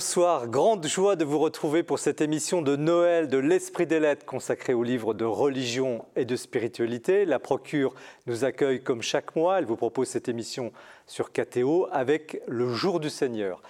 bonsoir. 0.00 0.48
Grande 0.48 0.86
joie 0.86 1.14
de 1.14 1.26
vous 1.26 1.38
retrouver 1.38 1.82
pour 1.82 1.98
cette 1.98 2.22
émission 2.22 2.62
de 2.62 2.74
Noël 2.74 3.28
de 3.28 3.36
l'Esprit 3.36 3.86
des 3.86 4.00
Lettres 4.00 4.24
consacrée 4.24 4.72
aux 4.72 4.82
livres 4.82 5.12
de 5.12 5.26
religion 5.26 6.06
et 6.16 6.24
de 6.24 6.36
spiritualité. 6.36 7.26
La 7.26 7.38
Procure 7.38 7.92
nous 8.24 8.46
accueille 8.46 8.82
comme 8.82 9.02
chaque 9.02 9.36
mois. 9.36 9.58
Elle 9.58 9.66
vous 9.66 9.76
propose 9.76 10.08
cette 10.08 10.30
émission 10.30 10.72
sur 11.06 11.32
KTO 11.32 11.86
avec 11.92 12.40
le 12.48 12.72
jour 12.72 12.98
du 12.98 13.10
Seigneur. 13.10 13.60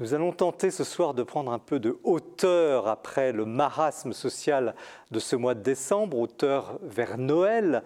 Nous 0.00 0.12
allons 0.12 0.32
tenter 0.32 0.72
ce 0.72 0.82
soir 0.82 1.14
de 1.14 1.22
prendre 1.22 1.52
un 1.52 1.60
peu 1.60 1.78
de 1.78 1.96
hauteur 2.02 2.88
après 2.88 3.30
le 3.30 3.44
marasme 3.44 4.12
social 4.12 4.74
de 5.12 5.20
ce 5.20 5.36
mois 5.36 5.54
de 5.54 5.62
décembre, 5.62 6.18
hauteur 6.18 6.80
vers 6.82 7.16
Noël, 7.16 7.84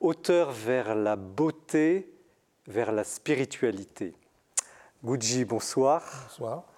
hauteur 0.00 0.52
vers 0.52 0.94
la 0.94 1.16
beauté, 1.16 2.10
vers 2.66 2.92
la 2.92 3.04
spiritualité. 3.04 4.14
Guji, 5.04 5.44
bonsoir. 5.44 6.02
Bonsoir. 6.30 6.71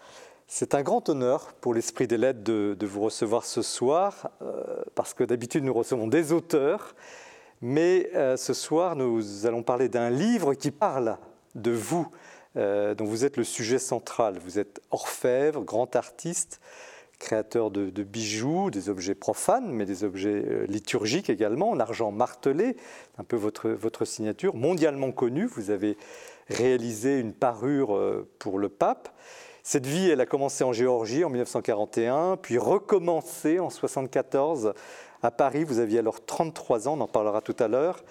C'est 0.47 0.75
un 0.75 0.83
grand 0.83 1.09
honneur 1.09 1.55
pour 1.55 1.73
l'Esprit 1.75 2.07
des 2.07 2.19
Lettres 2.19 2.45
de, 2.45 2.87
vous 2.87 3.01
recevoir 3.01 3.45
ce 3.45 3.63
soir, 3.63 4.31
euh, 4.43 4.63
parce 4.95 5.15
que 5.15 5.25
d'habitude 5.25 5.65
nous 5.65 5.73
recevons 5.73 6.07
des 6.07 6.33
auteurs, 6.33 6.95
mais 7.63 8.11
euh, 8.15 8.37
ce 8.37 8.53
soir 8.53 8.95
nous 8.95 9.47
allons 9.47 9.63
parler 9.63 9.89
d'un 9.89 10.11
livre 10.11 10.55
qui 10.55 10.71
parle 10.71 11.17
de 11.55 11.71
vous, 11.71 12.09
euh, 12.57 12.95
dont 12.95 13.07
vous 13.07 13.25
êtes 13.25 13.39
le 13.39 13.45
sujet 13.45 13.79
central. 13.79 14.39
Vous 14.39 14.59
êtes 14.59 14.83
orfèvre, 14.91 15.63
grand 15.63 15.97
artiste, 15.97 16.61
créateur 17.19 17.71
de, 17.71 18.03
bijoux, 18.03 18.71
des 18.71 18.91
objets 18.91 19.15
profanes, 19.15 19.71
mais 19.71 19.87
des 19.87 20.05
objets 20.05 20.67
liturgiques 20.69 21.31
également, 21.31 21.71
en 21.71 21.81
argent 21.81 22.13
martelé, 22.13 22.77
un 23.17 23.25
peu 23.25 23.37
votre, 23.37 23.71
votre 23.71 24.05
signature, 24.05 24.55
mondialement 24.55 25.11
connue. 25.11 25.47
Vous 25.47 25.71
avez 25.71 25.97
réalisé 26.51 27.19
une 27.19 27.33
parure 27.33 27.99
pour 28.39 28.59
le 28.59 28.69
pape. 28.69 29.09
Cette 29.67 29.87
vie, 29.87 30.11
elle 30.11 30.21
a 30.21 30.27
commencé 30.27 30.63
en 30.63 30.75
Géorgie 30.75 31.25
en 31.25 31.31
1941, 31.31 32.37
puis 32.37 32.59
recommencé 32.59 33.59
en 33.59 33.73
1974 33.73 34.75
à 35.23 35.31
Paris. 35.31 35.65
Vous 35.65 35.79
aviez 35.79 36.01
alors 36.01 36.23
33 36.23 36.87
ans, 36.87 36.99
on 36.99 37.01
en 37.01 37.09
parlera 37.09 37.41
tout 37.41 37.57
à 37.59 37.67
l'heure. 37.67 38.05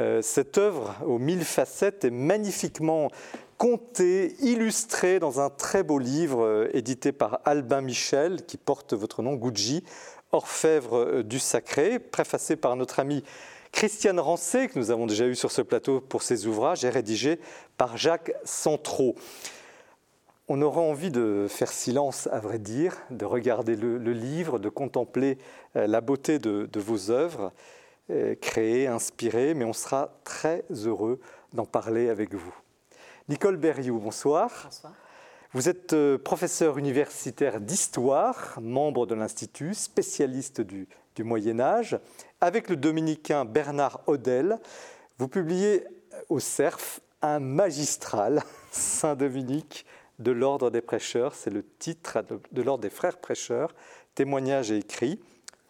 Euh, 0.00 0.20
cette 0.20 0.58
œuvre 0.58 0.96
aux 1.06 1.20
mille 1.20 1.44
facettes 1.44 2.04
est 2.04 2.10
magnifiquement 2.10 3.12
contée, 3.56 4.34
illustrée 4.40 5.20
dans 5.20 5.40
un 5.40 5.48
très 5.48 5.84
beau 5.84 6.00
livre 6.00 6.44
euh, 6.44 6.76
édité 6.76 7.12
par 7.12 7.38
Albin 7.44 7.82
Michel 7.82 8.44
qui 8.44 8.56
porte 8.56 8.92
votre 8.92 9.22
nom, 9.22 9.34
Gucci, 9.36 9.84
Orfèvre 10.32 11.22
du 11.22 11.38
Sacré, 11.38 12.00
préfacé 12.00 12.56
par 12.56 12.74
notre 12.74 12.98
ami 12.98 13.22
Christiane 13.70 14.18
Rancé, 14.18 14.66
que 14.66 14.76
nous 14.76 14.90
avons 14.90 15.06
déjà 15.06 15.26
eu 15.26 15.36
sur 15.36 15.52
ce 15.52 15.62
plateau 15.62 16.00
pour 16.00 16.24
ses 16.24 16.48
ouvrages, 16.48 16.84
et 16.84 16.90
rédigé 16.90 17.38
par 17.76 17.96
Jacques 17.96 18.32
Centraux. 18.42 19.14
On 20.48 20.62
aura 20.62 20.80
envie 20.80 21.10
de 21.10 21.46
faire 21.48 21.72
silence, 21.72 22.28
à 22.30 22.38
vrai 22.38 22.60
dire, 22.60 22.96
de 23.10 23.24
regarder 23.24 23.74
le, 23.74 23.98
livre, 24.12 24.60
de 24.60 24.68
contempler 24.68 25.38
euh, 25.74 25.88
la 25.88 26.00
beauté 26.00 26.38
de, 26.38 26.68
vos 26.78 27.10
œuvres, 27.10 27.52
euh, 28.10 28.36
créées, 28.36 28.86
inspirées, 28.86 29.54
mais 29.54 29.64
on 29.64 29.72
sera 29.72 30.20
très 30.22 30.64
heureux 30.70 31.18
d'en 31.52 31.66
parler 31.66 32.08
avec 32.10 32.32
vous. 32.32 32.54
Nicole 33.28 33.56
Berriou, 33.56 33.98
bonsoir. 33.98 34.52
Bonsoir. 34.66 34.92
Vous 35.52 35.68
êtes 35.68 35.94
euh, 35.94 36.16
professeur 36.16 36.78
universitaire 36.78 37.60
d'histoire, 37.60 38.56
membre 38.62 39.06
de 39.06 39.16
l'Institut, 39.16 39.74
spécialiste 39.74 40.60
du, 40.60 40.86
du 41.16 41.24
Moyen 41.24 41.58
Âge. 41.58 41.98
Avec 42.40 42.70
le 42.70 42.76
dominicain 42.76 43.44
Bernard 43.44 44.00
Odel, 44.06 44.60
vous 45.18 45.26
publiez 45.26 45.82
au 46.28 46.38
CERF 46.38 47.00
un 47.20 47.40
magistral, 47.40 48.44
Saint-Dominique, 48.70 49.86
de 50.18 50.32
l'ordre 50.32 50.70
des 50.70 50.80
prêcheurs, 50.80 51.34
c'est 51.34 51.50
le 51.50 51.64
titre 51.78 52.18
de, 52.52 52.62
l'ordre 52.62 52.82
des 52.82 52.90
frères 52.90 53.18
prêcheurs, 53.18 53.74
témoignage 54.14 54.70
et 54.70 54.78
écrit, 54.78 55.20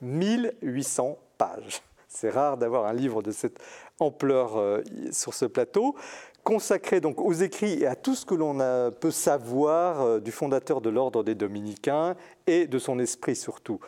1800 0.03 1.19
pages. 1.39 1.83
C'est 2.09 2.31
rare 2.31 2.57
d'avoir 2.57 2.87
un 2.87 2.93
livre 2.93 3.23
de 3.23 3.33
cette 3.33 3.59
ampleur 3.99 4.57
euh, 4.57 4.83
sur 5.11 5.34
ce 5.34 5.45
plateau, 5.45 5.97
consacré 6.45 7.01
donc 7.01 7.21
aux 7.21 7.33
écrits 7.33 7.83
et 7.83 7.87
à 7.87 7.97
tout 7.97 8.15
ce 8.15 8.25
que 8.25 8.34
l'on 8.34 8.57
peut 8.93 9.11
savoir 9.11 10.01
euh, 10.03 10.21
du 10.21 10.31
fondateur 10.31 10.81
de 10.81 10.91
l'ordre 10.91 11.25
des 11.25 11.34
dominicains 11.34 12.15
et 12.47 12.67
de 12.67 12.78
son 12.78 12.99
esprit 12.99 13.34
surtout. 13.34 13.81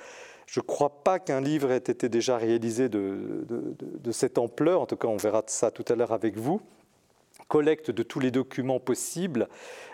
Je 0.47 0.61
ne 0.61 0.65
crois 0.65 1.05
pas 1.05 1.19
qu'un 1.19 1.41
livre 1.41 1.71
ait 1.71 1.77
été 1.77 2.09
déjà 2.09 2.37
réalisé 2.39 2.89
de, 2.89 3.47
de, 3.49 4.13
cette 4.13 4.39
ampleur, 4.39 4.81
en 4.81 4.87
tout 4.87 4.97
cas 4.97 5.07
on 5.07 5.19
verra 5.19 5.45
ça 5.47 5.71
tout 5.71 5.85
à 5.89 5.95
l'heure 5.95 6.13
avec 6.13 6.39
vous 6.39 6.61
collecte 7.49 7.91
de 7.91 8.03
tous 8.03 8.21
les 8.21 8.31
documents 8.31 8.81
possibles, 8.81 9.49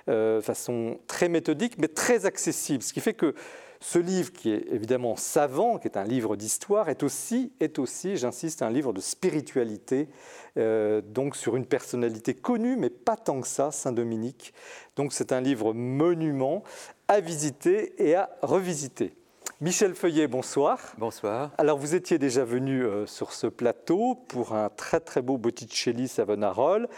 euh, 0.09 0.37
de 0.37 0.43
façon 0.43 0.99
très 1.07 1.29
méthodique, 1.29 1.79
mais 1.79 1.89
très 1.89 2.27
accessible. 2.27 2.83
Ce 2.83 2.93
qui 2.93 3.01
fait 3.01 3.15
que 3.15 3.35
ce 3.81 3.99
livre, 3.99 4.33
qui 4.33 4.51
est 4.51 4.67
évidemment 4.73 5.15
savant, 5.15 5.79
qui 5.79 5.89
est 5.89 5.97
un 5.97 6.05
livre 6.05 6.37
d'histoire, 6.37 6.89
est 6.89 7.03
aussi, 7.03 7.53
est 7.61 7.79
aussi 7.79 8.17
j'insiste, 8.17 8.63
un 8.63 8.71
livre 8.71 8.93
de 8.93 9.01
spiritualité, 9.01 10.09
euh, 10.57 11.03
donc 11.03 11.37
sur 11.37 11.55
une 11.57 11.67
personnalité 11.67 12.35
connue, 12.35 12.77
mais 12.77 12.91
pas 12.91 13.17
tant 13.17 13.41
que 13.41 13.47
ça, 13.47 13.71
Saint 13.71 13.93
Dominique. 13.93 14.55
Donc 14.97 15.13
c'est 15.13 15.33
un 15.33 15.41
livre 15.41 15.75
monument 15.75 16.63
à 17.09 17.21
visiter 17.21 17.95
et 17.99 18.15
à 18.15 18.31
revisiter. 18.43 19.15
Michel 19.61 19.95
Feuillet, 19.95 20.27
bonsoir. 20.27 20.81
Bonsoir. 20.99 21.53
Alors, 21.59 21.79
vous 21.79 21.95
étiez 21.95 22.19
déjà 22.19 22.45
venu 22.45 22.85
euh, 22.85 23.07
sur 23.07 23.33
ce 23.33 23.47
plateau 23.47 24.17
pour 24.29 24.55
un 24.55 24.69
très 24.69 24.99
très 24.99 25.23
beau 25.23 25.39
Botticelli 25.39 26.09
Savonarole. 26.09 26.89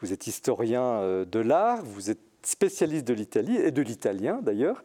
Vous 0.00 0.12
êtes 0.12 0.26
historien 0.26 0.82
euh, 0.82 1.24
de 1.24 1.38
l'art, 1.38 1.82
vous 1.84 2.10
êtes 2.10 2.20
spécialiste 2.42 3.06
de 3.06 3.14
l'Italie 3.14 3.56
et 3.56 3.70
de 3.70 3.82
l'italien 3.82 4.40
d'ailleurs. 4.42 4.82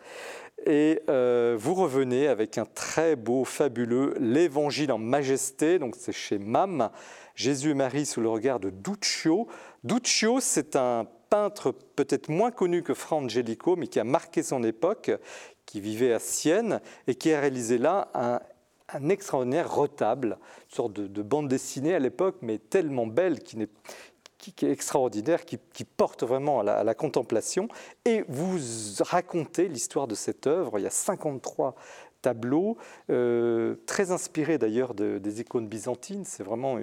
Et 0.65 1.01
euh, 1.09 1.55
vous 1.59 1.73
revenez 1.73 2.27
avec 2.27 2.57
un 2.57 2.65
très 2.65 3.15
beau, 3.15 3.43
fabuleux 3.43 4.13
L'Évangile 4.19 4.91
en 4.91 4.97
majesté. 4.97 5.79
Donc 5.79 5.95
c'est 5.97 6.11
chez 6.11 6.37
MAM, 6.37 6.89
Jésus 7.35 7.71
et 7.71 7.73
Marie 7.73 8.05
sous 8.05 8.21
le 8.21 8.29
regard 8.29 8.59
de 8.59 8.69
Duccio. 8.69 9.47
Duccio, 9.83 10.39
c'est 10.39 10.75
un 10.75 11.07
peintre 11.29 11.71
peut-être 11.95 12.29
moins 12.29 12.51
connu 12.51 12.83
que 12.83 12.93
Fra 12.93 13.15
Angelico, 13.15 13.75
mais 13.75 13.87
qui 13.87 13.99
a 13.99 14.03
marqué 14.03 14.43
son 14.43 14.63
époque, 14.63 15.11
qui 15.65 15.79
vivait 15.79 16.13
à 16.13 16.19
Sienne 16.19 16.81
et 17.07 17.15
qui 17.15 17.33
a 17.33 17.39
réalisé 17.39 17.77
là 17.77 18.09
un, 18.13 19.09
extraordinaire 19.09 19.73
retable, 19.73 20.37
une 20.69 20.75
sorte 20.75 20.93
de, 20.93 21.21
bande 21.21 21.47
dessinée 21.47 21.95
à 21.95 21.99
l'époque, 21.99 22.35
mais 22.41 22.57
tellement 22.57 23.07
belle 23.07 23.39
qu'il 23.39 23.59
n'est 23.59 23.69
qui, 24.41 24.65
est 24.65 24.71
extraordinaire, 24.71 25.45
qui, 25.45 25.57
porte 25.85 26.23
vraiment 26.23 26.61
à 26.61 26.83
la, 26.83 26.93
contemplation. 26.95 27.67
Et 28.05 28.23
vous 28.27 28.57
racontez 29.01 29.67
l'histoire 29.67 30.07
de 30.07 30.15
cette 30.15 30.47
œuvre. 30.47 30.79
Il 30.79 30.83
y 30.83 30.87
a 30.87 30.91
53 30.91 31.75
tableaux, 32.21 32.77
euh, 33.09 33.75
très 33.85 34.11
inspirés 34.11 34.57
d'ailleurs 34.57 34.93
des 34.93 35.41
icônes 35.41 35.67
byzantines. 35.67 36.23
C'est 36.25 36.43
vraiment 36.43 36.79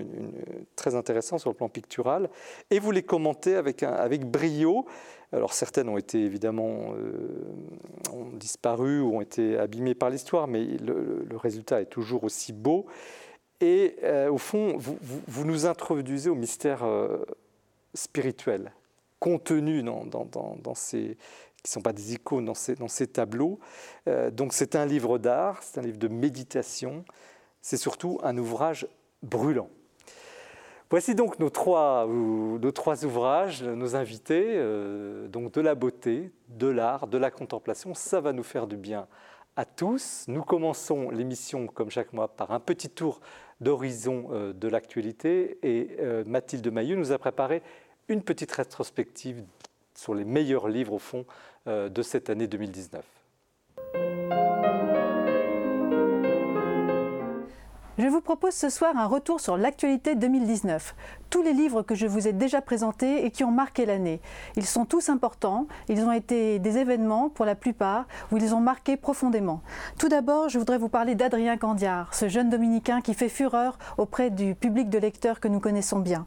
très 0.76 0.94
intéressant 0.94 1.38
sur 1.38 1.50
le 1.50 1.56
plan 1.56 1.68
pictural. 1.68 2.28
Et 2.70 2.78
vous 2.78 2.90
les 2.90 3.02
commentez 3.02 3.54
avec, 3.54 3.82
avec 3.82 4.24
brio. 4.24 4.86
Alors 5.32 5.52
certaines 5.52 5.88
ont 5.88 5.98
été 5.98 6.24
évidemment 6.24 6.94
euh, 6.96 7.44
ont 8.12 8.30
disparu 8.32 9.00
ou 9.00 9.16
ont 9.16 9.20
été 9.20 9.58
abîmées 9.58 9.94
par 9.94 10.08
l'histoire, 10.08 10.48
mais 10.48 10.64
le, 10.64 11.36
résultat 11.36 11.82
est 11.82 11.86
toujours 11.86 12.24
aussi 12.24 12.52
beau. 12.52 12.86
Et 13.60 13.96
euh, 14.04 14.30
au 14.30 14.38
fond, 14.38 14.76
vous, 14.78 14.96
vous, 15.02 15.44
nous 15.44 15.66
introduisez 15.66 16.30
au 16.30 16.34
mystère 16.34 16.82
spirituel 17.94 18.72
contenu 19.18 19.82
dans, 19.82 20.74
ces, 20.74 21.16
qui 21.62 21.70
ne 21.70 21.72
sont 21.72 21.80
pas 21.80 21.92
des 21.92 22.14
icônes 22.14 22.44
dans 22.44 22.54
ces, 22.54 22.76
dans 22.76 22.88
ces 22.88 23.06
tableaux. 23.06 23.58
Euh, 24.06 24.30
donc 24.30 24.52
c'est 24.52 24.76
un 24.76 24.86
livre 24.86 25.18
d'art, 25.18 25.62
c'est 25.62 25.80
un 25.80 25.82
livre 25.82 25.98
de 25.98 26.08
méditation, 26.08 27.04
c'est 27.60 27.76
surtout 27.76 28.18
un 28.22 28.36
ouvrage 28.38 28.86
brûlant. 29.22 29.68
Voici 30.90 31.14
donc 31.14 31.38
nos 31.38 31.50
trois, 31.50 32.06
nos 32.06 32.72
trois 32.72 33.04
ouvrages, 33.04 33.62
nos 33.62 33.94
invités, 33.94 34.54
euh, 34.56 35.28
donc 35.28 35.52
de 35.52 35.60
la 35.60 35.74
beauté, 35.74 36.32
de 36.48 36.66
l'art, 36.66 37.08
de 37.08 37.18
la 37.18 37.30
contemplation. 37.30 37.92
Ça 37.92 38.22
va 38.22 38.32
nous 38.32 38.42
faire 38.42 38.66
du 38.66 38.78
bien 38.78 39.06
à 39.54 39.66
tous. 39.66 40.24
Nous 40.28 40.42
commençons 40.42 41.10
l'émission, 41.10 41.66
comme 41.66 41.90
chaque 41.90 42.14
mois, 42.14 42.28
par 42.28 42.52
un 42.52 42.60
petit 42.60 42.88
tour 42.88 43.20
d'horizon 43.60 44.28
euh, 44.30 44.52
de 44.52 44.68
l'actualité. 44.68 45.58
Et 45.62 45.96
Mathilde 46.26 46.70
Maillot 46.70 46.96
nous 46.96 47.12
a 47.12 47.18
préparé 47.18 47.62
une 48.08 48.22
petite 48.22 48.52
rétrospective 48.52 49.42
sur 49.98 50.14
les 50.14 50.24
meilleurs 50.24 50.68
livres, 50.68 50.94
au 50.94 50.98
fond, 50.98 51.26
euh, 51.66 51.88
de 51.88 52.02
cette 52.02 52.30
année 52.30 52.46
2019. 52.46 53.04
Je 57.98 58.06
vous 58.06 58.20
propose 58.20 58.54
ce 58.54 58.68
soir 58.68 58.96
un 58.96 59.06
retour 59.06 59.40
sur 59.40 59.56
l'actualité 59.56 60.14
2019 60.14 60.94
tous 61.30 61.42
les 61.42 61.52
livres 61.52 61.82
que 61.82 61.94
je 61.94 62.06
vous 62.06 62.26
ai 62.26 62.32
déjà 62.32 62.60
présentés 62.60 63.24
et 63.24 63.30
qui 63.30 63.44
ont 63.44 63.50
marqué 63.50 63.84
l'année. 63.84 64.20
Ils 64.56 64.66
sont 64.66 64.84
tous 64.84 65.08
importants, 65.08 65.66
ils 65.88 66.02
ont 66.04 66.12
été 66.12 66.58
des 66.58 66.78
événements 66.78 67.28
pour 67.28 67.44
la 67.44 67.54
plupart 67.54 68.06
où 68.32 68.38
ils 68.38 68.54
ont 68.54 68.60
marqué 68.60 68.96
profondément. 68.96 69.60
Tout 69.98 70.08
d'abord, 70.08 70.48
je 70.48 70.58
voudrais 70.58 70.78
vous 70.78 70.88
parler 70.88 71.14
d'Adrien 71.14 71.56
Candiard, 71.56 72.14
ce 72.14 72.28
jeune 72.28 72.48
dominicain 72.48 73.00
qui 73.00 73.14
fait 73.14 73.28
fureur 73.28 73.78
auprès 73.98 74.30
du 74.30 74.54
public 74.54 74.88
de 74.88 74.98
lecteurs 74.98 75.40
que 75.40 75.48
nous 75.48 75.60
connaissons 75.60 75.98
bien. 75.98 76.26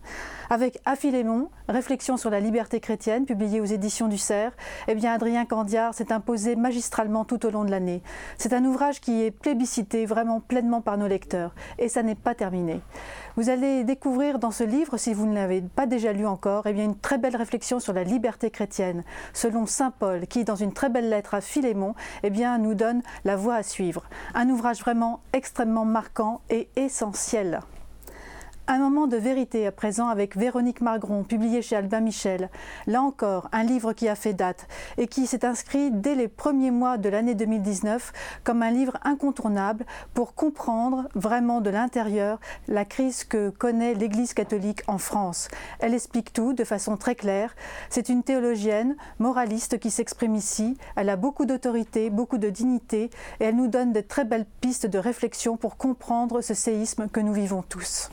Avec 0.50 0.80
Aphilémon, 0.86 1.50
Réflexion 1.70 2.18
sur 2.18 2.30
la 2.30 2.42
liberté 2.42 2.82
chrétienne, 2.82 3.26
publié 3.26 3.62
aux 3.62 3.66
éditions 3.66 4.10
du 4.10 4.18
Cerf, 4.18 4.52
eh 4.88 4.96
bien 4.96 5.14
Adrien 5.14 5.46
Candiard 5.46 5.94
s'est 5.94 6.12
imposé 6.12 6.56
magistralement 6.58 7.24
tout 7.24 7.46
au 7.46 7.50
long 7.50 7.64
de 7.64 7.72
l'année. 7.72 8.04
C'est 8.38 8.54
un 8.54 8.66
ouvrage 8.66 9.00
qui 9.00 9.24
est 9.24 9.32
plébiscité 9.32 10.06
vraiment 10.06 10.42
pleinement 10.42 10.82
par 10.82 10.98
nos 10.98 11.08
lecteurs 11.08 11.56
et 11.80 11.90
ça 11.90 12.04
n'est 12.04 12.16
pas 12.16 12.36
terminé. 12.36 12.82
Vous 13.38 13.50
allez 13.50 13.84
découvrir 13.84 14.40
dans 14.40 14.52
ce 14.52 14.64
livre, 14.64 14.98
si 14.98 15.14
vous 15.14 15.26
ne 15.26 15.36
l'avez 15.36 15.62
pas 15.62 15.86
déjà 15.86 16.12
lu 16.14 16.26
encore, 16.26 16.68
eh 16.68 16.74
bien 16.74 16.86
une 16.86 16.98
très 16.98 17.18
belle 17.18 17.36
réflexion 17.36 17.80
sur 17.80 17.94
la 17.94 18.04
liberté 18.04 18.52
chrétienne, 18.52 19.04
selon 19.34 19.66
saint 19.66 19.92
Paul, 19.92 20.28
qui, 20.28 20.44
dans 20.44 20.56
une 20.56 20.74
très 20.74 20.90
belle 20.90 21.10
lettre 21.10 21.34
à 21.34 21.42
Philémon, 21.42 21.96
eh 22.24 22.30
nous 22.60 22.76
donne 22.76 23.02
la 23.24 23.36
voie 23.36 23.56
à 23.56 23.64
suivre. 23.64 24.04
Un 24.34 24.50
ouvrage 24.50 24.80
vraiment 24.80 25.22
extrêmement 25.34 25.86
marquant 25.86 26.42
et 26.50 26.68
essentiel. 26.76 27.62
Un 28.72 28.80
moment 28.80 29.06
de 29.06 29.18
vérité 29.18 29.68
à 29.68 29.74
présent 29.74 30.08
avec 30.08 30.38
Véronique 30.38 30.80
Margron, 30.80 31.26
publié 31.26 31.62
chez 31.62 31.76
Albin 31.76 32.00
Michel. 32.00 32.50
Là 32.88 33.02
encore, 33.02 33.50
un 33.52 33.64
livre 33.64 33.92
qui 33.92 34.08
a 34.08 34.16
fait 34.16 34.32
date 34.32 34.66
et 34.98 35.08
qui 35.08 35.28
s'est 35.28 35.44
inscrit 35.44 35.92
dès 35.92 36.16
les 36.16 36.30
premiers 36.30 36.72
mois 36.72 36.98
de 36.98 37.10
l'année 37.10 37.36
2019 37.36 38.14
comme 38.46 38.64
un 38.64 38.72
livre 38.72 38.98
incontournable 39.04 39.86
pour 40.14 40.36
comprendre 40.36 41.10
vraiment 41.16 41.60
de 41.60 41.70
l'intérieur 41.70 42.40
la 42.70 42.86
crise 42.86 43.26
que 43.26 43.50
connaît 43.50 43.94
l'Église 43.94 44.34
catholique 44.34 44.84
en 44.88 45.00
France. 45.00 45.50
Elle 45.80 45.94
explique 45.94 46.32
tout 46.32 46.54
de 46.54 46.64
façon 46.64 46.96
très 46.96 47.16
claire. 47.16 47.54
C'est 47.90 48.08
une 48.08 48.24
théologienne, 48.24 48.96
moraliste 49.20 49.80
qui 49.80 49.92
s'exprime 49.92 50.36
ici. 50.36 50.78
Elle 50.96 51.10
a 51.10 51.18
beaucoup 51.18 51.46
d'autorité, 51.46 52.10
beaucoup 52.10 52.38
de 52.38 52.50
dignité 52.50 53.10
et 53.42 53.44
elle 53.44 53.58
nous 53.58 53.68
donne 53.68 53.92
de 53.92 54.00
très 54.00 54.24
belles 54.24 54.48
pistes 54.62 54.88
de 54.88 54.98
réflexion 54.98 55.58
pour 55.58 55.76
comprendre 55.76 56.40
ce 56.40 56.54
séisme 56.54 57.10
que 57.10 57.20
nous 57.20 57.34
vivons 57.34 57.64
tous. 57.64 58.10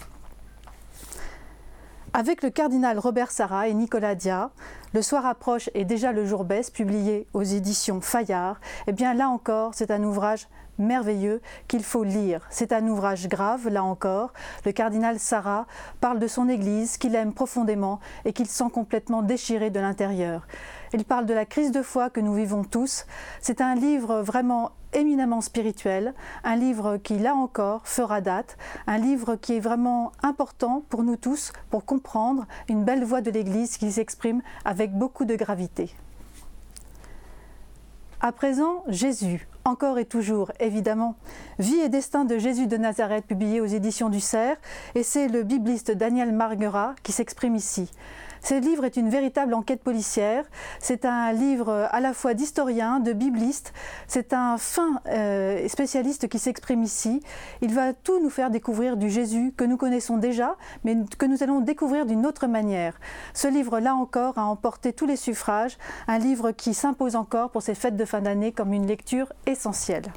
Avec 2.14 2.43
le 2.43 2.49
cardinal 2.49 2.99
Robert 2.99 3.31
Sarra 3.31 3.69
et 3.69 3.75
Nicolas 3.75 4.14
Dia, 4.14 4.50
Le 4.94 5.02
soir 5.02 5.26
approche 5.26 5.69
et 5.75 5.84
déjà 5.84 6.12
le 6.12 6.25
jour 6.25 6.44
baisse, 6.44 6.70
publié 6.70 7.26
aux 7.34 7.43
éditions 7.43 8.00
Fayard, 8.00 8.58
eh 8.87 8.93
bien 8.93 9.12
là 9.12 9.28
encore, 9.28 9.75
c'est 9.75 9.90
un 9.90 10.02
ouvrage 10.02 10.49
merveilleux 10.78 11.43
qu'il 11.66 11.84
faut 11.84 12.05
lire. 12.05 12.46
C'est 12.49 12.72
un 12.72 12.87
ouvrage 12.88 13.28
grave, 13.28 13.69
là 13.69 13.84
encore. 13.84 14.32
Le 14.64 14.72
cardinal 14.72 15.19
Sarah 15.19 15.66
parle 16.00 16.19
de 16.19 16.26
son 16.26 16.49
Église 16.49 16.96
qu'il 16.96 17.14
aime 17.14 17.34
profondément 17.34 18.00
et 18.25 18.32
qu'il 18.32 18.46
sent 18.46 18.70
complètement 18.72 19.20
déchiré 19.20 19.69
de 19.69 19.81
l'intérieur. 19.81 20.46
Il 20.93 21.05
parle 21.05 21.26
de 21.26 21.35
la 21.35 21.44
crise 21.44 21.70
de 21.70 21.82
foi 21.82 22.11
que 22.11 22.20
nous 22.20 22.35
vivons 22.35 22.64
tous. 22.64 23.06
C'est 23.40 23.61
un 23.61 23.75
livre 23.75 24.23
vraiment 24.23 24.73
éminemment 24.93 25.40
spirituel, 25.40 26.14
un 26.44 26.56
livre 26.56 26.96
qui, 26.96 27.19
là 27.19 27.35
encore, 27.35 27.87
fera 27.87 28.20
date, 28.20 28.56
un 28.87 28.99
livre 28.99 29.37
qui 29.37 29.55
est 29.55 29.61
vraiment 29.61 30.12
important 30.23 30.82
pour 30.88 31.02
nous 31.02 31.17
tous 31.17 31.52
pour 31.70 31.85
comprendre 31.85 32.46
une 32.69 32.85
belle 32.85 33.05
voix 33.05 33.20
de 33.20 33.31
l'Église 33.31 33.76
qui 33.76 33.93
s'exprime 33.93 34.43
avec 34.64 34.93
beaucoup 34.93 35.25
de 35.25 35.37
gravité. 35.37 35.94
À 38.20 38.32
présent, 38.32 38.82
Jésus, 38.88 39.46
encore 39.64 39.99
et 39.99 40.05
toujours, 40.05 40.50
évidemment. 40.58 41.14
Vie 41.61 41.79
et 41.79 41.88
destin 41.88 42.25
de 42.25 42.37
Jésus 42.37 42.67
de 42.67 42.76
Nazareth, 42.76 43.26
publié 43.26 43.61
aux 43.61 43.67
éditions 43.67 44.08
du 44.08 44.19
Cerf, 44.19 44.56
et 44.96 45.05
c'est 45.05 45.29
le 45.29 45.44
bibliste 45.44 45.93
Daniel 45.93 46.32
Marguerat 46.32 46.94
qui 47.05 47.12
s'exprime 47.12 47.55
ici. 47.55 47.91
Ce 48.43 48.55
livre 48.55 48.85
est 48.85 48.96
une 48.96 49.08
véritable 49.08 49.55
enquête 49.55 49.82
policière. 49.82 50.44
C'est 50.81 51.05
un 51.05 51.32
livre 51.32 51.88
à 51.90 52.00
la 52.00 52.12
fois 52.12 52.35
d'historien, 52.35 53.00
de 53.00 53.12
bibliste. 53.12 53.73
C'est 54.06 54.32
un 54.32 54.58
fin 54.58 55.00
euh, 55.08 55.67
spécialiste 55.69 56.29
qui 56.29 56.38
s'exprime 56.38 56.82
ici. 56.82 57.20
Il 57.61 57.75
va 57.75 57.93
tout 57.93 58.23
nous 58.23 58.31
faire 58.31 58.50
découvrir 58.50 58.96
du 58.96 59.11
Jésus 59.11 59.52
que 59.56 59.64
nous 59.64 59.76
connaissons 59.76 60.17
déjà, 60.17 60.56
mais 60.85 60.96
que 61.19 61.26
nous 61.26 61.43
allons 61.43 61.61
découvrir 61.61 62.06
d'une 62.06 62.26
autre 62.26 62.46
manière. 62.46 62.99
Ce 63.35 63.49
livre-là 63.49 63.94
encore 63.94 64.38
a 64.38 64.44
emporté 64.44 64.93
tous 64.93 65.06
les 65.06 65.17
suffrages. 65.17 65.79
Un 66.06 66.19
livre 66.19 66.52
qui 66.52 66.75
s'impose 66.75 67.17
encore 67.17 67.50
pour 67.50 67.62
ces 67.62 67.75
fêtes 67.75 67.96
de 67.96 68.05
fin 68.05 68.20
d'année 68.20 68.52
comme 68.52 68.73
une 68.73 68.87
lecture 68.87 69.32
essentielle. 69.46 70.12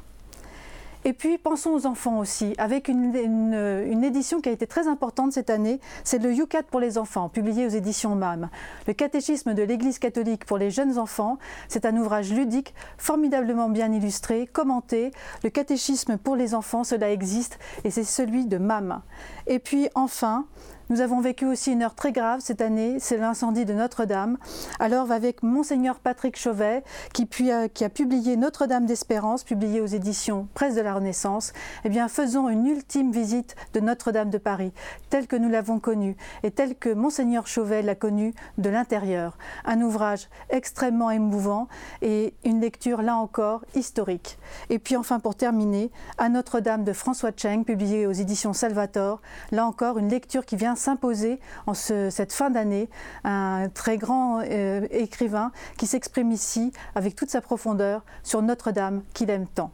Et 1.04 1.12
puis 1.12 1.36
pensons 1.36 1.70
aux 1.70 1.86
enfants 1.86 2.18
aussi, 2.18 2.54
avec 2.58 2.86
une, 2.86 4.04
édition 4.04 4.40
qui 4.40 4.48
a 4.48 4.52
été 4.52 4.68
très 4.68 4.86
importante 4.86 5.32
cette 5.32 5.50
année, 5.50 5.80
c'est 6.04 6.22
le 6.22 6.32
UCAT 6.32 6.62
pour 6.64 6.78
les 6.78 6.96
enfants, 6.96 7.28
publié 7.28 7.66
aux 7.66 7.70
éditions 7.70 8.14
MAM. 8.14 8.48
Le 8.86 8.92
catéchisme 8.92 9.54
de 9.54 9.62
l'Église 9.62 9.98
catholique 9.98 10.44
pour 10.44 10.58
les 10.58 10.70
jeunes 10.70 10.98
enfants, 10.98 11.38
c'est 11.68 11.86
un 11.86 11.96
ouvrage 11.96 12.32
ludique, 12.32 12.72
formidablement 12.98 13.68
bien 13.68 13.92
illustré, 13.92 14.46
commenté. 14.46 15.10
Le 15.42 15.50
catéchisme 15.50 16.18
pour 16.18 16.36
les 16.36 16.54
enfants, 16.54 16.84
cela 16.84 17.10
existe, 17.10 17.58
et 17.82 17.90
c'est 17.90 18.04
celui 18.04 18.46
de 18.46 18.58
MAM. 18.58 19.02
Et 19.48 19.58
puis 19.58 19.88
enfin, 19.96 20.46
nous 20.92 21.00
avons 21.00 21.22
vécu 21.22 21.46
aussi 21.46 21.72
une 21.72 21.82
heure 21.82 21.94
très 21.94 22.12
grave 22.12 22.40
cette 22.40 22.60
année, 22.60 22.98
c'est 23.00 23.16
l'incendie 23.16 23.64
de 23.64 23.72
Notre-Dame. 23.72 24.36
Alors 24.78 25.10
avec 25.10 25.42
monseigneur 25.42 25.98
Patrick 25.98 26.36
Chauvet, 26.38 26.84
qui, 27.14 27.50
a, 27.50 27.70
qui 27.70 27.82
a 27.82 27.88
publié 27.88 28.36
Notre-Dame 28.36 28.84
d'Espérance, 28.84 29.42
publié 29.42 29.80
aux 29.80 29.86
éditions 29.86 30.48
Presse 30.52 30.74
de 30.74 30.82
la 30.82 30.92
Renaissance, 30.92 31.54
eh 31.84 31.88
bien 31.88 32.08
faisons 32.08 32.50
une 32.50 32.66
ultime 32.66 33.10
visite 33.10 33.56
de 33.72 33.80
Notre-Dame 33.80 34.28
de 34.28 34.36
Paris, 34.36 34.74
telle 35.08 35.26
que 35.26 35.36
nous 35.36 35.48
l'avons 35.48 35.78
connue 35.78 36.14
et 36.42 36.50
telle 36.50 36.76
que 36.76 36.92
monseigneur 36.92 37.46
Chauvet 37.46 37.80
l'a 37.80 37.94
connue 37.94 38.34
de 38.58 38.68
l'intérieur. 38.68 39.38
Un 39.64 39.80
ouvrage 39.80 40.28
extrêmement 40.50 41.10
émouvant 41.10 41.68
et 42.02 42.34
une 42.44 42.60
lecture 42.60 43.00
là 43.00 43.16
encore 43.16 43.64
historique. 43.74 44.36
Et 44.68 44.78
puis 44.78 44.96
enfin 44.96 45.20
pour 45.20 45.36
terminer, 45.36 45.90
à 46.18 46.28
Notre-Dame 46.28 46.84
de 46.84 46.92
François 46.92 47.30
Cheng, 47.34 47.64
publié 47.64 48.06
aux 48.06 48.12
éditions 48.12 48.52
Salvator, 48.52 49.22
là 49.52 49.64
encore 49.64 49.96
une 49.96 50.10
lecture 50.10 50.44
qui 50.44 50.56
vient 50.56 50.76
s'imposer 50.82 51.40
en 51.66 51.74
cette 51.74 52.32
fin 52.32 52.50
d'année, 52.50 52.90
un 53.24 53.68
très 53.68 53.96
grand 53.96 54.40
euh, 54.40 54.86
écrivain 54.90 55.52
qui 55.78 55.86
s'exprime 55.86 56.32
ici 56.32 56.72
avec 56.94 57.14
toute 57.14 57.30
sa 57.30 57.40
profondeur 57.40 58.04
sur 58.22 58.42
Notre-Dame 58.42 59.02
qu'il 59.14 59.30
aime 59.30 59.46
tant. 59.46 59.70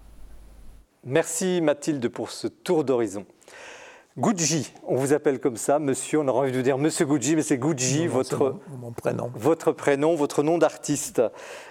Merci 1.05 1.61
Mathilde 1.63 2.09
pour 2.09 2.31
ce 2.31 2.47
tour 2.47 2.85
d'horizon. 2.85 3.25
Gucci, 4.19 4.73
on 4.85 4.97
vous 4.97 5.13
appelle 5.13 5.39
comme 5.39 5.57
ça, 5.57 5.79
monsieur, 5.79 6.19
on 6.19 6.27
aurait 6.27 6.41
envie 6.41 6.51
de 6.51 6.57
vous 6.57 6.63
dire 6.63 6.77
monsieur 6.77 7.07
Gucci, 7.07 7.37
mais 7.37 7.43
c'est 7.43 7.57
Gucci, 7.57 8.09
votre, 8.09 8.57
mon, 8.81 8.91
prénom. 8.91 9.31
votre 9.37 9.71
prénom, 9.71 10.17
votre 10.17 10.43
nom 10.43 10.59
d'artiste. 10.59 11.23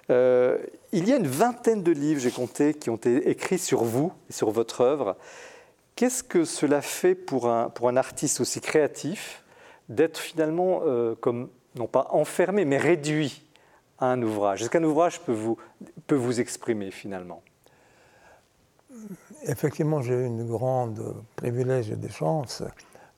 Euh, 0.09 0.57
il 0.93 1.09
y 1.09 1.11
a 1.11 1.17
une 1.17 1.27
vingtaine 1.27 1.83
de 1.83 1.91
livres, 1.91 2.21
j'ai 2.21 2.31
compté, 2.31 2.73
qui 2.73 2.89
ont 2.89 2.95
été 2.95 3.29
écrits 3.29 3.59
sur 3.59 3.83
vous 3.83 4.13
et 4.29 4.33
sur 4.33 4.49
votre 4.49 4.79
œuvre. 4.79 5.17
Qu'est-ce 5.97 6.21
que 6.21 6.45
cela 6.45 6.83
fait 6.83 7.15
pour 7.15 7.49
un, 7.49 7.71
pour 7.71 7.89
un 7.89 7.97
artiste 7.97 8.39
aussi 8.39 8.61
créatif 8.61 9.43
d'être 9.89 10.19
finalement, 10.19 10.81
euh, 10.85 11.15
comme, 11.15 11.49
non 11.73 11.87
pas 11.87 12.09
enfermé, 12.11 12.65
mais 12.65 12.77
réduit 12.77 13.43
à 13.97 14.11
un 14.11 14.21
ouvrage? 14.21 14.61
Est-ce 14.61 14.69
qu'un 14.69 14.83
ouvrage 14.83 15.19
peut 15.21 15.33
vous, 15.33 15.57
peut 16.05 16.15
vous 16.15 16.39
exprimer 16.39 16.91
finalement? 16.91 17.41
Effectivement, 19.41 20.03
j'ai 20.03 20.13
eu 20.13 20.25
une 20.25 20.47
grande 20.47 21.15
privilège 21.35 21.89
et 21.89 21.95
des 21.95 22.11
chances 22.11 22.61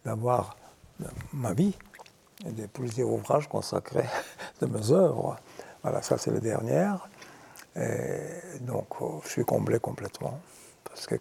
d'avoir 0.06 0.56
ma 1.34 1.54
vie 1.54 1.78
et 2.46 2.52
de 2.54 2.66
plusieurs 2.66 3.10
ouvrages 3.10 3.50
consacrés 3.50 4.08
de 4.62 4.68
mes 4.68 4.92
œuvres. 4.92 5.36
Voilà, 5.84 6.02
ça 6.02 6.18
c'est 6.18 6.32
le 6.32 6.40
dernier. 6.40 6.94
Et 7.76 8.62
donc, 8.62 9.02
oh, 9.02 9.20
je 9.26 9.30
suis 9.32 9.44
comblé 9.44 9.80
complètement. 9.80 10.40
Parce 10.84 11.08
que 11.08 11.16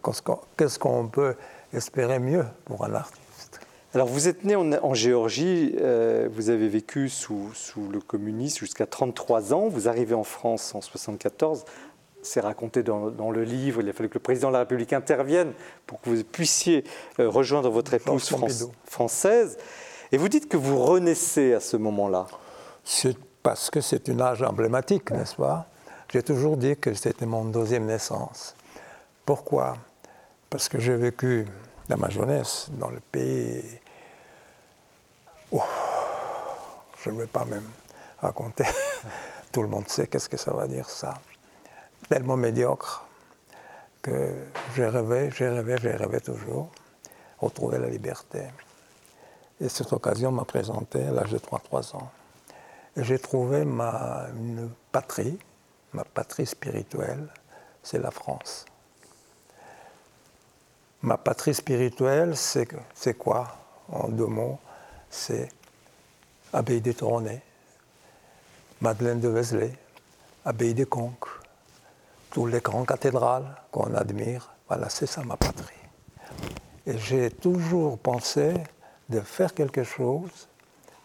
qu'est-ce 0.57 0.79
qu'on 0.79 1.09
peut 1.09 1.35
espérer 1.73 2.19
mieux 2.19 2.45
pour 2.65 2.85
un 2.85 2.95
artiste? 2.95 3.61
Alors 3.95 4.07
vous 4.07 4.29
êtes 4.29 4.45
né 4.45 4.55
en, 4.55 4.95
Géorgie, 4.95 5.75
euh, 5.81 6.29
vous 6.31 6.51
avez 6.51 6.69
vécu 6.69 7.09
sous, 7.09 7.51
sous 7.55 7.89
le 7.89 8.01
communisme 8.01 8.59
jusqu'à 8.61 8.87
33 8.87 9.55
ans, 9.55 9.69
vous 9.69 9.89
arrivez 9.89 10.15
en 10.15 10.25
France 10.25 10.75
en 10.75 10.83
74, 10.83 11.65
c'est 12.21 12.41
raconté 12.41 12.83
dans, 12.83 13.11
dans, 13.11 13.31
le 13.31 13.45
livre, 13.45 13.81
il 13.81 13.89
a 13.89 13.93
fallu 13.93 14.09
que 14.09 14.15
le 14.15 14.23
président 14.23 14.49
de 14.49 14.53
la 14.55 14.61
République 14.61 14.93
intervienne 14.93 15.53
pour 15.87 16.01
que 16.01 16.11
vous 16.11 16.23
puissiez 16.23 16.85
euh, 17.19 17.31
rejoindre 17.31 17.71
votre 17.71 17.95
épouse 17.95 18.31
française. 18.85 19.57
Et 20.13 20.19
vous 20.19 20.29
dites 20.29 20.49
que 20.49 20.57
vous 20.57 20.83
renaissez 20.83 21.55
à 21.55 21.61
ce 21.61 21.77
moment-là. 21.77 22.27
C'est 22.85 23.17
parce 23.43 23.71
que 23.71 23.81
c'est 23.81 24.09
une 24.09 24.21
âge 24.21 24.43
emblématique, 24.43 25.11
n'est-ce 25.11 25.37
pas? 25.37 25.67
J'ai 26.13 26.23
toujours 26.23 26.57
dit 26.57 26.77
que 26.77 26.95
c'était 26.95 27.27
mon 27.27 27.45
deuxième 27.45 27.87
naissance. 27.87 28.55
Pourquoi? 29.29 29.77
Parce 30.49 30.71
que 30.71 30.79
j'ai 30.81 30.97
vécu 30.97 31.47
dans 31.87 31.99
ma 31.99 32.09
jeunesse 32.09 32.69
dans 32.71 32.89
le 32.89 33.01
pays. 33.01 33.79
je 35.53 37.11
ne 37.11 37.19
vais 37.19 37.27
pas 37.27 37.45
même 37.45 37.69
raconter. 38.23 38.65
Tout 39.53 39.61
le 39.61 39.69
monde 39.69 39.87
sait 39.87 40.07
qu'est-ce 40.07 40.31
que 40.31 40.39
ça 40.39 40.55
va 40.55 40.67
dire 40.67 40.89
ça. 40.89 41.13
Tellement 42.09 42.39
médiocre 42.39 43.05
que 44.01 44.47
j'ai 44.75 44.87
rêvé, 44.87 45.31
j'ai 45.37 45.51
rêvé, 45.51 45.77
j'ai 45.77 45.93
rêvé 45.93 46.23
toujours 46.23 46.71
retrouver 47.39 47.77
la 47.77 47.91
liberté. 47.91 48.45
Et 49.61 49.69
cette 49.69 49.93
occasion 49.93 50.33
m'a 50.33 50.47
présenté 50.47 51.05
à 51.05 51.11
l'âge 51.11 51.33
de 51.33 51.39
3-3 51.39 51.97
ans. 51.97 52.11
J'ai 52.97 53.19
trouvé 53.19 53.67
ma, 53.67 54.29
une 54.35 54.71
patrie, 54.91 55.39
ma 55.93 56.05
patrie 56.05 56.47
spirituelle, 56.47 57.29
c'est 57.83 57.99
la 57.99 58.11
France. 58.11 58.65
Ma 61.03 61.17
patrie 61.17 61.55
spirituelle, 61.55 62.37
c'est 62.37 63.15
quoi 63.17 63.57
En 63.89 64.09
deux 64.09 64.27
mots, 64.27 64.59
c'est 65.09 65.49
Abbaye 66.53 66.81
des 66.81 66.95
Tournai, 66.95 67.41
Madeleine 68.81 69.21
de 69.21 69.29
Vézelay, 69.29 69.73
Abbaye 70.45 70.75
des 70.75 70.87
Conques, 70.87 71.29
toutes 72.31 72.51
les 72.51 72.61
grandes 72.61 72.87
cathédrales 72.87 73.55
qu'on 73.71 73.95
admire. 73.95 74.51
Voilà, 74.67 74.89
c'est 74.89 75.07
ça 75.07 75.23
ma 75.23 75.37
patrie. 75.37 75.75
Et 76.87 76.99
j'ai 76.99 77.31
toujours 77.31 77.99
pensé 77.99 78.55
de 79.09 79.21
faire 79.21 79.55
quelque 79.55 79.85
chose, 79.85 80.49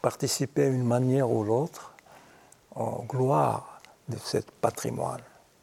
participer 0.01 0.69
d'une 0.71 0.85
manière 0.85 1.29
ou 1.29 1.43
l'autre 1.43 1.93
en 2.75 3.03
gloire 3.03 3.79
de 4.09 4.17
ce 4.17 4.39
patrimoine 4.59 5.21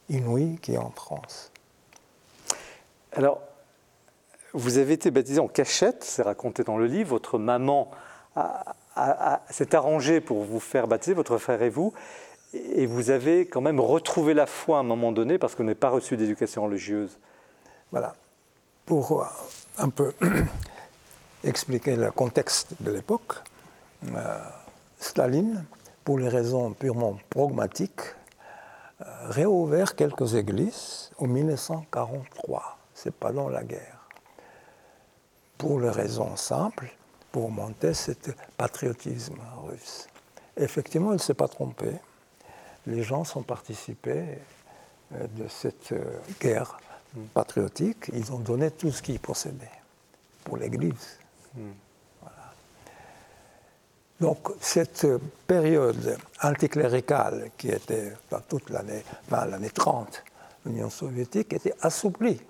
inouï 0.08 0.58
qui 0.62 0.74
est 0.74 0.78
en 0.78 0.90
France. 0.90 1.50
Alors, 3.12 3.40
vous 4.52 4.78
avez 4.78 4.94
été 4.94 5.10
baptisé 5.10 5.40
en 5.40 5.48
cachette, 5.48 6.02
c'est 6.02 6.22
raconté 6.22 6.64
dans 6.64 6.76
le 6.76 6.86
livre. 6.86 7.10
Votre 7.10 7.38
maman 7.38 7.90
s'est 9.48 9.74
arrangée 9.74 10.20
pour 10.20 10.44
vous 10.44 10.60
faire 10.60 10.88
baptiser, 10.88 11.14
votre 11.14 11.38
frère 11.38 11.62
et 11.62 11.70
vous. 11.70 11.92
Et 12.52 12.86
vous 12.86 13.10
avez 13.10 13.46
quand 13.46 13.60
même 13.60 13.78
retrouvé 13.78 14.34
la 14.34 14.46
foi 14.46 14.78
à 14.78 14.80
un 14.80 14.84
moment 14.84 15.12
donné 15.12 15.38
parce 15.38 15.54
qu'on 15.54 15.64
n'est 15.64 15.76
pas 15.76 15.90
reçu 15.90 16.16
d'éducation 16.16 16.64
religieuse. 16.64 17.18
Voilà. 17.92 18.14
Pour 18.86 19.24
un 19.78 19.88
peu 19.88 20.12
expliquer 21.44 21.94
le 21.94 22.10
contexte 22.10 22.74
de 22.80 22.90
l'époque, 22.90 23.34
euh, 24.16 24.38
Staline, 24.98 25.64
pour 26.02 26.18
les 26.18 26.28
raisons 26.28 26.72
purement 26.72 27.18
pragmatiques, 27.30 28.00
euh, 29.00 29.04
réouvert 29.28 29.94
quelques 29.94 30.34
églises 30.34 31.12
en 31.18 31.28
1943. 31.28 32.78
C'est 32.94 33.14
pas 33.14 33.30
dans 33.30 33.48
la 33.48 33.62
guerre 33.62 33.99
pour 35.60 35.78
les 35.78 35.90
raisons 35.90 36.36
simples, 36.36 36.90
pour 37.30 37.50
monter 37.50 37.92
ce 37.92 38.12
patriotisme 38.56 39.36
russe. 39.68 40.08
Effectivement, 40.56 41.10
il 41.10 41.16
ne 41.16 41.18
s'est 41.18 41.34
pas 41.34 41.48
trompé. 41.48 41.92
Les 42.86 43.02
gens 43.02 43.24
sont 43.24 43.42
participés 43.42 44.38
euh, 45.14 45.26
de 45.36 45.46
cette 45.48 45.92
euh, 45.92 46.18
guerre 46.40 46.80
patriotique. 47.34 48.10
Ils 48.14 48.32
ont 48.32 48.38
donné 48.38 48.70
tout 48.70 48.90
ce 48.90 49.02
qu'ils 49.02 49.20
possédaient 49.20 49.78
pour 50.44 50.56
l'Église. 50.56 51.18
Donc 54.18 54.48
cette 54.60 55.06
période 55.46 56.16
anticléricale 56.42 57.50
qui 57.58 57.68
était 57.68 58.12
dans 58.30 58.40
toute 58.40 58.70
l'année, 58.70 59.04
enfin, 59.26 59.44
l'année 59.44 59.70
30, 59.70 60.22
l'Union 60.64 60.88
soviétique 60.88 61.52
était 61.52 61.74
assouplie 61.82 62.40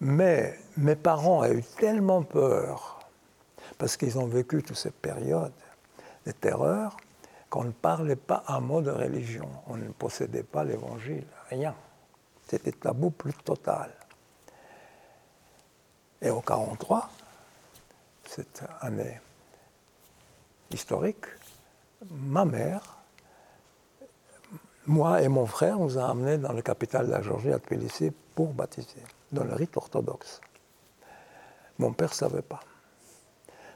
mais 0.00 0.58
mes 0.76 0.96
parents 0.96 1.40
ont 1.40 1.52
eu 1.52 1.62
tellement 1.62 2.22
peur, 2.22 3.00
parce 3.78 3.96
qu'ils 3.96 4.18
ont 4.18 4.26
vécu 4.26 4.62
toute 4.62 4.76
cette 4.76 4.96
période 4.96 5.52
de 6.26 6.32
terreur, 6.32 6.96
qu'on 7.48 7.64
ne 7.64 7.72
parlait 7.72 8.16
pas 8.16 8.44
un 8.48 8.60
mot 8.60 8.82
de 8.82 8.90
religion. 8.90 9.48
On 9.68 9.76
ne 9.76 9.88
possédait 9.90 10.42
pas 10.42 10.64
l'évangile, 10.64 11.26
rien. 11.48 11.74
C'était 12.46 12.72
tabou 12.72 13.10
plus 13.10 13.32
total. 13.32 13.90
Et 16.20 16.30
au 16.30 16.40
43, 16.40 17.08
cette 18.24 18.64
année 18.80 19.20
historique, 20.70 21.26
ma 22.10 22.44
mère, 22.44 22.98
moi 24.86 25.22
et 25.22 25.28
mon 25.28 25.46
frère, 25.46 25.78
nous 25.78 25.98
a 25.98 26.10
amenés 26.10 26.38
dans 26.38 26.52
la 26.52 26.62
capitale 26.62 27.06
de 27.06 27.12
la 27.12 27.22
Géorgie, 27.22 27.52
à 27.52 27.58
Tbilissi, 27.58 28.12
pour 28.34 28.52
baptiser 28.52 29.02
dans 29.32 29.44
le 29.44 29.54
rite 29.54 29.76
orthodoxe. 29.76 30.40
Mon 31.78 31.92
père 31.92 32.10
ne 32.10 32.14
savait 32.14 32.42
pas. 32.42 32.60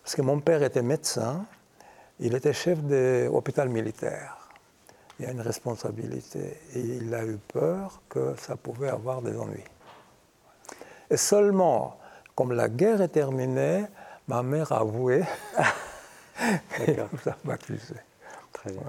Parce 0.03 0.15
que 0.15 0.23
mon 0.23 0.41
père 0.41 0.63
était 0.63 0.83
médecin, 0.83 1.45
il 2.19 2.35
était 2.35 2.53
chef 2.53 2.83
de 2.83 3.29
l'hôpital 3.31 3.69
militaire. 3.69 4.37
Il 5.19 5.27
a 5.27 5.33
une 5.33 5.41
responsabilité 5.41 6.59
et 6.75 6.81
il 6.81 7.15
a 7.15 7.25
eu 7.25 7.39
peur 7.53 8.01
que 8.09 8.35
ça 8.39 8.57
pouvait 8.57 8.89
avoir 8.89 9.21
des 9.21 9.37
ennuis. 9.37 9.65
Et 11.11 11.17
seulement, 11.17 11.99
comme 12.35 12.53
la 12.53 12.69
guerre 12.69 13.03
est 13.03 13.09
terminée, 13.09 13.85
ma 14.29 14.43
mère 14.43 14.73
a 14.73 14.81
avoué 14.81 15.23
et 16.87 16.97
ça 17.25 17.37
m'a 17.45 17.57
Très 17.59 18.73
bien. 18.73 18.83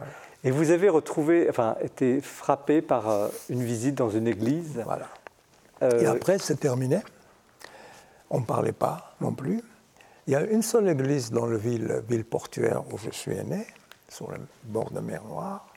Et 0.44 0.51
vous 0.51 0.72
avez 0.72 0.89
retrouvé, 0.89 1.48
enfin, 1.50 1.75
été 1.82 2.20
frappé 2.22 2.82
par 2.82 3.10
euh, 3.10 3.27
une 3.50 3.63
visite 3.63 3.96
dans 3.96 4.10
une 4.10 4.27
église. 4.27 4.82
Voilà. 4.86 5.08
Et 5.82 5.86
euh, 5.86 6.12
après, 6.12 6.38
c'est 6.38 6.60
terminé. 6.60 7.00
On 8.30 8.40
ne 8.40 8.46
parlait 8.46 8.72
pas 8.72 9.16
non 9.20 9.34
plus. 9.34 9.62
Il 10.28 10.34
y 10.34 10.36
a 10.36 10.42
une 10.42 10.62
seule 10.62 10.88
église 10.88 11.32
dans 11.32 11.48
la 11.48 11.58
ville, 11.58 12.04
ville 12.08 12.24
portuaire 12.24 12.84
où 12.94 12.98
je 12.98 13.10
suis 13.10 13.36
né, 13.44 13.66
sur 14.08 14.32
le 14.32 14.38
bord 14.64 14.92
de 14.92 15.00
mer 15.00 15.24
Noire, 15.24 15.68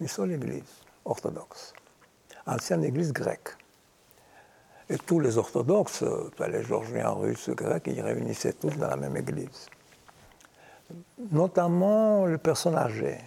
une 0.00 0.08
seule 0.08 0.32
église 0.32 0.82
orthodoxe, 1.04 1.72
ancienne 2.46 2.84
église 2.84 3.12
grecque. 3.12 3.50
Et 4.90 4.98
tous 4.98 5.20
les 5.20 5.38
orthodoxes, 5.38 6.04
les 6.46 6.62
Georgiens, 6.64 7.10
Russes, 7.10 7.50
Grecs, 7.50 7.84
ils 7.86 8.02
réunissaient 8.02 8.52
tous 8.52 8.76
dans 8.76 8.88
la 8.88 8.96
même 8.96 9.16
église. 9.16 9.68
Notamment 11.30 12.26
les 12.26 12.36
personnes 12.36 12.76
âgées, 12.76 13.20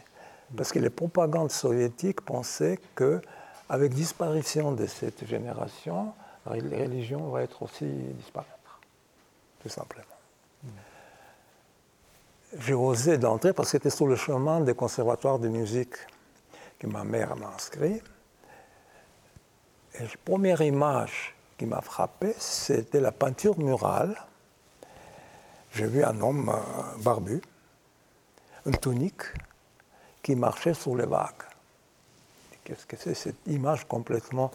parce 0.55 0.71
que 0.71 0.79
les 0.79 0.91
propagandes 0.91 1.51
soviétiques 1.51 2.21
pensaient 2.21 2.79
que 2.93 3.21
avec 3.69 3.93
disparition 3.93 4.71
de 4.71 4.85
cette 4.85 5.25
génération, 5.25 6.13
la 6.45 6.53
religion 6.53 7.29
va 7.29 7.43
être 7.43 7.63
aussi 7.63 7.85
disparaître, 7.85 8.79
tout 9.61 9.69
simplement. 9.69 10.05
J'ai 12.59 12.73
osé 12.73 13.17
d'entrer 13.17 13.51
parce 13.51 13.69
que 13.69 13.71
c'était 13.73 13.89
sur 13.89 14.07
le 14.07 14.15
chemin 14.15 14.61
des 14.61 14.73
conservatoires 14.73 15.37
de 15.37 15.49
musique 15.49 15.95
que 16.79 16.87
ma 16.87 17.03
mère 17.03 17.35
m'a 17.35 17.47
inscrit. 17.49 18.01
Et 19.95 20.03
la 20.03 20.09
première 20.23 20.61
image 20.61 21.35
qui 21.57 21.65
m'a 21.65 21.81
frappé, 21.81 22.33
c'était 22.37 23.01
la 23.01 23.11
peinture 23.11 23.59
murale. 23.59 24.15
J'ai 25.73 25.87
vu 25.87 26.03
un 26.03 26.21
homme 26.21 26.49
euh, 26.49 27.03
barbu, 27.03 27.41
une 28.65 28.77
tunique, 28.77 29.23
qui 30.23 30.35
marchait 30.35 30.73
sur 30.73 30.95
les 30.95 31.05
vagues. 31.05 31.43
Qu'est-ce 32.67 32.85
que 32.85 32.97
c'est 32.97 33.13
cette 33.13 33.47
image 33.47 33.87
complètement 33.87 34.51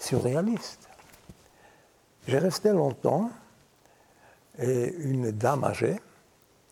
surréaliste? 0.00 0.88
J'ai 2.26 2.38
resté 2.38 2.70
longtemps 2.70 3.30
et 4.58 4.92
une 4.98 5.30
dame 5.30 5.62
âgée 5.62 6.00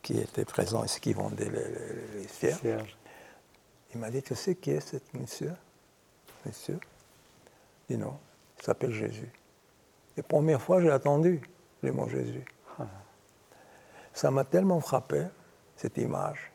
qui 0.03 0.19
était 0.19 0.45
présente 0.45 0.87
ici, 0.87 0.99
qui 0.99 1.13
vendait 1.13 1.49
les, 1.49 2.23
les, 2.23 2.27
cierges, 2.27 2.99
il 3.95 4.01
m'a 4.01 4.11
dit 4.11 4.21
Tu 4.21 4.35
sais 4.35 4.57
qui 4.57 4.73
est 4.73 4.81
ce 4.81 4.97
monsieur? 5.17 5.53
Monsieur 6.45 6.81
Il 7.89 7.95
dit 7.95 8.03
non, 8.03 8.19
il 8.59 8.65
s'appelle 8.65 8.91
Jésus. 8.91 9.31
La 10.17 10.25
première 10.25 10.61
fois, 10.61 10.81
j'ai 10.81 10.91
attendu 10.91 11.41
le 11.83 11.93
mot 11.93 12.09
Jésus. 12.09 12.45
Ah. 12.81 12.89
Ça 14.13 14.33
m'a 14.33 14.43
tellement 14.43 14.81
frappé, 14.81 15.25
cette 15.77 15.99
image 15.99 16.51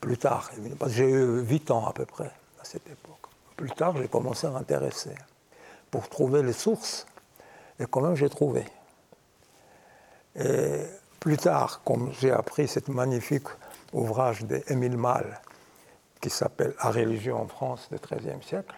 plus 0.00 0.18
tard, 0.18 0.50
j'ai 0.86 1.08
eu 1.08 1.40
8 1.42 1.70
ans 1.70 1.86
à 1.86 1.92
peu 1.92 2.06
près 2.06 2.30
à 2.60 2.64
cette 2.64 2.86
époque. 2.88 3.26
Plus 3.56 3.70
tard, 3.70 3.96
j'ai 3.96 4.08
commencé 4.08 4.46
à 4.46 4.50
m'intéresser 4.50 5.14
pour 5.90 6.08
trouver 6.08 6.42
les 6.42 6.52
sources, 6.52 7.06
et 7.80 7.86
quand 7.86 8.14
j'ai 8.14 8.28
trouvé. 8.28 8.64
Et 10.36 10.82
plus 11.20 11.36
tard, 11.36 11.82
comme 11.84 12.12
j'ai 12.12 12.30
appris 12.30 12.68
ce 12.68 12.78
magnifique 12.88 13.48
ouvrage 13.92 14.44
d'Émile 14.44 14.96
Malle, 14.96 15.40
qui 16.20 16.30
s'appelle 16.30 16.74
La 16.82 16.90
religion 16.90 17.42
en 17.42 17.48
France 17.48 17.88
du 17.90 17.98
XIIIe 17.98 18.42
siècle, 18.42 18.74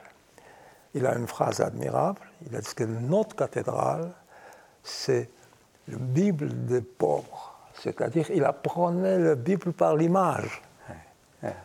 il 0.94 1.06
a 1.06 1.14
une 1.16 1.26
phrase 1.26 1.60
admirable. 1.60 2.20
Il 2.46 2.56
a 2.56 2.60
dit 2.60 2.74
que 2.74 2.84
notre 2.84 3.36
cathédrale, 3.36 4.12
c'est 4.82 5.30
la 5.88 5.98
Bible 5.98 6.66
des 6.66 6.80
pauvres. 6.80 7.54
C'est-à-dire, 7.74 8.30
il 8.30 8.44
apprenait 8.44 9.18
la 9.18 9.34
Bible 9.34 9.72
par 9.72 9.96
l'image. 9.96 10.62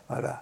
Voilà. 0.07 0.41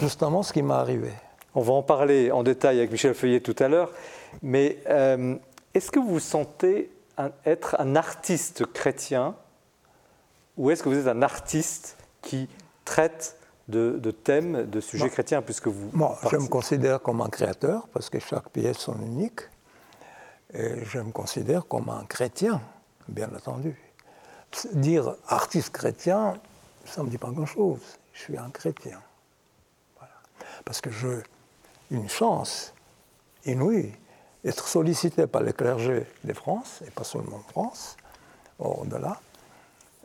Justement 0.00 0.42
ce 0.42 0.52
qui 0.52 0.62
m'est 0.62 0.74
arrivé. 0.74 1.10
On 1.54 1.60
va 1.60 1.72
en 1.72 1.82
parler 1.82 2.30
en 2.32 2.42
détail 2.42 2.78
avec 2.78 2.90
Michel 2.90 3.14
Feuillet 3.14 3.40
tout 3.40 3.54
à 3.58 3.68
l'heure, 3.68 3.90
mais 4.42 4.78
euh, 4.88 5.36
est-ce 5.72 5.90
que 5.90 6.00
vous 6.00 6.08
vous 6.08 6.20
sentez 6.20 6.90
être 7.44 7.76
un 7.78 7.94
artiste 7.94 8.66
chrétien 8.66 9.36
ou 10.56 10.70
est-ce 10.70 10.82
que 10.82 10.88
vous 10.88 10.98
êtes 10.98 11.08
un 11.08 11.22
artiste 11.22 11.96
qui 12.22 12.48
traite 12.84 13.36
de, 13.68 14.10
thèmes, 14.10 14.68
de 14.68 14.80
sujets 14.80 15.08
chrétiens, 15.08 15.42
puisque 15.42 15.68
vous... 15.68 15.90
Moi, 15.92 16.18
je 16.30 16.36
me 16.36 16.48
considère 16.48 17.00
comme 17.00 17.20
un 17.20 17.28
créateur, 17.28 17.88
parce 17.92 18.10
que 18.10 18.18
chaque 18.18 18.50
pièce 18.50 18.78
sont 18.78 18.94
uniques. 18.94 19.40
Et 20.52 20.84
je 20.84 20.98
me 20.98 21.10
considère 21.10 21.66
comme 21.66 21.88
un 21.88 22.04
chrétien, 22.04 22.60
bien 23.08 23.28
entendu. 23.34 23.76
Dire 24.72 25.16
artiste 25.26 25.70
chrétien, 25.70 26.34
ça 26.84 27.00
ne 27.00 27.06
me 27.06 27.10
dit 27.10 27.18
pas 27.18 27.30
grand-chose. 27.30 27.80
Je 28.14 28.20
suis 28.20 28.38
un 28.38 28.50
chrétien. 28.50 29.00
Parce 30.64 30.80
que 30.80 30.90
j'ai 30.90 31.22
une 31.90 32.08
chance 32.08 32.72
inouïe 33.44 33.92
d'être 34.42 34.66
sollicité 34.66 35.26
par 35.26 35.42
les 35.42 35.52
clergés 35.52 36.06
de 36.22 36.32
France, 36.32 36.82
et 36.86 36.90
pas 36.90 37.04
seulement 37.04 37.38
de 37.38 37.50
France, 37.50 37.96
au-delà. 38.58 39.20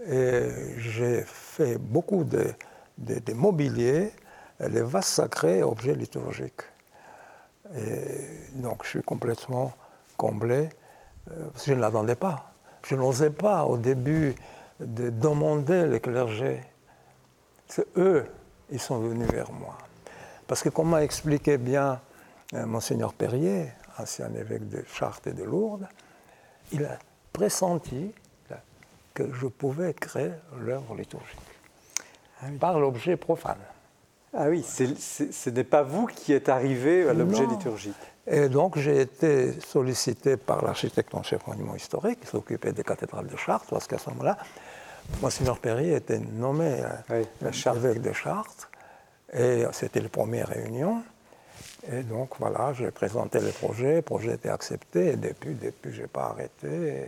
Et 0.07 0.49
j'ai 0.77 1.23
fait 1.25 1.77
beaucoup 1.77 2.23
de, 2.23 2.53
de, 2.97 3.19
de 3.19 3.33
mobilier, 3.33 4.11
les 4.59 4.81
vases 4.81 5.05
sacrés 5.05 5.59
et 5.59 5.63
objets 5.63 5.95
liturgiques. 5.95 6.63
Et 7.75 8.51
donc 8.55 8.83
je 8.83 8.89
suis 8.89 9.03
complètement 9.03 9.73
comblé, 10.17 10.69
euh, 11.29 11.49
parce 11.51 11.65
que 11.65 11.71
je 11.71 11.75
ne 11.75 11.81
l'attendais 11.81 12.15
pas. 12.15 12.51
Je 12.83 12.95
n'osais 12.95 13.29
pas 13.29 13.65
au 13.65 13.77
début 13.77 14.35
de 14.79 15.09
demander 15.09 15.85
les 15.85 15.99
clergés. 15.99 16.61
C'est 17.69 17.87
eux, 17.97 18.25
ils 18.71 18.79
sont 18.79 18.99
venus 18.99 19.29
vers 19.29 19.51
moi. 19.51 19.77
Parce 20.47 20.63
que 20.63 20.69
comme 20.69 20.89
m'a 20.89 21.03
expliqué 21.03 21.57
bien 21.57 22.01
euh, 22.53 22.65
Monseigneur 22.65 23.13
Perrier, 23.13 23.71
ancien 23.97 24.33
évêque 24.33 24.67
de 24.67 24.83
Chartres 24.91 25.27
et 25.27 25.33
de 25.33 25.43
Lourdes, 25.43 25.87
il 26.71 26.83
a 26.85 26.97
pressenti 27.31 28.11
que 29.13 29.33
je 29.33 29.47
pouvais 29.47 29.93
créer 29.93 30.31
l'œuvre 30.59 30.95
liturgique 30.95 31.39
ah 32.41 32.45
par 32.59 32.79
l'objet 32.79 33.17
profane. 33.17 33.59
Ah 34.33 34.47
oui, 34.47 34.63
ce 34.63 35.49
n'est 35.49 35.63
pas 35.63 35.83
vous 35.83 36.05
qui 36.05 36.33
êtes 36.33 36.49
arrivé 36.49 37.09
à 37.09 37.13
l'objet 37.13 37.45
liturgique. 37.45 37.95
Et 38.27 38.47
donc 38.47 38.77
j'ai 38.77 39.01
été 39.01 39.59
sollicité 39.59 40.37
par 40.37 40.63
l'architecte 40.63 41.13
en 41.15 41.23
chef 41.23 41.45
monument 41.47 41.75
historique 41.75 42.21
qui 42.21 42.27
s'occupait 42.27 42.71
des 42.71 42.83
cathédrales 42.83 43.27
de 43.27 43.35
Chartres, 43.35 43.71
parce 43.71 43.87
qu'à 43.87 43.97
ce 43.97 44.09
moment-là, 44.11 44.37
Monseigneur 45.21 45.59
Perrier 45.59 45.95
était 45.95 46.19
nommé 46.19 46.81
euh, 47.11 47.21
évêque 47.75 48.01
de 48.01 48.13
Chartres, 48.13 48.69
et 49.33 49.63
c'était 49.73 50.01
la 50.01 50.09
première 50.09 50.47
réunion. 50.47 51.03
Et 51.91 52.03
donc 52.03 52.31
voilà, 52.39 52.73
j'ai 52.73 52.91
présenté 52.91 53.39
le 53.39 53.49
projet, 53.49 53.97
le 53.97 54.01
projet 54.01 54.33
était 54.33 54.49
accepté, 54.49 55.09
et 55.09 55.15
depuis, 55.15 55.55
depuis 55.55 55.93
je 55.93 56.01
n'ai 56.01 56.07
pas 56.07 56.25
arrêté. 56.25 57.05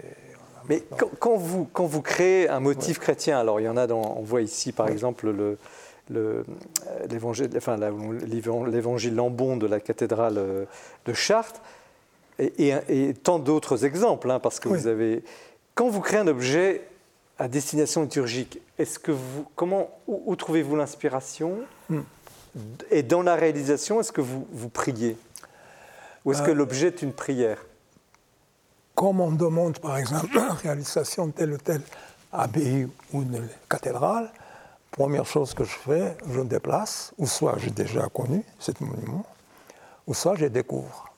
Mais 0.69 0.83
quand, 1.19 1.35
vous, 1.35 1.65
quand 1.65 1.85
vous 1.85 2.01
créez 2.01 2.47
un 2.49 2.59
motif 2.59 2.99
chrétien, 2.99 3.39
alors 3.39 3.59
il 3.59 3.63
y 3.63 3.69
en 3.69 3.77
a 3.77 3.87
dans, 3.87 4.15
on 4.17 4.21
voit 4.21 4.41
ici 4.41 4.71
par 4.71 4.87
exemple 4.89 5.31
le, 5.31 5.57
euh, 6.15 6.43
l'évangile 7.09 7.49
enfin, 7.57 7.77
Lambon 7.77 9.57
de 9.57 9.67
la 9.67 9.79
cathédrale 9.79 10.37
euh, 10.37 10.65
de 11.05 11.13
Chartres, 11.13 11.61
et, 12.39 13.13
tant 13.23 13.39
d'autres 13.39 13.85
exemples, 13.85 14.31
hein, 14.31 14.39
parce 14.39 14.59
que 14.59 14.67
vous 14.67 14.87
avez. 14.87 15.23
Quand 15.75 15.89
vous 15.89 16.01
créez 16.01 16.19
un 16.19 16.27
objet 16.27 16.81
à 17.41 17.47
destination 17.47 18.03
liturgique, 18.03 18.61
est-ce 18.77 18.99
que 18.99 19.11
vous, 19.11 19.47
comment, 19.55 19.89
où, 20.05 20.35
trouvez-vous 20.35 20.75
l'inspiration 20.75 21.57
hmm. 21.89 22.01
Et 22.91 23.01
dans 23.01 23.23
la 23.23 23.33
réalisation, 23.33 23.99
est-ce 23.99 24.11
que 24.11 24.21
vous, 24.21 24.47
vous 24.51 24.69
priez 24.69 25.17
Ou 26.23 26.33
est-ce 26.33 26.43
que 26.43 26.51
euh, 26.51 26.53
l'objet 26.53 26.87
est 26.87 27.01
une 27.01 27.13
prière 27.13 27.57
Comme 28.93 29.21
on 29.21 29.31
demande, 29.31 29.79
par 29.79 29.97
exemple, 29.97 30.27
la 30.35 30.53
réalisation 30.53 31.27
de 31.27 31.31
telle 31.31 31.53
ou 31.53 31.57
telle 31.57 31.81
abbaye 32.31 32.87
ou 33.11 33.23
une 33.23 33.47
cathédrale, 33.67 34.31
première 34.91 35.25
chose 35.25 35.55
que 35.55 35.63
je 35.63 35.75
fais, 35.75 36.15
je 36.27 36.41
me 36.41 36.45
déplace, 36.45 37.11
ou 37.17 37.25
soit 37.25 37.57
j'ai 37.57 37.71
déjà 37.71 38.07
connu 38.09 38.43
ce 38.59 38.71
monument, 38.81 39.25
ou 40.05 40.13
soit 40.13 40.35
je 40.35 40.45
découvre. 40.45 41.11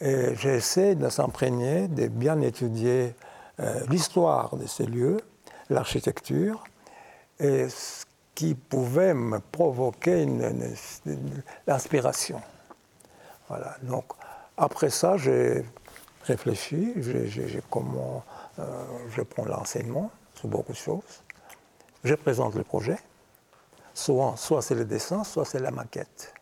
Et 0.00 0.34
j'essaie 0.34 0.96
de 0.96 1.08
s'imprégner, 1.08 1.86
de 1.86 2.08
bien 2.08 2.40
étudier 2.40 3.14
l'histoire 3.88 4.56
de 4.56 4.66
ces 4.66 4.86
lieux, 4.86 5.18
l'architecture, 5.70 6.64
et 7.38 7.68
ce 7.68 8.04
qui 8.34 8.54
pouvait 8.54 9.14
me 9.14 9.38
provoquer 9.38 10.22
une, 10.22 10.74
l'inspiration. 11.66 12.40
Voilà. 13.48 13.76
Donc, 13.82 14.04
après 14.56 14.90
ça, 14.90 15.16
j'ai 15.16 15.64
réfléchi, 16.24 16.92
j'ai, 16.96 17.62
comment 17.70 18.24
euh, 18.58 18.84
je 19.10 19.22
prends 19.22 19.44
l'enseignement 19.44 20.10
sur 20.34 20.48
beaucoup 20.48 20.72
de 20.72 20.76
choses 20.76 21.22
je 22.04 22.14
présente 22.14 22.54
le 22.54 22.64
projet. 22.64 22.98
Soit, 23.94 24.34
soit 24.36 24.62
c'est 24.62 24.74
le 24.74 24.84
dessin, 24.84 25.24
soit 25.24 25.44
c'est 25.44 25.60
la 25.60 25.70
maquette. 25.70 26.34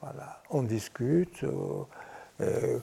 Voilà. 0.00 0.42
On 0.50 0.62
discute. 0.62 1.42
Euh, 1.44 1.84
euh, 2.40 2.78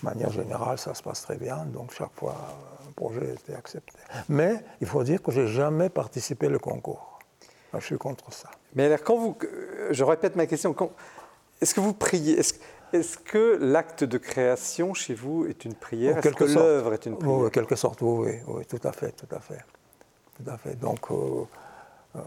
de 0.00 0.08
manière 0.08 0.30
générale, 0.30 0.78
ça 0.78 0.94
se 0.94 1.02
passe 1.02 1.22
très 1.22 1.36
bien. 1.36 1.64
Donc 1.66 1.92
chaque 1.92 2.14
fois, 2.14 2.36
un 2.86 2.92
projet 2.92 3.34
était 3.34 3.54
accepté. 3.54 3.92
Mais 4.28 4.64
il 4.80 4.86
faut 4.86 5.02
dire 5.02 5.22
que 5.22 5.30
je 5.30 5.42
n'ai 5.42 5.48
jamais 5.48 5.88
participé 5.88 6.52
au 6.52 6.58
concours. 6.58 7.18
je 7.74 7.80
suis 7.80 7.98
contre 7.98 8.32
ça. 8.32 8.50
Mais 8.74 8.84
alors, 8.84 9.02
quand 9.02 9.16
vous, 9.16 9.36
je 9.90 10.04
répète 10.04 10.36
ma 10.36 10.46
question, 10.46 10.74
est-ce 11.60 11.74
que 11.74 11.80
vous 11.80 11.94
priez 11.94 12.38
est-ce, 12.92 13.18
que 13.18 13.58
l'acte 13.60 14.04
de 14.04 14.16
création 14.16 14.94
chez 14.94 15.14
vous 15.14 15.46
est 15.46 15.64
une 15.64 15.74
prière? 15.74 16.18
Est-ce 16.18 16.34
que 16.34 16.44
l'œuvre 16.44 16.94
est 16.94 17.04
une 17.06 17.16
prière? 17.16 17.38
Oui, 17.38 17.46
en 17.46 17.50
quelque 17.50 17.76
sorte, 17.76 18.00
oui, 18.00 18.38
oui, 18.46 18.64
tout 18.64 18.80
à 18.84 18.92
fait, 18.92 19.12
tout 19.12 19.34
à 19.34 19.40
fait 19.40 19.58
tout 20.36 20.50
à 20.50 20.56
fait. 20.56 20.74
Donc, 20.78 21.10
euh, 21.10 21.44
euh, 22.16 22.20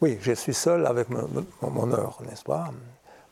oui, 0.00 0.18
je 0.20 0.32
suis 0.32 0.54
seul 0.54 0.86
avec 0.86 1.08
mon, 1.10 1.92
heure, 1.92 2.18
n'est-ce 2.28 2.44
pas? 2.44 2.70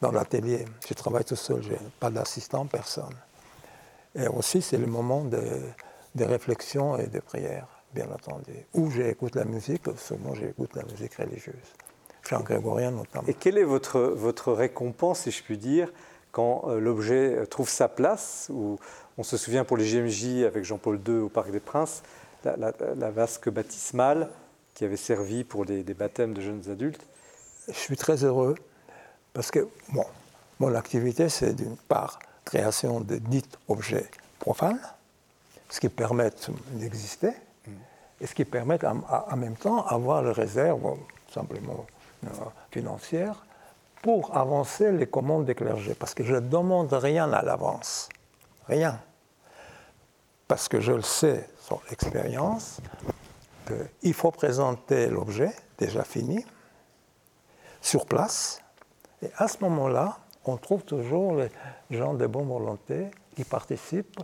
Dans 0.02 0.10
l'atelier. 0.10 0.64
Je 0.88 0.94
travaille 0.94 1.24
tout 1.24 1.36
seul, 1.36 1.62
je 1.62 1.70
n'ai 1.70 1.78
pas 2.00 2.10
d'assistant, 2.10 2.66
personne. 2.66 3.14
Et 4.16 4.26
aussi, 4.26 4.60
c'est 4.60 4.76
le 4.76 4.88
moment 4.88 5.24
de, 5.24 5.40
de, 6.16 6.24
réflexion 6.24 6.98
et 6.98 7.06
de 7.06 7.20
prière, 7.20 7.68
bien 7.94 8.08
entendu. 8.10 8.52
Où 8.74 8.90
j'écoute 8.90 9.36
la 9.36 9.44
musique, 9.44 9.82
seulement 9.96 10.34
j'écoute 10.34 10.74
la 10.74 10.82
musique 10.82 11.14
religieuse. 11.14 11.54
Jean 12.28 12.40
grégorien 12.40 12.90
notamment. 12.90 13.28
Et 13.28 13.34
quelle 13.34 13.58
est 13.58 13.64
votre, 13.64 14.00
votre 14.00 14.52
récompense, 14.52 15.20
si 15.20 15.30
je 15.30 15.40
puis 15.44 15.56
dire, 15.56 15.92
quand 16.32 16.64
euh, 16.66 16.80
l'objet 16.80 17.46
trouve 17.46 17.68
sa 17.68 17.88
place 17.88 18.50
ou 18.52 18.80
On 19.18 19.22
se 19.22 19.36
souvient 19.36 19.64
pour 19.64 19.76
les 19.76 19.88
GMJ 19.88 20.44
avec 20.44 20.64
Jean-Paul 20.64 21.00
II 21.06 21.18
au 21.18 21.28
Parc 21.28 21.52
des 21.52 21.60
Princes, 21.60 22.02
la, 22.44 23.10
vasque 23.12 23.50
baptismale 23.50 24.28
qui 24.74 24.84
avait 24.84 24.96
servi 24.96 25.44
pour 25.44 25.64
des, 25.64 25.84
baptêmes 25.94 26.34
de 26.34 26.40
jeunes 26.40 26.68
adultes? 26.68 27.06
Je 27.68 27.78
suis 27.78 27.96
très 27.96 28.24
heureux 28.24 28.56
parce 29.32 29.50
que 29.50 29.68
bon, 29.90 30.04
mon 30.60 30.74
activité, 30.74 31.28
c'est 31.28 31.54
d'une 31.54 31.76
part 31.76 32.18
création 32.44 33.00
de 33.00 33.16
dits 33.16 33.44
objets 33.68 34.10
profanes, 34.38 34.80
ce 35.70 35.80
qui 35.80 35.88
permet 35.88 36.30
d'exister 36.72 37.32
et 38.20 38.26
ce 38.26 38.34
qui 38.34 38.44
permet 38.44 38.78
en 38.84 39.36
même 39.36 39.56
temps 39.56 39.86
d'avoir 39.88 40.22
les 40.22 40.32
réserves 40.32 40.96
simplement 41.32 41.86
euh, 42.24 42.28
financières 42.70 43.44
pour 44.02 44.36
avancer 44.36 44.92
les 44.92 45.06
commandes 45.06 45.44
des 45.44 45.54
clergés. 45.54 45.94
Parce 45.94 46.14
que 46.14 46.24
je 46.24 46.34
ne 46.34 46.40
demande 46.40 46.92
rien 46.92 47.32
à 47.32 47.42
l'avance. 47.42 48.08
Rien. 48.68 49.00
Parce 50.46 50.68
que 50.68 50.80
je 50.80 50.92
le 50.92 51.02
sais 51.02 51.48
l'expérience 51.88 52.80
qu'il 53.66 54.14
faut 54.14 54.30
présenter 54.30 55.06
l'objet 55.06 55.52
déjà 55.78 56.04
fini 56.04 56.44
sur 57.80 58.06
place. 58.06 58.61
Et 59.22 59.30
à 59.36 59.48
ce 59.48 59.58
moment-là, 59.60 60.18
on 60.44 60.56
trouve 60.56 60.82
toujours 60.82 61.36
les 61.36 61.50
gens 61.90 62.14
de 62.14 62.26
bonne 62.26 62.48
volonté 62.48 63.06
qui 63.36 63.44
participent 63.44 64.20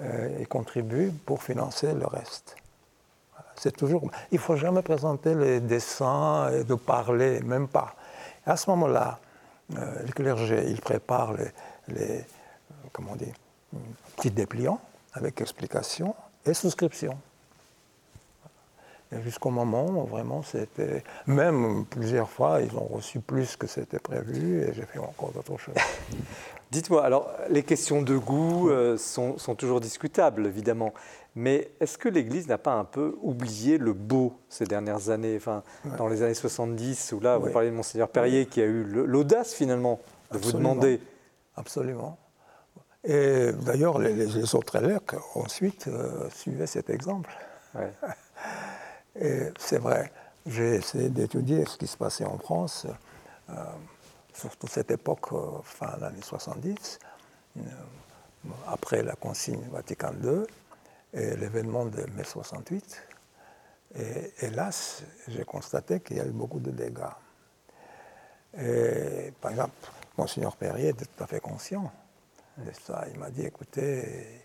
euh, 0.00 0.38
et 0.38 0.46
contribuent 0.46 1.12
pour 1.26 1.42
financer 1.42 1.92
le 1.92 2.06
reste. 2.06 2.56
C'est 3.56 3.76
toujours. 3.76 4.08
Il 4.30 4.36
ne 4.36 4.40
faut 4.40 4.56
jamais 4.56 4.82
présenter 4.82 5.34
les 5.34 5.60
dessins 5.60 6.50
et 6.52 6.62
de 6.62 6.74
parler, 6.74 7.40
même 7.40 7.66
pas. 7.66 7.96
À 8.46 8.56
ce 8.56 8.70
moment-là, 8.70 9.18
euh, 9.76 10.02
le 10.06 10.12
clergé, 10.12 10.64
il 10.68 10.80
prépare 10.80 11.32
les, 11.32 11.50
les 11.88 12.24
comment 12.92 13.16
petits 14.16 14.30
dépliants 14.30 14.80
avec 15.14 15.40
explication 15.40 16.14
et 16.46 16.54
souscription. 16.54 17.18
Jusqu'au 19.24 19.48
moment 19.48 19.86
où 19.86 20.04
vraiment 20.04 20.42
c'était. 20.42 21.02
Même 21.26 21.86
plusieurs 21.88 22.28
fois, 22.28 22.60
ils 22.60 22.76
ont 22.76 22.84
reçu 22.84 23.20
plus 23.20 23.56
que 23.56 23.66
c'était 23.66 23.98
prévu 23.98 24.62
et 24.62 24.74
j'ai 24.74 24.82
fait 24.82 24.98
encore 24.98 25.32
d'autres 25.32 25.56
choses. 25.56 25.74
Dites-moi, 26.70 27.02
alors 27.02 27.30
les 27.48 27.62
questions 27.62 28.02
de 28.02 28.18
goût 28.18 28.68
euh, 28.68 28.98
sont, 28.98 29.38
sont, 29.38 29.54
toujours 29.54 29.80
discutables, 29.80 30.46
évidemment. 30.46 30.92
Mais 31.34 31.70
est-ce 31.80 31.96
que 31.96 32.10
l'Église 32.10 32.48
n'a 32.48 32.58
pas 32.58 32.74
un 32.74 32.84
peu 32.84 33.16
oublié 33.22 33.78
le 33.78 33.94
beau 33.94 34.34
ces 34.50 34.66
dernières 34.66 35.08
années? 35.08 35.36
Enfin, 35.36 35.62
Dans 35.96 36.08
les 36.08 36.22
années 36.22 36.34
70, 36.34 37.12
où 37.12 37.20
là, 37.20 37.38
vous 37.38 37.50
parlez 37.50 37.70
de 37.70 37.74
Monseigneur 37.74 38.08
Perrier 38.08 38.44
qui 38.44 38.60
a 38.60 38.64
eu 38.64 38.84
l'audace 38.84 39.54
finalement 39.54 40.00
de 40.32 40.38
vous 40.38 40.52
demander. 40.52 41.00
Absolument. 41.56 42.18
Et 43.04 43.52
d'ailleurs, 43.64 43.98
les, 43.98 44.54
autres 44.54 44.76
élèves 44.76 45.00
ensuite 45.34 45.86
euh, 45.88 46.28
suivaient 46.30 46.66
cet 46.66 46.90
exemple. 46.90 47.30
Et 49.20 49.52
c'est 49.58 49.78
vrai, 49.78 50.12
j'ai 50.46 50.76
essayé 50.76 51.08
d'étudier 51.08 51.64
ce 51.64 51.76
qui 51.76 51.86
se 51.86 51.96
passait 51.96 52.24
en 52.24 52.38
France, 52.38 52.86
euh, 53.50 53.54
surtout 54.32 54.68
cette 54.68 54.90
époque, 54.90 55.32
euh, 55.32 55.60
fin 55.62 55.96
des 55.98 56.04
années 56.04 56.22
70. 56.22 56.98
après 58.68 59.02
la 59.02 59.16
consigne 59.16 59.60
Vatican 59.72 60.12
II 60.22 60.44
et 61.12 61.36
l'événement 61.36 61.84
de 61.86 62.02
mai 62.16 62.22
68. 62.22 63.02
Et 63.96 64.32
hélas, 64.42 65.02
j'ai 65.26 65.44
constaté 65.44 66.00
qu'il 66.00 66.18
y 66.18 66.20
a 66.20 66.26
eu 66.26 66.30
beaucoup 66.30 66.60
de 66.60 66.70
dégâts. 66.70 67.14
Et, 68.56 69.32
par 69.40 69.50
exemple, 69.50 69.74
Monseigneur 70.16 70.56
Perrier 70.56 70.90
était 70.90 71.04
tout 71.04 71.24
à 71.24 71.26
fait 71.26 71.40
conscient 71.40 71.90
de 72.58 72.70
ça. 72.84 73.06
Il 73.12 73.18
m'a 73.18 73.30
dit, 73.30 73.42
écoutez, 73.42 74.44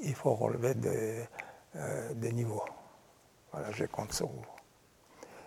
il 0.00 0.14
faut 0.14 0.34
relever 0.34 0.74
des, 0.74 1.24
euh, 1.76 2.14
des 2.14 2.32
niveaux. 2.32 2.64
Voilà, 3.52 3.70
je 3.72 3.84
compte 3.84 4.12
sur 4.12 4.26
vous. 4.26 4.46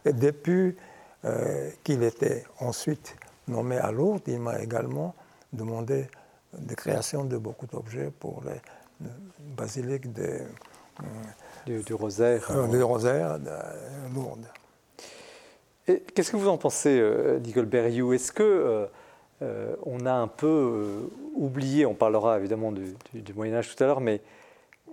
Et 0.05 0.13
depuis 0.13 0.75
euh, 1.25 1.69
qu'il 1.83 2.03
était 2.03 2.43
ensuite 2.59 3.15
nommé 3.47 3.77
à 3.77 3.91
Lourdes, 3.91 4.23
il 4.27 4.39
m'a 4.39 4.59
également 4.59 5.13
demandé 5.53 6.07
de 6.57 6.75
création 6.75 7.23
de 7.25 7.37
beaucoup 7.37 7.67
d'objets 7.67 8.11
pour 8.19 8.43
les 8.45 8.59
basiliques 9.55 10.11
de, 10.13 10.39
du, 11.65 11.83
du, 11.83 11.93
Rosaire. 11.93 12.49
Euh, 12.51 12.67
du 12.67 12.81
Rosaire 12.81 13.39
de 13.39 13.51
Lourdes. 14.13 14.47
Qu'est-ce 15.85 16.31
que 16.31 16.37
vous 16.37 16.47
en 16.47 16.57
pensez, 16.57 16.99
euh, 16.99 17.39
Nicole 17.39 17.65
Berriou? 17.65 18.13
Est-ce 18.13 18.31
que 18.31 18.87
euh, 19.41 19.75
on 19.83 20.05
a 20.05 20.13
un 20.13 20.27
peu 20.27 21.09
oublié, 21.35 21.85
on 21.85 21.95
parlera 21.95 22.39
évidemment 22.39 22.71
du, 22.71 22.95
du 23.13 23.33
Moyen 23.33 23.55
Âge 23.55 23.75
tout 23.75 23.83
à 23.83 23.87
l'heure, 23.87 24.01
mais 24.01 24.21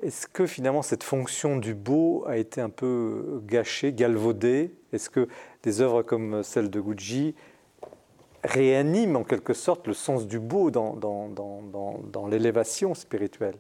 est-ce 0.03 0.27
que 0.27 0.47
finalement 0.47 0.83
cette 0.83 1.03
fonction 1.03 1.57
du 1.57 1.75
beau 1.75 2.25
a 2.27 2.37
été 2.37 2.61
un 2.61 2.71
peu 2.71 3.41
gâchée, 3.45 3.93
galvaudée? 3.93 4.75
Est-ce 4.93 5.11
que 5.11 5.29
des 5.63 5.81
œuvres 5.81 6.03
comme 6.03 6.43
celle 6.43 6.71
de 6.71 6.81
Gucci 6.81 7.35
réaniment 8.45 9.17
en 9.17 9.25
quelque 9.25 9.55
sorte 9.55 9.87
le 9.87 9.95
sens 9.95 10.27
du 10.27 10.39
beau 10.39 10.71
dans, 10.71 10.95
dans, 10.95 11.29
dans, 11.29 12.01
dans 12.13 12.27
l'élévation 12.27 12.95
spirituelle? 12.95 13.57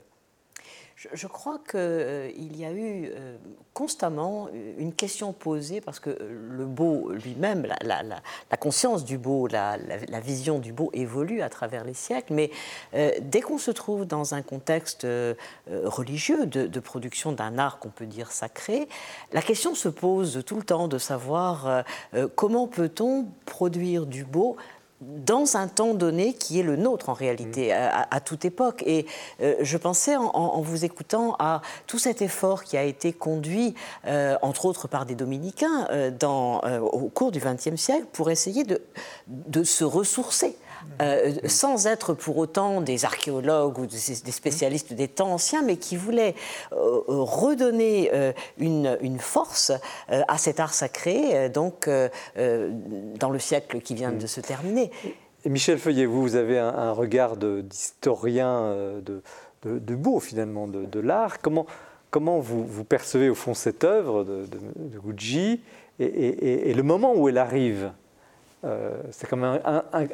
Je, 1.13 1.27
crois 1.29 1.59
qu'il 1.59 1.79
euh, 1.79 2.31
y 2.37 2.65
a 2.65 2.73
eu 2.73 3.11
euh, 3.15 3.37
constamment 3.73 4.49
une 4.79 4.93
question 4.93 5.33
posée 5.33 5.81
parce 5.81 6.01
que 6.01 6.11
le 6.21 6.65
beau 6.65 7.13
lui-même, 7.13 7.69
la, 7.83 8.57
conscience 8.57 9.05
du 9.05 9.17
beau, 9.17 9.47
la, 9.47 9.79
vision 10.21 10.59
du 10.59 10.73
beau 10.73 10.91
évolue 10.93 11.41
à 11.43 11.49
travers 11.49 11.85
les 11.85 11.95
siècles, 11.95 12.35
mais 12.35 12.51
euh, 12.95 13.13
dès 13.23 13.41
qu'on 13.41 13.59
se 13.59 13.71
trouve 13.71 14.07
dans 14.07 14.35
un 14.35 14.43
contexte 14.43 15.07
religieux 15.69 16.47
de, 16.47 16.67
de 16.67 16.81
production 16.81 17.31
d'un 17.33 17.59
art 17.59 17.79
qu'on 17.79 17.91
peut 17.91 18.07
dire 18.07 18.33
sacré, 18.33 18.89
la 19.33 19.43
question 19.43 19.77
se 19.77 19.89
pose 19.89 20.43
tout 20.45 20.57
le 20.57 20.65
temps 20.65 20.89
de 20.89 20.99
savoir 20.99 21.85
comment 22.35 22.67
peut-on 22.67 23.27
produire 23.47 24.07
du 24.07 24.25
beau 24.25 24.57
dans 25.01 25.57
un 25.57 25.69
temps 25.69 25.95
donné 25.95 26.35
qui 26.35 26.59
est 26.59 26.63
le 26.63 26.77
nôtre 26.77 27.09
en 27.09 27.13
réalité, 27.13 27.73
mm. 27.73 28.07
à, 28.11 28.21
toute 28.21 28.45
époque. 28.45 28.83
Et 28.87 29.07
euh, 29.41 29.55
je 29.61 29.77
pensais 29.77 30.17
en, 30.17 30.61
vous 30.61 30.85
écoutant 30.85 31.37
à 31.39 31.63
tout 31.87 31.99
cet 31.99 32.23
effort 32.23 32.65
qui 32.65 32.77
a 32.77 32.83
été 32.83 33.13
conduit, 33.13 33.75
euh, 34.07 34.37
entre 34.43 34.67
autres 34.67 34.89
par 34.89 35.07
des 35.07 35.15
dominicains, 35.15 35.87
euh, 35.91 36.11
dans, 36.11 36.61
au 36.81 37.09
cours 37.09 37.31
du 37.31 37.41
XXe 37.41 37.77
siècle, 37.77 38.07
pour 38.13 38.31
essayer 38.31 38.65
de, 38.65 38.83
de 39.29 39.63
se 39.63 39.85
ressourcer. 39.85 40.57
Euh, 41.01 41.35
sans 41.47 41.87
être 41.87 42.15
pour 42.15 42.39
autant 42.39 42.81
des 42.81 43.05
archéologues 43.05 43.79
ou 43.79 43.87
des 43.87 43.97
spécialistes 43.97 44.93
des 44.93 45.09
temps 45.09 45.33
anciens, 45.33 45.63
mais 45.63 45.77
qui 45.77 45.97
voulaient 45.97 46.35
euh, 46.73 47.01
euh, 47.09 47.23
redonner 47.23 48.11
une, 48.59 49.19
force 49.19 49.73
à 50.09 50.39
cet 50.39 50.61
art 50.61 50.75
sacré, 50.75 51.49
donc 51.49 51.89
dans 52.37 53.31
le 53.31 53.39
siècle 53.39 53.81
qui 53.81 53.95
vient 53.95 54.13
de 54.13 54.27
se 54.27 54.41
terminer. 54.41 54.91
Michel 55.45 55.79
Feuillet, 55.79 56.07
vous, 56.07 56.23
vous 56.23 56.37
avez 56.37 56.59
un, 56.59 56.93
regard 56.93 57.37
d'historien 57.37 58.75
de, 59.03 59.95
beau, 59.95 60.21
finalement, 60.21 60.69
de, 60.69 61.01
l'art. 61.01 61.41
Comment, 61.41 61.67
comment 62.11 62.39
vous, 62.39 62.85
percevez, 62.85 63.29
au 63.29 63.35
fond, 63.35 63.55
cette 63.55 63.85
œuvre 63.85 64.25
de, 64.25 64.47
Gucci 64.99 65.61
et, 65.99 66.73
le 66.73 66.83
moment 66.83 67.15
où 67.15 67.29
elle 67.29 67.39
arrive? 67.39 67.91
Euh, 68.65 69.01
c'est 69.11 69.29
quand 69.29 69.37
même 69.37 69.61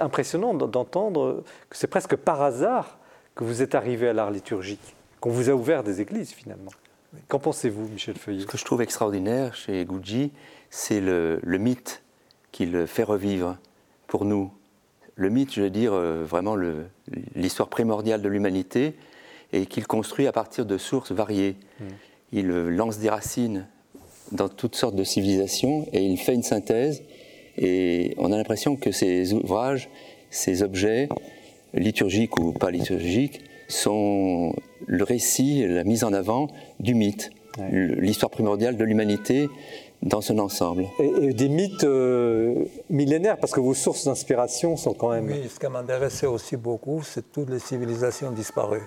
impressionnant 0.00 0.54
d'entendre 0.54 1.44
que 1.70 1.76
c'est 1.76 1.86
presque 1.86 2.16
par 2.16 2.42
hasard 2.42 2.98
que 3.34 3.44
vous 3.44 3.62
êtes 3.62 3.74
arrivé 3.74 4.08
à 4.08 4.12
l'art 4.12 4.30
liturgique, 4.30 4.96
qu'on 5.20 5.30
vous 5.30 5.50
a 5.50 5.54
ouvert 5.54 5.82
des 5.82 6.00
églises 6.00 6.32
finalement. 6.32 6.70
Qu'en 7.28 7.38
pensez-vous, 7.38 7.88
Michel 7.88 8.16
Feuillet? 8.16 8.40
Ce 8.40 8.46
que 8.46 8.58
je 8.58 8.64
trouve 8.64 8.82
extraordinaire 8.82 9.54
chez 9.54 9.84
Gucci, 9.84 10.32
c'est 10.70 11.00
le, 11.00 11.40
mythe 11.44 12.02
qu'il 12.52 12.86
fait 12.86 13.04
revivre 13.04 13.56
pour 14.06 14.24
nous. 14.24 14.52
Le 15.16 15.30
mythe, 15.30 15.54
je 15.54 15.62
veux 15.62 15.70
dire, 15.70 15.92
euh, 15.94 16.24
vraiment 16.24 16.56
l'histoire 17.34 17.68
primordiale 17.68 18.20
de 18.20 18.28
l'humanité 18.28 18.94
et 19.52 19.66
qu'il 19.66 19.86
construit 19.86 20.26
à 20.26 20.32
partir 20.32 20.66
de 20.66 20.76
sources 20.76 21.12
variées. 21.12 21.56
Hmm. 21.80 21.84
Il 22.32 22.48
lance 22.48 22.98
des 22.98 23.08
racines 23.08 23.68
dans 24.32 24.48
toutes 24.48 24.74
sortes 24.74 24.96
de 24.96 25.04
civilisations 25.04 25.86
et 25.92 26.02
il 26.02 26.18
fait 26.18 26.34
une 26.34 26.42
synthèse 26.42 27.02
et 27.58 28.14
on 28.18 28.32
a 28.32 28.36
l'impression 28.36 28.76
que 28.76 28.90
ces 28.90 29.32
ouvrages, 29.32 29.88
ces 30.30 30.62
objets, 30.62 31.08
liturgiques 31.72 32.38
ou 32.38 32.52
pas 32.52 32.70
liturgiques, 32.70 33.42
sont 33.68 34.54
le 34.86 35.04
récit, 35.04 35.66
la 35.66 35.84
mise 35.84 36.04
en 36.04 36.12
avant 36.12 36.48
du 36.80 36.94
mythe, 36.94 37.30
l'histoire 37.70 38.30
primordiale 38.30 38.76
de 38.76 38.84
l'humanité 38.84 39.48
dans 40.02 40.20
son 40.20 40.38
ensemble. 40.38 40.84
Et, 40.98 41.32
des 41.32 41.48
mythes 41.48 41.84
euh, 41.84 42.64
millénaires, 42.90 43.38
parce 43.38 43.52
que 43.52 43.60
vos 43.60 43.74
sources 43.74 44.04
d'inspiration 44.04 44.76
sont 44.76 44.92
quand 44.92 45.10
même... 45.10 45.26
Oui, 45.26 45.48
ce 45.48 45.58
qui 45.58 45.66
m'intéressait 45.66 46.26
aussi 46.26 46.56
beaucoup, 46.56 47.02
c'est 47.02 47.32
toutes 47.32 47.48
les 47.48 47.58
civilisations 47.58 48.30
disparues. 48.30 48.86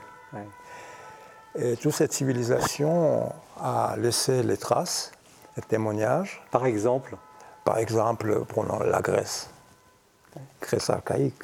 Et 1.60 1.76
toute 1.78 1.94
cette 1.94 2.14
civilisation 2.14 3.32
a 3.60 3.96
laissé 3.98 4.44
les 4.44 4.58
traces, 4.58 5.12
les 5.56 5.64
témoignages. 5.64 6.44
Par 6.52 6.68
exemple 6.68 7.18
par 7.68 7.80
exemple, 7.80 8.46
prenons 8.48 8.80
la 8.80 9.02
Grèce, 9.02 9.50
Grèce 10.62 10.90
archaïque, 10.90 11.44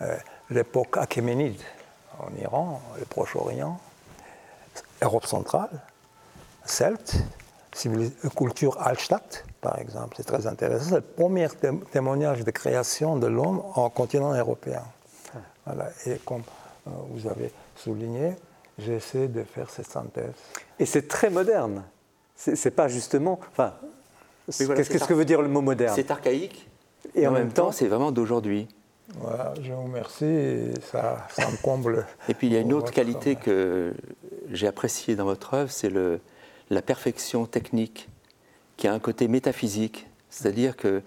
euh, 0.00 0.16
l'époque 0.48 0.96
achéménide 0.96 1.60
en 2.18 2.34
Iran, 2.40 2.80
le 2.98 3.04
Proche-Orient, 3.04 3.78
Europe 5.02 5.26
centrale, 5.26 5.82
Celte, 6.64 7.14
culture 8.34 8.80
Altstadt, 8.80 9.44
par 9.60 9.78
exemple, 9.78 10.14
c'est 10.16 10.24
très 10.26 10.46
intéressant. 10.46 10.88
C'est 10.88 10.94
le 10.94 11.00
premier 11.02 11.48
témoignage 11.92 12.42
de 12.42 12.50
création 12.50 13.16
de 13.16 13.26
l'homme 13.26 13.62
en 13.74 13.90
continent 13.90 14.32
européen. 14.32 14.84
Voilà. 15.66 15.90
Et 16.06 16.16
comme 16.24 16.42
euh, 16.86 16.90
vous 17.10 17.28
avez 17.28 17.52
souligné, 17.76 18.34
j'essaie 18.78 19.28
de 19.28 19.44
faire 19.44 19.68
cette 19.68 19.90
synthèse. 19.90 20.32
Et 20.78 20.86
c'est 20.86 21.06
très 21.06 21.28
moderne. 21.28 21.84
C'est 22.34 22.70
pas 22.70 22.88
justement. 22.88 23.38
Enfin, 23.50 23.74
Qu'est-ce 24.56 25.04
que 25.06 25.14
veut 25.14 25.24
dire 25.24 25.42
le 25.42 25.48
mot 25.48 25.60
moderne 25.60 25.94
C'est 25.94 26.10
archaïque 26.10 26.68
et 27.14 27.26
en, 27.26 27.32
même, 27.32 27.52
temps, 27.52 27.72
c'est 27.72 27.88
vraiment 27.88 28.12
d'aujourd'hui. 28.12 28.68
Voilà, 29.18 29.54
je 29.60 29.72
vous 29.72 29.82
remercie, 29.82 30.72
ça, 30.92 31.26
ça 31.30 31.50
me 31.50 31.56
comble. 31.62 32.06
et 32.28 32.34
puis 32.34 32.46
il 32.46 32.52
y 32.52 32.56
a 32.56 32.60
une 32.60 32.72
autre 32.72 32.92
qualité 32.92 33.34
que 33.34 33.92
j'ai 34.52 34.68
appréciée 34.68 35.16
dans 35.16 35.24
votre 35.24 35.54
œuvre, 35.54 35.70
c'est 35.70 35.90
la 36.70 36.82
perfection 36.82 37.46
technique, 37.46 38.08
qui 38.76 38.86
a 38.86 38.92
un 38.92 39.00
côté 39.00 39.26
métaphysique. 39.26 40.06
C'est-à-dire 40.28 40.76
que 40.76 41.02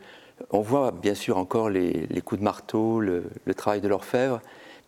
on 0.50 0.62
voit 0.62 0.92
bien 0.92 1.14
sûr 1.14 1.38
encore 1.38 1.70
les, 1.70 2.08
coups 2.26 2.40
de 2.40 2.44
marteau, 2.44 3.00
le, 3.00 3.24
travail 3.56 3.82
de 3.82 3.88
l'orfèvre, 3.88 4.42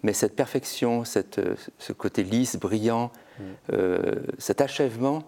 mais 0.04 0.12
cette 0.12 0.36
perfection, 0.36 1.06
cette, 1.06 1.40
ce 1.80 1.94
côté 1.94 2.24
lisse, 2.24 2.58
brillant, 2.58 3.12
mm. 3.40 3.44
euh, 3.74 4.16
cet 4.38 4.60
achèvement 4.62 5.24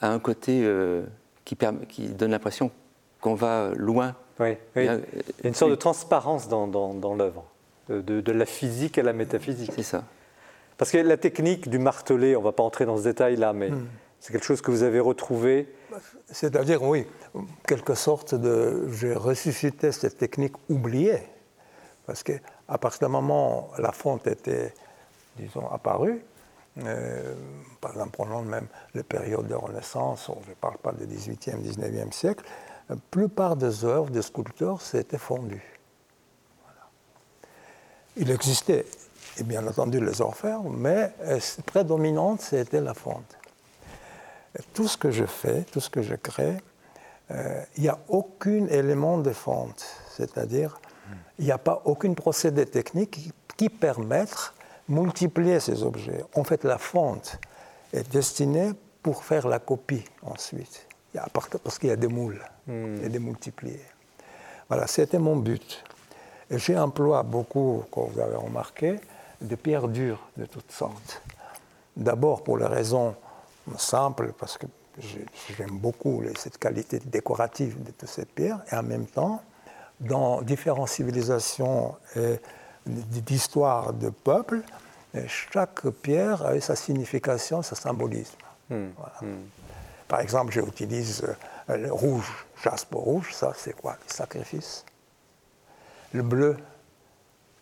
a 0.00 0.10
un 0.10 0.18
côté 0.18 0.62
euh, 0.64 1.02
qui, 1.88 2.08
donne 2.08 2.30
l'impression 2.30 2.70
qu'on 3.20 3.34
va 3.34 3.70
loin. 3.74 4.14
Oui, 4.40 4.56
Il 4.76 4.84
y 4.84 4.88
a 4.88 4.98
une 5.44 5.54
sorte 5.54 5.70
de 5.70 5.76
transparence 5.76 6.48
dans, 6.48 6.66
dans, 6.66 7.14
l'œuvre, 7.14 7.44
de, 7.88 8.32
la 8.32 8.46
physique 8.46 8.98
à 8.98 9.02
la 9.02 9.12
métaphysique. 9.12 9.72
C'est 9.74 9.82
ça. 9.82 10.04
Parce 10.76 10.92
que 10.92 10.98
la 10.98 11.16
technique 11.16 11.68
du 11.68 11.78
martelé, 11.78 12.36
on 12.36 12.40
ne 12.40 12.44
va 12.44 12.52
pas 12.52 12.62
entrer 12.62 12.86
dans 12.86 12.96
ce 12.96 13.02
détail-là, 13.02 13.52
mais 13.52 13.70
hmm. 13.70 13.86
c'est 14.20 14.32
quelque 14.32 14.44
chose 14.44 14.60
que 14.60 14.70
vous 14.70 14.84
avez 14.84 15.00
retrouvé. 15.00 15.74
C'est-à-dire, 16.30 16.82
oui, 16.82 17.06
quelque 17.66 17.94
sorte 17.94 18.34
de. 18.34 18.88
J'ai 18.92 19.14
ressuscité 19.14 19.90
cette 19.90 20.18
technique 20.18 20.54
oubliée. 20.68 21.20
Parce 22.06 22.22
qu'à 22.22 22.78
partir 22.80 23.08
du 23.08 23.12
moment 23.12 23.70
où 23.76 23.82
la 23.82 23.92
fonte 23.92 24.26
était, 24.26 24.72
disons, 25.36 25.68
apparue, 25.70 26.22
euh, 26.84 27.34
par 27.80 27.92
exemple, 27.92 28.10
prenons 28.12 28.42
même 28.42 28.66
les 28.94 29.02
périodes 29.02 29.48
de 29.48 29.54
Renaissance, 29.54 30.30
je 30.44 30.50
ne 30.50 30.54
parle 30.54 30.78
pas 30.78 30.92
du 30.92 31.06
18e, 31.06 31.60
19e 31.62 32.12
siècle, 32.12 32.44
la 32.88 32.96
plupart 33.10 33.56
des 33.56 33.84
œuvres 33.84 34.10
des 34.10 34.22
sculpteurs 34.22 34.80
s'étaient 34.80 35.18
fondues. 35.18 35.78
Il 38.16 38.30
existait, 38.30 38.86
et 39.38 39.42
bien 39.42 39.66
entendu, 39.66 40.00
les 40.04 40.20
orfèvres, 40.20 40.68
mais 40.70 41.12
euh, 41.22 41.40
prédominante, 41.66 42.40
c'était 42.40 42.80
la 42.80 42.94
fonte. 42.94 43.36
tout 44.74 44.88
ce 44.88 44.96
que 44.96 45.10
je 45.10 45.24
fais, 45.24 45.62
tout 45.64 45.80
ce 45.80 45.90
que 45.90 46.02
je 46.02 46.14
crée, 46.14 46.56
euh, 47.30 47.62
il 47.76 47.82
n'y 47.82 47.88
a 47.88 47.98
aucun 48.08 48.66
élément 48.66 49.18
de 49.18 49.32
fonte, 49.32 49.84
c'est-à-dire 50.16 50.80
il 51.38 51.44
n'y 51.44 51.52
a 51.52 51.58
pas 51.58 51.82
aucun 51.84 52.12
procédé 52.14 52.66
technique 52.66 53.10
qui, 53.12 53.32
qui 53.56 53.68
permette 53.68 54.52
multiplier 54.88 55.60
ces 55.60 55.82
objets. 55.82 56.24
En 56.34 56.44
fait, 56.44 56.64
la 56.64 56.78
fonte 56.78 57.38
est 57.92 58.10
destinée 58.10 58.72
pour 59.02 59.24
faire 59.24 59.46
la 59.48 59.58
copie 59.58 60.04
ensuite, 60.22 60.86
parce 61.62 61.78
qu'il 61.78 61.88
y 61.88 61.92
a 61.92 61.96
des 61.96 62.08
moules 62.08 62.42
Hmm. 62.66 63.02
et 63.02 63.08
des 63.08 63.18
multiplier. 63.18 63.80
Voilà, 64.68 64.86
c'était 64.86 65.18
mon 65.18 65.36
but. 65.36 65.82
Et 66.50 66.58
j'ai 66.58 66.78
employé 66.78 67.22
beaucoup, 67.24 67.82
comme 67.90 68.10
vous 68.10 68.20
avez 68.20 68.36
remarqué, 68.36 69.00
de 69.40 69.54
pierres 69.54 69.88
dures 69.88 70.20
de 70.36 70.44
toutes 70.44 70.70
sortes. 70.70 71.22
D'abord 71.96 72.42
pour 72.44 72.58
les 72.58 72.66
raisons 72.66 73.14
simples, 73.78 74.32
parce 74.38 74.58
que 74.58 74.66
j'ai- 74.98 75.24
j'aime 75.56 75.78
beaucoup 75.78 76.22
cette 76.36 76.58
qualité 76.58 76.98
décorative 76.98 77.82
de 77.82 77.90
toutes 77.92 78.08
ces 78.08 78.26
pierres, 78.26 78.60
et 78.70 78.74
en 78.76 78.82
même 78.82 79.06
temps, 79.06 79.40
dans 80.00 80.42
différentes 80.42 80.88
civilisations 80.90 81.94
et 82.16 82.38
d'histoires 82.88 83.92
de 83.92 84.10
peuples, 84.10 84.62
et 85.14 85.26
chaque 85.28 85.88
pierre 85.88 86.44
a 86.44 86.58
sa 86.60 86.76
signification, 86.76 87.62
sa 87.62 87.76
symbolisme. 87.76 88.36
Hmm. 88.70 88.88
Voilà. 88.96 89.34
Par 90.06 90.20
exemple, 90.20 90.52
j'utilise 90.52 91.22
euh, 91.68 91.76
le 91.76 91.92
rouge, 91.92 92.46
jaspe 92.62 92.94
rouge, 92.94 93.32
ça 93.34 93.52
c'est 93.56 93.74
quoi? 93.74 93.96
Le 94.06 94.12
sacrifice. 94.12 94.84
Le 96.12 96.22
bleu, 96.22 96.56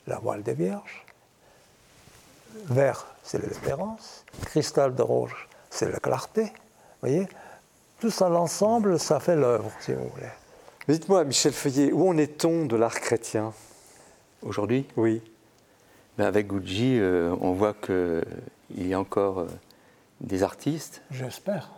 la 0.06 0.18
voile 0.18 0.42
des 0.42 0.54
vierges. 0.54 1.04
Vert, 2.66 3.06
c'est 3.22 3.38
l'espérance. 3.38 4.24
Cristal 4.46 4.94
de 4.94 5.02
rouge, 5.02 5.48
c'est 5.70 5.90
la 5.90 5.98
clarté. 5.98 6.44
Vous 6.44 6.50
voyez? 7.08 7.28
Tout 8.00 8.10
ça, 8.10 8.28
l'ensemble, 8.28 8.98
ça 9.00 9.20
fait 9.20 9.36
l'œuvre, 9.36 9.70
si 9.80 9.92
vous 9.92 10.08
voulez. 10.08 10.30
Dites-moi, 10.88 11.24
Michel 11.24 11.52
Feuillet, 11.52 11.92
où 11.92 12.08
en 12.08 12.16
est-on 12.16 12.66
de 12.66 12.76
l'art 12.76 13.00
chrétien? 13.00 13.52
Aujourd'hui, 14.46 14.86
Oui. 14.96 15.20
ben, 16.18 16.24
avec 16.26 16.46
Gucci, 16.46 16.98
euh, 17.00 17.34
on 17.40 17.52
voit 17.52 17.74
qu'il 17.74 18.86
y 18.88 18.94
a 18.94 19.00
encore 19.00 19.40
euh, 19.40 19.46
des 20.20 20.42
artistes, 20.44 21.02
J'espère. 21.10 21.70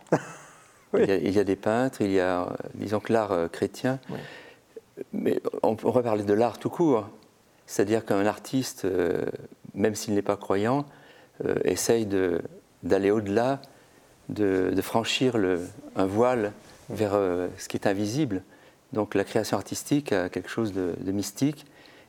Oui. 0.93 1.01
il, 1.03 1.09
y 1.09 1.11
a, 1.11 1.15
il 1.15 1.31
y 1.31 1.39
a 1.39 1.43
des 1.43 1.55
peintres, 1.55 2.01
il 2.01 2.11
y 2.11 2.19
a, 2.19 2.43
euh, 2.43 2.45
disons 2.75 2.99
que 2.99 3.11
l'art 3.11 3.31
euh, 3.31 3.47
chrétien. 3.47 3.99
Oui. 4.11 4.19
Mais 5.13 5.41
on 5.63 5.75
pourrait 5.75 6.03
parler 6.03 6.23
de 6.23 6.33
l'art 6.33 6.59
tout 6.59 6.69
court. 6.69 7.07
C'est-à-dire 7.65 8.05
qu'un 8.05 8.25
artiste, 8.25 8.85
même 9.75 9.95
s'il 9.95 10.13
n'est 10.15 10.21
pas 10.23 10.35
croyant, 10.35 10.85
essaye 11.63 12.05
de- 12.05 12.41
d'aller 12.83 13.11
au-delà, 13.11 13.61
de, 14.27 14.71
de 14.75 14.81
franchir 14.81 15.37
le- 15.37 15.61
un 15.95 16.05
voile 16.05 16.51
vers 16.89 17.11
ce 17.57 17.67
qui 17.69 17.77
est 17.77 17.87
invisible. 17.87 18.41
Donc 18.91 19.13
la 19.15 19.23
création 19.23 19.55
artistique 19.55 20.11
a 20.11 20.27
quelque 20.29 20.49
chose 20.49 20.73
de, 20.73 20.95
de 20.99 21.11
mystique 21.13 21.65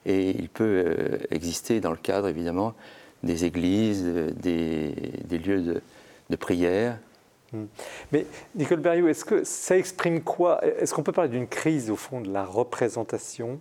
et 0.06 0.30
il 0.30 0.48
peut 0.48 0.84
euh, 0.86 1.18
exister 1.30 1.80
dans 1.80 1.90
le 1.90 1.96
cadre 1.96 2.28
évidemment 2.28 2.74
des 3.22 3.44
églises, 3.44 4.02
euh, 4.04 4.30
des, 4.30 4.94
des 5.24 5.38
lieux 5.38 5.60
de, 5.60 5.82
de 6.30 6.36
prière. 6.36 6.98
Mais 8.12 8.26
Nicole 8.54 8.78
Berriot, 8.78 9.08
est-ce 9.08 9.24
que 9.24 9.42
ça 9.42 9.76
exprime 9.76 10.22
quoi? 10.22 10.64
Est-ce 10.64 10.94
qu'on 10.94 11.02
peut 11.02 11.10
parler 11.10 11.30
d'une 11.30 11.48
crise 11.48 11.90
au 11.90 11.96
fond 11.96 12.20
de 12.20 12.30
la 12.32 12.44
représentation? 12.44 13.58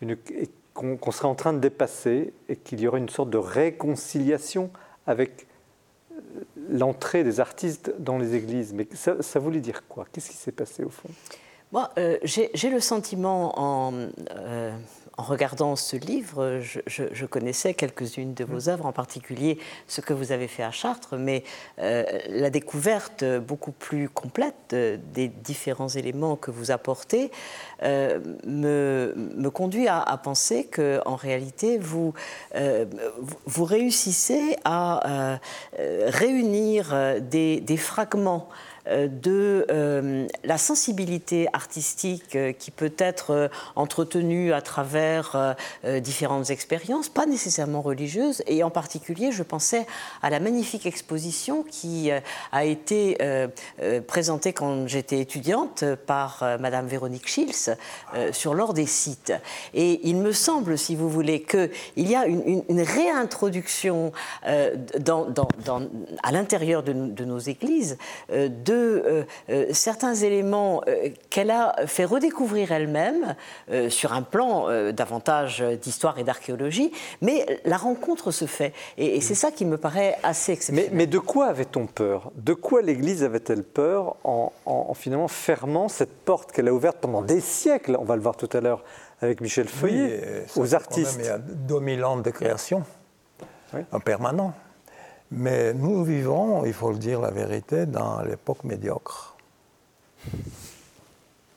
Une- 0.00 0.16
et 0.30 0.48
qu'on 0.72 0.96
qu'on 0.96 1.10
serait 1.12 1.28
en 1.28 1.34
train 1.34 1.52
de 1.52 1.58
dépasser 1.58 2.32
et 2.48 2.56
qu'il 2.56 2.80
y 2.80 2.88
aurait 2.88 3.00
une 3.00 3.10
sorte 3.10 3.28
de 3.28 3.36
réconciliation 3.36 4.70
avec 5.06 5.46
euh, 6.12 6.20
l'entrée 6.70 7.24
des 7.24 7.40
artistes 7.40 7.92
dans 7.98 8.16
les 8.16 8.34
églises? 8.34 8.72
Mais 8.72 8.88
ça, 8.94 9.22
ça 9.22 9.38
voulait 9.38 9.60
dire 9.60 9.86
quoi? 9.86 10.06
Qu'est-ce 10.10 10.30
qui 10.30 10.36
s'est 10.36 10.50
passé 10.50 10.82
au 10.82 10.88
fond? 10.90 11.10
Moi, 11.72 11.90
euh, 11.98 12.16
j'ai 12.22 12.50
j'ai 12.54 12.70
le 12.70 12.80
sentiment, 12.80 13.52
en, 13.58 13.92
euh, 14.30 14.72
en 15.16 15.22
regardant 15.22 15.76
ce 15.76 15.96
livre, 15.96 16.58
je, 16.60 16.80
je- 16.86 17.04
je 17.12 17.26
connaissais 17.26 17.72
quelques-unes 17.74 18.34
de 18.34 18.44
vos 18.44 18.68
œuvres, 18.68 18.84
en 18.86 18.92
particulier 18.92 19.58
ce 19.86 20.00
que 20.00 20.12
vous 20.12 20.32
avez 20.32 20.48
fait 20.48 20.64
à 20.64 20.72
Chartres, 20.72 21.16
mais 21.16 21.44
euh, 21.78 22.04
la 22.28 22.50
découverte 22.50 23.22
beaucoup 23.38 23.70
plus 23.72 24.08
complète 24.08 24.54
de- 24.70 24.98
des 25.12 25.28
différents 25.28 25.88
éléments 25.88 26.34
que 26.36 26.50
vous 26.50 26.72
apportez 26.72 27.30
euh, 27.84 28.18
me, 28.46 29.14
me 29.36 29.50
conduit 29.50 29.86
à, 29.86 30.00
à 30.00 30.16
penser 30.16 30.66
qu'en 30.66 31.14
réalité, 31.16 31.78
vous, 31.78 32.12
euh, 32.56 32.84
réussissez 33.64 34.56
à 34.64 35.06
euh, 35.34 35.36
euh, 35.78 36.10
réunir 36.12 36.90
euh, 36.92 37.20
des, 37.20 37.60
des 37.60 37.76
fragments 37.76 38.48
euh, 38.48 38.73
de 38.86 39.66
euh, 39.70 40.26
la 40.44 40.58
sensibilité 40.58 41.48
artistique 41.52 42.36
euh, 42.36 42.52
qui 42.52 42.70
peut 42.70 42.92
être 42.98 43.30
euh, 43.30 43.48
entretenue 43.76 44.52
à 44.52 44.60
travers 44.60 45.34
euh, 45.34 45.54
euh, 45.84 46.00
différentes 46.00 46.50
expériences, 46.50 47.08
pas 47.08 47.26
nécessairement 47.26 47.80
religieuses, 47.80 48.42
et 48.46 48.62
en 48.62 48.70
particulier, 48.70 49.32
je 49.32 49.42
pensais 49.42 49.86
à 50.22 50.30
la 50.30 50.40
magnifique 50.40 50.84
exposition 50.86 51.62
qui 51.62 52.10
euh, 52.10 52.20
a 52.52 52.64
été 52.64 53.16
euh, 53.22 53.48
euh, 53.82 54.00
présentée 54.00 54.52
quand 54.52 54.86
j'étais 54.86 55.20
étudiante 55.20 55.84
par 56.06 56.42
euh, 56.42 56.58
Madame 56.58 56.86
Véronique 56.86 57.26
Schils 57.28 57.76
euh, 58.14 58.32
sur 58.32 58.54
l'or 58.54 58.74
des 58.74 58.86
sites. 58.86 59.32
Et 59.72 60.00
il 60.08 60.16
me 60.16 60.32
semble, 60.32 60.76
si 60.76 60.94
vous 60.94 61.08
voulez, 61.08 61.42
qu'il 61.42 61.70
y 61.96 62.14
a 62.14 62.26
une, 62.26 62.62
réintroduction 62.68 64.12
euh, 64.46 64.76
à 66.22 66.32
l'intérieur 66.32 66.82
de, 66.82 66.92
nos- 66.92 67.06
de 67.12 67.24
nos 67.24 67.38
églises 67.38 67.96
euh, 68.30 68.48
de 68.74 69.02
euh, 69.06 69.22
euh, 69.50 69.66
certains 69.72 70.14
éléments 70.14 70.82
euh, 70.88 71.08
qu'elle 71.30 71.50
a 71.50 71.74
fait 71.86 72.04
redécouvrir 72.04 72.72
elle-même 72.72 73.34
euh, 73.70 73.88
sur 73.90 74.12
un 74.12 74.22
plan 74.22 74.68
euh, 74.68 74.92
davantage 74.92 75.62
d'histoire 75.82 76.18
et 76.18 76.24
d'archéologie, 76.24 76.92
mais 77.20 77.60
la 77.64 77.76
rencontre 77.76 78.30
se 78.30 78.46
fait. 78.46 78.72
Et, 78.98 79.16
et 79.16 79.20
c'est 79.20 79.34
ça 79.34 79.50
qui 79.50 79.64
me 79.64 79.76
paraît 79.76 80.16
assez 80.22 80.52
exceptionnel. 80.52 80.90
mais 80.92 81.06
de 81.06 81.18
quoi 81.18 81.46
avait-on 81.46 81.86
peur? 81.86 82.30
De 82.36 82.54
quoi 82.54 82.82
l'Église 82.82 83.22
avait-elle 83.24 83.62
peur 83.64 84.16
en, 84.24 84.52
en- 84.66 84.86
en 84.88 84.94
finalement 84.94 85.28
fermant 85.28 85.88
cette 85.88 86.12
porte 86.24 86.52
qu'elle 86.52 86.68
a 86.68 86.72
ouverte 86.74 86.98
pendant 86.98 87.22
des 87.22 87.40
siècles? 87.40 87.96
On 88.00 88.04
va 88.04 88.16
le 88.16 88.22
voir 88.22 88.36
tout 88.36 88.50
à 88.52 88.60
l'heure 88.60 88.82
avec 89.20 89.40
Michel 89.40 89.68
Feuillet, 89.68 90.20
Oui, 90.56 90.62
aux 90.62 90.64
fait 90.64 90.70
quand 90.70 90.76
artistes. 90.76 91.16
même, 91.18 91.24
il 91.26 91.28
y 91.28 91.30
a 91.32 91.38
2000 91.38 92.04
ans 92.04 92.16
de 92.18 92.30
création 92.30 92.82
Oui. 93.72 93.80
en 93.92 94.00
permanent. 94.00 94.52
Mais 95.36 95.74
nous 95.74 96.04
vivons, 96.04 96.64
il 96.64 96.72
faut 96.72 96.92
le 96.92 96.98
dire 96.98 97.20
la 97.20 97.32
vérité, 97.32 97.86
dans 97.86 98.22
l'époque 98.22 98.62
médiocre. 98.62 99.34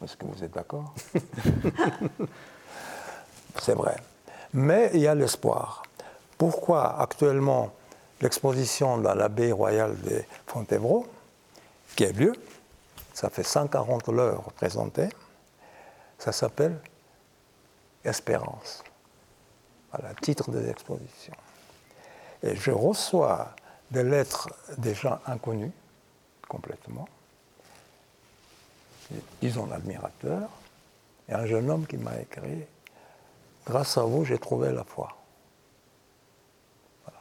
Est-ce 0.03 0.17
que 0.17 0.25
vous 0.25 0.43
êtes 0.43 0.51
d'accord? 0.51 0.95
C'est 3.61 3.75
vrai. 3.75 3.97
Mais 4.53 4.89
il 4.95 5.01
y 5.01 5.07
a 5.07 5.13
l'espoir. 5.13 5.83
Pourquoi 6.39 6.99
actuellement 6.99 7.71
l'exposition 8.19 8.97
dans 8.97 9.13
l'abbaye 9.13 9.51
royale 9.51 9.95
de 10.01 10.23
Fontevraud, 10.47 11.05
qui 11.95 12.05
a 12.05 12.11
lieu, 12.11 12.33
ça 13.13 13.29
fait 13.29 13.43
140 13.43 14.09
heures 14.09 14.45
représentées, 14.45 15.09
ça 16.17 16.31
s'appelle 16.31 16.79
Espérance. 18.03 18.83
Voilà, 19.91 20.15
titre 20.15 20.49
des 20.49 20.67
expositions. 20.67 21.35
Et 22.41 22.55
je 22.55 22.71
reçois 22.71 23.49
des 23.91 24.04
lettres 24.04 24.50
des 24.78 24.93
gens 24.93 25.19
inconnus, 25.26 25.71
complètement, 26.47 27.08
disons 29.41 29.71
admirateurs, 29.71 30.50
et 31.30 31.34
un 31.34 31.45
jeune 31.45 31.69
homme 31.69 31.86
qui 31.86 31.97
m'a 31.97 32.19
écrit 32.19 32.65
Grâce 33.65 33.97
à 33.97 34.04
vous, 34.04 34.23
j'ai 34.23 34.38
trouvé 34.38 34.71
la 34.71 34.86
foi. 34.86 35.10
Voilà. 37.04 37.19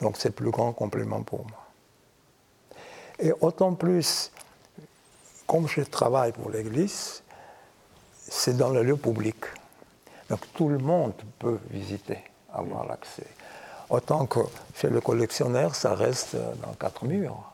Donc 0.00 0.16
c'est 0.16 0.30
le 0.30 0.34
plus 0.34 0.50
grand 0.50 0.72
compliment 0.72 1.22
pour 1.22 1.46
moi. 1.46 1.64
Et 3.20 3.32
autant 3.40 3.72
plus, 3.74 4.32
comme 5.46 5.68
je 5.68 5.82
travaille 5.82 6.32
pour 6.32 6.50
l'Église, 6.50 7.22
c'est 8.14 8.56
dans 8.56 8.70
le 8.70 8.82
lieu 8.82 8.96
public. 8.96 9.36
Donc 10.28 10.40
tout 10.54 10.68
le 10.68 10.78
monde 10.78 11.14
peut 11.38 11.60
visiter, 11.70 12.18
avoir 12.52 12.84
l'accès. 12.84 13.28
Autant 13.88 14.26
que 14.26 14.40
chez 14.74 14.88
le 14.90 15.00
collectionneur, 15.00 15.74
ça 15.74 15.94
reste 15.94 16.36
dans 16.62 16.72
quatre 16.74 17.04
murs. 17.04 17.52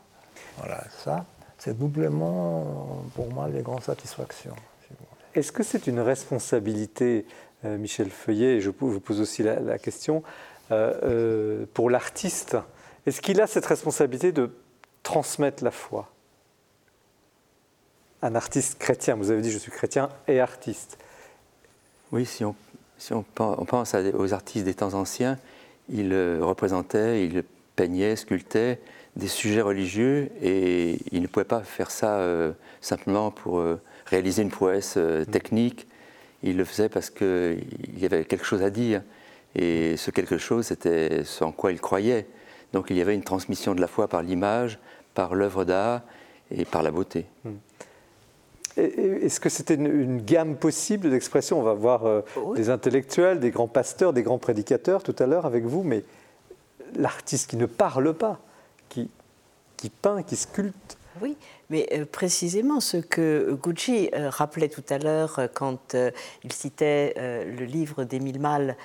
Voilà, 0.57 0.83
ça, 1.03 1.25
c'est 1.57 1.77
doublement 1.77 3.03
pour 3.15 3.31
moi 3.31 3.47
les 3.49 3.61
grandes 3.61 3.83
satisfactions. 3.83 4.55
si. 4.81 4.95
Est-ce 5.39 5.51
que 5.51 5.63
c'est 5.63 5.87
une 5.87 5.99
responsabilité, 5.99 7.25
euh, 7.65 7.77
Michel 7.77 8.09
Feuillet, 8.09 8.55
et 8.57 8.61
je 8.61 8.69
vous 8.69 8.99
pose 8.99 9.19
aussi 9.21 9.43
la, 9.43 9.59
la 9.59 9.77
question, 9.77 10.23
euh, 10.71 10.93
euh, 11.03 11.65
pour 11.73 11.89
l'artiste 11.89 12.57
Est-ce 13.05 13.21
qu'il 13.21 13.39
a 13.41 13.47
cette 13.47 13.65
responsabilité 13.65 14.31
de 14.31 14.55
transmettre 15.03 15.63
la 15.63 15.71
foi? 15.71 16.09
Un 18.21 18.35
artiste 18.35 18.79
chrétien, 18.79 19.15
vous 19.15 19.29
avez 19.31 19.41
dit 19.41 19.51
je 19.51 19.57
suis 19.57 19.71
chrétien 19.71 20.09
et 20.27 20.39
artiste. 20.39 20.97
Oui, 22.11 22.25
si 22.25 22.45
on, 22.45 22.55
si 22.97 23.13
on 23.13 23.23
pen- 23.23 23.55
on 23.57 23.65
pense 23.65 23.93
aux 24.13 24.33
artistes 24.33 24.65
des 24.65 24.73
temps 24.73 24.93
anciens, 24.93 25.37
ils 25.89 26.13
euh, 26.13 26.39
représentaient, 26.41 27.25
ils 27.25 27.43
peignaient, 27.75 28.15
sculptaient 28.15 28.79
des 29.15 29.27
sujets 29.27 29.61
religieux 29.61 30.29
et 30.41 30.97
ils 31.11 31.21
ne 31.21 31.27
pouvaient 31.27 31.43
pas 31.45 31.61
faire 31.61 31.91
ça 31.91 32.17
euh, 32.17 32.51
simplement 32.81 33.31
pour 33.31 33.59
euh, 33.59 33.79
réaliser 34.05 34.41
une 34.41 34.49
prouesse 34.49 34.95
euh, 34.97 35.23
technique. 35.25 35.87
Ils 36.41 36.57
le 36.57 36.65
faisaient 36.65 36.89
parce 36.89 37.09
qu'il 37.09 37.63
y 37.97 38.05
avait 38.05 38.25
quelque 38.25 38.45
chose 38.45 38.63
à 38.63 38.69
dire. 38.69 39.01
Et 39.55 39.97
ce 39.97 40.09
quelque 40.09 40.37
chose, 40.37 40.67
c'était 40.67 41.23
ce 41.23 41.43
en 41.43 41.51
quoi 41.51 41.71
il 41.71 41.79
croyait. 41.79 42.25
Donc 42.73 42.87
il 42.89 42.97
y 42.97 43.01
avait 43.01 43.13
une 43.13 43.23
transmission 43.23 43.75
de 43.75 43.81
la 43.81 43.87
foi 43.87 44.07
par 44.07 44.23
l'image, 44.23 44.79
par 45.13 45.35
l'œuvre 45.35 45.63
d'art 45.63 46.01
et 46.49 46.65
par 46.65 46.81
la 46.81 46.89
beauté. 46.89 47.27
Hmm. 47.43 47.51
Est-ce 48.77 49.39
que 49.39 49.49
c'était 49.49 49.75
une, 49.75 50.21
gamme 50.21 50.55
possible 50.55 51.09
d'expression 51.09 51.59
On 51.59 51.63
va 51.63 51.73
voir 51.73 52.05
euh, 52.05 52.21
des 52.55 52.69
intellectuels, 52.69 53.39
des 53.39 53.51
grands 53.51 53.67
pasteurs, 53.67 54.13
des 54.13 54.23
grands 54.23 54.39
prédicateurs 54.39 55.03
tout 55.03 55.15
à 55.19 55.27
l'heure 55.27 55.45
avec 55.45 55.65
vous, 55.65 55.83
mais 55.83 56.03
l'artiste 56.95 57.49
qui 57.49 57.57
ne 57.57 57.67
parle 57.67 58.13
pas, 58.13 58.39
qui, 58.89 59.09
qui 59.77 59.89
peint, 59.89 60.23
qui 60.23 60.35
sculpte. 60.35 60.97
Oui, 61.21 61.37
mais 61.69 61.87
euh, 61.93 62.05
précisément 62.05 62.79
ce 62.79 62.97
que 62.97 63.55
Gucci 63.61 64.09
euh, 64.15 64.31
rappelait 64.31 64.69
tout 64.69 64.83
à 64.89 64.97
l'heure 64.97 65.39
quand 65.53 65.95
il 66.43 66.51
citait 66.51 67.13
le 67.17 67.65
livre 67.65 68.03
d'Émile 68.03 68.39
Malle 68.39 68.75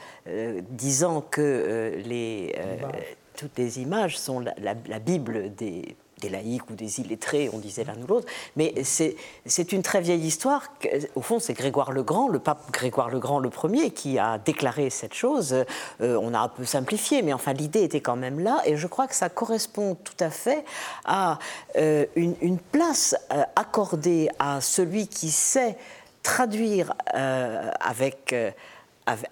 disant 0.69 1.23
que 1.23 1.95
les, 2.05 2.55
toutes 3.37 3.57
les 3.57 3.81
images 3.81 4.19
sont 4.19 4.41
la 4.41 4.99
Bible 4.99 5.55
des 5.55 5.97
des 6.21 6.29
laïcs 6.29 6.69
ou 6.71 6.75
des 6.75 7.01
illettrés, 7.01 7.51
on 7.53 7.59
disait 7.59 7.85
l'un 7.85 7.97
ou 7.97 8.07
l'autre, 8.07 8.27
mais 8.57 8.75
c'est 8.85 9.73
une 9.73 9.83
très 9.83 10.01
vieille 10.01 10.27
histoire. 10.27 10.73
Au 11.15 11.23
fond, 11.23 11.39
c'est 11.39 11.55
Grégoire 11.55 11.93
le 11.93 12.03
Grand, 12.03 12.29
le 12.29 12.39
pape 12.39 12.71
Grégoire 12.73 13.11
le 13.11 13.19
Grand 13.19 13.39
le 13.39 13.51
premier, 13.51 13.91
qui 13.91 14.19
a 14.19 14.39
déclaré 14.39 14.91
cette 14.91 15.15
chose. 15.15 15.53
Euh, 16.01 16.19
on 16.21 16.35
a 16.35 16.39
un 16.39 16.49
peu 16.49 16.65
simplifié, 16.65 17.23
mais 17.23 17.33
enfin 17.33 17.53
l'idée 17.53 17.83
était 17.83 18.01
quand 18.01 18.17
même 18.17 18.41
là, 18.41 18.63
et 18.65 18.77
je 18.77 18.87
crois 18.87 19.07
que 19.07 19.15
ça 19.15 19.29
correspond 19.29 19.97
tout 19.97 20.17
à 20.21 20.31
fait 20.31 20.65
à 21.05 21.39
euh, 21.77 22.07
une, 22.17 22.59
place 22.59 23.17
euh, 23.33 23.43
accordée 23.57 24.29
à 24.39 24.61
celui 24.61 25.07
qui 25.07 25.31
sait 25.31 25.77
traduire 26.23 26.93
avec, 27.15 28.35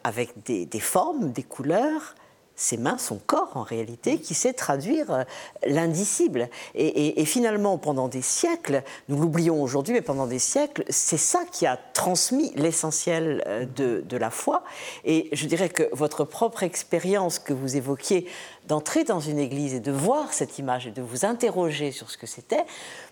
avec 0.05 0.42
des, 0.44 0.64
des 0.64 0.81
formes, 0.81 1.33
des 1.33 1.42
couleurs, 1.42 2.14
ses 2.56 2.78
mains, 2.78 2.98
son 2.98 3.18
corps 3.18 3.52
en 3.54 3.62
réalité, 3.62 4.18
qui 4.18 4.34
sait 4.34 4.54
traduire 4.54 5.12
euh, 5.12 5.24
l'indicible. 5.66 6.48
Et, 6.74 7.24
finalement, 7.24 7.78
pendant 7.78 8.08
des 8.08 8.22
siècles, 8.22 8.82
nous 9.08 9.20
l'oublions 9.20 9.62
aujourd'hui, 9.62 9.92
mais 9.94 10.00
pendant 10.00 10.26
des 10.26 10.38
siècles, 10.38 10.84
c'est 10.88 11.18
ça 11.18 11.44
qui 11.52 11.66
a 11.66 11.76
transmis 11.76 12.52
l'essentiel 12.56 13.44
euh, 13.46 13.66
de, 13.76 14.02
de, 14.06 14.16
la 14.16 14.30
foi. 14.30 14.64
Et 15.04 15.28
je 15.32 15.46
dirais 15.46 15.68
que 15.68 15.88
votre 15.92 16.24
propre 16.24 16.62
expérience 16.62 17.38
que 17.38 17.52
vous 17.52 17.76
évoquiez 17.76 18.26
d'entrer 18.66 19.04
dans 19.04 19.20
une 19.20 19.38
église 19.38 19.74
et 19.74 19.80
de 19.80 19.92
voir 19.92 20.32
cette 20.32 20.58
image 20.58 20.86
et 20.86 20.90
de 20.90 21.02
vous 21.02 21.24
interroger 21.24 21.92
sur 21.92 22.10
ce 22.10 22.18
que 22.18 22.26
c'était, 22.26 22.64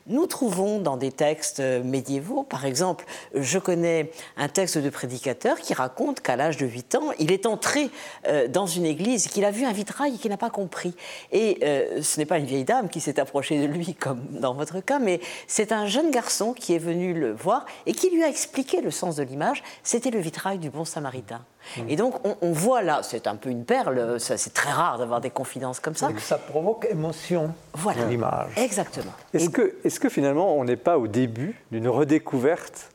nous 0.06 0.26
trouvons 0.26 0.80
dans 0.80 0.96
des 0.96 1.12
textes 1.12 1.60
médiévaux, 1.60 2.42
par 2.42 2.66
exemple, 2.66 3.04
je 3.34 3.58
connais 3.58 4.10
un 4.36 4.48
texte 4.48 4.78
de 4.78 4.90
prédicateur 4.90 5.58
qui 5.58 5.72
raconte 5.72 6.20
qu'à 6.20 6.36
l'âge 6.36 6.56
de 6.56 6.66
8 6.66 6.94
ans, 6.96 7.10
il 7.18 7.32
est 7.32 7.46
entré 7.46 7.90
euh, 8.28 8.48
dans 8.48 8.66
une 8.66 8.84
église, 8.84 9.28
qu'il 9.28 9.44
a 9.44 9.50
vu 9.50 9.64
un 9.64 9.72
vitrail 9.72 10.14
et 10.14 10.18
qu'il 10.18 10.30
n'a 10.30 10.36
pas 10.36 10.50
compris. 10.50 10.94
Et 11.32 11.58
euh, 11.62 12.02
ce 12.02 12.18
n'est 12.18 12.26
pas 12.26 12.38
une 12.38 12.44
vieille 12.44 12.64
dame 12.64 12.88
qui 12.88 13.00
s'est 13.00 13.18
approchée 13.18 13.58
de 13.60 13.66
lui, 13.66 13.94
comme 13.94 14.20
dans 14.30 14.54
votre 14.54 14.80
cas, 14.80 14.98
mais 14.98 15.20
c'est 15.46 15.72
un 15.72 15.86
jeune 15.86 16.10
garçon 16.10 16.52
qui 16.52 16.74
est 16.74 16.78
venu 16.78 17.14
le 17.14 17.32
voir 17.32 17.64
et 17.86 17.92
qui 17.92 18.10
lui 18.10 18.22
a 18.22 18.28
expliqué 18.28 18.80
le 18.80 18.90
sens 18.90 19.16
de 19.16 19.22
l'image. 19.22 19.62
C'était 19.82 20.10
le 20.10 20.20
vitrail 20.20 20.58
du 20.58 20.70
bon 20.70 20.84
samaritain. 20.84 21.40
Mmh. 21.76 21.88
Et 21.88 21.96
donc, 21.96 22.14
on, 22.42 22.52
voit 22.52 22.82
là, 22.82 23.00
c'est 23.02 23.26
un 23.26 23.36
peu 23.36 23.48
une 23.48 23.64
perle, 23.64 24.20
c'est 24.20 24.52
très 24.52 24.70
rare 24.70 24.98
d'avoir 24.98 25.22
des 25.22 25.30
confidences 25.30 25.80
comme 25.80 25.94
ça. 25.94 26.10
ça 26.18 26.36
provoque 26.36 26.86
émotion, 26.90 27.54
voilà. 27.72 28.04
l'image. 28.04 28.52
Exactement. 28.56 29.12
Est-ce 29.34 29.50
que, 29.50 29.74
est 29.84 29.98
que 29.98 30.08
finalement, 30.08 30.56
on 30.56 30.64
n'est 30.64 30.76
pas 30.76 30.96
au 30.96 31.08
début 31.08 31.60
d'une 31.72 31.88
redécouverte? 31.88 32.90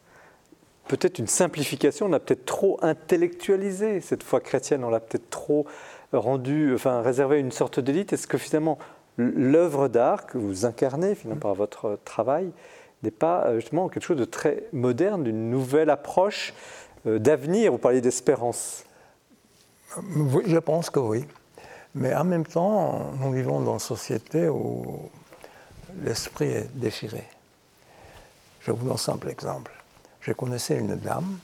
Peut-être 0.88 1.20
une 1.20 1.28
simplification, 1.28 2.08
on 2.08 2.14
a 2.14 2.20
peut-être 2.20 2.46
trop 2.46 2.80
intellectualisé 2.82 4.02
cette 4.02 4.24
foi 4.24 4.40
chrétienne, 4.40 4.84
on 4.84 4.90
l'a 4.90 5.02
peut-être 5.02 5.30
trop 5.30 5.66
rendu, 6.14 6.74
enfin 6.74 7.02
réservé 7.02 7.36
à 7.36 7.40
une 7.40 7.52
sorte 7.52 7.80
d'élite. 7.80 8.14
Est-ce 8.14 8.26
que 8.26 8.38
finalement 8.38 8.80
l'œuvre 9.18 9.90
d'art 9.90 10.26
que 10.26 10.38
vous 10.38 10.66
incarnez 10.66 11.14
finalement 11.14 11.42
par 11.42 11.54
votre 11.54 12.00
travail 12.06 12.52
n'est 13.04 13.12
pas 13.12 13.46
euh, 13.46 13.56
justement 13.60 13.90
quelque 13.90 14.04
chose 14.04 14.18
de 14.18 14.26
très 14.26 14.64
moderne, 14.72 15.24
d'une 15.24 15.50
nouvelle 15.50 15.90
approche 15.90 16.54
euh, 17.06 17.20
d'avenir? 17.20 17.72
Vous 17.74 17.78
parliez 17.78 18.02
d'espérance. 18.02 18.86
je 20.46 20.58
pense 20.58 20.90
que 20.90 21.00
oui. 21.00 21.26
Mais 21.96 22.16
en 22.16 22.24
même 22.24 22.46
temps, 22.46 23.12
nous 23.20 23.32
vivons 23.32 23.60
dans 23.60 23.74
une 23.74 23.80
société 23.80 24.48
où 24.48 25.02
l'esprit 26.02 26.50
est 26.50 26.70
déchiré. 26.74 27.24
Je 28.62 28.72
vous 28.72 28.86
donne 28.86 28.94
un 28.94 28.98
simple 28.98 29.30
exemple. 29.30 29.72
Je 30.22 30.32
connaissais 30.34 30.78
une 30.78 30.96
dame, 30.96 31.40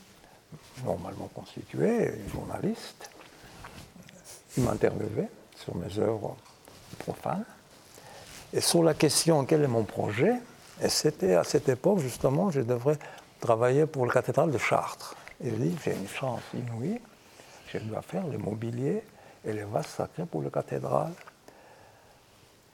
normalement 0.84 1.30
constituée, 1.34 2.14
une 2.16 2.30
journaliste, 2.30 3.10
qui 4.54 4.62
m'interviewait 4.62 5.30
sur 5.56 5.76
mes 5.76 5.98
œuvres 6.00 6.36
profanes. 7.00 7.46
Et 8.54 8.62
sur 8.62 8.84
la 8.84 8.94
question 8.94 9.46
quel 9.46 9.64
est 9.64 9.68
mon 9.68 9.84
projet, 9.84 10.36
et 10.82 10.90
c'était 10.90 11.36
à 11.36 11.44
cette 11.44 11.70
époque 11.70 12.00
justement, 12.00 12.52
je 12.52 12.62
devrais 12.62 12.98
travailler 13.40 13.86
pour 13.86 14.06
la 14.06 14.14
cathédrale 14.14 14.52
de 14.52 14.58
Chartres. 14.58 15.16
Et 15.44 15.50
je 15.50 15.56
j'ai 15.84 15.92
une 15.92 16.08
chance 16.08 16.42
inouïe, 16.54 17.00
je 17.68 17.80
dois 17.80 18.02
faire 18.02 18.26
le 18.28 18.38
mobilier 18.38 19.04
et 19.44 19.54
les 19.54 19.64
vases 19.64 19.88
sacrés 19.88 20.26
pour 20.26 20.42
la 20.42 20.50
cathédrale. 20.50 21.12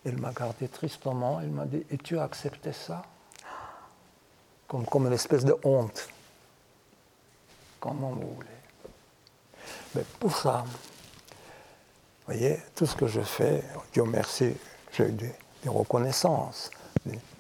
Elle 0.05 0.17
m'a 0.17 0.31
gardé 0.31 0.67
tristement, 0.67 1.39
elle 1.41 1.49
m'a 1.49 1.65
dit, 1.65 1.83
et 1.91 1.97
tu 1.97 2.17
as 2.17 2.23
accepté 2.23 2.73
ça? 2.73 3.03
Comme, 4.67 4.85
comme 4.85 5.07
une 5.07 5.13
espèce 5.13 5.45
de 5.45 5.55
honte. 5.63 6.09
Comment 7.79 8.09
vous 8.09 8.35
voulez 8.35 8.47
Mais 9.95 10.03
pour 10.19 10.35
ça, 10.35 10.63
vous 10.65 12.33
voyez, 12.33 12.59
tout 12.75 12.85
ce 12.85 12.95
que 12.95 13.07
je 13.07 13.21
fais, 13.21 13.63
Dieu 13.93 14.03
merci, 14.03 14.55
j'ai 14.93 15.07
eu 15.07 15.11
des, 15.11 15.33
reconnaissances, 15.65 16.71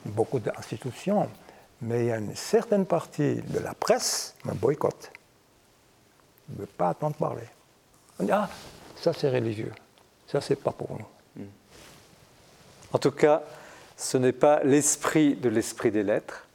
beaucoup 0.05 0.39
d'institutions, 0.39 1.29
mais 1.81 2.01
il 2.01 2.05
y 2.07 2.11
a 2.11 2.17
une 2.17 2.35
certaine 2.35 2.85
partie 2.85 3.35
de 3.35 3.59
la 3.59 3.73
presse 3.73 4.35
qui 4.41 4.47
me 4.47 4.53
boycotte. 4.53 5.11
ne 6.49 6.59
veut 6.59 6.65
pas 6.65 6.89
attendre 6.89 7.15
parler. 7.15 7.47
On 8.19 8.23
dit, 8.23 8.31
ah, 8.31 8.49
ça 8.95 9.13
c'est 9.13 9.29
religieux, 9.29 9.73
ça 10.27 10.41
c'est 10.41 10.55
pas 10.55 10.71
pour 10.71 10.91
nous. 10.91 11.05
En 12.93 12.97
tout 12.97 13.11
cas, 13.11 13.43
ce 13.97 14.17
n'est 14.17 14.31
pas 14.31 14.61
l'esprit 14.63 15.35
de 15.35 15.49
l'esprit 15.49 15.91
des 15.91 16.03
lettres. 16.03 16.47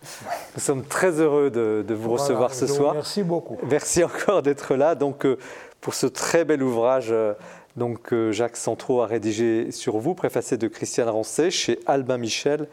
Nous 0.54 0.60
sommes 0.60 0.84
très 0.84 1.20
heureux 1.20 1.50
de, 1.50 1.94
vous 1.94 2.10
recevoir 2.10 2.52
ce 2.52 2.66
soir. 2.66 2.94
Merci 2.94 3.22
beaucoup. 3.22 3.58
Merci 3.68 4.04
encore 4.04 4.42
d'être 4.42 4.74
là. 4.74 4.94
Donc, 4.94 5.24
euh, 5.26 5.38
pour 5.80 5.94
ce 5.94 6.06
très 6.06 6.44
bel 6.44 6.62
ouvrage 6.62 7.08
euh, 7.10 7.34
donc, 7.76 8.14
Jacques 8.30 8.56
Centraux 8.56 9.02
a 9.02 9.06
rédigé 9.06 9.70
sur 9.70 9.98
vous, 9.98 10.14
préfacé 10.14 10.56
de 10.56 10.66
Christiane 10.66 11.10
Rancet 11.10 11.50
chez 11.50 11.78
Albin 11.84 12.16
Michel, 12.16 12.68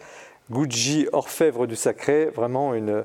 Gucci, 0.50 1.10
orfèvre 1.12 1.68
du 1.68 1.76
sacré. 1.76 2.28
Vraiment, 2.28 2.74
une, 2.74 3.04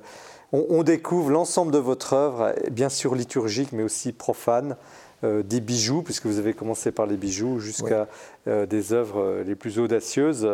on, 0.52 0.82
découvre 0.82 1.30
l'ensemble 1.30 1.72
de 1.72 1.78
votre 1.78 2.14
œuvre, 2.14 2.54
bien 2.70 2.88
sûr 2.88 3.14
liturgique, 3.14 3.72
mais 3.72 3.82
aussi 3.82 4.12
profane. 4.12 4.76
Euh, 5.24 5.42
des 5.42 5.60
bijoux, 5.60 6.02
puisque 6.02 6.26
vous 6.26 6.38
avez 6.38 6.54
commencé 6.54 6.92
par 6.92 7.04
les 7.06 7.16
bijoux, 7.16 7.58
jusqu'à 7.58 8.06
euh, 8.46 8.66
des 8.66 8.92
œuvres 8.92 9.20
euh, 9.20 9.42
les 9.42 9.56
plus 9.56 9.80
audacieuses. 9.80 10.48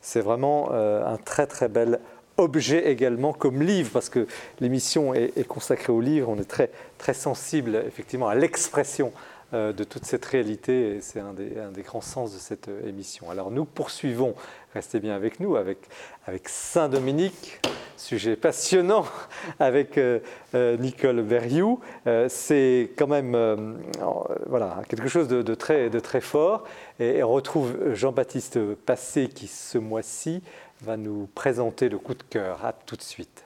C'est 0.00 0.22
vraiment 0.22 0.72
un 0.72 1.16
très 1.18 1.46
très 1.46 1.68
bel 1.68 2.00
objet 2.36 2.90
également 2.90 3.32
comme 3.32 3.62
livre, 3.62 3.90
parce 3.92 4.08
que 4.08 4.26
l'émission 4.58 5.14
est, 5.14 5.32
est, 5.36 5.46
consacrée 5.46 5.92
au 5.92 6.00
livre, 6.00 6.28
on 6.30 6.36
est 6.36 6.48
très, 6.48 6.72
très 6.98 7.14
sensible 7.14 7.80
effectivement 7.86 8.28
à 8.28 8.34
l'expression 8.34 9.12
de 9.52 9.84
toute 9.84 10.04
cette 10.04 10.24
réalité. 10.24 10.96
Et 10.96 11.00
c'est 11.00 11.20
un 11.20 11.32
des, 11.32 11.82
grands 11.82 12.00
sens 12.00 12.34
de 12.34 12.38
cette 12.38 12.68
émission. 12.86 13.30
Alors 13.30 13.50
nous 13.50 13.64
poursuivons, 13.64 14.34
restez 14.74 15.00
bien 15.00 15.14
avec 15.14 15.40
nous, 15.40 15.56
avec, 15.56 15.78
avec 16.26 16.48
Saint-Dominique, 16.48 17.60
sujet 17.96 18.36
passionnant 18.36 19.06
avec 19.58 19.98
euh, 19.98 20.20
Nicole 20.78 21.22
Berriou. 21.22 21.80
c'est 22.28 22.90
quand 22.96 23.06
même 23.06 23.78
voilà, 24.46 24.82
quelque 24.88 25.08
chose 25.08 25.28
de, 25.28 25.54
très, 25.54 25.90
de 25.90 26.00
très 26.00 26.20
fort. 26.20 26.64
Et, 27.00 27.22
on 27.22 27.28
retrouve 27.28 27.94
Jean-Baptiste 27.94 28.58
Passé 28.74 29.28
qui, 29.28 29.46
ce 29.46 29.78
mois-ci, 29.78 30.42
va 30.82 30.96
nous 30.96 31.28
présenter 31.34 31.88
le 31.88 31.98
coup 31.98 32.14
de 32.14 32.22
cœur. 32.22 32.64
À 32.64 32.72
tout 32.72 32.96
de 32.96 33.02
suite. 33.02 33.44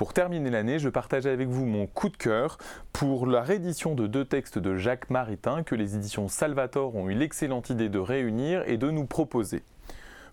Pour 0.00 0.14
terminer 0.14 0.48
l'année, 0.48 0.78
je 0.78 0.88
partage 0.88 1.26
avec 1.26 1.48
vous 1.48 1.66
mon 1.66 1.86
coup 1.86 2.08
de 2.08 2.16
cœur 2.16 2.56
pour 2.90 3.26
la 3.26 3.42
réédition 3.42 3.94
de 3.94 4.06
deux 4.06 4.24
textes 4.24 4.58
de 4.58 4.78
Jacques 4.78 5.10
Maritain 5.10 5.62
que 5.62 5.74
les 5.74 5.94
éditions 5.94 6.26
Salvator 6.26 6.96
ont 6.96 7.10
eu 7.10 7.12
l'excellente 7.12 7.68
idée 7.68 7.90
de 7.90 7.98
réunir 7.98 8.62
et 8.66 8.78
de 8.78 8.90
nous 8.90 9.04
proposer. 9.04 9.62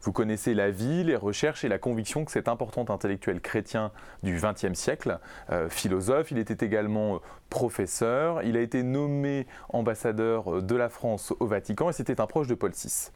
Vous 0.02 0.14
connaissez 0.14 0.54
la 0.54 0.72
vie, 0.72 1.04
les 1.04 1.18
recherches 1.18 1.66
et 1.66 1.68
la 1.68 1.80
conviction 1.80 2.24
que 2.24 2.32
cet 2.32 2.48
important 2.48 2.86
intellectuel 2.88 3.42
chrétien 3.42 3.92
du 4.24 4.40
XXe 4.42 4.72
siècle, 4.72 5.20
euh, 5.52 5.68
philosophe, 5.68 6.32
il 6.32 6.38
était 6.38 6.66
également 6.66 7.16
euh, 7.16 7.20
professeur, 7.50 8.44
il 8.44 8.56
a 8.56 8.62
été 8.62 8.84
nommé 8.84 9.48
ambassadeur 9.68 10.50
euh, 10.50 10.62
de 10.62 10.76
la 10.78 10.88
France 10.88 11.34
au 11.42 11.46
Vatican 11.46 11.90
et 11.90 11.94
c'était 11.94 12.22
un 12.22 12.26
proche 12.26 12.48
de 12.48 12.56
Paul 12.56 12.72
VI. 12.72 13.10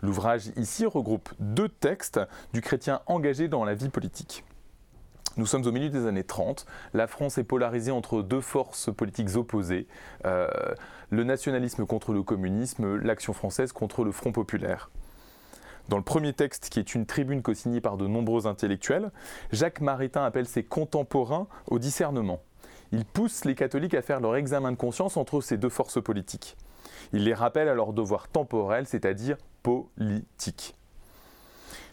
L'ouvrage 0.00 0.52
ici 0.54 0.86
regroupe 0.86 1.30
deux 1.40 1.68
textes 1.68 2.20
du 2.52 2.60
chrétien 2.60 3.00
engagé 3.06 3.48
dans 3.48 3.64
la 3.64 3.74
vie 3.74 3.88
politique. 3.88 4.44
Nous 5.38 5.46
sommes 5.46 5.66
au 5.66 5.72
milieu 5.72 5.88
des 5.88 6.06
années 6.06 6.24
30. 6.24 6.66
La 6.92 7.06
France 7.06 7.38
est 7.38 7.44
polarisée 7.44 7.90
entre 7.90 8.22
deux 8.22 8.42
forces 8.42 8.92
politiques 8.92 9.34
opposées. 9.36 9.86
Euh, 10.26 10.48
le 11.08 11.24
nationalisme 11.24 11.86
contre 11.86 12.12
le 12.12 12.22
communisme, 12.22 12.96
l'action 12.96 13.32
française 13.32 13.72
contre 13.72 14.04
le 14.04 14.12
Front 14.12 14.32
populaire. 14.32 14.90
Dans 15.88 15.96
le 15.96 16.02
premier 16.02 16.34
texte, 16.34 16.68
qui 16.68 16.78
est 16.78 16.94
une 16.94 17.06
tribune 17.06 17.40
co-signée 17.40 17.80
par 17.80 17.96
de 17.96 18.06
nombreux 18.06 18.46
intellectuels, 18.46 19.10
Jacques 19.52 19.80
Maritain 19.80 20.22
appelle 20.24 20.46
ses 20.46 20.64
contemporains 20.64 21.46
au 21.66 21.78
discernement. 21.78 22.42
Il 22.92 23.06
pousse 23.06 23.46
les 23.46 23.54
catholiques 23.54 23.94
à 23.94 24.02
faire 24.02 24.20
leur 24.20 24.36
examen 24.36 24.70
de 24.70 24.76
conscience 24.76 25.16
entre 25.16 25.40
ces 25.40 25.56
deux 25.56 25.70
forces 25.70 26.02
politiques. 26.02 26.58
Il 27.14 27.24
les 27.24 27.34
rappelle 27.34 27.68
à 27.68 27.74
leur 27.74 27.94
devoir 27.94 28.28
temporel, 28.28 28.86
c'est-à-dire 28.86 29.38
politique. 29.62 30.74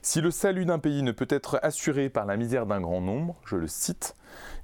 Si 0.01 0.21
le 0.21 0.31
salut 0.31 0.65
d'un 0.65 0.79
pays 0.79 1.03
ne 1.03 1.11
peut 1.11 1.27
être 1.29 1.59
assuré 1.63 2.09
par 2.09 2.25
la 2.25 2.37
misère 2.37 2.65
d'un 2.65 2.81
grand 2.81 3.01
nombre, 3.01 3.35
je 3.45 3.55
le 3.55 3.67
cite, 3.67 4.15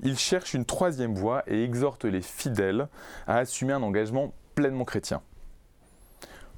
il 0.02 0.18
cherche 0.18 0.54
une 0.54 0.66
troisième 0.66 1.16
voie 1.16 1.44
et 1.48 1.64
exhorte 1.64 2.06
les 2.06 2.22
fidèles 2.22 2.88
à 3.28 3.38
assumer 3.38 3.74
un 3.74 3.84
engagement 3.84 4.34
pleinement 4.56 4.86
chrétien. 4.86 5.22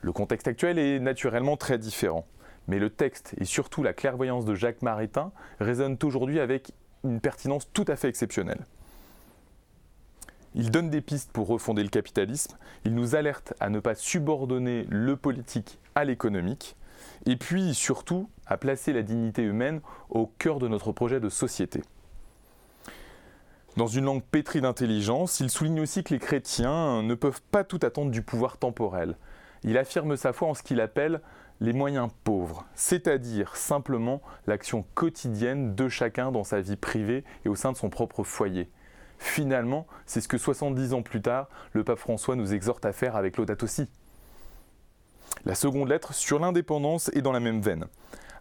Le 0.01 0.11
contexte 0.11 0.47
actuel 0.47 0.77
est 0.77 0.99
naturellement 0.99 1.57
très 1.57 1.77
différent, 1.77 2.25
mais 2.67 2.79
le 2.79 2.89
texte 2.89 3.33
et 3.39 3.45
surtout 3.45 3.83
la 3.83 3.93
clairvoyance 3.93 4.45
de 4.45 4.55
Jacques 4.55 4.81
Maritain 4.81 5.31
résonnent 5.59 5.97
aujourd'hui 6.03 6.39
avec 6.39 6.71
une 7.03 7.19
pertinence 7.19 7.71
tout 7.73 7.85
à 7.87 7.95
fait 7.95 8.09
exceptionnelle. 8.09 8.65
Il 10.55 10.71
donne 10.71 10.89
des 10.89 11.01
pistes 11.01 11.31
pour 11.31 11.47
refonder 11.47 11.83
le 11.83 11.89
capitalisme, 11.89 12.57
il 12.85 12.95
nous 12.95 13.15
alerte 13.15 13.53
à 13.59 13.69
ne 13.69 13.79
pas 13.79 13.95
subordonner 13.95 14.85
le 14.89 15.15
politique 15.15 15.79
à 15.93 16.03
l'économique, 16.03 16.75
et 17.27 17.35
puis 17.35 17.75
surtout 17.75 18.29
à 18.47 18.57
placer 18.57 18.93
la 18.93 19.03
dignité 19.03 19.43
humaine 19.43 19.81
au 20.09 20.25
cœur 20.25 20.59
de 20.59 20.67
notre 20.67 20.93
projet 20.93 21.19
de 21.19 21.29
société. 21.29 21.81
Dans 23.75 23.85
une 23.85 24.05
langue 24.05 24.23
pétrie 24.23 24.61
d'intelligence, 24.61 25.39
il 25.41 25.51
souligne 25.51 25.81
aussi 25.81 26.03
que 26.03 26.13
les 26.13 26.19
chrétiens 26.19 27.03
ne 27.03 27.13
peuvent 27.13 27.41
pas 27.51 27.63
tout 27.63 27.79
attendre 27.83 28.09
du 28.09 28.23
pouvoir 28.23 28.57
temporel. 28.57 29.17
Il 29.63 29.77
affirme 29.77 30.15
sa 30.15 30.33
foi 30.33 30.47
en 30.47 30.53
ce 30.53 30.63
qu'il 30.63 30.81
appelle 30.81 31.21
les 31.59 31.73
moyens 31.73 32.09
pauvres, 32.23 32.65
c'est-à-dire 32.75 33.55
simplement 33.55 34.21
l'action 34.47 34.85
quotidienne 34.95 35.75
de 35.75 35.89
chacun 35.89 36.31
dans 36.31 36.43
sa 36.43 36.61
vie 36.61 36.75
privée 36.75 37.23
et 37.45 37.49
au 37.49 37.55
sein 37.55 37.71
de 37.71 37.77
son 37.77 37.89
propre 37.89 38.23
foyer. 38.23 38.69
Finalement, 39.19 39.85
c'est 40.05 40.21
ce 40.21 40.27
que 40.27 40.37
70 40.37 40.93
ans 40.93 41.01
plus 41.01 41.21
tard, 41.21 41.49
le 41.73 41.83
pape 41.83 41.99
François 41.99 42.35
nous 42.35 42.53
exhorte 42.53 42.85
à 42.85 42.93
faire 42.93 43.15
avec 43.15 43.37
Laudato 43.37 43.67
Si. 43.67 43.89
La 45.45 45.55
seconde 45.55 45.89
lettre 45.89 46.13
sur 46.13 46.39
l'indépendance 46.39 47.09
est 47.13 47.21
dans 47.21 47.31
la 47.31 47.39
même 47.39 47.61
veine. 47.61 47.85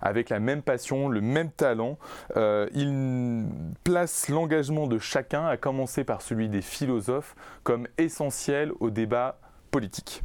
Avec 0.01 0.29
la 0.29 0.41
même 0.41 0.63
passion, 0.63 1.09
le 1.09 1.21
même 1.21 1.51
talent, 1.51 1.99
euh, 2.37 2.69
il 2.75 3.47
place 3.85 4.29
l'engagement 4.29 4.87
de 4.87 4.99
chacun, 4.99 5.47
à 5.47 5.57
commencer 5.57 6.05
par 6.05 6.23
celui 6.23 6.49
des 6.49 6.63
philosophes, 6.63 7.35
comme 7.63 7.89
essentiel 7.99 8.73
au 8.81 8.91
débat 8.91 9.39
politique. 9.71 10.23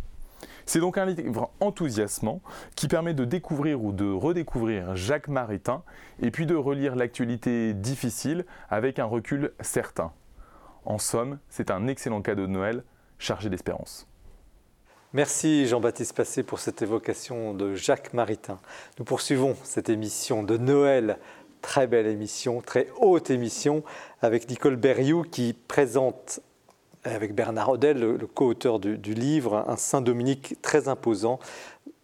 C'est 0.65 0.79
donc 0.79 0.97
un 0.97 1.05
livre 1.05 1.51
enthousiasmant 1.59 2.41
qui 2.75 2.87
permet 2.87 3.13
de 3.13 3.25
découvrir 3.25 3.83
ou 3.83 3.91
de 3.91 4.09
redécouvrir 4.09 4.95
Jacques 4.95 5.27
Maritain 5.27 5.83
et 6.21 6.31
puis 6.31 6.45
de 6.45 6.55
relire 6.55 6.95
l'actualité 6.95 7.73
difficile 7.73 8.45
avec 8.69 8.99
un 8.99 9.05
recul 9.05 9.51
certain. 9.59 10.11
En 10.85 10.97
somme, 10.97 11.39
c'est 11.49 11.71
un 11.71 11.87
excellent 11.87 12.21
cadeau 12.21 12.47
de 12.47 12.51
Noël 12.51 12.83
chargé 13.19 13.49
d'espérance. 13.49 14.07
Merci 15.13 15.67
Jean-Baptiste 15.67 16.13
Passé 16.15 16.41
pour 16.41 16.59
cette 16.59 16.81
évocation 16.81 17.53
de 17.53 17.75
Jacques 17.75 18.13
Maritain. 18.13 18.57
Nous 18.97 19.03
poursuivons 19.03 19.57
cette 19.65 19.89
émission 19.89 20.41
de 20.41 20.55
Noël, 20.55 21.17
très 21.61 21.85
belle 21.85 22.07
émission, 22.07 22.61
très 22.61 22.87
haute 22.97 23.29
émission, 23.29 23.83
avec 24.21 24.49
Nicole 24.49 24.77
Berrioux 24.77 25.23
qui 25.23 25.51
présente 25.51 26.39
avec 27.03 27.35
Bernard 27.35 27.71
Odel, 27.71 27.99
le, 27.99 28.25
co-auteur 28.25 28.79
du, 28.79 29.13
livre, 29.13 29.65
un 29.67 29.75
Saint-Dominique 29.75 30.55
très 30.61 30.87
imposant, 30.87 31.39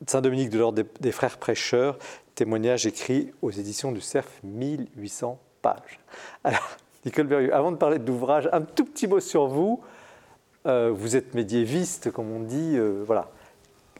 Saint-Dominique 0.05 0.49
de 0.49 0.59
l'ordre 0.59 0.83
des, 0.99 1.11
frères 1.13 1.37
prêcheurs, 1.37 1.97
témoignage 2.35 2.87
écrit 2.87 3.31
aux 3.41 3.51
éditions 3.51 3.93
du 3.93 4.01
CERF, 4.01 4.41
1800 4.43 5.39
pages. 5.61 6.01
Alors, 6.43 6.75
Nicole 7.05 7.27
Berrieux, 7.27 7.55
avant 7.55 7.71
de 7.71 7.77
parler 7.77 7.99
de 7.99 8.05
l'ouvrage, 8.05 8.49
un 8.51 8.59
tout 8.59 8.83
petit 8.83 9.07
mot 9.07 9.21
sur 9.21 9.47
vous. 9.47 9.81
Euh, 10.67 10.91
vous 10.93 11.15
êtes 11.15 11.33
médiéviste, 11.33 12.11
comme 12.11 12.31
on 12.31 12.41
dit. 12.41 12.73
Euh, 12.75 13.03
voilà. 13.05 13.29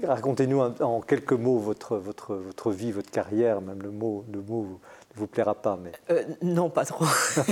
Racontez-nous 0.04 0.60
en 0.60 1.02
quelques 1.02 1.34
mots 1.34 1.58
votre, 1.58 1.98
votre, 1.98 2.36
votre 2.36 2.72
vie, 2.72 2.92
votre 2.92 3.10
carrière. 3.10 3.62
Même 3.62 3.82
le 3.82 3.90
mot, 3.90 4.26
le 4.32 4.42
mot 4.42 4.80
ne 5.16 5.20
vous 5.20 5.28
plaira 5.28 5.56
pas. 5.56 5.80
Mais... 5.82 5.92
Euh, 6.12 6.24
non, 6.44 6.70
pas 6.70 6.86
trop. 6.86 7.06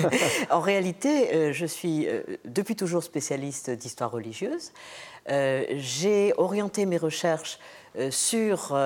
en 0.52 0.60
réalité, 0.60 1.54
je 1.54 1.66
suis 1.66 2.08
depuis 2.44 2.76
toujours 2.76 3.04
spécialiste 3.04 3.72
d'histoire 3.72 4.12
religieuse. 4.12 4.74
J'ai 5.28 6.34
orienté 6.38 6.86
mes 6.86 6.98
recherches 6.98 7.58
sur 8.12 8.78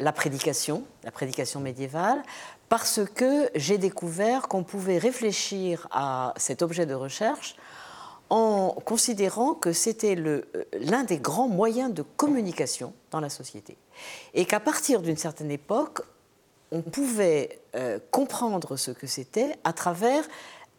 la 0.00 0.12
prédication, 0.12 0.82
la 1.04 1.12
prédication 1.12 1.60
médiévale, 1.60 2.24
parce 2.68 3.02
que 3.14 3.48
j'ai 3.54 3.78
découvert 3.78 4.48
qu'on 4.48 4.64
pouvait 4.64 4.98
réfléchir 4.98 5.86
à 5.92 6.34
cet 6.36 6.60
objet 6.62 6.86
de 6.86 6.94
recherche 6.94 7.54
en 8.30 8.70
considérant 8.84 9.54
que 9.54 9.72
c'était 9.72 10.16
euh, 10.16 10.42
l'un 10.80 11.04
des 11.04 11.18
grands 11.18 11.48
moyens 11.48 11.92
de 11.92 12.02
communication 12.02 12.92
dans 13.10 13.20
la 13.20 13.30
société. 13.30 13.76
Et 14.34 14.44
qu'à 14.44 14.60
partir 14.60 15.02
d'une 15.02 15.16
certaine 15.16 15.50
époque, 15.50 16.00
on 16.72 16.82
pouvait 16.82 17.60
euh, 17.76 17.98
comprendre 18.10 18.76
ce 18.76 18.90
que 18.90 19.06
c'était 19.06 19.56
à 19.64 19.72
travers 19.72 20.24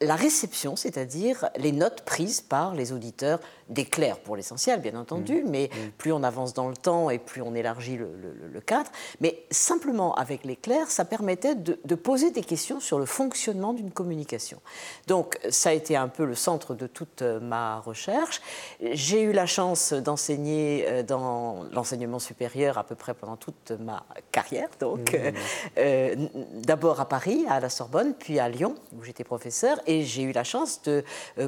la 0.01 0.15
réception, 0.15 0.75
c'est-à-dire 0.75 1.49
les 1.57 1.71
notes 1.71 2.01
prises 2.01 2.41
par 2.41 2.75
les 2.75 2.91
auditeurs 2.91 3.39
des 3.69 3.85
clercs 3.85 4.19
pour 4.19 4.35
l'essentiel, 4.35 4.79
bien 4.79 4.95
entendu, 4.95 5.43
mmh. 5.43 5.49
mais 5.49 5.69
mmh. 5.71 5.89
plus 5.97 6.11
on 6.11 6.23
avance 6.23 6.53
dans 6.53 6.69
le 6.69 6.75
temps 6.75 7.09
et 7.09 7.17
plus 7.17 7.41
on 7.41 7.55
élargit 7.55 7.97
le, 7.97 8.61
cadre. 8.65 8.89
Mais 9.21 9.43
simplement 9.51 10.15
avec 10.15 10.43
les 10.43 10.55
clercs, 10.55 10.89
ça 10.89 11.05
permettait 11.05 11.55
de, 11.55 11.95
poser 11.95 12.31
des 12.31 12.41
questions 12.41 12.79
sur 12.79 12.99
le 12.99 13.05
fonctionnement 13.05 13.73
d'une 13.73 13.91
communication. 13.91 14.59
Donc 15.07 15.39
ça 15.49 15.69
a 15.69 15.73
été 15.73 15.95
un 15.95 16.07
peu 16.07 16.25
le 16.25 16.35
centre 16.35 16.73
de 16.73 16.87
toute 16.87 17.21
euh, 17.21 17.39
ma 17.39 17.79
recherche. 17.79 18.41
J'ai 18.81 19.21
eu 19.21 19.31
la 19.31 19.45
chance 19.45 19.93
d'enseigner 19.93 20.85
euh, 20.87 21.03
dans 21.03 21.65
l'enseignement 21.71 22.19
supérieur 22.19 22.77
à 22.77 22.83
peu 22.83 22.95
près 22.95 23.13
pendant 23.13 23.37
toute 23.37 23.71
ma 23.71 24.05
carrière. 24.31 24.69
Donc 24.79 25.13
mmh. 25.13 25.17
euh, 25.77 26.15
d'abord 26.53 26.99
à 26.99 27.07
Paris, 27.07 27.45
à 27.49 27.59
la 27.59 27.69
Sorbonne, 27.69 28.13
puis 28.17 28.39
à 28.39 28.49
Lyon, 28.49 28.75
où 28.97 29.03
j'étais 29.03 29.23
professeur, 29.23 29.79
et 29.85 30.03
j'ai 30.03 30.23
eu 30.23 30.31
la 30.31 30.43
chance 30.43 30.81
de 30.83 31.03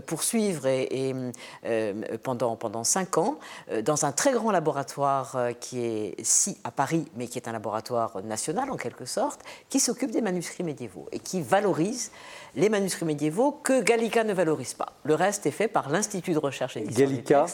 poursuivre 0.05 0.67
et, 0.67 1.13
euh, 1.65 1.93
pendant, 2.21 2.55
pendant 2.55 2.83
cinq 2.83 3.17
ans 3.17 3.39
euh, 3.71 3.81
dans 3.81 4.05
un 4.05 4.11
très 4.11 4.31
grand 4.31 4.51
laboratoire 4.51 5.35
euh, 5.35 5.51
qui 5.53 5.81
est 5.81 6.19
ici 6.19 6.57
à 6.63 6.71
Paris, 6.71 7.05
mais 7.15 7.27
qui 7.27 7.37
est 7.37 7.47
un 7.47 7.51
laboratoire 7.51 8.23
national 8.23 8.71
en 8.71 8.77
quelque 8.77 9.05
sorte, 9.05 9.41
qui 9.69 9.79
s'occupe 9.79 10.11
des 10.11 10.21
manuscrits 10.21 10.63
médiévaux 10.63 11.07
et 11.11 11.19
qui 11.19 11.41
valorise 11.41 12.11
les 12.55 12.69
manuscrits 12.69 13.05
médiévaux 13.05 13.51
que 13.51 13.81
Gallica 13.81 14.23
ne 14.23 14.33
valorise 14.33 14.73
pas. 14.73 14.93
Le 15.03 15.15
reste 15.15 15.45
est 15.45 15.51
fait 15.51 15.67
par 15.67 15.89
l'Institut 15.89 16.33
de 16.33 16.39
recherche 16.39 16.77
et 16.77 16.81
d'histoire 16.81 17.09
Gallica, 17.09 17.45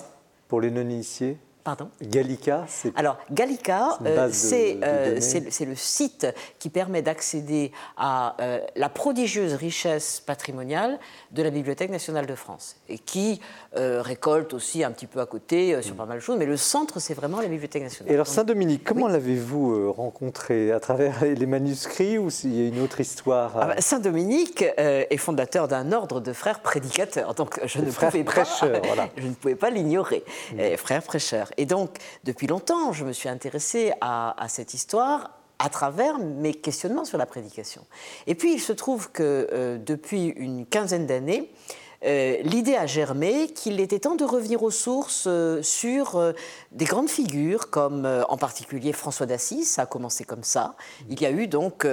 pour 0.47 0.61
les 0.61 0.71
non-initiés? 0.71 1.37
Pardon 1.63 1.89
Gallica, 2.01 2.65
c'est. 2.67 2.91
Alors, 2.97 3.17
Gallica, 3.31 3.97
euh, 4.05 4.29
euh, 4.51 5.17
c'est 5.21 5.65
le 5.65 5.75
site 5.75 6.27
qui 6.59 6.69
permet 6.69 7.01
d'accéder 7.01 7.71
à 7.95 8.35
euh, 8.41 8.59
la 8.75 8.89
prodigieuse 8.89 9.53
richesse 9.53 10.19
patrimoniale 10.19 10.99
de 11.31 11.41
la 11.41 11.51
Bibliothèque 11.51 11.89
nationale 11.89 12.25
de 12.25 12.35
France 12.35 12.75
et 12.89 12.97
qui 12.97 13.39
récolte 13.75 14.53
aussi 14.53 14.83
un 14.83 14.91
petit 14.91 15.07
peu 15.07 15.19
à 15.19 15.25
côté 15.25 15.81
sur 15.81 15.95
mm. 15.95 15.97
pas 15.97 16.05
mal 16.05 16.17
de 16.17 16.23
choses, 16.23 16.37
mais 16.37 16.45
le 16.45 16.57
centre, 16.57 16.99
c'est 16.99 17.15
vraiment 17.15 17.41
la 17.41 17.47
Bibliothèque 17.47 17.83
nationale. 17.83 18.11
Et 18.11 18.13
alors, 18.13 18.27
Saint-Dominique, 18.27 18.83
comment 18.83 19.07
l'avez-vous 19.07 19.91
rencontré? 19.93 20.71
À 20.71 20.79
travers 20.79 21.23
les 21.23 21.45
manuscrits 21.45 22.17
ou 22.17 22.29
s'il 22.29 22.55
y 22.55 22.65
a 22.65 22.67
une 22.67 22.81
autre 22.81 22.99
histoire 22.99 23.53
ah 23.55 23.67
bah, 23.67 23.75
Saint-Dominique 23.81 24.63
est 24.77 25.17
fondateur 25.17 25.67
d'un 25.67 25.91
ordre 25.91 26.19
de 26.19 26.33
frères 26.33 26.59
prédicateurs, 26.59 27.33
donc 27.33 27.59
je 27.65 27.79
ne, 27.79 27.89
pouvais 27.89 28.23
pas, 28.23 28.43
voilà. 28.61 29.09
je 29.17 29.27
ne 29.27 29.33
pouvais 29.33 29.55
pas 29.55 29.69
l'ignorer. 29.69 30.23
Mm. 30.53 30.77
Frères 30.77 31.03
prêcheurs. 31.03 31.52
Et 31.57 31.65
donc, 31.65 31.97
depuis 32.23 32.47
longtemps, 32.47 32.93
je 32.93 33.05
me 33.05 33.11
suis 33.11 33.29
intéressée 33.29 33.93
à, 34.01 34.35
cette 34.47 34.73
histoire 34.73 35.31
à 35.59 35.69
travers 35.69 36.19
mes 36.19 36.53
questionnements 36.53 37.05
sur 37.05 37.17
la 37.17 37.25
prédication. 37.25 37.85
Et 38.27 38.35
puis, 38.35 38.53
il 38.53 38.59
se 38.59 38.73
trouve 38.73 39.11
que 39.11 39.47
euh, 39.51 39.77
depuis 39.77 40.27
une 40.27 40.65
quinzaine 40.65 41.05
d'années, 41.05 41.51
euh, 42.05 42.37
l'idée 42.43 42.75
a 42.75 42.85
germé 42.85 43.47
qu'il 43.47 43.79
était 43.79 43.99
temps 43.99 44.15
de 44.15 44.23
revenir 44.23 44.63
aux 44.63 44.71
sources 44.71 45.25
euh, 45.27 45.61
sur 45.61 46.33
des 46.71 46.85
grandes 46.85 47.09
figures, 47.09 47.69
comme 47.69 48.05
en 48.27 48.37
particulier 48.37 48.93
François 48.93 49.25
d'Assise, 49.25 49.69
ça 49.69 49.83
a 49.83 49.85
commencé 49.85 50.23
comme 50.23 50.43
ça. 50.43 50.75
Il 51.09 51.21
y 51.21 51.25
a 51.25 51.31
eu 51.31 51.47
donc 51.47 51.87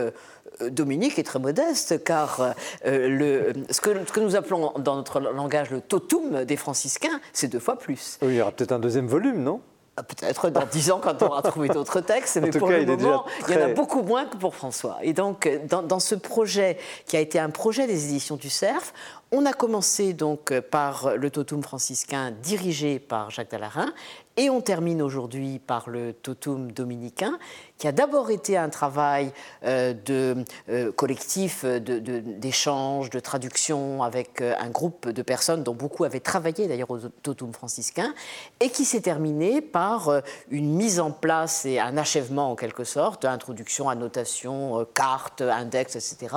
Dominique 0.60 1.18
est 1.18 1.22
très 1.22 1.38
modeste, 1.38 2.02
car 2.04 2.54
le, 2.84 3.52
ce, 3.70 3.80
que, 3.80 3.90
ce, 4.06 4.12
que, 4.12 4.20
nous 4.20 4.36
appelons 4.36 4.72
dans 4.78 4.96
notre 4.96 5.20
langage 5.20 5.70
le 5.70 5.80
totum 5.80 6.44
des 6.44 6.56
franciscains, 6.56 7.20
c'est 7.32 7.48
deux 7.48 7.60
fois 7.60 7.78
plus. 7.78 8.18
il 8.22 8.34
y 8.34 8.40
aura 8.40 8.52
peut-être 8.52 8.72
un 8.72 8.78
deuxième 8.78 9.06
volume, 9.06 9.42
non? 9.42 9.60
Ah, 9.96 10.02
peut-être 10.02 10.48
dans 10.48 10.64
dix 10.64 10.90
ans 10.90 11.00
quand 11.02 11.22
on 11.22 11.26
aura 11.26 11.42
trouvé 11.42 11.68
d'autres 11.74 12.00
textes, 12.00 12.38
mais 12.40 12.50
pour 12.50 12.68
le 12.68 12.86
moment, 12.86 13.26
il 13.48 13.54
y 13.54 13.58
en 13.58 13.62
a 13.62 13.68
beaucoup 13.68 14.02
moins 14.02 14.24
que 14.24 14.36
pour 14.36 14.54
François. 14.54 14.98
Et 15.02 15.12
donc, 15.12 15.48
dans, 15.68 15.82
dans, 15.82 16.00
ce 16.00 16.14
projet 16.14 16.78
qui 17.06 17.16
a 17.16 17.20
été 17.20 17.38
un 17.38 17.50
projet 17.50 17.86
des 17.86 18.06
éditions 18.06 18.36
du 18.36 18.48
Cerf, 18.48 18.94
on 19.32 19.46
a 19.46 19.52
commencé 19.52 20.12
donc 20.12 20.58
par 20.60 21.16
le 21.16 21.30
Totum 21.30 21.62
franciscain 21.62 22.32
dirigé 22.32 22.98
par 22.98 23.30
Jacques 23.30 23.50
Dallarin 23.50 23.92
et 24.40 24.48
on 24.48 24.62
termine 24.62 25.02
aujourd'hui 25.02 25.58
par 25.58 25.90
le 25.90 26.14
Totum 26.14 26.72
dominicain, 26.72 27.38
qui 27.76 27.86
a 27.86 27.92
d'abord 27.92 28.30
été 28.30 28.56
un 28.56 28.70
travail 28.70 29.32
euh, 29.64 29.92
de, 29.92 30.44
euh, 30.70 30.92
collectif 30.92 31.64
d'échange, 31.64 33.10
de, 33.10 33.20
traduction 33.20 34.02
avec 34.02 34.40
euh, 34.40 34.54
un 34.58 34.70
groupe 34.70 35.10
de 35.10 35.22
personnes 35.22 35.62
dont 35.62 35.74
beaucoup 35.74 36.04
avaient 36.04 36.20
travaillé 36.20 36.68
d'ailleurs 36.68 36.90
au 36.90 36.98
Totum 36.98 37.52
franciscain, 37.52 38.14
et 38.60 38.70
qui 38.70 38.86
s'est 38.86 39.02
terminé 39.02 39.60
par 39.60 40.22
une 40.50 40.74
mise 40.74 41.00
en 41.00 41.10
place 41.10 41.66
et 41.66 41.78
un 41.78 41.98
achèvement 41.98 42.50
en 42.50 42.56
quelque 42.56 42.84
sorte, 42.84 43.26
introduction, 43.26 43.90
annotation, 43.90 44.86
carte, 44.94 45.42
index, 45.42 45.96
etc., 45.96 46.36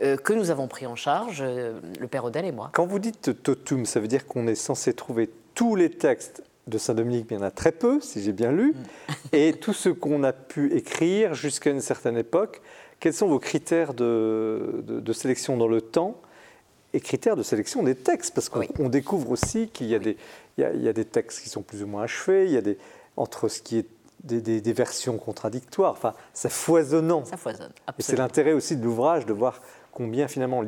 que 0.00 0.32
nous 0.32 0.50
avons 0.50 0.68
pris 0.68 0.86
en 0.86 0.96
charge, 0.96 1.42
le 1.42 2.06
père 2.08 2.24
Odel 2.28 2.44
et 2.44 2.52
moi. 2.52 2.70
Quand 2.72 2.86
vous 2.86 2.98
dites 2.98 3.42
Totum, 3.42 3.84
ça 3.84 4.00
veut 4.00 4.08
dire 4.08 4.26
qu'on 4.26 4.46
est 4.46 4.54
censé 4.54 4.94
trouver 4.94 5.30
tous 5.54 5.74
les 5.74 5.90
textes 5.90 6.42
de 6.68 6.78
Saint-Dominique, 6.78 7.26
il 7.30 7.36
y 7.36 7.40
en 7.40 7.42
a 7.42 7.50
très 7.50 7.72
peu, 7.72 8.00
si 8.00 8.22
j'ai 8.22 8.32
bien 8.32 8.52
lu, 8.52 8.72
mm. 8.72 9.12
et 9.32 9.52
tout 9.54 9.72
ce 9.72 9.88
qu'on 9.88 10.22
a 10.22 10.32
pu 10.32 10.74
écrire 10.74 11.34
jusqu'à 11.34 11.70
une 11.70 11.80
certaine 11.80 12.16
époque. 12.16 12.60
Quels 13.00 13.14
sont 13.14 13.28
vos 13.28 13.38
critères 13.38 13.94
de, 13.94 14.82
de, 14.86 15.12
sélection 15.12 15.56
dans 15.56 15.68
le 15.68 15.80
temps 15.80 16.20
et 16.92 17.00
critères 17.00 17.36
de 17.36 17.44
sélection 17.44 17.82
des 17.84 17.94
textes? 17.94 18.34
Parce 18.34 18.48
qu'on 18.48 18.88
découvre 18.88 19.30
aussi 19.30 19.68
qu'il 19.68 19.86
y, 19.86 19.94
a 19.94 20.00
des, 20.00 20.16
il 20.58 20.82
y, 20.82 20.88
a, 20.88 20.92
des 20.92 21.04
textes 21.04 21.42
qui 21.42 21.48
sont 21.48 21.62
plus 21.62 21.84
ou 21.84 21.86
moins 21.86 22.02
achevés, 22.02 22.46
il 22.46 22.52
y 22.52 22.56
a 22.56 22.60
des, 22.60 22.76
entre 23.16 23.48
ce 23.48 23.62
qui 23.62 23.78
est 23.78 23.86
des, 24.24 24.40
des, 24.40 24.72
versions 24.72 25.16
contradictoires, 25.16 25.92
enfin, 25.92 26.12
c'est 26.34 26.50
foisonnant. 26.50 27.24
Ça 27.24 27.36
foisonne, 27.36 27.70
absolument. 27.86 27.94
Et 27.98 28.02
c'est 28.02 28.16
l'intérêt 28.16 28.52
aussi 28.52 28.76
de 28.76 28.84
l'ouvrage 28.84 29.26
de 29.26 29.32
voir 29.32 29.62
combien 29.92 30.28
finalement, 30.28 30.62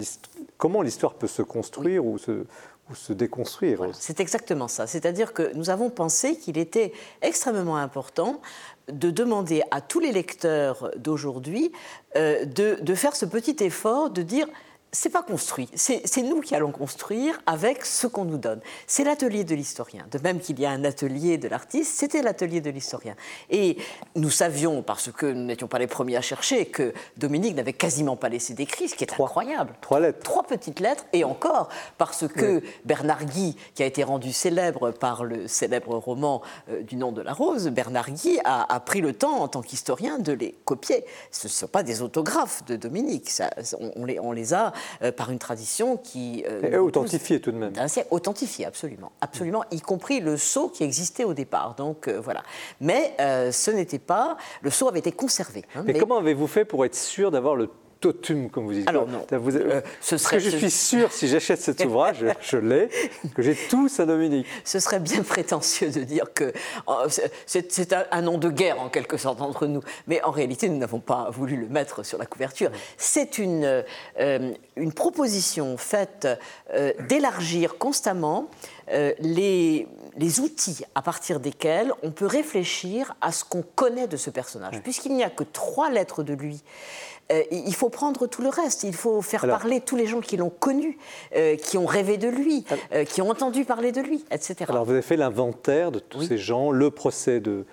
comment 0.57 0.83
l'histoire 0.83 1.15
peut 1.15 1.27
se 1.27 1.43
construire 1.43 2.05
ou 2.05 2.19
se, 2.19 3.13
déconstruire. 3.13 3.87
c'est 3.93 4.19
exactement 4.19 4.67
ça. 4.67 4.89
C'est-à-dire 4.89 5.33
que 5.33 5.53
nous 5.55 5.71
avons 5.71 5.91
pensé 5.91 6.37
qu'il 6.37 6.59
était 6.59 6.93
extrêmement 7.23 7.77
important 7.77 8.41
de 8.89 9.13
demander 9.13 9.63
à 9.71 9.81
tous 9.81 10.01
les 10.01 10.11
lecteurs 10.11 10.91
d'aujourd'hui 10.97 11.71
euh, 12.17 12.45
de, 12.45 12.95
faire 12.97 13.15
ce 13.15 13.27
petit 13.27 13.63
effort 13.63 14.11
de 14.11 14.23
dire 14.23 14.49
c'est 14.93 15.11
pas 15.11 15.23
construit, 15.23 15.69
c'est 15.75 16.23
nous 16.23 16.41
qui 16.41 16.55
allons 16.55 16.73
construire 16.73 17.41
avec 17.47 17.85
ce 17.85 18.09
qu'on 18.09 18.25
nous 18.25 18.39
donne. 18.39 18.61
C'est 18.89 19.05
l'atelier 19.05 19.45
de 19.45 19.55
l'historien. 19.55 20.07
De 20.11 20.19
même 20.19 20.41
qu'il 20.41 20.59
y 20.59 20.67
a 20.67 20.71
un 20.71 20.85
atelier 20.85 21.39
de 21.39 21.47
l'artiste, 21.47 21.95
c'était 21.97 22.23
l'atelier 22.23 22.61
de 22.61 22.71
l'historien. 22.71 23.15
Et 23.51 23.77
nous 24.17 24.31
savions, 24.31 24.83
parce 24.83 25.13
que 25.13 25.27
nous 25.27 25.45
n'étions 25.45 25.69
pas 25.69 25.79
les 25.79 25.87
premiers 25.87 26.17
à 26.17 26.21
chercher, 26.21 26.67
que 26.67 26.93
Dominique 27.17 27.55
n'avait 27.55 27.73
quasiment 27.73 28.17
pas 28.17 28.29
laissé 28.29 28.55
d'écrit, 28.55 28.89
ce 28.89 28.97
qui 28.97 29.05
est 29.05 29.13
incroyable. 29.13 29.75
Trois 29.81 30.01
lettres. 30.01 30.19
Trois 30.25 30.43
petites 30.43 30.81
lettres, 30.81 31.05
et 31.13 31.23
encore, 31.23 31.69
parce 31.97 32.27
que 32.27 32.63
Bernard 32.85 33.27
Guy, 33.27 33.57
qui 33.75 33.85
a 33.85 33.87
été 33.87 34.03
rendu 34.03 34.33
célèbre 34.33 34.91
par 34.91 35.25
le 35.25 35.47
célèbre 35.47 35.97
roman 35.97 36.43
euh, 36.69 36.83
du 36.83 36.97
nom 36.97 37.13
de 37.13 37.23
la 37.23 37.33
rose, 37.33 37.69
Bernard 37.69 38.11
Guy 38.11 38.41
a, 38.45 38.81
pris 38.81 39.01
le 39.01 39.13
temps, 39.13 39.41
en 39.41 39.49
tant 39.49 39.63
qu'historien, 39.63 40.19
de 40.19 40.33
les 40.33 40.57
copier. 40.65 41.05
Ce 41.31 41.47
ne 41.47 41.53
sont 41.53 41.69
pas 41.69 41.85
des 41.85 42.03
autographes 42.03 42.65
de 42.65 42.75
Dominique, 42.75 43.31
on, 43.97 44.05
les, 44.05 44.19
on 44.19 44.33
les 44.33 44.53
a 44.53 44.73
euh, 45.03 45.13
par 45.13 45.31
une 45.31 45.39
tradition 45.39 45.97
qui... 45.97 46.45
Euh, 46.49 46.79
authentifiée 46.79 47.41
tout 47.41 47.53
de 47.53 47.57
même. 47.57 47.73
Authentifiée, 48.11 48.67
absolument. 48.67 49.13
Absolument, 49.21 49.65
y 49.71 49.81
compris 49.81 50.21
le 50.21 50.37
sceau 50.37 50.69
qui 50.69 50.85
existait 50.85 51.25
au 51.25 51.35
départ. 51.35 51.75
Donc 51.77 52.09
euh, 52.09 52.21
voilà. 52.21 52.43
Mais 52.81 53.15
ce 53.19 53.71
n'était 53.71 53.99
pas... 53.99 54.37
Le 54.63 54.71
sceau 54.71 54.89
avait 54.89 54.99
été 54.99 55.13
conservé. 55.13 55.65
Hein, 55.75 55.83
mais, 55.85 55.95
comment 55.95 56.19
avez-vous 56.19 56.47
fait 56.47 56.65
pour 56.65 56.85
être 56.85 56.95
sûr 56.95 57.31
d'avoir 57.31 57.57
le 57.57 57.69
totum, 58.01 58.49
comme 58.51 58.65
vous 58.65 58.73
dites. 58.73 58.89
Alors 58.89 59.07
non. 59.07 59.27
Vous, 59.31 59.57
euh, 59.57 59.83
ce 60.01 60.17
serait, 60.17 60.39
que 60.39 60.43
je 60.43 60.57
suis 60.57 60.71
sûr, 60.71 61.13
si 61.13 61.29
j'achète 61.29 61.61
cet 61.61 61.85
ouvrage, 61.85 62.25
je, 62.41 62.57
l'ai, 62.57 62.89
que 63.35 63.43
j'ai 63.43 63.55
tout 63.55 63.89
Saint-Dominique. 63.89 64.47
Ce 64.65 64.81
serait 64.81 65.01
bien 65.01 65.23
prétentieux 65.23 65.91
de 65.91 66.01
dire 66.01 66.33
que 66.35 66.53
oh, 66.87 67.05
c'est 67.47 67.93
un, 67.93 68.23
nom 68.23 68.39
de 68.39 68.49
guerre 68.49 68.81
en 68.81 68.89
quelque 68.89 69.17
sorte 69.17 69.41
entre 69.41 69.67
nous, 69.67 69.83
mais 70.07 70.23
en 70.23 70.31
réalité 70.31 70.69
nous 70.69 70.79
n'avons 70.79 71.01
pas 71.01 71.31
voulu 71.31 71.57
le 71.57 71.69
mettre 71.69 72.03
sur 72.03 72.19
la 72.19 72.27
couverture. 72.27 72.71
C'est 72.97 73.39
une, 73.39 73.85
euh, 74.19 74.53
une 74.77 74.93
proposition 74.93 75.77
faite 75.77 76.27
euh, 76.75 76.93
d'élargir 77.09 77.79
constamment 77.79 78.49
les, 79.21 79.87
les, 80.17 80.41
outils 80.41 80.83
à 80.97 81.03
partir 81.03 81.39
desquels 81.39 81.93
on 82.03 82.11
peut 82.11 82.27
réfléchir 82.27 83.15
à 83.21 83.31
ce 83.31 83.45
qu'on 83.45 83.63
connaît 83.63 84.09
de 84.09 84.17
ce 84.17 84.31
personnage. 84.31 84.83
Puisqu'il 84.83 85.15
n'y 85.15 85.23
a 85.23 85.31
que 85.31 85.45
trois 85.45 85.91
lettres 85.91 86.25
de 86.25 86.33
lui 86.35 86.61
euh, 87.31 87.43
il 87.51 87.75
faut 87.75 87.89
prendre 87.89 88.27
tout 88.27 88.43
le 88.43 88.49
reste. 88.49 88.83
Il 88.83 88.95
faut 88.95 89.23
faire 89.23 89.47
parler 89.47 89.81
tous 89.81 89.97
les 89.97 90.07
gens 90.07 90.21
qui 90.21 90.37
l'ont 90.37 90.51
connu, 90.51 90.99
euh, 91.37 91.57
qui 91.57 91.79
ont 91.79 91.87
rêvé 91.87 92.17
de 92.19 92.29
lui, 92.29 92.65
euh, 92.93 93.05
qui 93.05 93.23
ont 93.23 93.31
entendu 93.31 93.65
parler 93.65 93.93
de 93.93 94.01
lui, 94.01 94.25
etc. 94.31 94.57
Alors 94.69 94.85
vous 94.85 94.93
avez 94.93 95.03
fait 95.03 95.17
l'inventaire 95.17 95.93
de 95.93 95.99
tous 95.99 96.23
ces 96.23 96.39
gens, 96.39 96.71
le 96.71 96.91
procès 96.91 97.41
de, 97.41 97.65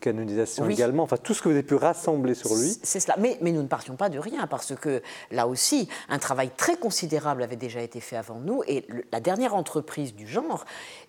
canonisation 0.00 0.68
également, 0.68 1.04
enfin 1.04 1.16
tout 1.16 1.32
ce 1.32 1.40
que 1.40 1.48
vous 1.48 1.54
avez 1.54 1.62
pu 1.62 1.76
rassembler 1.76 2.34
sur 2.34 2.52
lui. 2.56 2.76
C'est 2.82 2.98
cela, 2.98 3.14
mais, 3.20 3.38
mais, 3.40 3.52
nous 3.52 3.62
ne 3.62 3.68
partions 3.68 3.94
pas 3.94 4.08
de 4.08 4.18
rien, 4.18 4.48
parce 4.48 4.74
que 4.74 5.00
là 5.30 5.46
aussi, 5.46 5.88
un 6.08 6.18
travail 6.18 6.50
très 6.56 6.76
considérable 6.76 7.40
avait 7.40 7.54
déjà 7.54 7.80
été 7.80 8.00
fait 8.00 8.16
avant 8.16 8.40
nous, 8.40 8.64
et 8.66 8.84
la 9.12 9.20
dernière 9.20 9.54
entreprise 9.54 10.12
du 10.12 10.26
genre 10.26 10.64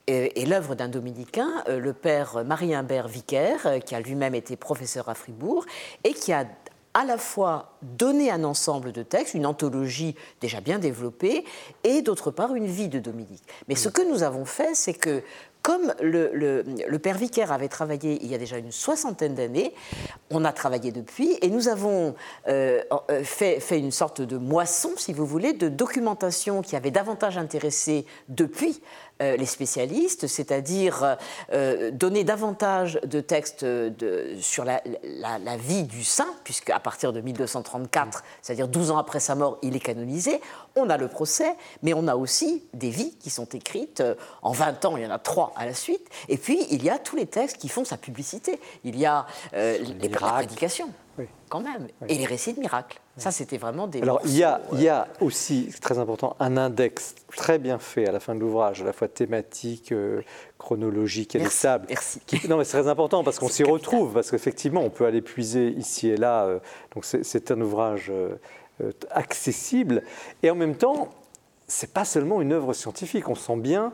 est, 0.05 0.47
l'œuvre 0.47 0.75
d'un 0.75 0.89
dominicain, 0.89 1.63
le 1.67 1.91
père 1.93 2.43
Marie-Imbert 2.45 3.07
Vicaire, 3.07 3.79
qui 3.83 3.95
a 3.95 3.99
lui-même 3.99 4.35
été 4.35 4.55
professeur 4.57 5.09
à 5.09 5.15
Fribourg, 5.15 5.65
et 6.03 6.13
qui 6.13 6.31
a 6.31 6.45
à 6.93 7.05
la 7.05 7.17
fois 7.17 7.77
donner 7.81 8.31
un 8.31 8.43
ensemble 8.43 8.91
de 8.91 9.03
textes, 9.03 9.33
une 9.33 9.45
anthologie 9.45 10.15
déjà 10.41 10.61
bien 10.61 10.79
développée, 10.79 11.45
et 11.83 12.01
d'autre 12.01 12.31
part 12.31 12.55
une 12.55 12.67
vie 12.67 12.89
de 12.89 12.99
Dominique. 12.99 13.43
Mais 13.67 13.75
ce 13.75 13.89
que 13.89 14.01
nous 14.01 14.23
avons 14.23 14.45
fait, 14.45 14.75
c'est 14.75 14.93
que 14.93 15.23
comme 15.61 15.93
le, 16.01 16.97
père 16.97 17.17
Vicaire 17.17 17.51
avait 17.51 17.67
travaillé 17.67 18.17
il 18.23 18.31
y 18.31 18.35
a 18.35 18.37
déjà 18.37 18.57
une 18.57 18.71
soixantaine 18.71 19.35
d'années, 19.35 19.73
on 20.31 20.43
a 20.43 20.51
travaillé 20.51 20.91
depuis 20.91 21.37
et 21.41 21.49
nous 21.49 21.67
avons 21.67 22.15
euh, 22.47 22.81
euh, 23.09 23.23
fait, 23.23 23.59
fait, 23.59 23.77
une 23.77 23.91
sorte 23.91 24.21
de 24.21 24.37
moisson, 24.37 24.89
si 24.97 25.13
vous 25.13 25.25
voulez, 25.25 25.53
de 25.53 25.69
documentation 25.69 26.61
qui 26.61 26.75
avait 26.75 26.91
davantage 26.91 27.37
intéressé 27.37 28.05
depuis 28.27 28.81
les 29.21 29.45
spécialistes, 29.45 30.27
c'est-à-dire 30.27 31.17
euh, 31.53 31.91
donner 31.91 32.23
davantage 32.23 32.99
de 33.03 33.19
textes 33.19 33.63
de, 33.63 34.35
sur 34.39 34.65
la, 34.65 34.81
vie 35.57 35.83
du 35.83 36.03
saint, 36.03 36.33
puisque 36.43 36.69
à 36.69 36.79
partir 36.79 37.13
de 37.13 37.21
1234, 37.21 38.23
c'est-à-dire 38.41 38.67
12 38.67 38.91
ans 38.91 38.97
après 38.97 39.19
sa 39.19 39.35
mort, 39.35 39.57
il 39.61 39.75
est 39.75 39.79
canonisé. 39.79 40.41
On 40.75 40.89
a 40.89 40.97
le 40.97 41.07
procès, 41.07 41.55
mais 41.83 41.93
on 41.93 42.07
a 42.07 42.15
aussi 42.15 42.63
des 42.73 42.89
vies 42.89 43.13
qui 43.19 43.29
sont 43.29 43.45
écrites. 43.45 44.01
Euh, 44.01 44.15
en 44.41 44.51
20 44.51 44.85
ans, 44.85 44.97
il 44.97 45.03
y 45.03 45.05
en 45.05 45.11
a 45.11 45.19
trois 45.19 45.53
à 45.55 45.65
la 45.65 45.73
suite. 45.73 46.07
Et 46.29 46.37
puis, 46.37 46.65
il 46.71 46.83
y 46.83 46.89
a 46.89 46.97
tous 46.97 47.15
les 47.15 47.25
textes 47.25 47.57
qui 47.57 47.69
font 47.69 47.85
sa 47.85 47.97
publicité. 47.97 48.59
Il 48.83 48.97
y 48.97 49.05
a 49.05 49.25
les 49.53 50.09
prédications 50.09 50.89
quand 51.49 51.61
même, 51.61 51.87
et 52.07 52.15
les 52.15 52.25
récits 52.25 52.53
de 52.53 52.59
miracles. 52.59 52.99
Ça, 53.17 53.31
c'était 53.31 53.57
vraiment 53.57 53.87
des. 53.87 54.01
Alors, 54.01 54.21
il 54.25 54.35
y, 54.37 54.43
a, 54.43 54.61
il 54.73 54.81
y 54.81 54.87
a 54.89 55.07
aussi, 55.19 55.67
c'est 55.71 55.81
très 55.81 55.99
important, 55.99 56.35
un 56.39 56.57
index 56.57 57.15
très 57.35 57.59
bien 57.59 57.77
fait 57.77 58.07
à 58.07 58.11
la 58.11 58.19
fin 58.19 58.35
de 58.35 58.39
l'ouvrage, 58.39 58.81
à 58.81 58.85
la 58.85 58.93
fois 58.93 59.07
thématique, 59.07 59.91
euh, 59.91 60.21
chronologique 60.57 61.35
et 61.35 61.39
merci, 61.39 61.67
Merci. 61.89 62.21
non, 62.47 62.57
mais 62.57 62.63
c'est 62.63 62.79
très 62.81 62.89
important 62.89 63.23
parce 63.23 63.37
qu'on 63.39 63.49
s'y 63.49 63.63
retrouve, 63.63 64.13
parce 64.13 64.31
qu'effectivement, 64.31 64.81
on 64.81 64.89
peut 64.89 65.05
aller 65.05 65.21
puiser 65.21 65.69
ici 65.69 66.09
et 66.09 66.17
là. 66.17 66.45
Euh, 66.45 66.59
donc, 66.95 67.05
c'est 67.05 67.51
un 67.51 67.61
ouvrage 67.61 68.09
euh, 68.09 68.35
accessible. 69.09 70.03
Et 70.43 70.49
en 70.49 70.55
même 70.55 70.75
temps, 70.75 71.09
c'est 71.67 71.93
pas 71.93 72.05
seulement 72.05 72.41
une 72.41 72.53
œuvre 72.53 72.73
scientifique. 72.73 73.27
On 73.27 73.35
sent 73.35 73.57
bien 73.57 73.93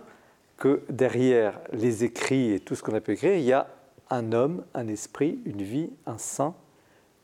que 0.57 0.81
derrière 0.89 1.59
les 1.71 2.03
écrits 2.03 2.53
et 2.53 2.59
tout 2.59 2.75
ce 2.75 2.83
qu'on 2.83 2.95
a 2.95 3.01
pu 3.01 3.13
écrire, 3.13 3.35
il 3.35 3.43
y 3.43 3.53
a 3.53 3.67
un 4.09 4.31
homme, 4.31 4.63
un 4.73 4.87
esprit, 4.87 5.39
une 5.45 5.61
vie, 5.61 5.91
un 6.05 6.17
saint 6.17 6.55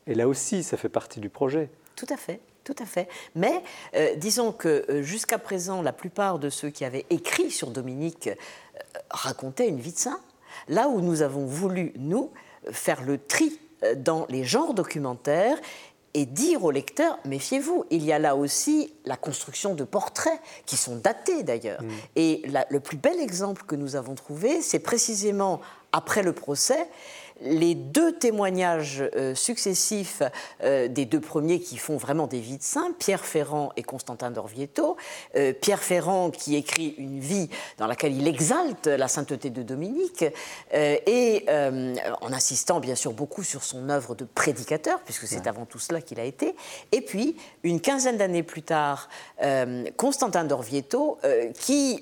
et 0.07 0.15
là 0.15 0.27
aussi, 0.27 0.63
ça 0.63 0.77
fait 0.77 0.89
partie 0.89 1.19
du 1.19 1.29
projet. 1.29 1.69
Tout 1.95 2.07
à 2.09 2.17
fait. 2.17 2.39
Tout 2.63 2.75
à 2.79 2.85
fait. 2.85 3.09
Mais 3.35 3.61
euh, 3.95 4.15
disons 4.15 4.53
que 4.53 4.85
euh, 4.89 5.01
jusqu'à 5.01 5.37
présent, 5.37 5.81
la 5.81 5.91
plupart 5.91 6.39
de 6.39 6.49
ceux 6.49 6.69
qui 6.69 6.85
avaient 6.85 7.05
écrit 7.09 7.51
sur 7.51 7.71
Dominique 7.71 8.27
euh, 8.27 8.99
racontaient 9.09 9.67
une 9.67 9.79
vie 9.79 9.91
de 9.91 9.97
saint. 9.97 10.19
Là 10.69 10.87
où 10.87 11.01
nous 11.01 11.21
avons 11.23 11.45
voulu, 11.45 11.93
nous, 11.97 12.31
faire 12.71 13.03
le 13.03 13.17
tri 13.17 13.59
dans 13.97 14.25
les 14.29 14.45
genres 14.45 14.73
documentaires 14.73 15.57
et 16.13 16.25
dire 16.25 16.63
au 16.63 16.71
lecteur, 16.71 17.19
méfiez-vous, 17.25 17.85
il 17.89 18.05
y 18.05 18.13
a 18.13 18.19
là 18.19 18.35
aussi 18.37 18.93
la 19.03 19.17
construction 19.17 19.73
de 19.73 19.83
portraits 19.83 20.39
qui 20.65 20.77
sont 20.77 20.95
datés 20.95 21.43
d'ailleurs. 21.43 21.81
Mm. 21.81 21.89
Et 22.15 22.43
le 22.69 22.79
plus 22.79 22.97
bel 22.97 23.19
exemple 23.19 23.63
que 23.63 23.75
nous 23.75 23.97
avons 23.97 24.15
trouvé, 24.15 24.61
c'est 24.61 24.79
précisément 24.79 25.59
après 25.91 26.23
le 26.23 26.33
procès, 26.33 26.87
les 27.43 27.75
deux 27.75 28.13
témoignages 28.13 29.03
successifs 29.35 30.23
des 30.61 31.05
deux 31.05 31.19
premiers 31.19 31.59
qui 31.59 31.77
font 31.77 31.97
vraiment 31.97 32.27
des 32.27 32.39
vies 32.39 32.57
de 32.57 32.63
saints, 32.63 32.91
Pierre 32.97 33.25
Ferrand 33.25 33.71
et 33.75 33.83
Constantin 33.83 34.31
d'Orvieto. 34.31 34.97
Pierre 35.61 35.83
Ferrand 35.83 36.31
qui 36.31 36.55
écrit 36.55 36.95
une 36.97 37.19
vie 37.19 37.49
dans 37.77 37.87
laquelle 37.87 38.15
il 38.15 38.27
exalte 38.27 38.87
la 38.87 39.07
sainteté 39.07 39.49
de 39.49 39.63
Dominique 39.63 40.25
et 40.73 41.45
en 42.21 42.33
insistant 42.33 42.79
bien 42.79 42.95
sûr 42.95 43.13
beaucoup 43.13 43.43
sur 43.43 43.63
son 43.63 43.89
œuvre 43.89 44.15
de 44.15 44.25
prédicateur, 44.25 44.99
puisque 45.01 45.27
c'est 45.27 45.47
avant 45.47 45.65
tout 45.65 45.79
cela 45.79 46.01
qu'il 46.01 46.19
a 46.19 46.25
été. 46.25 46.55
Et 46.91 47.01
puis, 47.01 47.35
une 47.63 47.81
quinzaine 47.81 48.17
d'années 48.17 48.43
plus 48.43 48.63
tard, 48.63 49.09
Constantin 49.97 50.43
d'Orvieto 50.45 51.19
qui, 51.59 52.01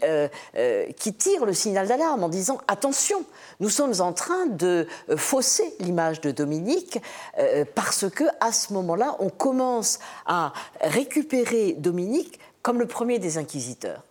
qui 0.97 1.13
tire 1.13 1.45
le 1.45 1.53
signal 1.53 1.87
d'alarme 1.87 2.23
en 2.23 2.29
disant 2.29 2.59
attention, 2.67 3.23
nous 3.59 3.69
sommes 3.69 3.93
en 3.99 4.13
train 4.13 4.45
de 4.45 4.87
euh, 5.09 5.17
fausser 5.31 5.73
l'image 5.79 6.19
de 6.19 6.31
Dominique 6.31 6.99
euh, 7.39 7.63
parce 7.73 8.09
que 8.09 8.25
à 8.41 8.51
ce 8.51 8.73
moment-là, 8.73 9.15
on 9.19 9.29
commence 9.29 9.99
à 10.25 10.51
récupérer 10.81 11.71
Dominique 11.71 12.37
comme 12.61 12.79
le 12.79 12.85
premier 12.85 13.17
des 13.17 13.37
inquisiteurs. 13.37 14.03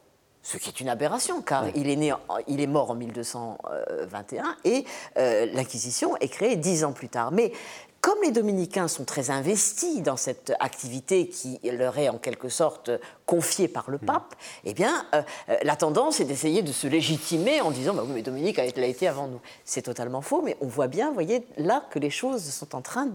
Ce 0.43 0.57
qui 0.57 0.71
est 0.71 0.81
une 0.81 0.89
aberration, 0.89 1.43
car 1.43 1.67
il, 1.75 1.91
est 1.91 1.97
né, 1.97 2.15
il 2.49 2.63
est 2.63 2.67
mort 2.67 2.91
en 2.91 2.95
1221 2.95 4.57
et 4.65 4.87
euh, 5.19 5.45
l'Inquisition 5.53 6.17
est 6.17 6.29
créée 6.29 6.57
dix 6.57 6.85
ans 6.85 6.93
plus 6.93 7.11
tard. 7.11 7.33
Mais 7.33 7.53
comme 8.01 8.19
les 8.23 8.31
dominicains 8.31 8.89
sont 8.89 9.05
très 9.05 9.31
investis 9.31 10.03
dans 10.03 10.17
cette 10.17 10.53
activité 10.61 11.29
qui 11.29 11.61
leur 11.65 11.99
est 11.99 12.09
en 12.09 12.19
quelque 12.19 12.49
sorte 12.49 12.91
confiée 13.27 13.69
par 13.69 13.91
le 13.91 13.99
mm. 13.99 14.07
pape, 14.07 14.35
eh 14.65 14.73
bien, 14.73 15.05
euh, 15.15 15.23
euh, 15.51 15.57
la 15.63 15.77
tendance 15.77 16.21
est 16.21 16.25
d'essayer 16.25 16.63
de 16.63 16.73
se 16.73 16.87
légitimer 16.87 17.61
en 17.61 17.71
disant 17.71 17.95
bah 17.95 18.03
oui, 18.07 18.13
mais 18.15 18.23
Dominique 18.23 18.59
a 18.59 18.65
été 18.65 19.07
avant 19.07 19.29
nous. 19.29 19.41
C'est 19.65 19.83
totalement 19.83 20.23
faux, 20.23 20.41
mais 20.43 20.57
on 20.61 20.67
voit 20.67 20.89
bien, 20.89 21.09
vous 21.09 21.15
voyez, 21.15 21.47
là 21.59 21.85
que 21.91 21.99
les 21.99 22.11
choses 22.11 22.43
sont 22.43 22.75
en 22.75 22.81
train 22.81 23.07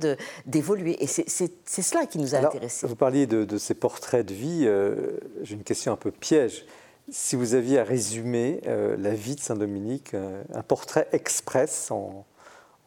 d'évoluer. 0.46 1.04
Et 1.04 1.08
c'est 1.08 1.48
cela 1.66 2.06
qui 2.06 2.20
nous 2.20 2.36
a 2.36 2.40
intéressés. 2.40 2.86
Vous 2.86 2.96
parliez 2.96 3.26
de, 3.26 3.58
ces 3.58 3.74
portraits 3.74 4.26
de 4.26 4.34
vie. 4.34 4.64
Euh, 4.66 5.18
j'ai 5.42 5.56
une 5.56 5.64
question 5.64 5.94
un 5.94 5.98
peu 5.98 6.12
piège. 6.12 6.66
Si 7.10 7.36
vous 7.36 7.54
aviez 7.54 7.80
à 7.80 7.84
résumer 7.84 8.62
la 8.66 9.14
vie 9.14 9.36
de 9.36 9.40
Saint-Dominique, 9.40 10.16
un 10.16 10.64
portrait 10.64 11.08
express 11.12 11.92
en, 11.92 12.26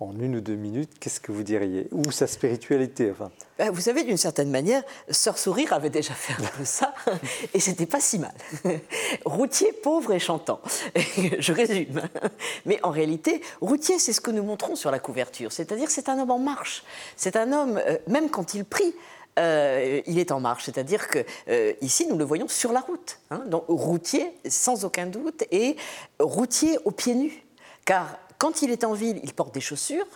en 0.00 0.18
une 0.20 0.36
ou 0.36 0.40
deux 0.40 0.54
minutes, 0.54 0.92
qu'est-ce 1.00 1.18
que 1.18 1.32
vous 1.32 1.42
diriez? 1.42 1.88
Ou 1.90 2.12
sa 2.12 2.26
spiritualité 2.26 3.10
enfin? 3.10 3.30
Ben, 3.58 3.70
vous 3.70 3.80
savez, 3.80 4.04
d'une 4.04 4.16
certaine 4.16 4.50
manière, 4.50 4.82
Sœur 5.10 5.36
Sourire 5.36 5.72
avait 5.72 5.90
déjà 5.90 6.14
fait 6.14 6.40
un 6.40 6.46
peu 6.56 6.64
ça, 6.64 6.94
et 7.54 7.58
c'était 7.58 7.86
pas 7.86 7.98
si 8.00 8.20
mal. 8.20 8.34
Routier 9.24 9.72
pauvre 9.72 10.12
et 10.12 10.20
chantant. 10.20 10.60
Je 11.38 11.52
résume. 11.52 12.02
Mais 12.64 12.78
en 12.84 12.90
réalité, 12.90 13.42
Routier, 13.60 13.98
c'est 13.98 14.12
ce 14.12 14.20
que 14.20 14.30
nous 14.30 14.44
montrons 14.44 14.76
sur 14.76 14.92
la 14.92 15.00
couverture. 15.00 15.50
C'est-à-dire 15.50 15.90
c'est 15.90 16.08
un 16.08 16.18
homme 16.20 16.30
en 16.30 16.38
marche. 16.38 16.84
C'est 17.16 17.34
un 17.34 17.52
homme, 17.52 17.80
euh, 17.84 17.98
même 18.06 18.30
quand 18.30 18.54
il 18.54 18.64
prie, 18.64 18.94
euh, 19.38 20.00
il 20.06 20.18
est 20.20 20.30
en 20.30 20.38
marche. 20.38 20.64
C'est-à-dire 20.66 21.08
que 21.08 21.24
euh, 21.48 21.72
ici, 21.80 22.06
nous 22.06 22.16
le 22.16 22.24
voyons 22.24 22.48
sur 22.48 22.72
la 22.72 22.80
route. 22.80 23.18
Hein. 23.30 23.42
Donc, 23.46 23.64
routier, 23.66 24.32
sans 24.48 24.84
aucun 24.84 25.06
doute, 25.06 25.44
et 25.50 25.76
routier 26.20 26.78
aux 26.84 26.92
pieds 26.92 27.14
nus. 27.14 27.44
Car 27.84 28.18
quand 28.38 28.62
il 28.62 28.70
est 28.70 28.84
en 28.84 28.94
ville, 28.94 29.20
il 29.22 29.34
porte 29.34 29.52
des 29.52 29.60
chaussures 29.60 30.06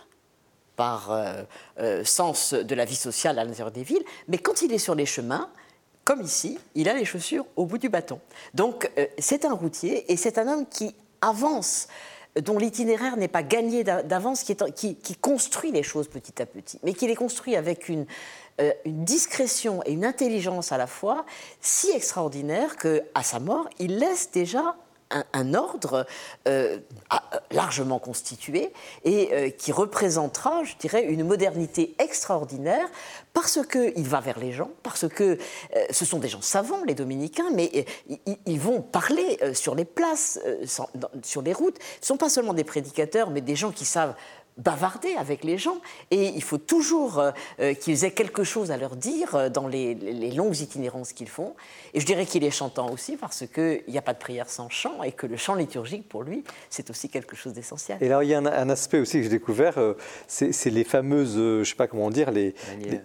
par 0.77 1.11
euh, 1.11 1.43
euh, 1.81 2.05
sens 2.05 2.55
de 2.55 2.75
la 2.75 2.85
vie 2.85 2.97
sociale 2.97 3.39
à 3.39 3.45
l'intérieur 3.45 3.73
des 3.73 3.83
villes, 3.83 4.05
mais 4.29 4.39
quand 4.39 4.63
il 4.63 4.73
est 4.73 4.79
sur 4.79 4.95
les 4.95 5.07
chemins, 5.07 5.51
comme 6.05 6.23
ici, 6.23 6.59
il 6.75 6.89
a 6.89 6.95
les 6.95 7.05
chaussures 7.05 7.45
au 7.57 7.67
bout 7.67 7.79
du 7.79 7.89
bâton. 7.89 8.21
Donc 8.55 8.91
euh, 8.97 9.07
c'est 9.19 9.45
un 9.45 9.53
routier 9.53 10.11
et 10.11 10.17
c'est 10.17 10.39
un 10.39 10.49
homme 10.49 10.67
qui 10.67 10.95
avance 11.21 11.89
dont 12.41 12.59
l'itinéraire 12.59 13.19
n'est 13.19 13.29
pas 13.29 13.43
gagné 13.43 13.85
d'avance, 13.85 14.43
qui, 14.43 15.17
construit 15.21 15.71
les 15.71 15.83
choses 15.83 16.09
petit 16.09 16.41
à 16.41 16.47
petit, 16.47 16.79
mais 16.83 16.95
qui 16.95 17.07
les 17.07 17.15
construit 17.15 17.57
avec 17.57 17.91
une, 17.91 18.07
une 18.87 19.05
discrétion 19.05 19.83
et 19.85 19.93
une 19.93 20.07
intelligence 20.07 20.73
à 20.73 20.79
la 20.79 20.87
fois 20.87 21.27
si 21.61 21.91
extraordinaire 21.91 22.77
que, 22.79 23.03
à 23.15 23.23
sa 23.23 23.39
mort, 23.39 23.69
il 23.79 23.99
laisse 23.99 24.31
déjà 24.31 24.77
un, 25.33 25.55
ordre 25.55 26.07
euh, 26.49 26.79
largement 27.51 27.99
constitué 27.99 28.73
et 29.05 29.31
euh, 29.33 29.51
qui 29.51 29.73
représentera, 29.73 30.65
je 30.65 30.75
dirais, 30.77 31.05
une 31.05 31.25
modernité 31.25 31.95
extraordinaire 31.99 32.89
parce 33.33 33.61
qu'il 33.67 34.07
va 34.07 34.21
vers 34.21 34.39
les 34.39 34.53
gens, 34.53 34.71
parce 34.83 35.09
que 35.09 35.39
euh, 35.77 35.85
ce 35.91 36.05
sont 36.05 36.19
des 36.19 36.29
gens 36.29 36.43
savants, 36.43 36.85
les 36.87 36.95
dominicains, 36.95 37.51
mais 37.53 37.87
ils 38.47 38.61
vont 38.61 38.83
parler 38.83 39.39
sur 39.55 39.75
les 39.75 39.85
places, 39.85 40.39
sur 41.23 41.43
les 41.43 41.53
routes. 41.53 41.79
Ce 42.01 42.05
ne 42.05 42.07
sont 42.07 42.17
pas 42.17 42.29
seulement 42.29 42.55
des 42.55 42.65
prédicateurs, 42.65 43.31
mais 43.31 43.41
des 43.41 43.57
gens 43.57 43.71
qui 43.71 43.85
savent 43.85 44.15
bavarder 44.59 45.15
avec 45.15 45.45
les 45.45 45.57
gens 45.57 45.81
et 46.11 46.29
il 46.29 46.43
faut 46.43 46.59
toujours 46.59 47.19
euh, 47.19 47.31
euh, 47.61 47.75
qu'ils 47.75 48.05
aient 48.05 48.11
quelque 48.11 48.45
chose 48.45 48.71
à 48.71 48.77
leur 48.77 48.97
dire 48.97 49.35
euh, 49.35 49.49
dans 49.49 49.67
les, 49.67 49.95
longues 50.35 50.61
itinérances 50.61 51.13
qu'ils 51.13 51.29
font. 51.29 51.55
Et 51.95 52.01
je 52.01 52.07
dirais 52.07 52.27
qu'il 52.27 52.45
est 52.45 52.51
chantant 52.51 52.91
aussi 52.91 53.17
parce 53.17 53.45
qu'il 53.47 53.83
n'y 53.89 53.99
a 53.99 54.03
pas 54.03 54.13
de 54.13 54.19
prière 54.19 54.49
sans 54.51 54.69
chant 54.69 55.03
et 55.03 55.13
que 55.13 55.27
le 55.27 55.37
chant 55.37 55.55
liturgique 55.55 56.09
pour 56.09 56.23
lui, 56.23 56.45
c'est 56.69 56.91
aussi 56.91 57.09
quelque 57.09 57.35
chose 57.35 57.55
d'essentiel. 57.55 57.99
Et 58.01 58.07
alors 58.07 58.23
il 58.23 58.29
y 58.29 58.35
a 58.35 58.39
un, 58.39 58.71
aspect 58.71 58.99
aussi 58.99 59.19
que 59.19 59.25
j'ai 59.25 59.29
découvert, 59.29 59.79
c'est 60.27 60.71
les 60.71 60.85
fameuses, 60.85 61.35
je 61.35 61.59
ne 61.59 61.65
sais 61.65 61.75
pas 61.75 61.87
comment 61.87 62.11
dire, 62.11 62.31
les, 62.31 62.55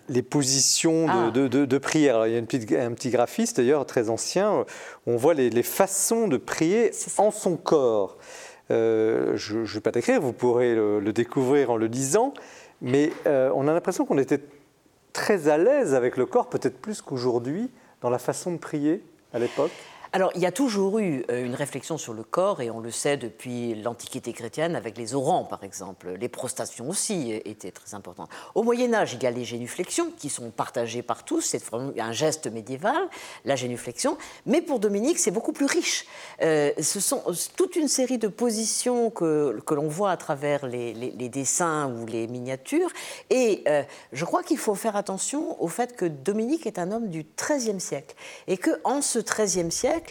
les, 0.07 0.21
positions 0.21 1.07
ah. 1.09 1.31
de, 1.31 1.47
de, 1.47 1.77
prière. 1.77 2.15
Alors, 2.15 2.27
il 2.27 2.33
y 2.33 2.35
a 2.35 2.39
une 2.39 2.47
petite, 2.47 2.71
un 2.71 2.93
petit 2.93 3.09
graphiste 3.09 3.57
d'ailleurs 3.57 3.85
très 3.85 4.09
ancien, 4.09 4.65
on 5.05 5.17
voit 5.17 5.33
les, 5.33 5.49
les 5.49 5.63
façons 5.63 6.27
de 6.27 6.37
prier 6.37 6.91
en 7.17 7.31
son 7.31 7.57
corps. 7.57 8.17
Euh, 8.69 9.33
je 9.35 9.59
ne 9.59 9.65
vais 9.65 9.79
pas 9.79 9.91
décrire, 9.91 10.19
vous 10.19 10.33
pourrez 10.33 10.75
le, 10.75 11.13
découvrir 11.13 11.71
en 11.71 11.77
le 11.77 11.87
lisant, 11.87 12.33
mais 12.81 13.11
euh, 13.25 13.51
on 13.55 13.67
a 13.67 13.73
l'impression 13.73 14.05
qu'on 14.05 14.17
était 14.17 14.41
très 15.13 15.47
à 15.47 15.57
l'aise 15.57 15.93
avec 15.93 16.17
le 16.17 16.25
corps, 16.25 16.49
peut-être 16.49 16.77
plus 16.77 17.01
qu'aujourd'hui, 17.01 17.69
dans 18.01 18.09
la 18.09 18.19
façon 18.19 18.51
de 18.51 18.57
prier 18.57 19.03
à 19.33 19.39
l'époque. 19.39 19.71
Alors, 20.17 20.31
il 20.33 20.41
y 20.41 20.47
a 20.47 20.51
toujours 20.51 20.97
eu 20.97 21.23
euh, 21.29 21.45
une 21.45 21.53
réflexion 21.53 21.99
sur 21.99 22.15
le 22.15 22.23
corps, 22.23 22.59
et 22.63 22.71
on 22.71 22.79
le 22.79 22.89
sait 22.89 23.17
depuis 23.17 23.75
l'Antiquité 23.75 24.33
chrétienne, 24.33 24.75
avec 24.75 24.97
les 24.97 25.13
orants, 25.13 25.43
par 25.43 25.63
exemple. 25.63 26.09
Les 26.19 26.27
prostations 26.27 26.89
aussi 26.89 27.39
étaient 27.45 27.69
très 27.69 27.93
importantes. 27.93 28.31
Au 28.55 28.63
Moyen-Âge, 28.63 29.13
il 29.13 29.21
y 29.21 29.27
a 29.27 29.29
les 29.29 29.45
génuflexions, 29.45 30.09
qui 30.17 30.29
sont 30.29 30.49
partagées 30.49 31.03
par 31.03 31.23
tous. 31.23 31.41
C'est 31.41 31.61
un 31.71 32.11
geste 32.13 32.47
médiéval, 32.47 32.97
la 33.45 33.55
génuflexion. 33.55 34.17
Mais 34.47 34.63
pour 34.63 34.79
Dominique, 34.79 35.19
c'est 35.19 35.29
beaucoup 35.29 35.51
plus 35.51 35.67
riche. 35.67 36.07
Euh, 36.41 36.71
ce 36.81 36.99
sont 36.99 37.21
toute 37.55 37.75
une 37.75 37.87
série 37.87 38.17
de 38.17 38.27
positions 38.27 39.11
que, 39.11 39.59
que 39.67 39.75
l'on 39.75 39.87
voit 39.87 40.09
à 40.09 40.17
travers 40.17 40.65
les, 40.65 41.11
dessins 41.29 41.93
ou 41.93 42.07
les 42.07 42.25
miniatures. 42.25 42.89
Et 43.29 43.61
euh, 43.67 43.83
je 44.13 44.25
crois 44.25 44.41
qu'il 44.41 44.57
faut 44.57 44.73
faire 44.73 44.95
attention 44.95 45.61
au 45.61 45.67
fait 45.67 45.95
que 45.95 46.05
Dominique 46.05 46.65
est 46.65 46.79
un 46.79 46.91
homme 46.91 47.09
du 47.09 47.23
XIIIe 47.37 47.79
siècle. 47.79 48.15
Et 48.47 48.57
qu'en 48.57 49.03
ce 49.03 49.19
XIIIe 49.19 49.71
siècle, 49.71 50.06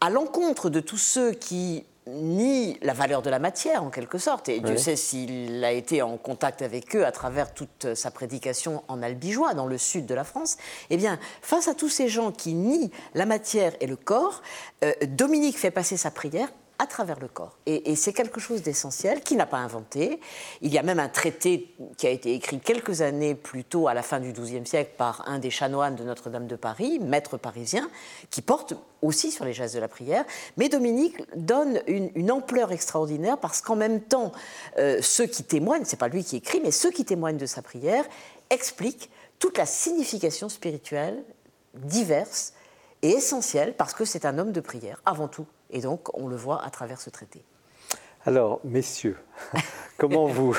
à 0.00 0.10
l'encontre 0.10 0.70
de 0.70 0.80
tous 0.80 0.98
ceux 0.98 1.32
qui 1.32 1.84
nient 2.06 2.76
la 2.82 2.92
valeur 2.92 3.22
de 3.22 3.30
la 3.30 3.38
matière, 3.38 3.82
en 3.82 3.90
quelque 3.90 4.18
sorte. 4.18 4.48
Et 4.48 4.60
Dieu 4.60 4.76
sait 4.76 4.96
s'il 4.96 5.64
a 5.64 5.72
été 5.72 6.02
en 6.02 6.16
contact 6.16 6.62
avec 6.62 6.94
eux 6.94 7.04
à 7.04 7.10
travers 7.10 7.52
toute 7.52 7.94
sa 7.94 8.10
prédication 8.10 8.84
en 8.88 9.02
albigeois, 9.02 9.54
dans 9.54 9.66
le 9.66 9.78
sud 9.78 10.06
de 10.06 10.14
la 10.14 10.24
France. 10.24 10.56
Eh 10.90 10.96
bien, 10.96 11.18
face 11.42 11.66
à 11.66 11.74
tous 11.74 11.88
ces 11.88 12.08
gens 12.08 12.30
qui 12.30 12.54
nient 12.54 12.90
la 13.14 13.26
matière 13.26 13.72
et 13.80 13.86
le 13.86 13.96
corps, 13.96 14.42
euh, 14.84 14.92
Dominique 15.08 15.58
fait 15.58 15.72
passer 15.72 15.96
sa 15.96 16.10
prière 16.10 16.48
à 16.78 16.86
travers 16.86 17.18
le 17.18 17.28
corps. 17.28 17.56
Et, 17.66 17.96
c'est 17.96 18.12
quelque 18.12 18.40
chose 18.40 18.62
d'essentiel 18.62 19.20
qu'il 19.22 19.36
n'a 19.36 19.46
pas 19.46 19.58
inventé. 19.58 20.20
Il 20.60 20.72
y 20.72 20.78
a 20.78 20.82
même 20.82 20.98
un 20.98 21.08
traité 21.08 21.74
qui 21.96 22.06
a 22.06 22.10
été 22.10 22.34
écrit 22.34 22.60
quelques 22.60 23.00
années 23.00 23.34
plus 23.34 23.64
tôt, 23.64 23.88
à 23.88 23.94
la 23.94 24.02
fin 24.02 24.20
du 24.20 24.32
XIIe 24.32 24.66
siècle, 24.66 24.92
par 24.96 25.26
un 25.28 25.38
des 25.38 25.50
chanoines 25.50 25.96
de 25.96 26.04
Notre-Dame 26.04 26.46
de 26.46 26.56
Paris, 26.56 26.98
maître 26.98 27.36
parisien, 27.38 27.88
qui 28.30 28.42
porte 28.42 28.74
aussi 29.02 29.30
sur 29.30 29.44
les 29.44 29.52
gestes 29.52 29.74
de 29.74 29.80
la 29.80 29.88
prière. 29.88 30.24
Mais 30.56 30.68
Dominique 30.68 31.16
donne 31.36 31.80
une, 31.86 32.30
ampleur 32.30 32.72
extraordinaire 32.72 33.38
parce 33.38 33.60
qu'en 33.60 33.76
même 33.76 34.00
temps, 34.00 34.32
euh, 34.78 34.98
ceux 35.00 35.26
qui 35.26 35.44
témoignent, 35.44 35.84
c'est 35.84 35.98
pas 35.98 36.08
lui 36.08 36.24
qui 36.24 36.36
écrit, 36.36 36.60
mais 36.62 36.72
ceux 36.72 36.90
qui 36.90 37.04
témoignent 37.04 37.38
de 37.38 37.46
sa 37.46 37.62
prière 37.62 38.04
expliquent 38.50 39.10
toute 39.38 39.58
la 39.58 39.66
signification 39.66 40.48
spirituelle 40.48 41.22
diverse 41.74 42.52
et 43.02 43.10
essentielle 43.10 43.74
parce 43.76 43.94
que 43.94 44.04
c'est 44.04 44.24
un 44.24 44.38
homme 44.38 44.52
de 44.52 44.60
prière 44.60 45.00
avant 45.04 45.28
tout. 45.28 45.46
Et 45.70 45.80
donc, 45.80 46.16
on 46.16 46.28
le 46.28 46.36
voit 46.36 46.64
à 46.64 46.70
travers 46.70 47.00
ce 47.00 47.10
traité. 47.10 47.44
Alors, 48.24 48.60
messieurs, 48.64 49.16
comment 49.98 50.26
vous 50.26 50.56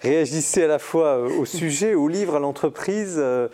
réagissez 0.00 0.64
à 0.64 0.66
la 0.66 0.78
fois 0.78 1.18
euh, 1.18 1.40
au 1.40 1.44
sujet, 1.44 1.94
au 1.94 2.08
livre, 2.08 2.36
à 2.36 2.38
l'entreprise 2.38 3.16
euh, 3.18 3.48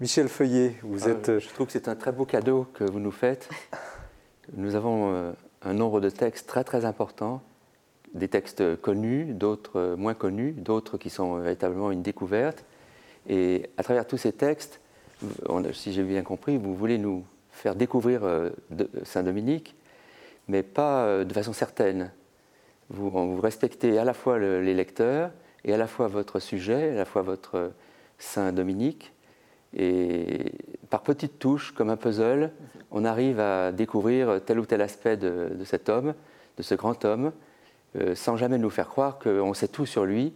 Michel 0.00 0.28
Feuillet, 0.28 0.76
vous 0.82 1.04
ah, 1.04 1.10
êtes... 1.10 1.28
Euh, 1.28 1.38
je 1.38 1.48
trouve 1.48 1.66
que 1.66 1.74
c'est 1.74 1.88
un 1.88 1.94
très 1.94 2.12
beau 2.12 2.24
cadeau 2.24 2.66
que 2.72 2.84
vous 2.84 3.00
nous 3.00 3.10
faites. 3.10 3.50
Nous 4.56 4.74
avons 4.74 5.34
un 5.62 5.72
nombre 5.72 6.00
de 6.00 6.10
textes 6.10 6.48
très 6.48 6.64
très 6.64 6.84
importants, 6.84 7.42
des 8.12 8.28
textes 8.28 8.76
connus, 8.80 9.26
d'autres 9.34 9.94
moins 9.96 10.14
connus, 10.14 10.52
d'autres 10.52 10.98
qui 10.98 11.10
sont 11.10 11.36
véritablement 11.36 11.90
une 11.90 12.02
découverte. 12.02 12.64
Et 13.28 13.70
à 13.76 13.82
travers 13.84 14.06
tous 14.06 14.18
ces 14.18 14.32
textes, 14.32 14.80
si 15.72 15.92
j'ai 15.92 16.02
bien 16.02 16.22
compris, 16.22 16.58
vous 16.58 16.74
voulez 16.74 16.98
nous 16.98 17.24
faire 17.52 17.76
découvrir 17.76 18.22
Saint-Dominique, 19.04 19.76
mais 20.48 20.62
pas 20.62 21.04
euh, 21.04 21.24
de 21.24 21.32
façon 21.32 21.52
certaine. 21.52 22.10
Vous, 22.90 23.10
vous 23.10 23.40
respectez 23.40 23.98
à 23.98 24.04
la 24.04 24.14
fois 24.14 24.38
les 24.38 24.74
lecteurs 24.74 25.30
est 25.64 25.72
à 25.72 25.76
la 25.76 25.86
fois 25.86 26.08
votre 26.08 26.40
sujet, 26.40 26.90
à 26.90 26.94
la 26.94 27.04
fois 27.04 27.22
votre 27.22 27.72
Saint 28.18 28.52
Dominique. 28.52 29.12
Et 29.74 30.52
par 30.90 31.02
petites 31.02 31.38
touches, 31.38 31.72
comme 31.72 31.90
un 31.90 31.96
puzzle, 31.96 32.52
on 32.90 33.04
arrive 33.04 33.40
à 33.40 33.72
découvrir 33.72 34.40
tel 34.44 34.58
ou 34.58 34.66
tel 34.66 34.82
aspect 34.82 35.16
de, 35.16 35.50
cet 35.64 35.88
homme, 35.88 36.14
de 36.58 36.62
ce 36.62 36.74
grand 36.74 37.04
homme, 37.04 37.32
euh, 37.96 38.14
sans 38.14 38.36
jamais 38.36 38.58
nous 38.58 38.70
faire 38.70 38.88
croire 38.88 39.18
qu'on 39.18 39.54
sait 39.54 39.68
tout 39.68 39.86
sur 39.86 40.04
lui. 40.04 40.34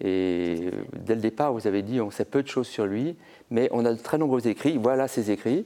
Et 0.00 0.70
dès 0.92 1.14
le 1.14 1.22
départ, 1.22 1.54
vous 1.54 1.66
avez 1.66 1.82
dit 1.82 2.00
on 2.02 2.10
sait 2.10 2.26
peu 2.26 2.42
de 2.42 2.48
choses 2.48 2.66
sur 2.66 2.84
lui, 2.84 3.16
mais 3.50 3.68
on 3.72 3.86
a 3.86 3.94
de 3.94 3.98
très 3.98 4.18
nombreux 4.18 4.46
écrits. 4.46 4.76
Voilà 4.76 5.08
ces 5.08 5.30
écrits, 5.30 5.64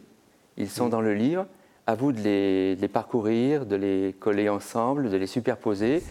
ils 0.57 0.71
sont 0.71 0.89
dans 0.89 1.01
le 1.01 1.15
livre. 1.15 1.47
À 1.91 1.97
vous 1.97 2.13
de 2.13 2.21
les, 2.21 2.89
parcourir, 2.89 3.67
de 3.67 3.75
les 3.75 4.15
coller 4.21 4.49
ensemble, 4.49 5.11
de 5.11 5.17
les 5.17 5.27
superposer 5.27 6.05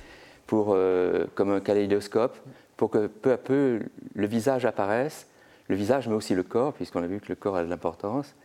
pour, 0.45 0.73
euh, 0.73 1.25
comme 1.35 1.51
un 1.51 1.61
kaléidoscope, 1.61 2.37
pour 2.75 2.89
que 2.89 3.07
peu 3.07 3.31
à 3.31 3.37
peu 3.37 3.79
le 4.13 4.27
visage 4.27 4.65
apparaisse, 4.65 5.27
le 5.69 5.77
visage 5.77 6.09
mais 6.09 6.15
aussi 6.15 6.35
le 6.35 6.43
corps, 6.43 6.73
puisqu'on 6.73 7.01
a 7.01 7.07
vu 7.07 7.21
que 7.21 7.29
le 7.29 7.35
corps 7.35 7.55
a 7.55 7.63
de 7.63 7.69
l'importance. 7.69 8.35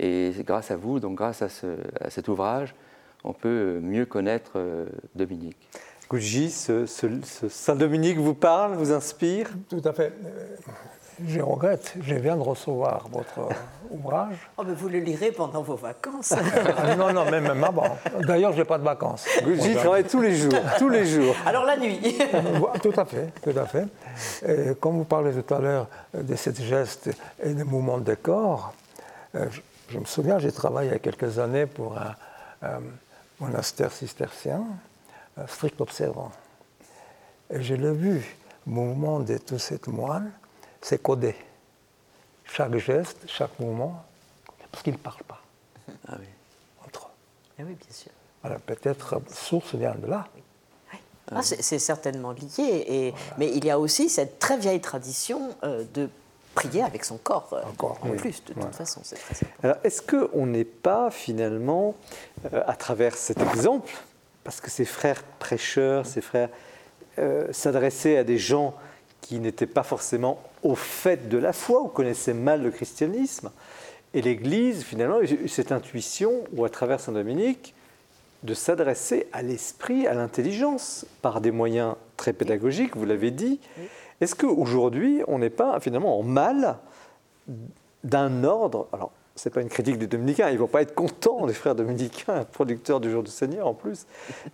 Et 0.00 0.32
grâce 0.40 0.70
à 0.70 0.76
vous, 0.76 1.00
donc 1.00 1.14
grâce 1.14 1.40
à, 1.40 1.48
cet 2.10 2.28
ouvrage, 2.28 2.74
on 3.24 3.32
peut 3.32 3.80
mieux 3.80 4.04
connaître 4.04 4.52
euh, 4.56 4.84
Dominique. 5.14 5.56
Gouji, 6.10 6.50
ce, 6.50 6.84
Saint-Dominique 7.48 8.18
vous 8.18 8.34
parle, 8.34 8.74
vous 8.74 8.92
inspire? 8.92 9.48
Tout 9.70 9.80
à 9.82 9.94
fait. 9.94 10.12
Euh, 11.20 11.24
je 11.26 11.40
regrette, 11.40 11.94
je 12.00 12.14
viens 12.14 12.36
de 12.36 12.42
recevoir 12.42 13.08
votre 13.10 13.38
euh, 13.38 13.54
ouvrage. 13.90 14.36
Oh, 14.56 14.62
mais 14.66 14.74
vous 14.74 14.88
le 14.88 14.98
lirez 14.98 15.32
pendant 15.32 15.62
vos 15.62 15.76
vacances. 15.76 16.32
Ah, 16.32 16.94
non, 16.96 17.12
non, 17.12 17.30
même 17.30 17.52
maman. 17.52 17.98
D'ailleurs, 18.20 18.52
je 18.52 18.58
n'ai 18.58 18.64
pas 18.64 18.78
de 18.78 18.84
vacances. 18.84 19.26
Gouji 19.42 19.74
travaille 19.74 20.04
tous 20.04 20.20
les 20.20 20.34
jours, 20.34 20.54
tous 20.78 20.88
les 20.88 21.06
jours. 21.06 21.34
Alors 21.46 21.64
la 21.64 21.76
nuit. 21.76 22.18
tout 22.82 22.92
à 22.96 23.04
fait, 23.04 23.32
tout 23.42 23.58
à 23.58 23.66
fait. 23.66 23.86
Et 24.46 24.74
comme 24.76 24.96
vous 24.96 25.04
parlez 25.04 25.32
tout 25.32 25.54
à 25.54 25.58
l'heure 25.58 25.88
de 26.14 26.34
cette 26.34 26.60
geste 26.60 27.10
et 27.42 27.54
des 27.54 27.64
mouvements 27.64 27.98
de 27.98 28.14
corps, 28.14 28.72
je 29.34 29.98
me 29.98 30.04
souviens, 30.04 30.38
j'ai 30.38 30.52
travaillé 30.52 30.90
il 30.90 30.92
y 30.92 30.96
a 30.96 30.98
quelques 30.98 31.38
années 31.38 31.66
pour 31.66 31.96
un, 31.98 32.80
monastère 33.40 33.90
cistercien, 33.92 34.62
strict 35.46 35.80
observant. 35.80 36.30
Et 37.50 37.62
je 37.62 37.74
l'ai 37.74 37.92
vu, 37.92 38.36
le 38.66 38.72
mouvement 38.72 39.20
de 39.20 39.36
tous 39.38 39.58
ces 39.58 39.78
moines, 39.88 40.30
c'est 40.82 41.00
codé. 41.00 41.34
Chaque 42.44 42.76
geste, 42.76 43.18
chaque 43.26 43.58
mouvement, 43.58 44.04
parce 44.70 44.82
qu'ils 44.82 44.92
ne 44.92 44.98
parlent 44.98 45.24
pas 45.26 45.40
ah 46.08 46.16
oui. 46.18 46.26
entre 46.86 47.06
eux. 47.06 47.60
Ah 47.60 47.62
oui, 47.66 47.74
bien 47.74 47.92
sûr. 47.96 48.12
Alors 48.44 48.60
peut-être 48.60 49.20
source 49.32 49.74
vient 49.74 49.94
de 49.94 50.06
là. 50.06 50.28
Ah, 51.34 51.40
c'est 51.42 51.78
certainement 51.78 52.32
lié. 52.32 52.84
Et, 52.86 53.14
Mais 53.38 53.48
il 53.48 53.64
y 53.64 53.70
a 53.70 53.78
aussi 53.78 54.10
cette 54.10 54.38
très 54.38 54.58
vieille 54.58 54.82
tradition 54.82 55.56
euh, 55.64 55.82
de 55.94 56.10
prier 56.54 56.82
avec 56.82 57.04
son 57.04 57.16
corps 57.16 57.48
euh, 57.52 57.62
Encore, 57.68 57.98
en 58.02 58.10
plus, 58.10 58.44
de 58.44 58.52
toute 58.52 58.74
façon. 58.74 59.00
C'est 59.02 59.16
très 59.16 59.34
important. 59.34 59.56
Alors, 59.62 59.76
est-ce 59.84 60.02
qu'on 60.02 60.46
n'est 60.46 60.64
pas 60.64 61.10
finalement, 61.10 61.94
euh, 62.52 62.62
à 62.66 62.74
travers 62.76 63.16
cet 63.16 63.40
exemple, 63.40 63.90
parce 64.44 64.60
que 64.60 64.70
ces 64.70 64.84
frères 64.84 65.22
prêcheurs, 65.38 66.06
ces 66.06 66.20
frères 66.20 66.50
euh, 67.18 67.46
s'adressaient 67.52 68.16
à 68.18 68.24
des 68.24 68.38
gens 68.38 68.74
qui 69.22 69.38
n'étaient 69.38 69.66
pas 69.66 69.82
forcément 69.82 70.42
au 70.62 70.74
fait 70.74 71.30
de 71.30 71.38
la 71.38 71.54
foi 71.54 71.80
ou 71.80 71.88
connaissaient 71.88 72.34
mal 72.34 72.62
le 72.62 72.70
christianisme, 72.70 73.50
et 74.14 74.20
l'Église, 74.20 74.82
finalement, 74.82 75.20
cette 75.46 75.72
intuition, 75.72 76.44
ou 76.54 76.66
à 76.66 76.68
travers 76.68 77.00
Saint 77.00 77.12
Dominique, 77.12 77.74
de 78.42 78.52
s'adresser 78.52 79.26
à 79.32 79.40
l'esprit, 79.40 80.06
à 80.06 80.12
l'intelligence, 80.12 81.06
par 81.22 81.40
des 81.40 81.50
moyens 81.50 81.94
très 82.18 82.32
pédagogiques, 82.32 82.96
vous 82.96 83.06
l'avez 83.06 83.30
dit. 83.30 83.58
Est-ce 84.20 84.34
qu'aujourd'hui, 84.34 85.22
on 85.28 85.38
n'est 85.38 85.50
pas 85.50 85.80
finalement 85.80 86.18
en 86.18 86.22
mal 86.22 86.78
d'un 88.04 88.44
ordre? 88.44 88.88
Alors, 88.92 89.12
ce 89.34 89.48
n'est 89.48 89.52
pas 89.54 89.62
une 89.62 89.68
critique 89.68 89.96
des 89.96 90.06
dominicains, 90.06 90.50
ils 90.50 90.54
ne 90.54 90.58
vont 90.58 90.66
pas 90.66 90.82
être 90.82 90.94
contents, 90.94 91.46
les 91.46 91.54
frères 91.54 91.74
dominicains, 91.74 92.44
producteurs 92.52 93.00
du 93.00 93.10
jour 93.10 93.22
du 93.22 93.30
Seigneur 93.30 93.66
en 93.66 93.74
plus, 93.74 94.06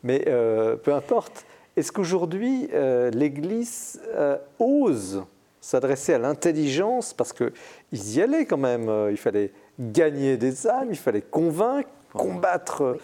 mais 0.05 0.25
euh, 0.29 0.77
peu 0.77 0.95
importe. 0.95 1.45
Est-ce 1.79 1.93
qu'aujourd'hui, 1.93 2.69
euh, 2.73 3.09
l'Église 3.13 4.01
euh, 4.09 4.37
ose 4.59 5.23
s'adresser 5.61 6.13
à 6.13 6.19
l'intelligence? 6.19 7.15
Parce 7.15 7.33
qu'ils 7.33 7.53
y 7.93 8.21
allaient 8.21 8.47
quand 8.47 8.57
même, 8.57 8.91
il 9.13 9.17
fallait 9.17 9.53
gagner 9.79 10.37
des 10.37 10.67
âmes, 10.67 10.89
il 10.91 10.97
fallait 10.97 11.23
convaincre, 11.23 11.89
combattre 12.13 12.99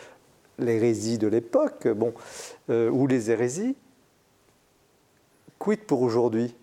l'hérésie 0.59 1.19
de 1.19 1.29
l'époque, 1.29 1.87
bon, 1.87 2.15
ou 2.69 3.07
les 3.07 3.31
hérésies. 3.31 3.77
Quid 5.61 5.81
pour 5.85 6.03
aujourd'hui? 6.03 6.57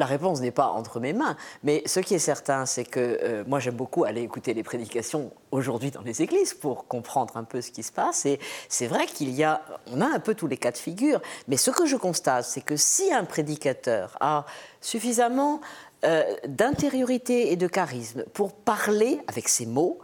La 0.00 0.06
réponse 0.06 0.40
n'est 0.40 0.50
pas 0.50 0.68
entre 0.68 0.98
mes 0.98 1.12
mains, 1.12 1.36
mais 1.62 1.82
ce 1.84 2.00
qui 2.00 2.14
est 2.14 2.18
certain, 2.18 2.64
c'est 2.64 2.84
que 2.84 3.20
euh, 3.22 3.44
moi 3.46 3.60
j'aime 3.60 3.74
beaucoup 3.74 4.04
aller 4.04 4.22
écouter 4.22 4.54
les 4.54 4.62
prédications 4.62 5.30
aujourd'hui 5.50 5.90
dans 5.90 6.00
les 6.00 6.22
églises 6.22 6.54
pour 6.54 6.86
comprendre 6.86 7.36
un 7.36 7.44
peu 7.44 7.60
ce 7.60 7.70
qui 7.70 7.82
se 7.82 7.92
passe. 7.92 8.24
Et 8.24 8.40
c'est 8.68 8.86
vrai 8.86 9.04
qu'il 9.06 9.30
y 9.30 9.44
a, 9.44 9.60
on 9.92 10.00
a 10.00 10.06
un 10.06 10.18
peu 10.18 10.34
tous 10.34 10.46
les 10.46 10.56
cas 10.56 10.72
de 10.72 10.78
figure, 10.78 11.20
mais 11.48 11.58
ce 11.58 11.70
que 11.70 11.84
je 11.84 11.96
constate, 11.96 12.46
c'est 12.46 12.62
que 12.62 12.76
si 12.76 13.12
un 13.12 13.24
prédicateur 13.24 14.16
a 14.20 14.46
suffisamment 14.80 15.60
euh, 16.04 16.24
d'intériorité 16.48 17.52
et 17.52 17.56
de 17.56 17.66
charisme 17.66 18.24
pour 18.32 18.54
parler 18.54 19.20
avec 19.28 19.50
ses 19.50 19.66
mots, 19.66 19.98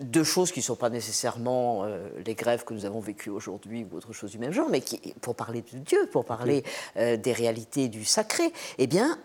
deux 0.00 0.24
choses 0.24 0.52
qui 0.52 0.60
ne 0.60 0.64
sont 0.64 0.76
pas 0.76 0.90
nécessairement 0.90 1.84
euh, 1.84 2.08
les 2.26 2.34
grèves 2.34 2.64
que 2.64 2.74
nous 2.74 2.84
avons 2.84 3.00
vécues 3.00 3.30
aujourd'hui 3.30 3.86
ou 3.90 3.96
autre 3.96 4.12
chose 4.12 4.30
du 4.30 4.38
même 4.38 4.52
genre, 4.52 4.68
mais 4.68 4.80
qui, 4.80 4.98
pour 5.20 5.34
parler 5.34 5.62
de 5.62 5.78
Dieu, 5.78 6.08
pour 6.10 6.24
parler 6.24 6.64
euh, 6.96 7.16
des 7.16 7.32
réalités 7.32 7.88
du 7.88 8.04
sacré, 8.04 8.52
eh 8.78 8.86
bien, 8.86 9.18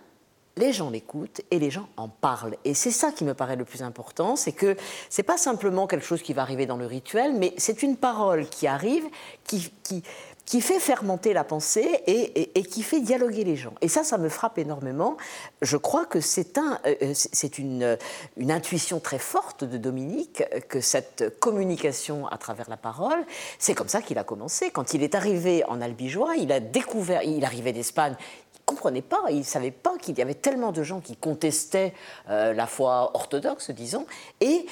les 0.57 0.73
gens 0.73 0.89
l'écoutent 0.89 1.41
et 1.51 1.57
les 1.57 1.71
gens 1.71 1.87
en 1.97 2.09
parlent. 2.09 2.57
Et 2.65 2.73
c'est 2.73 2.91
ça 2.91 3.11
qui 3.11 3.23
me 3.23 3.33
paraît 3.33 3.55
le 3.55 3.65
plus 3.65 3.81
important, 3.81 4.35
c'est 4.35 4.51
que 4.51 4.75
c'est 5.09 5.23
pas 5.23 5.37
simplement 5.37 5.87
quelque 5.87 6.05
chose 6.05 6.21
qui 6.21 6.33
va 6.33 6.41
arriver 6.41 6.65
dans 6.65 6.77
le 6.77 6.85
rituel, 6.85 7.33
mais 7.33 7.53
c'est 7.57 7.81
une 7.81 7.95
parole 7.95 8.47
qui 8.47 8.67
arrive, 8.67 9.05
qui, 9.45 9.71
qui, 9.83 10.03
qui 10.49 10.61
fait 10.61 10.79
fermenter 10.79 11.31
la 11.31 11.43
pensée 11.43 12.01
et, 12.07 12.63
qui 12.63 12.81
fait 12.81 13.01
dialoguer 13.01 13.43
les 13.43 13.55
gens. 13.55 13.75
Et 13.81 13.87
ça, 13.87 14.03
ça 14.03 14.17
me 14.17 14.29
frappe 14.29 14.57
énormément. 14.57 15.15
Je 15.61 15.77
crois 15.77 16.07
que 16.07 16.21
c'est 16.21 16.57
un, 16.57 16.79
euh, 16.87 16.95
euh, 17.03 17.11
c'est 17.13 17.59
une, 17.59 17.99
une 18.35 18.51
intuition 18.51 18.99
très 18.99 19.19
forte 19.19 19.63
de 19.63 19.77
Dominique 19.77 20.43
que 20.67 20.81
cette 20.81 21.39
communication 21.39 22.25
à 22.25 22.39
travers 22.39 22.67
la 22.67 22.77
parole, 22.77 23.23
c'est 23.59 23.75
comme 23.75 23.89
ça 23.89 24.01
qu'il 24.01 24.17
a 24.17 24.23
commencé. 24.23 24.71
Quand 24.71 24.95
il 24.95 25.03
est 25.03 25.13
arrivé 25.13 25.63
en 25.65 25.81
Albigeois, 25.81 26.35
il 26.35 26.51
a 26.51 26.59
découvert, 26.59 27.21
il 27.21 27.45
arrivait 27.45 27.71
d'Espagne, 27.71 28.15
il 28.55 28.59
comprenait 28.65 29.03
pas, 29.03 29.25
il 29.29 29.45
savait 29.45 29.69
pas 29.69 29.99
qu'il 30.01 30.17
y 30.17 30.21
avait 30.23 30.33
tellement 30.33 30.71
de 30.71 30.81
gens 30.81 30.99
qui 30.99 31.15
contestaient 31.15 31.93
euh, 32.31 32.53
la 32.53 32.65
foi 32.65 33.11
orthodoxe, 33.13 33.69
disons. 33.69 34.07
Et 34.41 34.65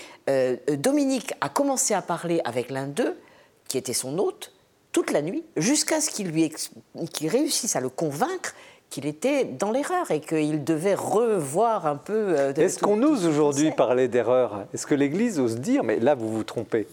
Dominique 0.76 1.36
a 1.40 1.50
commencé 1.50 1.94
à 1.94 2.02
parler 2.02 2.42
avec 2.46 2.72
l'un 2.72 2.88
d'eux, 2.88 3.16
qui 3.68 3.78
était 3.78 3.94
son 3.94 4.18
hôte, 4.18 4.52
toute 4.98 5.12
la 5.12 5.22
nuit, 5.22 5.44
jusqu'à 5.58 6.02
ce 6.02 6.10
qu'il 6.10 7.30
réussisse 7.30 7.76
à 7.76 7.82
le 7.82 7.90
convaincre 7.90 8.56
qu'il 8.90 9.06
était 9.06 9.46
dans 9.46 9.70
l'erreur 9.70 10.10
et 10.10 10.22
qu'il 10.22 10.64
devait 10.64 10.96
revoir 10.96 11.86
un 11.86 11.98
peu. 11.98 12.36
Euh, 12.36 12.52
Est-ce 12.56 12.80
qu'on 12.80 13.04
ose 13.04 13.28
aujourd'hui 13.28 13.70
parler 13.70 14.08
d'erreur? 14.08 14.66
Est-ce 14.74 14.88
que 14.88 14.96
l'Église 14.96 15.40
ose 15.40 15.58
dire, 15.58 15.84
mais 15.84 16.00
là 16.00 16.16
vous 16.16 16.34
vous 16.34 16.44
trompez? 16.44 16.88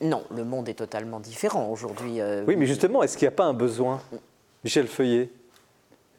Non, 0.00 0.22
le 0.32 0.44
monde 0.44 0.68
est 0.68 0.74
totalement 0.74 1.18
différent 1.18 1.68
aujourd'hui. 1.72 2.20
Euh, 2.20 2.44
oui, 2.46 2.54
mais 2.54 2.66
justement, 2.66 3.02
est-ce 3.02 3.18
qu'il 3.18 3.26
n'y 3.26 3.34
a 3.34 3.36
pas 3.36 3.46
un 3.46 3.54
besoin? 3.54 4.00
Michel 4.62 4.86
Feuillet 4.86 5.28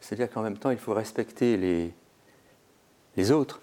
C'est-à-dire 0.02 0.30
qu'en 0.30 0.42
même 0.42 0.58
temps, 0.58 0.72
il 0.72 0.78
faut 0.78 0.94
respecter 0.94 1.56
les, 1.56 1.94
les 3.16 3.32
autres. 3.32 3.62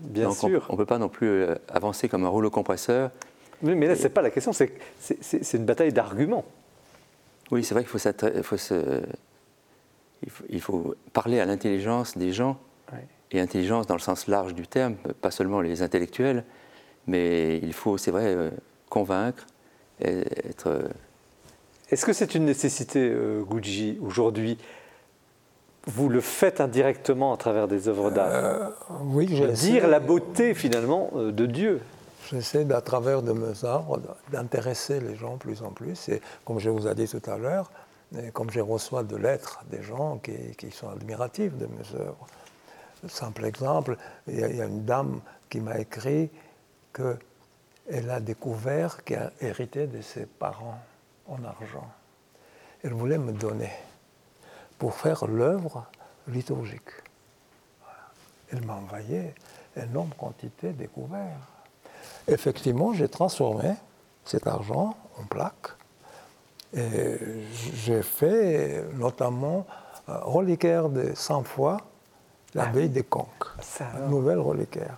Bien 0.00 0.30
sûr. 0.32 0.66
On 0.68 0.74
ne 0.74 0.76
peut 0.76 0.84
pas 0.84 0.98
non 0.98 1.08
plus 1.08 1.28
euh, 1.30 1.54
avancer 1.72 2.10
comme 2.10 2.26
un 2.26 2.28
rouleau 2.28 2.50
compresseur. 2.50 3.10
Oui, 3.62 3.74
mais 3.74 3.86
là, 3.86 3.96
ce 3.96 4.02
n'est 4.02 4.10
pas 4.10 4.20
la 4.20 4.28
question, 4.28 4.52
c'est 4.52 5.54
une 5.54 5.64
bataille 5.64 5.94
d'arguments. 5.94 6.44
Oui, 7.50 7.64
c'est 7.64 7.74
vrai 7.74 7.84
qu'il 7.84 7.90
faut, 8.42 8.58
il 10.48 10.60
faut, 10.60 10.94
parler 11.12 11.40
à 11.40 11.44
l'intelligence 11.44 12.16
des 12.16 12.32
gens, 12.32 12.58
et 13.32 13.40
intelligence 13.40 13.86
dans 13.86 13.94
le 13.94 14.00
sens 14.00 14.28
large 14.28 14.54
du 14.54 14.66
terme, 14.66 14.94
pas 15.20 15.30
seulement 15.30 15.60
les 15.60 15.82
intellectuels, 15.82 16.44
mais 17.06 17.58
il 17.58 17.72
faut, 17.72 17.98
c'est 17.98 18.10
vrai, 18.10 18.26
euh, 18.26 18.50
convaincre, 18.88 19.46
être... 20.00 20.68
Euh, 20.68 20.88
Est-ce 21.90 22.04
que 22.04 22.12
c'est 22.12 22.34
une 22.34 22.44
nécessité, 22.44 23.00
euh, 23.00 23.42
Gucci, 23.42 23.98
aujourd'hui? 24.00 24.58
Vous 25.86 26.08
le 26.08 26.20
faites 26.20 26.60
indirectement 26.60 27.32
à 27.32 27.36
travers 27.36 27.68
des 27.68 27.88
œuvres 27.88 28.10
d'art? 28.10 28.72
oui, 29.04 29.28
je 29.30 29.44
Dire 29.44 29.86
la 29.86 30.00
beauté 30.00 30.54
finalement 30.54 31.10
de 31.14 31.46
Dieu. 31.46 31.80
J'essaie, 32.30 32.70
à 32.72 32.80
travers 32.80 33.22
de 33.22 33.32
mes 33.32 33.64
œuvres, 33.64 34.00
d'intéresser 34.30 35.00
les 35.00 35.14
gens 35.14 35.36
plus 35.36 35.62
en 35.62 35.70
plus. 35.70 36.08
Et 36.08 36.20
comme 36.44 36.58
je 36.58 36.70
vous 36.70 36.88
ai 36.88 36.94
dit 36.94 37.06
tout 37.06 37.22
à 37.30 37.38
l'heure, 37.38 37.70
comme 38.32 38.50
je 38.50 38.60
reçois 38.60 39.02
de 39.02 39.16
lettres 39.16 39.62
des 39.70 39.82
gens 39.82 40.18
qui, 40.18 40.70
sont 40.70 40.88
admiratifs 40.88 41.56
de 41.56 41.66
mes 41.66 42.00
œuvres. 42.00 42.26
Simple 43.08 43.44
exemple, 43.44 43.96
il 44.26 44.38
y, 44.38 44.60
a, 44.60 44.64
une 44.64 44.84
dame 44.84 45.20
qui 45.48 45.60
m'a 45.60 45.78
écrit 45.78 46.30
qu'elle 46.92 48.10
a 48.10 48.20
découvert 48.20 49.04
qu'elle 49.04 49.22
a 49.22 49.32
hérité 49.40 49.86
de 49.86 50.00
ses 50.02 50.26
parents 50.26 50.80
en 51.28 51.44
argent. 51.44 51.88
Elle 52.82 52.94
voulait 52.94 53.18
me 53.18 53.32
donner. 53.32 53.72
pour 54.78 54.94
faire 54.94 55.26
l'œuvre 55.26 55.86
liturgique. 56.28 56.90
Elle 58.52 58.64
m'a 58.66 58.74
envoyé 58.74 59.34
énorme 59.74 60.10
quantité 60.18 60.72
de 60.72 60.86
couverts. 60.86 61.55
Effectivement, 62.28 62.92
j'ai 62.92 63.08
transformé 63.08 63.74
cet 64.24 64.46
argent 64.46 64.96
en 65.18 65.24
plaques 65.24 65.70
et 66.76 67.18
j'ai 67.74 68.02
fait 68.02 68.84
notamment 68.94 69.66
un 70.08 70.18
reliquaire 70.18 70.88
de 70.88 71.12
100 71.14 71.44
fois 71.44 71.78
l'abbaye 72.54 72.88
des 72.88 73.02
Conques, 73.02 73.46
une 73.80 74.10
nouvelle 74.10 74.38
reliquaire. 74.38 74.96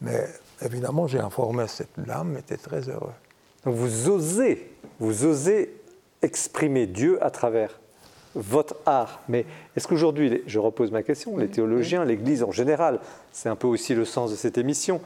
Mais 0.00 0.26
évidemment, 0.62 1.06
j'ai 1.06 1.18
informé 1.18 1.66
cette 1.66 1.98
dame, 1.98 2.36
était 2.36 2.56
très 2.56 2.88
heureux. 2.88 3.12
Donc 3.64 3.74
vous 3.74 4.08
osez, 4.08 4.72
vous 4.98 5.24
osez 5.24 5.76
exprimer 6.22 6.86
Dieu 6.86 7.22
à 7.22 7.30
travers 7.30 7.78
votre 8.34 8.76
art. 8.86 9.20
Mais 9.28 9.46
est-ce 9.74 9.88
qu'aujourd'hui, 9.88 10.42
je 10.46 10.58
repose 10.58 10.90
ma 10.90 11.02
question, 11.02 11.36
les 11.36 11.48
théologiens, 11.48 12.04
l'Église 12.04 12.42
en 12.42 12.52
général, 12.52 13.00
c'est 13.32 13.48
un 13.48 13.56
peu 13.56 13.66
aussi 13.66 13.94
le 13.94 14.04
sens 14.04 14.30
de 14.30 14.36
cette 14.36 14.58
émission, 14.58 15.00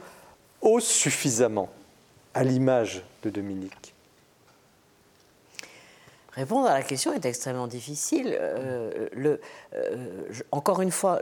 osent 0.61 0.85
suffisamment 0.85 1.69
à 2.33 2.43
l'image 2.43 3.03
de 3.23 3.29
Dominique 3.29 3.91
Répondre 6.33 6.67
à 6.67 6.73
la 6.73 6.81
question 6.81 7.11
est 7.11 7.25
extrêmement 7.25 7.67
difficile. 7.67 8.37
Euh, 8.39 9.09
euh, 9.73 10.25
encore 10.53 10.81
une 10.81 10.91
fois, 10.91 11.19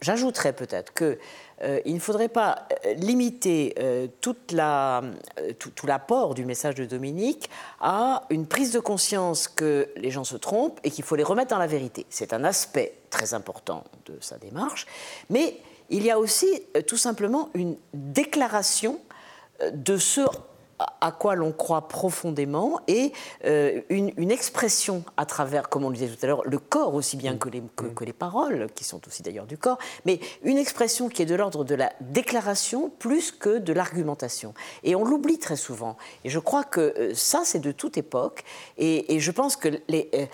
j'ajouterais 0.00 0.52
peut-être 0.52 0.94
qu'il 0.94 1.18
euh, 1.62 1.80
ne 1.84 1.98
faudrait 1.98 2.28
pas 2.28 2.68
limiter 2.96 3.74
tout, 4.20 4.36
tout 5.74 5.86
l'apport 5.86 6.34
du 6.36 6.44
message 6.44 6.76
de 6.76 6.84
Dominique 6.84 7.50
à 7.80 8.22
une 8.30 8.46
prise 8.46 8.70
de 8.70 8.78
conscience 8.78 9.48
que 9.48 9.88
les 9.96 10.12
gens 10.12 10.24
se 10.24 10.36
trompent 10.36 10.78
et 10.84 10.92
qu'il 10.92 11.02
faut 11.02 11.16
les 11.16 11.24
remettre 11.24 11.50
dans 11.50 11.58
la 11.58 11.66
vérité. 11.66 12.06
C'est 12.08 12.32
un 12.32 12.44
aspect 12.44 12.94
très 13.10 13.34
important 13.34 13.82
de 14.06 14.16
sa 14.20 14.38
démarche, 14.38 14.86
mais 15.28 15.56
il 15.90 16.04
y 16.04 16.10
a 16.10 16.18
aussi 16.18 16.62
tout 16.86 16.96
simplement 16.96 17.50
une 17.54 17.76
déclaration 17.92 19.00
de 19.72 19.96
ce 19.96 20.22
à 21.00 21.12
quoi 21.12 21.34
l'on 21.34 21.52
croit 21.52 21.88
profondément 21.88 22.80
et 22.88 23.12
euh, 23.44 23.80
une, 23.88 24.30
expression 24.30 25.04
à 25.16 25.26
travers, 25.26 25.68
comme 25.68 25.84
on 25.84 25.90
le 25.90 25.96
disait 25.96 26.08
tout 26.08 26.18
à 26.22 26.26
l'heure, 26.26 26.42
le 26.44 26.58
corps 26.58 26.94
aussi 26.94 27.16
bien 27.16 27.36
que 27.36 27.48
les, 27.48 27.62
que, 27.76 28.04
les 28.04 28.12
paroles, 28.12 28.68
qui 28.74 28.84
sont 28.84 29.00
aussi 29.06 29.22
d'ailleurs 29.22 29.46
du 29.46 29.56
corps, 29.56 29.78
mais 30.04 30.18
une 30.42 30.58
expression 30.58 31.08
qui 31.08 31.22
est 31.22 31.26
de 31.26 31.34
l'ordre 31.34 31.64
de 31.64 31.74
la 31.74 31.92
déclaration 32.00 32.90
plus 32.98 33.30
que 33.30 33.58
de 33.58 33.72
l'argumentation. 33.72 34.54
Et 34.82 34.96
on 34.96 35.04
l'oublie 35.04 35.38
très 35.38 35.56
souvent. 35.56 35.96
Et 36.24 36.30
je 36.30 36.38
crois 36.38 36.64
que 36.64 36.80
euh, 36.80 37.14
ça, 37.14 37.42
c'est 37.44 37.60
de 37.60 37.72
toute 37.72 37.96
époque. 37.96 38.44
Et, 38.78 39.20
je 39.20 39.30
pense 39.30 39.56
que 39.56 39.68
euh, 39.68 40.26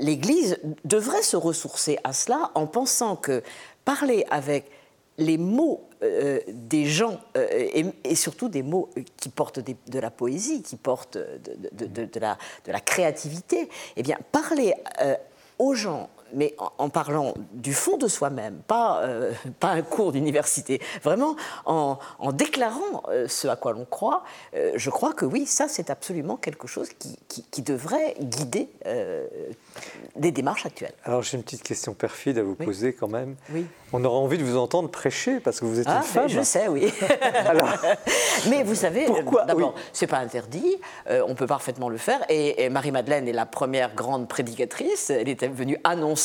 l'Église 0.00 0.58
devrait 0.84 1.22
se 1.22 1.36
ressourcer 1.36 1.98
à 2.04 2.12
cela 2.12 2.50
en 2.54 2.66
pensant 2.66 3.16
que 3.16 3.42
parler 3.84 4.24
avec 4.30 4.70
les 5.18 5.36
mots 5.36 5.88
euh, 6.02 6.38
des 6.48 6.86
gens, 6.86 7.20
euh, 7.36 7.90
et, 8.04 8.14
surtout 8.14 8.48
des 8.48 8.62
mots 8.62 8.88
qui 9.16 9.28
portent 9.28 9.58
de 9.58 9.98
la 9.98 10.10
poésie, 10.10 10.62
qui 10.62 10.76
portent 10.76 11.18
de, 11.18 12.20
la, 12.20 12.80
créativité, 12.80 13.68
eh 13.96 14.02
bien, 14.02 14.16
parler 14.30 14.74
euh, 15.02 15.16
aux 15.58 15.74
gens 15.74 16.08
mais 16.32 16.54
en, 16.78 16.88
parlant 16.88 17.34
du 17.52 17.72
fond 17.72 17.96
de 17.96 18.08
soi-même, 18.08 18.60
pas, 18.66 19.02
euh, 19.02 19.32
pas 19.60 19.68
un 19.68 19.82
cours 19.82 20.12
d'université, 20.12 20.80
vraiment 21.02 21.36
en, 21.64 21.98
déclarant 22.32 23.02
euh, 23.08 23.26
ce 23.28 23.48
à 23.48 23.56
quoi 23.56 23.72
l'on 23.72 23.84
croit, 23.84 24.22
euh, 24.54 24.72
je 24.76 24.90
crois 24.90 25.12
que 25.12 25.24
oui, 25.24 25.46
ça 25.46 25.66
c'est 25.68 25.90
absolument 25.90 26.36
quelque 26.36 26.66
chose 26.66 26.88
qui, 26.98 27.18
qui, 27.28 27.62
devrait 27.62 28.14
guider 28.20 28.68
des 30.16 30.30
démarches 30.30 30.64
actuelles. 30.64 30.94
Alors 31.04 31.22
j'ai 31.22 31.36
une 31.36 31.42
petite 31.42 31.62
question 31.62 31.92
perfide 31.92 32.38
à 32.38 32.42
vous 32.42 32.54
poser 32.54 32.92
quand 32.92 33.08
même. 33.08 33.34
Oui. 33.52 33.66
On 33.92 34.04
aura 34.04 34.18
envie 34.18 34.38
de 34.38 34.44
vous 34.44 34.56
entendre 34.56 34.90
prêcher 34.90 35.40
parce 35.40 35.60
que 35.60 35.64
vous 35.64 35.80
êtes 35.80 35.86
une 35.86 35.92
ah, 35.92 36.02
femme. 36.02 36.28
Je 36.28 36.40
sais, 36.42 36.68
oui. 36.68 36.92
Alors... 37.46 37.68
mais 38.48 38.62
vous 38.62 38.74
savez, 38.74 39.06
pourquoi 39.06 39.44
D'abord, 39.44 39.74
c'est 39.92 40.06
pas 40.06 40.18
interdit, 40.18 40.76
on 41.08 41.34
peut 41.34 41.46
parfaitement 41.46 41.88
le 41.88 41.96
faire. 41.98 42.20
Et, 42.28 42.64
et 42.64 42.68
Marie-Madeleine 42.68 43.26
est 43.28 43.32
la 43.32 43.46
première 43.46 43.94
grande 43.94 44.28
prédicatrice. 44.28 45.10
Elle 45.10 45.28
était 45.28 45.48
venue 45.48 45.78
annoncer 45.84 46.17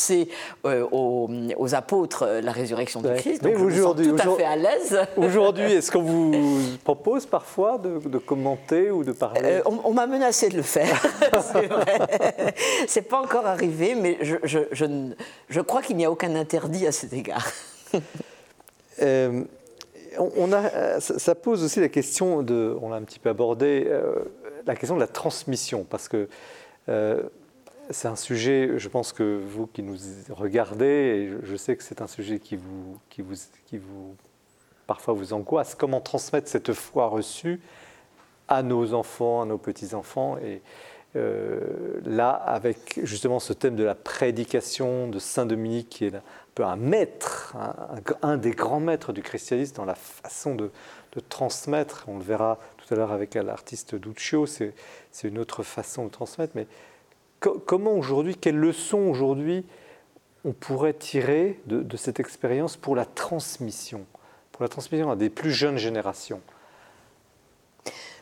euh, 0.64 0.86
aux, 0.90 1.74
apôtres 1.74 2.22
euh, 2.22 2.40
la 2.40 2.52
résurrection 2.52 3.00
de 3.00 3.14
Christ. 3.14 3.42
Donc 3.42 3.58
aujourd'hui, 3.58 4.08
tout 4.08 4.16
à 4.16 4.36
fait 4.36 4.44
à 4.44 4.56
l'aise. 4.56 4.98
Aujourd'hui, 5.16 5.72
est-ce 5.72 5.90
qu'on 5.90 6.02
vous 6.02 6.76
propose 6.84 7.26
parfois 7.26 7.78
de, 7.78 8.18
commenter 8.18 8.90
ou 8.90 9.04
de 9.04 9.12
parler 9.12 9.40
euh, 9.44 9.62
On, 9.64 9.92
m'a 9.92 10.06
menacé 10.06 10.48
de 10.48 10.56
le 10.56 10.62
faire. 10.62 11.02
C'est 12.86 13.02
pas 13.02 13.20
encore 13.20 13.46
arrivé, 13.46 13.94
mais 13.94 14.18
je, 14.20 14.36
je, 14.42 14.58
je, 15.48 15.60
crois 15.60 15.82
qu'il 15.82 15.96
n'y 15.96 16.04
a 16.04 16.10
aucun 16.10 16.34
interdit 16.34 16.86
à 16.86 16.92
cet 16.92 17.12
égard. 17.12 17.46
on 19.00 20.52
a, 20.52 21.00
ça 21.00 21.34
pose 21.34 21.64
aussi 21.64 21.80
la 21.80 21.88
question 21.88 22.42
de, 22.42 22.76
on 22.80 22.90
l'a 22.90 22.96
un 22.96 23.02
petit 23.02 23.18
peu 23.18 23.30
abordé, 23.30 23.88
la 24.66 24.74
question 24.74 24.96
de 24.96 25.00
la 25.00 25.06
transmission, 25.06 25.86
parce 25.88 26.08
que 26.08 26.28
c'est 27.90 28.08
un 28.08 28.16
sujet, 28.16 28.78
je 28.78 28.88
pense 28.88 29.12
que 29.12 29.40
vous 29.46 29.66
qui 29.66 29.82
nous 29.82 29.96
regardez, 30.30 31.32
je 31.42 31.56
sais 31.56 31.76
que 31.76 31.82
c'est 31.82 32.00
un 32.00 32.06
sujet 32.06 32.38
qui 32.38 32.56
vous, 32.56 32.98
qui 33.10 33.22
vous, 33.22 33.34
qui 33.66 33.78
vous, 33.78 34.16
parfois 34.86 35.14
vous 35.14 35.32
angoisse, 35.32 35.74
comment 35.74 36.00
transmettre 36.00 36.48
cette 36.48 36.72
foi 36.72 37.08
reçue 37.08 37.60
à 38.48 38.62
nos 38.62 38.94
enfants, 38.94 39.42
à 39.42 39.44
nos 39.44 39.58
petits-enfants. 39.58 40.38
Et 40.38 40.62
euh, 41.16 41.60
là, 42.04 42.30
avec 42.30 43.00
justement 43.02 43.38
ce 43.38 43.52
thème 43.52 43.76
de 43.76 43.84
la 43.84 43.94
prédication 43.94 45.08
de 45.08 45.18
Saint 45.18 45.46
Dominique, 45.46 45.88
qui 45.88 46.06
est 46.06 46.14
un 46.14 46.22
peu 46.54 46.64
un 46.64 46.76
maître, 46.76 47.54
un, 48.22 48.36
des 48.36 48.50
grands 48.50 48.80
maîtres 48.80 49.12
du 49.12 49.22
christianisme 49.22 49.76
dans 49.76 49.84
la 49.84 49.94
façon 49.94 50.54
de, 50.54 50.70
de 51.12 51.20
transmettre, 51.20 52.04
on 52.08 52.18
le 52.18 52.24
verra 52.24 52.58
tout 52.78 52.92
à 52.92 52.96
l'heure 52.96 53.12
avec 53.12 53.34
l'artiste 53.34 53.94
Duccio, 53.94 54.46
c'est 54.46 54.72
une 55.22 55.38
autre 55.38 55.62
façon 55.62 56.06
de 56.06 56.10
transmettre, 56.10 56.52
mais 56.56 56.66
comment 57.50 57.92
aujourd'hui, 57.92 58.36
quelles 58.36 58.56
leçons 58.56 58.98
aujourd'hui 58.98 59.64
on 60.44 60.52
pourrait 60.52 60.94
tirer 60.94 61.58
de, 61.66 61.96
cette 61.96 62.20
expérience 62.20 62.76
pour 62.76 62.94
la 62.96 63.06
transmission, 63.06 64.04
pour 64.52 64.62
la 64.62 64.68
transmission 64.68 65.10
à 65.10 65.16
des 65.16 65.30
plus 65.30 65.52
jeunes 65.52 65.78
générations? 65.78 66.40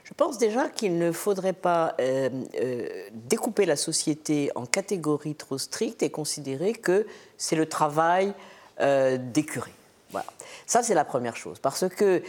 Je 0.04 0.14
pense 0.14 0.36
déjà 0.36 0.68
qu'il 0.68 0.98
ne 0.98 1.10
faudrait 1.10 1.54
pas 1.54 1.94
euh, 1.98 2.28
euh, 2.60 3.08
découper 3.12 3.64
la 3.64 3.76
société 3.76 4.50
en 4.54 4.66
catégories 4.66 5.34
trop 5.34 5.56
strictes 5.56 6.02
et 6.02 6.10
considérer 6.10 6.74
que 6.74 7.06
c'est 7.38 7.56
le 7.56 7.66
travail 7.66 8.34
euh, 8.80 9.16
des 9.18 9.42
curés. 9.42 9.72
Voilà. 10.10 10.26
Ça, 10.66 10.82
c'est 10.82 10.94
la 10.94 11.06
première 11.06 11.36
chose. 11.36 11.58
Parce 11.58 11.88
que 11.88 12.22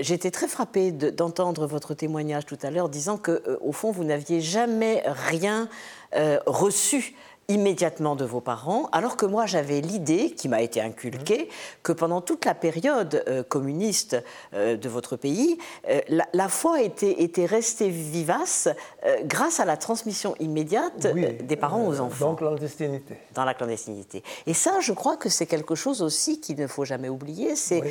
J'étais 0.00 0.30
très 0.30 0.48
frappée 0.48 0.92
d'entendre 0.92 1.66
votre 1.66 1.94
témoignage 1.94 2.46
tout 2.46 2.58
à 2.62 2.70
l'heure 2.70 2.88
disant 2.88 3.18
que, 3.18 3.58
au 3.60 3.72
fond, 3.72 3.90
vous 3.90 4.04
n'aviez 4.04 4.40
jamais 4.40 5.02
rien 5.06 5.68
euh, 6.14 6.38
reçu 6.46 7.14
immédiatement 7.48 8.16
de 8.16 8.24
vos 8.24 8.40
parents, 8.40 8.88
alors 8.92 9.16
que 9.16 9.26
moi 9.26 9.46
j'avais 9.46 9.80
l'idée, 9.80 10.30
qui 10.30 10.48
m'a 10.48 10.62
été 10.62 10.80
inculquée, 10.80 11.48
que 11.82 11.92
pendant 11.92 12.20
toute 12.20 12.44
la 12.44 12.54
période 12.54 13.24
euh, 13.28 13.42
communiste 13.42 14.22
euh, 14.54 14.76
de 14.76 14.88
votre 14.88 15.16
pays, 15.16 15.58
la, 16.08 16.48
foi 16.48 16.82
était, 16.82 17.22
était 17.22 17.46
restée 17.46 17.88
vivace 17.88 18.68
grâce 19.24 19.60
à 19.60 19.64
la 19.64 19.76
transmission 19.76 20.34
immédiate 20.40 21.06
des 21.06 21.56
parents 21.56 21.86
aux 21.86 22.00
enfants. 22.00 22.26
Dans 22.26 22.32
la 22.32 22.36
clandestinité. 22.36 23.18
Dans 23.34 23.44
la 23.44 23.54
clandestinité. 23.54 24.22
Et 24.46 24.54
ça, 24.54 24.80
je 24.80 24.92
crois 24.92 25.16
que 25.16 25.28
c'est 25.28 25.46
quelque 25.46 25.74
chose 25.74 26.02
aussi 26.02 26.40
qu'il 26.40 26.58
ne 26.58 26.66
faut 26.66 26.84
jamais 26.84 27.08
oublier. 27.08 27.56
C'est 27.56 27.82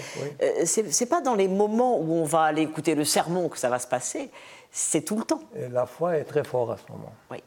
c'est 0.65 1.05
pas 1.05 1.21
dans 1.21 1.35
les 1.35 1.47
moments 1.47 1.99
où 1.99 2.13
on 2.13 2.23
va 2.23 2.43
aller 2.43 2.61
écouter 2.61 2.95
le 2.95 3.05
sermon 3.05 3.49
que 3.49 3.57
ça 3.57 3.69
va 3.69 3.79
se 3.79 3.87
passer, 3.87 4.29
c'est 4.71 5.01
tout 5.01 5.17
le 5.17 5.23
temps. 5.23 5.41
Et 5.55 5.67
la 5.69 5.85
foi 5.85 6.17
est 6.17 6.25
très 6.25 6.43
forte 6.43 6.71
à 6.71 6.77
ce 6.77 6.91
moment. 6.91 7.13
Oui. 7.31 7.37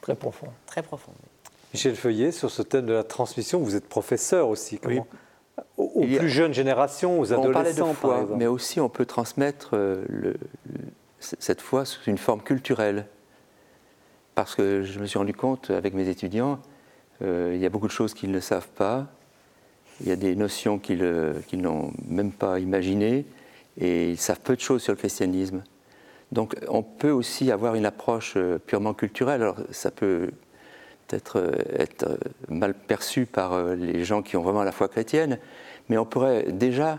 Très 0.00 0.14
profond. 0.14 0.48
Très 0.66 0.82
profond. 0.82 1.12
Michel 1.74 1.96
Feuillet, 1.96 2.30
sur 2.30 2.52
ce 2.52 2.62
thème 2.62 2.86
de 2.86 2.92
la 2.92 3.02
transmission, 3.02 3.58
vous 3.58 3.74
êtes 3.74 3.88
professeur 3.88 4.48
aussi. 4.48 4.78
Comment, 4.78 5.08
Aux, 5.76 6.02
plus 6.02 6.28
jeunes 6.28 6.54
générations, 6.54 7.18
aux 7.18 7.32
adolescents, 7.32 7.50
on 7.50 7.52
parlait 7.52 7.74
de 7.74 8.26
foi, 8.26 8.36
Mais 8.36 8.46
aussi, 8.46 8.80
on 8.80 8.88
peut 8.88 9.06
transmettre 9.06 9.70
euh, 9.74 10.04
le, 10.08 10.36
cette 11.18 11.60
foi 11.60 11.84
sous 11.84 12.08
une 12.08 12.16
forme 12.16 12.42
culturelle. 12.42 13.06
Parce 14.36 14.54
que 14.54 14.84
je 14.84 15.00
me 15.00 15.06
suis 15.06 15.18
rendu 15.18 15.34
compte 15.34 15.70
avec 15.70 15.94
mes 15.94 16.08
étudiants, 16.08 16.60
euh, 17.22 17.52
il 17.56 17.60
y 17.60 17.66
a 17.66 17.70
beaucoup 17.70 17.88
de 17.88 17.92
choses 17.92 18.14
qu'ils 18.14 18.30
ne 18.30 18.40
savent 18.40 18.68
pas, 18.68 19.08
il 20.00 20.08
y 20.08 20.12
a 20.12 20.16
des 20.16 20.36
notions 20.36 20.78
qu'ils 20.78 21.02
n'ont 21.54 21.92
même 22.06 22.30
pas 22.30 22.60
imaginées, 22.60 23.26
et 23.80 24.10
ils 24.12 24.18
savent 24.18 24.40
peu 24.40 24.54
de 24.54 24.60
choses 24.60 24.80
sur 24.80 24.92
le 24.92 24.96
christianisme. 24.96 25.64
Donc 26.30 26.54
on 26.68 26.84
peut 26.84 27.10
aussi 27.10 27.50
avoir 27.50 27.74
une 27.74 27.86
approche 27.86 28.34
euh, 28.36 28.58
purement 28.58 28.94
culturelle. 28.94 29.42
Alors 29.42 29.56
ça 29.72 29.90
peut 29.90 30.30
peut-être 31.06 31.38
euh, 31.38 31.52
être 31.78 32.04
euh, 32.04 32.16
mal 32.48 32.74
perçu 32.74 33.26
par 33.26 33.74
les 33.74 34.04
gens 34.04 34.22
qui 34.22 34.36
ont 34.36 34.42
vraiment 34.42 34.64
la 34.64 34.72
foi 34.72 34.88
chrétienne, 34.88 35.38
mais 35.88 35.98
on 35.98 36.04
pourrait 36.04 36.52
déjà 36.52 36.98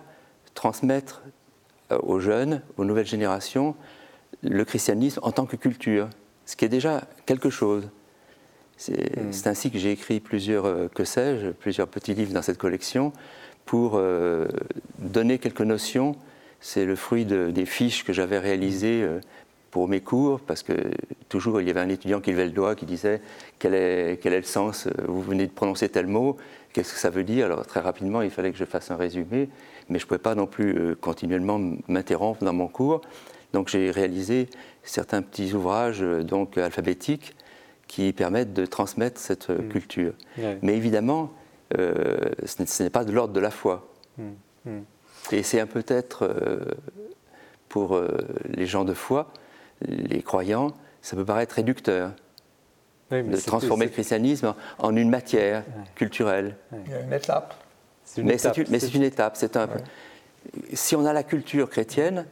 transmettre 0.53 1.23
aux 1.91 2.19
jeunes, 2.19 2.61
aux 2.77 2.85
nouvelles 2.85 3.05
générations, 3.05 3.75
le 4.41 4.65
christianisme 4.65 5.19
en 5.23 5.31
tant 5.31 5.45
que 5.45 5.55
culture, 5.55 6.09
ce 6.45 6.55
qui 6.55 6.65
est 6.65 6.69
déjà 6.69 7.03
quelque 7.25 7.49
chose. 7.49 7.89
C'est 8.77 9.17
hmm. 9.17 9.47
ainsi 9.47 9.71
que 9.71 9.77
j'ai 9.77 9.91
écrit 9.91 10.19
plusieurs, 10.19 10.65
euh, 10.65 10.87
que 10.93 11.05
sais-je, 11.05 11.49
plusieurs 11.49 11.87
petits 11.87 12.13
livres 12.13 12.33
dans 12.33 12.41
cette 12.41 12.57
collection 12.57 13.13
pour 13.65 13.93
euh, 13.95 14.47
donner 14.99 15.39
quelques 15.39 15.61
notions. 15.61 16.15
C'est 16.59 16.85
le 16.85 16.95
fruit 16.95 17.25
des 17.25 17.65
fiches 17.65 18.03
que 18.03 18.13
j'avais 18.13 18.39
réalisées 18.39 19.03
euh, 19.03 19.19
pour 19.75 19.89
mes 19.89 19.99
cours, 19.99 20.39
parce 20.39 20.63
que 20.63 20.71
toujours 21.27 21.59
il 21.59 21.67
y 21.67 21.69
avait 21.69 21.81
un 21.81 21.89
étudiant 21.89 22.21
qui 22.21 22.31
levait 22.31 22.45
le 22.45 22.51
doigt, 22.51 22.75
qui 22.75 22.85
disait 22.85 23.19
quel 23.59 23.73
est, 23.73 24.21
quel 24.23 24.31
est 24.31 24.37
le 24.37 24.45
sens, 24.45 24.87
vous 25.05 25.21
venez 25.21 25.47
de 25.47 25.51
prononcer 25.51 25.89
tel 25.89 26.07
mot, 26.07 26.37
qu'est-ce 26.71 26.93
que 26.93 26.99
ça 26.99 27.09
veut 27.09 27.25
dire? 27.25 27.47
Alors 27.47 27.65
très 27.65 27.81
rapidement, 27.81 28.21
il 28.21 28.29
fallait 28.29 28.53
que 28.53 28.57
je 28.57 28.63
fasse 28.63 28.89
un 28.89 28.95
résumé, 28.95 29.49
mais 29.89 29.99
je 29.99 30.05
ne 30.05 30.07
pouvais 30.07 30.19
pas 30.19 30.33
non 30.33 30.47
plus 30.47 30.95
continuellement 30.95 31.59
m'interrompre 31.89 32.45
dans 32.45 32.53
mon 32.53 32.69
cours. 32.69 33.01
Donc 33.51 33.67
j'ai 33.67 33.91
réalisé 33.91 34.47
certains 34.83 35.21
petits 35.21 35.53
ouvrages 35.53 35.99
donc 35.99 36.57
alphabétiques 36.57 37.35
qui 37.89 38.13
permettent 38.13 38.53
de 38.53 38.65
transmettre 38.65 39.19
cette 39.19 39.49
mm. 39.49 39.67
culture. 39.67 40.13
Mais 40.61 40.77
évidemment, 40.77 41.33
euh, 41.77 42.15
ce 42.45 42.81
n'est 42.81 42.89
pas 42.89 43.03
de 43.03 43.11
l'ordre 43.11 43.33
de 43.33 43.41
la 43.41 43.51
foi. 43.51 43.89
Mm. 44.17 44.23
Mm. 44.67 44.81
Et 45.33 45.43
c'est 45.43 45.59
un 45.59 45.67
peut-être 45.67 46.23
euh, 46.23 46.59
pour 47.67 47.97
euh, 47.97 48.07
les 48.47 48.67
gens 48.67 48.85
de 48.85 48.93
foi, 48.93 49.33
les 49.87 50.21
croyants, 50.21 50.73
ça 51.01 51.15
peut 51.15 51.25
paraître 51.25 51.55
réducteur. 51.55 52.11
de 53.11 53.37
transformer 53.37 53.85
le 53.85 53.91
christianisme 53.91 54.53
en, 54.79 54.95
une 54.95 55.09
matière 55.09 55.63
culturelle. 55.95 56.57
Il 56.85 56.91
y 56.91 56.95
a 56.95 57.01
une 57.01 57.13
étape. 57.13 57.53
mais 58.17 58.37
c'est 58.37 58.57
une, 58.93 59.03
étape. 59.03 59.35
C'est 59.37 59.55
un, 59.57 59.67
Si 60.73 60.95
on 60.95 61.05
a 61.05 61.13
la 61.13 61.23
culture 61.23 61.69
chrétienne, 61.69 62.25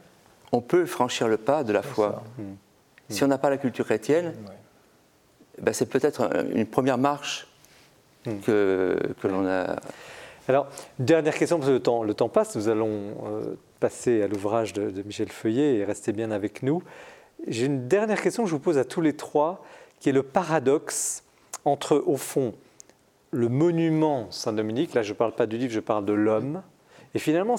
on 0.52 0.60
peut 0.60 0.86
franchir 0.86 1.28
le 1.28 1.36
pas 1.36 1.64
de 1.64 1.72
la 1.72 1.82
foi. 1.82 2.22
Si 3.08 3.22
on 3.22 3.28
n'a 3.28 3.38
pas 3.38 3.50
la 3.50 3.58
culture 3.58 3.84
chrétienne, 3.84 4.34
ben, 5.60 5.72
c'est 5.72 5.86
peut-être 5.86 6.30
une 6.52 6.66
première 6.66 6.98
marche 6.98 7.46
hmm. 8.26 8.40
que, 8.40 8.98
que 9.20 9.28
l'on 9.28 9.46
a. 9.46 9.76
Alors, 10.48 10.66
dernière 10.98 11.34
question, 11.34 11.58
parce 11.58 11.68
que 11.68 11.74
le 11.74 11.80
temps, 11.80 12.02
le 12.02 12.12
temps 12.12 12.28
passe, 12.28 12.54
nous 12.56 12.68
allons 12.68 13.14
euh, 13.26 13.54
passer 13.80 14.22
à 14.22 14.26
l'ouvrage 14.26 14.72
de, 14.74 15.02
Michel 15.02 15.30
Feuillet 15.30 15.76
et 15.76 15.84
rester 15.84 16.12
bien 16.12 16.30
avec 16.30 16.62
nous. 16.62 16.82
J'ai 17.46 17.66
une 17.66 17.88
dernière 17.88 18.20
question 18.22 18.44
que 18.44 18.48
je 18.48 18.54
vous 18.54 18.60
pose 18.60 18.78
à 18.78 18.84
tous 18.84 19.00
les 19.00 19.14
trois, 19.14 19.64
qui 20.00 20.08
est 20.08 20.12
le 20.12 20.22
paradoxe 20.22 21.24
entre, 21.64 22.02
au 22.06 22.16
fond, 22.16 22.54
le 23.30 23.48
monument 23.48 24.30
Saint-Dominique, 24.30 24.94
là 24.94 25.02
je 25.02 25.12
ne 25.12 25.18
parle 25.18 25.32
pas 25.32 25.46
du 25.46 25.58
livre, 25.58 25.72
je 25.72 25.80
parle 25.80 26.04
de 26.04 26.12
l'homme, 26.12 26.62
et 27.14 27.18
finalement 27.18 27.56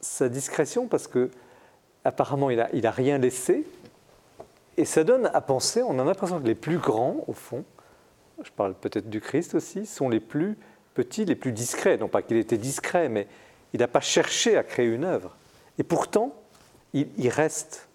sa 0.00 0.28
discrétion, 0.28 0.86
parce 0.86 1.08
que 1.08 1.30
apparemment 2.04 2.50
il 2.50 2.58
n'a 2.58 2.88
a 2.88 2.90
rien 2.90 3.18
laissé, 3.18 3.66
et 4.76 4.84
ça 4.84 5.04
donne 5.04 5.30
à 5.32 5.40
penser, 5.40 5.82
on 5.82 5.98
a 5.98 6.04
l'impression 6.04 6.40
que 6.40 6.46
les 6.46 6.54
plus 6.54 6.78
grands, 6.78 7.24
au 7.26 7.32
fond, 7.32 7.64
je 8.42 8.50
parle 8.50 8.74
peut-être 8.74 9.08
du 9.08 9.20
Christ 9.20 9.54
aussi, 9.54 9.86
sont 9.86 10.08
les 10.08 10.20
plus 10.20 10.58
petits, 10.94 11.24
les 11.24 11.34
plus 11.34 11.52
discrets. 11.52 11.96
Non 11.96 12.08
pas 12.08 12.22
qu'il 12.22 12.36
était 12.36 12.58
discret, 12.58 13.08
mais 13.08 13.26
il 13.72 13.80
n'a 13.80 13.88
pas 13.88 14.00
cherché 14.00 14.56
à 14.56 14.62
créer 14.62 14.86
une 14.86 15.04
œuvre. 15.04 15.36
Et 15.78 15.82
pourtant, 15.82 16.34
il, 16.92 17.08
il 17.16 17.28
reste. 17.28 17.85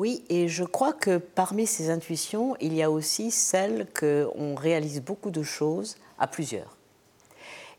Oui, 0.00 0.24
et 0.30 0.48
je 0.48 0.64
crois 0.64 0.94
que 0.94 1.18
parmi 1.18 1.66
ces 1.66 1.90
intuitions, 1.90 2.56
il 2.58 2.72
y 2.72 2.82
a 2.82 2.90
aussi 2.90 3.30
celle 3.30 3.86
qu'on 3.92 4.54
réalise 4.54 5.02
beaucoup 5.02 5.30
de 5.30 5.42
choses 5.42 5.98
à 6.18 6.26
plusieurs. 6.26 6.78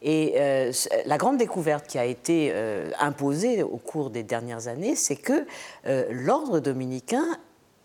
Et 0.04 0.34
euh, 0.36 0.72
la 1.08 1.18
grande 1.18 1.40
découverte 1.40 1.88
qui 1.88 1.98
a 1.98 2.06
été 2.06 2.52
euh, 2.54 2.92
imposée 3.00 3.64
au 3.64 3.78
cours 3.78 4.12
des 4.12 4.22
dernières 4.22 4.68
années, 4.68 4.96
c'est 4.96 5.16
que 5.16 5.48
euh, 5.88 6.06
l'ordre 6.12 6.60
dominicain 6.60 7.26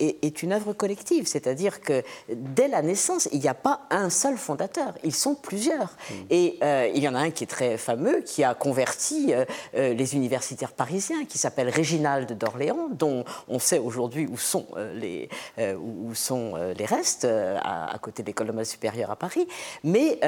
est, 0.01 0.43
une 0.43 0.53
œuvre 0.53 0.73
collective, 0.73 1.27
c'est-à-dire 1.27 1.81
que 1.81 2.03
dès 2.29 2.69
la 2.69 2.83
naissance, 2.83 3.29
il 3.33 3.41
n'y 3.41 3.49
a 3.49 3.55
pas 3.55 3.83
un 3.91 4.11
seul 4.11 4.37
fondateur, 4.37 4.95
ils 5.05 5.15
sont 5.15 5.35
plusieurs. 5.35 5.97
Mm. 6.11 6.15
Et 6.31 6.59
euh, 6.63 6.91
il 6.95 7.03
y 7.03 7.09
en 7.09 7.15
a 7.15 7.19
un 7.19 7.31
qui 7.31 7.45
est 7.45 7.49
très 7.49 7.77
fameux, 7.79 8.21
qui 8.21 8.45
a 8.45 8.55
converti 8.55 9.33
euh, 9.33 9.45
euh, 9.77 9.95
les 9.95 10.15
universitaires 10.15 10.73
parisiens, 10.73 11.25
qui 11.25 11.39
s'appelle 11.39 11.69
Réginald 11.69 12.37
d'Orléans, 12.37 12.89
dont 12.91 13.25
on 13.49 13.59
sait 13.59 13.79
aujourd'hui 13.79 14.27
où 14.27 14.39
sont 14.39 14.67
les, 14.95 15.29
où 15.59 16.15
sont 16.15 16.55
les 16.77 16.85
restes, 16.85 17.25
à, 17.25 17.97
côté 18.01 18.23
de 18.23 18.29
l'école 18.29 18.55
de 18.55 18.65
supérieure 18.65 19.11
à 19.11 19.17
Paris. 19.17 19.47
Mais 19.85 20.19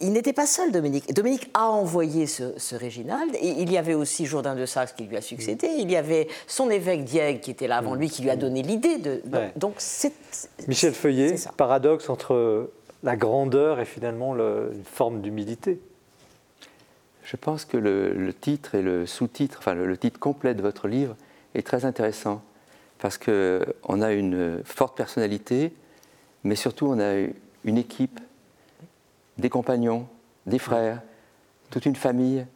il 0.00 0.12
n'était 0.12 0.32
pas 0.32 0.46
seul, 0.46 0.72
Dominique. 0.72 1.12
Dominique 1.12 1.50
a 1.54 1.68
envoyé 1.70 2.26
ce, 2.26 2.58
ce, 2.58 2.74
Réginald, 2.74 3.34
et 3.34 3.48
il 3.48 3.70
y 3.70 3.78
avait 3.78 3.94
aussi 3.94 4.26
Jourdain 4.26 4.54
de 4.54 4.66
Saxe 4.66 4.92
qui 4.92 5.04
lui 5.04 5.16
a 5.16 5.20
succédé, 5.20 5.68
il 5.78 5.90
y 5.90 5.96
avait 5.96 6.28
son 6.46 6.70
évêque 6.70 7.04
Diègue 7.04 7.40
qui 7.40 7.50
était 7.50 7.68
là 7.68 7.78
avant 7.78 7.94
mm. 7.94 7.98
lui, 7.98 8.10
qui 8.10 8.22
lui 8.22 8.30
a 8.30 8.36
donné 8.36 8.45
donner 8.46 8.62
l'idée 8.62 8.98
de. 8.98 9.22
Donc 9.56 9.74
c'est. 9.78 10.12
Michel 10.68 10.94
Feuillet, 10.94 11.34
paradoxe 11.56 12.08
entre 12.08 12.70
la 13.02 13.16
grandeur 13.16 13.80
et 13.80 13.84
finalement 13.84 14.34
une 14.34 14.84
forme 14.84 15.20
d'humilité. 15.20 15.80
Je 17.22 17.36
pense 17.36 17.64
que 17.64 17.76
le, 17.76 18.32
titre 18.32 18.76
et 18.76 18.82
le 18.82 19.04
sous-titre, 19.04 19.58
enfin 19.58 19.74
le, 19.74 19.96
titre 19.96 20.20
complet 20.20 20.54
de 20.54 20.62
votre 20.62 20.86
livre 20.86 21.16
est 21.54 21.66
très 21.66 21.84
intéressant 21.84 22.42
parce 22.98 23.18
qu'on 23.18 24.00
a 24.00 24.12
une 24.12 24.62
forte 24.64 24.96
personnalité, 24.96 25.72
mais 26.44 26.54
surtout 26.54 26.86
on 26.86 27.00
a 27.00 27.26
une 27.64 27.78
équipe, 27.78 28.20
des 29.38 29.50
compagnons, 29.50 30.06
des 30.46 30.60
frères, 30.60 31.02
toute 31.70 31.84
une 31.84 31.96
famille 31.96 32.46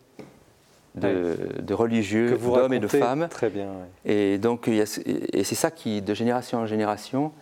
de, 0.94 1.74
religieux, 1.74 2.36
d'hommes 2.36 2.72
et 2.72 2.80
de 2.80 2.88
femmes. 2.88 3.28
Très 3.30 3.50
bien. 3.50 3.68
Et 4.04 4.38
donc, 4.38 4.68
et 4.68 4.84
c'est 4.86 5.54
ça 5.54 5.70
qui, 5.70 6.02
de 6.02 6.14
génération 6.14 6.58
en 6.58 6.66
génération, 6.66 7.32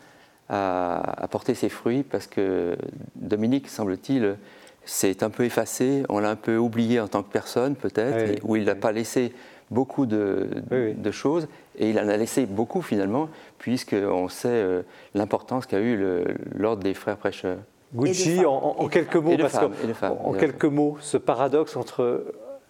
a, 0.48 1.26
porté 1.30 1.54
ses 1.54 1.68
fruits 1.68 2.02
parce 2.02 2.26
que 2.26 2.76
Dominique, 3.16 3.68
semble-t-il, 3.68 4.36
s'est 4.84 5.22
un 5.22 5.30
peu 5.30 5.44
effacé, 5.44 6.02
on 6.08 6.18
l'a 6.18 6.30
un 6.30 6.36
peu 6.36 6.56
oublié 6.56 7.00
en 7.00 7.08
tant 7.08 7.22
que 7.22 7.30
personne 7.30 7.74
peut-être, 7.74 8.40
où 8.44 8.56
il 8.56 8.64
n'a 8.64 8.74
pas 8.74 8.92
laissé 8.92 9.32
beaucoup 9.70 10.06
de, 10.06 10.48
de, 10.70 11.10
choses, 11.10 11.46
et 11.78 11.90
il 11.90 11.98
en 11.98 12.08
a 12.08 12.16
laissé 12.16 12.46
beaucoup 12.46 12.80
finalement, 12.80 13.28
puisqu'on 13.58 14.28
sait 14.30 14.48
euh, 14.48 14.80
l'importance 15.14 15.66
qu'a 15.66 15.80
eu 15.80 16.24
l'ordre 16.56 16.82
des 16.82 16.94
frères 16.94 17.18
prêcheurs. 17.18 17.58
Gucci, 17.94 18.44
en, 18.46 18.88
quelques 18.88 19.16
mots, 19.16 19.36
parce 19.38 19.58
en 20.02 20.32
quelques 20.32 20.64
mots, 20.64 20.96
ce 21.00 21.18
paradoxe 21.18 21.76
entre 21.76 22.24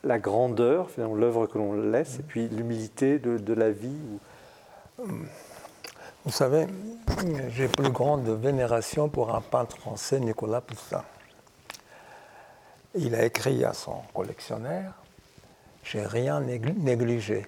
la 0.04 0.18
grandeur, 0.18 0.88
l'œuvre 0.96 1.46
que 1.46 1.58
l'on 1.58 1.72
laisse, 1.72 2.18
et 2.20 2.22
puis 2.22 2.48
l'humilité 2.48 3.18
de, 3.18 3.52
la 3.52 3.70
vie 3.70 4.18
Vous 4.98 6.30
savez, 6.30 6.66
j'ai 7.50 7.68
plus 7.68 7.90
grande 7.90 8.28
vénération 8.28 9.08
pour 9.08 9.34
un 9.34 9.40
peintre 9.40 9.76
français, 9.78 10.20
Nicolas 10.20 10.60
Poussin. 10.60 11.04
Il 12.94 13.14
a 13.14 13.24
écrit 13.24 13.64
à 13.64 13.72
son 13.72 14.02
collectionneur 14.14 14.92
J'ai 15.84 16.02
rien 16.02 16.40
négligé. 16.40 17.46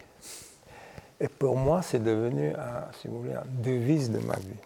Et 1.20 1.28
pour 1.28 1.56
moi, 1.56 1.82
c'est 1.82 2.02
devenu, 2.02 2.52
si 3.00 3.08
vous 3.08 3.22
voulez, 3.22 3.34
une 3.34 3.62
devise 3.62 4.10
de 4.10 4.18
ma 4.20 4.36
vie. 4.36 4.56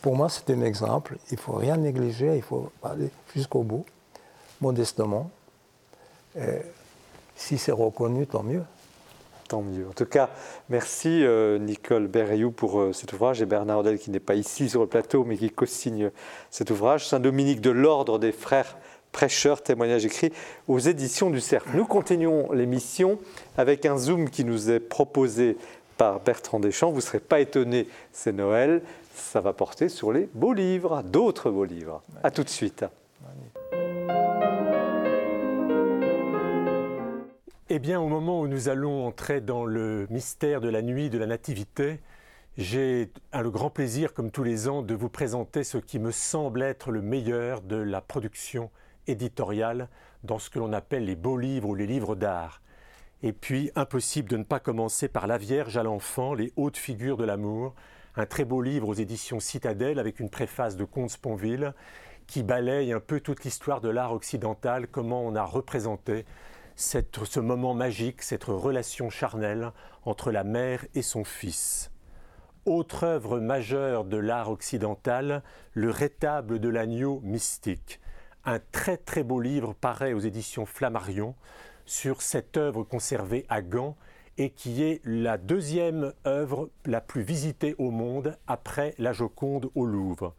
Pour 0.00 0.16
moi, 0.16 0.28
c'est 0.28 0.50
un 0.50 0.62
exemple. 0.62 1.16
Il 1.30 1.34
ne 1.34 1.40
faut 1.40 1.54
rien 1.54 1.76
négliger, 1.76 2.36
il 2.36 2.42
faut 2.42 2.70
aller 2.82 3.10
jusqu'au 3.34 3.62
bout, 3.62 3.84
modestement, 4.60 5.30
si 7.36 7.58
c'est 7.58 7.72
reconnu, 7.72 8.26
tant 8.26 8.42
mieux. 8.42 8.62
Tant 9.48 9.60
mieux. 9.60 9.86
En 9.86 9.92
tout 9.92 10.06
cas, 10.06 10.30
merci 10.70 11.22
euh, 11.22 11.58
Nicole 11.58 12.06
Berriou 12.06 12.50
pour 12.50 12.80
euh, 12.80 12.92
cet 12.94 13.12
ouvrage 13.12 13.42
et 13.42 13.46
Bernard 13.46 13.80
Odel 13.80 13.98
qui 13.98 14.10
n'est 14.10 14.18
pas 14.18 14.36
ici 14.36 14.70
sur 14.70 14.80
le 14.80 14.86
plateau 14.86 15.24
mais 15.24 15.36
qui 15.36 15.50
co-signe 15.50 16.10
cet 16.50 16.70
ouvrage. 16.70 17.06
Saint-Dominique 17.06 17.60
de 17.60 17.70
l'Ordre 17.70 18.18
des 18.18 18.32
Frères 18.32 18.78
Prêcheurs, 19.12 19.62
témoignage 19.62 20.06
écrit 20.06 20.32
aux 20.66 20.78
éditions 20.78 21.28
du 21.28 21.40
Cercle. 21.40 21.68
Nous 21.74 21.84
continuons 21.84 22.50
l'émission 22.52 23.18
avec 23.58 23.84
un 23.84 23.98
zoom 23.98 24.30
qui 24.30 24.44
nous 24.44 24.70
est 24.70 24.80
proposé 24.80 25.58
par 25.98 26.20
Bertrand 26.20 26.58
Deschamps. 26.58 26.90
Vous 26.90 26.96
ne 26.96 27.02
serez 27.02 27.20
pas 27.20 27.40
étonnés, 27.40 27.86
c'est 28.12 28.32
Noël. 28.32 28.82
Ça 29.14 29.40
va 29.40 29.52
porter 29.52 29.88
sur 29.88 30.10
les 30.10 30.28
beaux 30.34 30.54
livres, 30.54 31.02
d'autres 31.04 31.50
beaux 31.50 31.64
livres. 31.64 32.02
A 32.24 32.30
tout 32.30 32.42
de 32.42 32.48
suite. 32.48 32.84
Eh 37.70 37.78
bien, 37.78 37.98
au 37.98 38.08
moment 38.08 38.42
où 38.42 38.46
nous 38.46 38.68
allons 38.68 39.06
entrer 39.06 39.40
dans 39.40 39.64
le 39.64 40.06
mystère 40.10 40.60
de 40.60 40.68
la 40.68 40.82
nuit 40.82 41.08
de 41.08 41.16
la 41.16 41.24
Nativité, 41.24 41.98
j'ai 42.58 43.10
le 43.32 43.50
grand 43.50 43.70
plaisir, 43.70 44.12
comme 44.12 44.30
tous 44.30 44.44
les 44.44 44.68
ans, 44.68 44.82
de 44.82 44.94
vous 44.94 45.08
présenter 45.08 45.64
ce 45.64 45.78
qui 45.78 45.98
me 45.98 46.10
semble 46.10 46.60
être 46.60 46.90
le 46.90 47.00
meilleur 47.00 47.62
de 47.62 47.76
la 47.76 48.02
production 48.02 48.70
éditoriale 49.06 49.88
dans 50.24 50.38
ce 50.38 50.50
que 50.50 50.58
l'on 50.58 50.74
appelle 50.74 51.06
les 51.06 51.16
beaux 51.16 51.38
livres 51.38 51.70
ou 51.70 51.74
les 51.74 51.86
livres 51.86 52.14
d'art. 52.14 52.60
Et 53.22 53.32
puis, 53.32 53.70
impossible 53.76 54.28
de 54.28 54.36
ne 54.36 54.44
pas 54.44 54.60
commencer 54.60 55.08
par 55.08 55.26
La 55.26 55.38
Vierge 55.38 55.78
à 55.78 55.82
l'enfant, 55.82 56.34
les 56.34 56.52
hautes 56.56 56.76
figures 56.76 57.16
de 57.16 57.24
l'amour, 57.24 57.74
un 58.16 58.26
très 58.26 58.44
beau 58.44 58.60
livre 58.60 58.88
aux 58.88 58.94
éditions 58.94 59.40
Citadelle 59.40 59.98
avec 59.98 60.20
une 60.20 60.28
préface 60.28 60.76
de 60.76 60.84
Comte 60.84 61.08
Sponville 61.08 61.72
qui 62.26 62.42
balaye 62.42 62.92
un 62.92 63.00
peu 63.00 63.20
toute 63.20 63.42
l'histoire 63.42 63.80
de 63.80 63.88
l'art 63.88 64.12
occidental, 64.12 64.86
comment 64.86 65.22
on 65.22 65.34
a 65.34 65.44
représenté 65.44 66.26
ce 66.76 67.40
moment 67.40 67.74
magique, 67.74 68.22
cette 68.22 68.44
relation 68.44 69.10
charnelle 69.10 69.72
entre 70.04 70.30
la 70.30 70.44
mère 70.44 70.84
et 70.94 71.02
son 71.02 71.24
fils. 71.24 71.90
Autre 72.66 73.04
œuvre 73.04 73.40
majeure 73.40 74.04
de 74.04 74.16
l'art 74.16 74.50
occidental, 74.50 75.42
le 75.72 75.90
rétable 75.90 76.58
de 76.58 76.68
l'agneau 76.68 77.20
mystique. 77.22 78.00
Un 78.44 78.58
très 78.72 78.96
très 78.96 79.22
beau 79.22 79.40
livre 79.40 79.74
paraît 79.74 80.14
aux 80.14 80.20
éditions 80.20 80.66
Flammarion 80.66 81.34
sur 81.86 82.22
cette 82.22 82.56
œuvre 82.56 82.82
conservée 82.82 83.44
à 83.48 83.62
Gand 83.62 83.96
et 84.36 84.50
qui 84.50 84.82
est 84.82 85.00
la 85.04 85.38
deuxième 85.38 86.12
œuvre 86.26 86.70
la 86.86 87.00
plus 87.00 87.22
visitée 87.22 87.74
au 87.78 87.90
monde 87.90 88.36
après 88.46 88.94
la 88.98 89.12
Joconde 89.12 89.70
au 89.74 89.86
Louvre. 89.86 90.34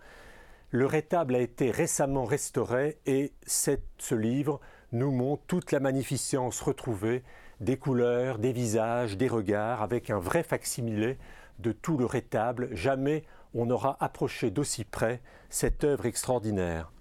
Le 0.71 0.85
rétable 0.85 1.35
a 1.35 1.39
été 1.39 1.71
récemment 1.71 2.25
restauré 2.25 2.97
et 3.05 3.33
ce 3.45 4.15
livre 4.15 4.59
nous 4.91 5.11
montre 5.11 5.43
toute 5.47 5.71
la 5.71 5.79
magnificence 5.79 6.61
retrouvée 6.61 7.23
des 7.59 7.77
couleurs, 7.77 8.37
des 8.37 8.51
visages, 8.51 9.17
des 9.17 9.27
regards, 9.27 9.81
avec 9.81 10.09
un 10.09 10.19
vrai 10.19 10.43
facsimilé 10.43 11.17
de 11.59 11.71
tout 11.71 11.97
le 11.97 12.05
rétable. 12.05 12.69
Jamais 12.73 13.23
on 13.53 13.65
n'aura 13.65 13.97
approché 13.99 14.51
d'aussi 14.51 14.83
près 14.83 15.21
cette 15.49 15.83
œuvre 15.83 16.05
extraordinaire. 16.05 16.91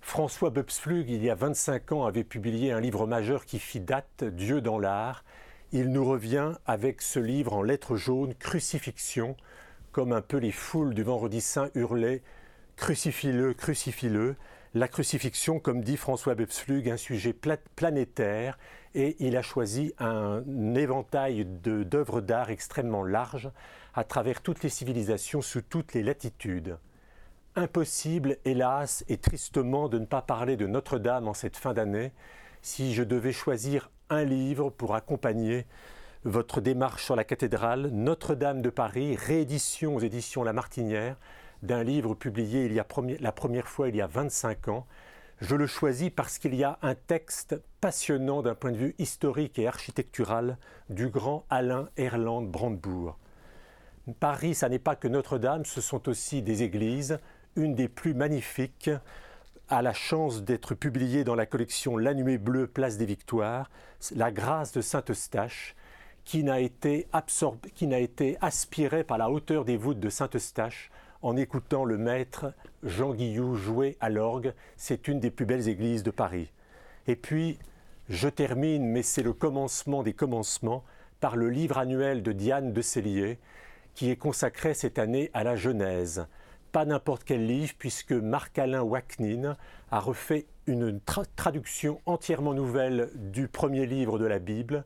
François 0.00 0.50
Böpsflug, 0.50 1.08
il 1.08 1.24
y 1.24 1.30
a 1.30 1.34
25 1.34 1.92
ans, 1.92 2.04
avait 2.04 2.24
publié 2.24 2.72
un 2.72 2.80
livre 2.80 3.06
majeur 3.06 3.46
qui 3.46 3.58
fit 3.58 3.80
date, 3.80 4.22
Dieu 4.24 4.60
dans 4.60 4.78
l'art, 4.78 5.24
il 5.72 5.90
nous 5.90 6.04
revient 6.04 6.52
avec 6.66 7.00
ce 7.02 7.18
livre 7.18 7.54
en 7.54 7.62
lettres 7.62 7.96
jaunes, 7.96 8.34
Crucifixion, 8.34 9.34
comme 9.92 10.12
un 10.12 10.20
peu 10.20 10.36
les 10.36 10.52
foules 10.52 10.94
du 10.94 11.02
vendredi 11.02 11.40
saint 11.40 11.70
hurlaient 11.74 12.22
Crucifie-le, 12.76 13.54
crucifie-le. 13.54 14.36
La 14.76 14.88
crucifixion, 14.88 15.60
comme 15.60 15.82
dit 15.82 15.96
François 15.96 16.34
Bebslug, 16.34 16.90
un 16.90 16.96
sujet 16.96 17.32
planétaire, 17.32 18.58
et 18.96 19.14
il 19.20 19.36
a 19.36 19.42
choisi 19.42 19.94
un 20.00 20.42
éventail 20.74 21.44
d'œuvres 21.44 22.20
d'art 22.20 22.50
extrêmement 22.50 23.04
large 23.04 23.52
à 23.94 24.02
travers 24.02 24.42
toutes 24.42 24.64
les 24.64 24.68
civilisations, 24.68 25.42
sous 25.42 25.62
toutes 25.62 25.94
les 25.94 26.02
latitudes. 26.02 26.76
Impossible, 27.54 28.38
hélas, 28.44 29.04
et 29.06 29.16
tristement, 29.16 29.88
de 29.88 30.00
ne 30.00 30.06
pas 30.06 30.22
parler 30.22 30.56
de 30.56 30.66
Notre-Dame 30.66 31.28
en 31.28 31.34
cette 31.34 31.56
fin 31.56 31.72
d'année, 31.72 32.10
si 32.60 32.94
je 32.94 33.04
devais 33.04 33.32
choisir 33.32 33.92
un 34.10 34.24
livre 34.24 34.70
pour 34.70 34.96
accompagner 34.96 35.66
votre 36.24 36.60
démarche 36.60 37.04
sur 37.04 37.14
la 37.14 37.22
cathédrale 37.22 37.90
Notre-Dame 37.92 38.60
de 38.60 38.70
Paris, 38.70 39.14
réédition 39.14 39.94
aux 39.94 40.00
éditions 40.00 40.42
La 40.42 40.52
Martinière, 40.52 41.16
d'un 41.64 41.82
livre 41.82 42.14
publié 42.14 42.66
il 42.66 42.74
la 43.20 43.32
première 43.32 43.68
fois 43.68 43.88
il 43.88 43.96
y 43.96 44.02
a 44.02 44.06
25 44.06 44.68
ans. 44.68 44.86
Je 45.40 45.56
le 45.56 45.66
choisis 45.66 46.10
parce 46.14 46.38
qu'il 46.38 46.54
y 46.54 46.62
a 46.62 46.78
un 46.82 46.94
texte 46.94 47.56
passionnant 47.80 48.42
d'un 48.42 48.54
point 48.54 48.70
de 48.70 48.76
vue 48.76 48.94
historique 48.98 49.58
et 49.58 49.66
architectural 49.66 50.58
du 50.90 51.08
grand 51.08 51.44
Alain 51.50 51.88
Erland 51.96 52.42
Brandebourg. 52.42 53.18
Paris, 54.20 54.54
ça 54.54 54.68
n'est 54.68 54.78
pas 54.78 54.96
que 54.96 55.08
Notre-Dame, 55.08 55.64
ce 55.64 55.80
sont 55.80 56.08
aussi 56.08 56.42
des 56.42 56.62
églises, 56.62 57.18
une 57.56 57.74
des 57.74 57.88
plus 57.88 58.14
magnifiques, 58.14 58.90
a 59.68 59.80
la 59.80 59.94
chance 59.94 60.42
d'être 60.42 60.74
publiée 60.74 61.24
dans 61.24 61.34
la 61.34 61.46
collection 61.46 61.96
La 61.96 62.12
Nuée 62.12 62.36
Bleue, 62.36 62.66
Place 62.66 62.98
des 62.98 63.06
Victoires, 63.06 63.70
La 64.14 64.30
grâce 64.30 64.72
de 64.72 64.82
Saint-Eustache, 64.82 65.74
qui 66.24 66.44
n'a 66.44 66.60
été 66.60 67.06
aspirée 68.40 69.04
par 69.04 69.18
la 69.18 69.30
hauteur 69.30 69.64
des 69.64 69.78
voûtes 69.78 70.00
de 70.00 70.10
Saint-Eustache 70.10 70.90
en 71.24 71.36
écoutant 71.36 71.84
le 71.84 71.98
maître 71.98 72.52
Jean 72.84 73.14
Guillou 73.14 73.56
jouer 73.56 73.96
à 74.00 74.10
l'orgue. 74.10 74.54
C'est 74.76 75.08
une 75.08 75.18
des 75.18 75.30
plus 75.30 75.46
belles 75.46 75.68
églises 75.68 76.04
de 76.04 76.12
Paris. 76.12 76.52
Et 77.08 77.16
puis, 77.16 77.58
je 78.08 78.28
termine, 78.28 78.86
mais 78.86 79.02
c'est 79.02 79.22
le 79.22 79.32
commencement 79.32 80.04
des 80.04 80.12
commencements, 80.12 80.84
par 81.20 81.36
le 81.36 81.50
livre 81.50 81.78
annuel 81.78 82.22
de 82.22 82.32
Diane 82.32 82.72
de 82.72 82.82
Cellier, 82.82 83.38
qui 83.94 84.10
est 84.10 84.16
consacré 84.16 84.74
cette 84.74 84.98
année 84.98 85.30
à 85.32 85.42
la 85.42 85.56
Genèse 85.56 86.26
pas 86.74 86.84
n'importe 86.84 87.22
quel 87.22 87.46
livre, 87.46 87.72
puisque 87.78 88.10
Marc-Alain 88.10 88.82
Waknin 88.82 89.56
a 89.92 90.00
refait 90.00 90.46
une 90.66 90.98
traduction 91.36 92.00
entièrement 92.04 92.52
nouvelle 92.52 93.10
du 93.14 93.46
premier 93.46 93.86
livre 93.86 94.18
de 94.18 94.24
la 94.24 94.40
Bible. 94.40 94.84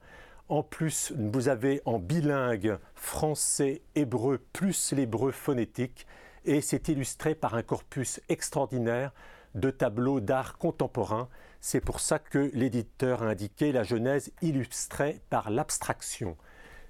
En 0.51 0.63
plus, 0.63 1.15
vous 1.17 1.49
avez 1.49 1.81
en 1.87 1.99
bilingue 1.99 2.77
français, 2.95 3.81
hébreu, 3.95 4.39
plus 4.53 4.93
l'hébreu 4.93 5.31
phonétique, 5.31 6.07
et 6.45 6.61
c'est 6.61 6.89
illustré 6.89 7.35
par 7.35 7.55
un 7.55 7.63
corpus 7.63 8.21
extraordinaire 8.29 9.13
de 9.55 9.71
tableaux 9.71 10.21
d'art 10.21 10.59
contemporain. 10.59 11.29
C'est 11.61 11.81
pour 11.81 12.01
ça 12.01 12.19
que 12.19 12.51
l'éditeur 12.55 13.23
a 13.23 13.27
indiqué 13.29 13.73
la 13.73 13.83
Genèse 13.83 14.33
illustrée 14.43 15.21
par 15.31 15.51
l'abstraction. 15.51 16.37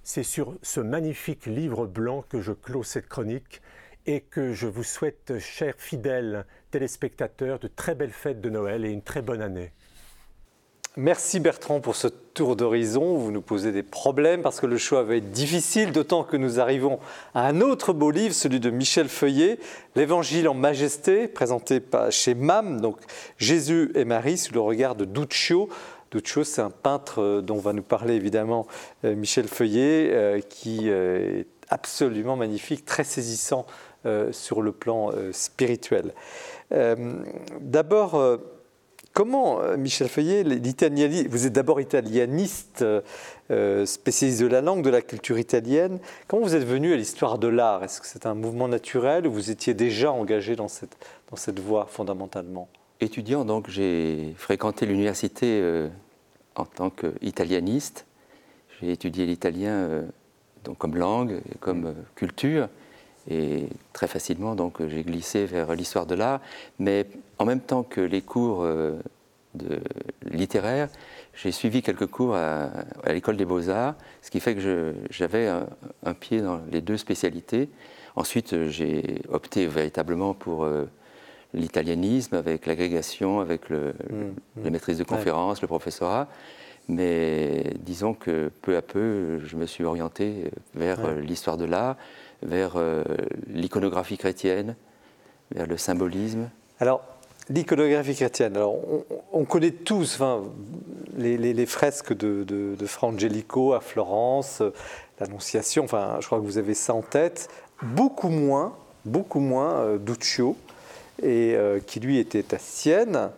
C'est 0.03 0.23
sur 0.23 0.59
ce 0.63 0.81
magnifique 0.81 1.47
livre 1.47 1.87
blanc 1.87 2.25
que 2.29 2.41
je 2.41 2.53
clôt 2.53 2.83
cette 2.83 3.09
chronique 3.09 3.63
et 4.07 4.23
que 4.23 4.53
je 4.53 4.67
vous 4.67 4.85
souhaite, 4.85 5.39
chers 5.39 5.77
fidèles 5.77 6.47
téléspectateurs, 6.71 7.59
de 7.59 7.69
très 7.69 7.95
belles 7.95 8.13
fêtes 8.13 8.41
de 8.41 8.49
Noël 8.49 8.85
et 8.85 8.91
une 8.91 9.03
très 9.03 9.23
bonne 9.23 9.43
année. 9.43 9.73
Merci 10.97 11.39
Bertrand 11.39 11.81
pour 11.81 11.95
ce 11.95 12.09
tour 12.09 12.57
d'horizon. 12.57 13.17
Vous 13.17 13.31
nous 13.31 13.41
posez 13.43 13.71
des 13.71 13.83
problèmes 13.83 14.43
parce 14.43 14.59
que 14.59 14.67
le 14.67 14.79
choix 14.79 15.03
va 15.05 15.17
être 15.17 15.31
difficile, 15.31 15.93
d'autant 15.93 16.25
que 16.25 16.37
nous 16.37 16.59
arrivons 16.59 16.99
à 17.35 17.47
un 17.47 17.61
autre 17.61 17.93
beau 17.93 18.11
livre, 18.11 18.35
celui 18.35 18.59
de 18.59 18.71
Michel 18.71 19.09
Feuillet, 19.09 19.59
L'Évangile 19.95 20.49
en 20.49 20.55
majesté, 20.55 21.29
présenté 21.29 21.81
chez 22.11 22.35
MAM, 22.35 22.81
donc 22.81 22.97
Jésus 23.37 23.93
et 23.95 24.05
Marie 24.05 24.39
sous 24.39 24.55
le 24.55 24.61
regard 24.61 24.97
de 24.97 25.05
Duccio. 25.05 25.69
Duccio, 26.11 26.43
c'est 26.43 26.63
un 26.63 26.71
peintre 26.71 27.43
dont 27.43 27.59
va 27.59 27.73
nous 27.73 27.83
parler 27.83 28.15
évidemment 28.15 28.67
euh, 29.05 29.15
Michel 29.15 29.47
Feuillet, 29.47 30.11
euh, 30.13 30.41
qui 30.41 30.89
euh, 30.89 31.41
est 31.41 31.47
absolument 31.69 32.35
magnifique, 32.35 32.85
très 32.85 33.05
saisissant 33.05 33.67
euh, 34.07 34.33
sur 34.33 34.63
le 34.63 34.73
plan 34.73 35.11
euh, 35.13 35.33
spirituel. 35.33 36.15
Euh, 36.73 37.15
d'abord, 37.61 38.39
comment, 39.19 39.59
Michel 39.77 40.07
Feuillet, 40.07 40.45
vous 41.29 41.47
êtes 41.49 41.53
d'abord 41.53 41.81
italianiste, 41.81 42.85
spécialiste 43.85 44.41
de 44.41 44.47
la 44.47 44.61
langue, 44.61 44.85
de 44.85 44.91
la 44.91 45.03
culture 45.03 45.41
italienne. 45.41 45.99
Comment 46.29 46.45
vous 46.45 46.55
êtes 46.55 46.65
venu 46.65 46.93
à 46.93 46.97
l'histoire 46.97 47.37
de 47.41 47.49
l'art? 47.49 47.83
Est-ce 47.83 48.01
que 48.01 48.07
c'est 48.07 48.27
un 48.27 48.37
mouvement 48.37 48.69
naturel 48.69 49.27
ou 49.27 49.33
vous 49.33 49.51
étiez 49.51 49.75
déjà 49.75 50.13
engagé 50.13 50.55
dans 50.55 50.69
cette, 50.69 50.97
dans 51.33 51.37
cette 51.37 51.59
voie 51.59 51.87
fondamentalement? 51.91 52.69
Étudiant, 53.01 53.45
donc, 53.45 53.69
j'ai 53.69 54.35
fréquenté 54.37 54.87
l'université 54.87 55.89
en 56.55 56.65
tant 56.65 56.91
qu'italianiste. 56.91 58.07
J'ai 58.81 58.93
étudié 58.93 59.27
l'italien 59.27 60.05
donc 60.63 60.79
comme 60.79 60.95
langue, 60.95 61.41
comme 61.59 61.93
culture. 62.15 62.69
Et 63.29 63.69
très 63.93 64.07
facilement, 64.07 64.55
donc, 64.55 64.77
j'ai 64.87 65.03
glissé 65.03 65.45
vers 65.45 65.75
l'histoire 65.75 66.07
de 66.07 66.15
l'art. 66.15 66.41
Mais 66.79 67.09
en 67.39 67.45
même 67.45 67.61
temps 67.61 67.83
que 67.83 68.01
les 68.01 68.23
cours 68.23 68.63
euh, 68.63 68.99
de 69.55 69.81
littéraires, 70.31 70.89
j'ai 71.35 71.53
suivi 71.53 71.83
quelques 71.83 72.07
cours 72.07 72.35
à, 72.35 72.69
l'école 73.07 73.37
des 73.37 73.45
beaux-arts, 73.45 73.95
ce 74.23 74.31
qui 74.31 74.41
fait 74.41 74.55
que 74.55 74.95
j'avais 75.11 75.49
un, 76.05 76.15
pied 76.15 76.41
dans 76.41 76.61
les 76.71 76.81
deux 76.81 76.97
spécialités. 76.97 77.69
Ensuite, 78.17 78.69
j'ai 78.69 79.23
opté 79.29 79.67
véritablement 79.67 80.35
pour 80.35 80.65
euh, 80.65 80.89
l'italianisme, 81.55 82.35
avec 82.35 82.67
l'agrégation, 82.67 83.41
avec 83.41 83.69
le, 83.69 83.95
mmh, 84.11 84.15
mmh. 84.17 84.65
la 84.65 84.71
maîtrise 84.71 84.99
de 84.99 85.05
conférence, 85.05 85.63
le 85.63 85.69
professorat. 85.69 86.29
Mais 86.89 87.75
disons 87.81 88.15
que 88.15 88.51
peu 88.63 88.77
à 88.77 88.83
peu, 88.83 89.39
je 89.45 89.57
me 89.57 89.67
suis 89.67 89.85
orienté 89.85 90.51
vers 90.75 91.05
euh, 91.05 91.21
l'histoire 91.21 91.57
de 91.57 91.67
l'art 91.67 91.97
vers 92.43 92.77
euh, 92.77 93.03
l'iconographie 93.49 94.19
chrétienne, 94.19 94.77
vers 95.51 95.67
le 95.67 95.77
symbolisme 95.77 96.51
Alors, 96.81 97.03
l'iconographie 97.51 98.15
chrétienne, 98.15 98.57
alors 98.57 98.77
on, 99.33 99.45
connaît 99.45 99.71
tous 99.71 100.15
enfin, 100.15 100.43
les, 101.17 101.67
fresques 101.67 102.13
de, 102.13 102.45
de, 102.45 102.87
Fra 102.87 103.09
Angelico 103.09 103.73
à 103.73 103.81
Florence, 103.81 104.63
l'Annonciation, 105.21 105.85
enfin, 105.85 106.19
je 106.21 106.27
crois 106.27 106.39
que 106.39 106.45
vous 106.45 106.59
avez 106.59 106.75
ça 106.75 106.95
en 106.95 107.03
tête. 107.03 107.49
Beaucoup 107.83 108.29
moins, 108.29 108.77
beaucoup 109.05 109.41
moins 109.41 109.75
euh, 109.77 109.99
Duccio, 109.99 110.57
et, 111.23 111.55
euh, 111.55 111.81
qui 111.81 112.01
lui 112.01 112.19
était 112.19 112.55
à 112.55 112.59
Sienne. 112.59 113.31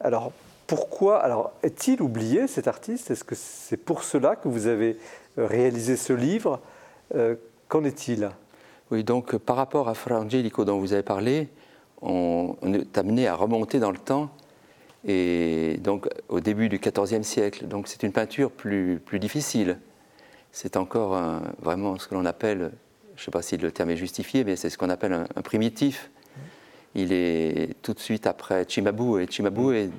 Alors, 0.00 0.32
pourquoi 0.66 1.18
Alors, 1.22 1.52
est-il 1.62 2.02
oublié 2.02 2.46
cet 2.46 2.68
artiste? 2.68 3.10
Est-ce 3.10 3.24
que 3.24 3.34
c'est 3.34 3.76
pour 3.76 4.02
cela 4.02 4.36
que 4.36 4.48
vous 4.48 4.66
avez 4.66 4.98
réalisé 5.36 5.96
ce 5.96 6.12
livre? 6.12 6.60
Qu'en 7.68 7.84
est-il? 7.84 8.30
Oui, 8.90 9.04
donc 9.04 9.36
par 9.36 9.56
rapport 9.56 9.88
à 9.88 9.94
Fra 9.94 10.18
Angelico 10.18 10.64
dont 10.64 10.78
vous 10.78 10.92
avez 10.92 11.02
parlé, 11.02 11.48
on, 12.02 12.56
est 12.72 12.98
amené 12.98 13.26
à 13.26 13.34
remonter 13.34 13.78
dans 13.78 13.90
le 13.90 13.98
temps 13.98 14.30
et 15.04 15.78
donc 15.82 16.08
au 16.28 16.40
début 16.40 16.68
du 16.68 16.78
XIVe 16.78 17.22
siècle. 17.22 17.66
Donc 17.66 17.88
c'est 17.88 18.02
une 18.02 18.12
peinture 18.12 18.50
plus, 18.50 19.00
plus 19.04 19.18
difficile. 19.18 19.78
C'est 20.52 20.76
encore 20.76 21.20
vraiment 21.60 21.98
ce 21.98 22.08
que 22.08 22.14
l'on 22.14 22.24
appelle, 22.24 22.72
je 23.16 23.22
ne 23.22 23.24
sais 23.24 23.30
pas 23.30 23.42
si 23.42 23.56
le 23.56 23.70
terme 23.70 23.90
est 23.90 23.96
justifié, 23.96 24.44
mais 24.44 24.56
c'est 24.56 24.70
ce 24.70 24.78
qu'on 24.78 24.90
appelle 24.90 25.12
un, 25.12 25.42
primitif. 25.42 26.10
Il 26.94 27.12
est 27.12 27.74
tout 27.82 27.92
de 27.92 27.98
suite 27.98 28.26
après 28.26 28.64
Cimabue, 28.68 29.22
et 29.22 29.26
Cimabue 29.30 29.90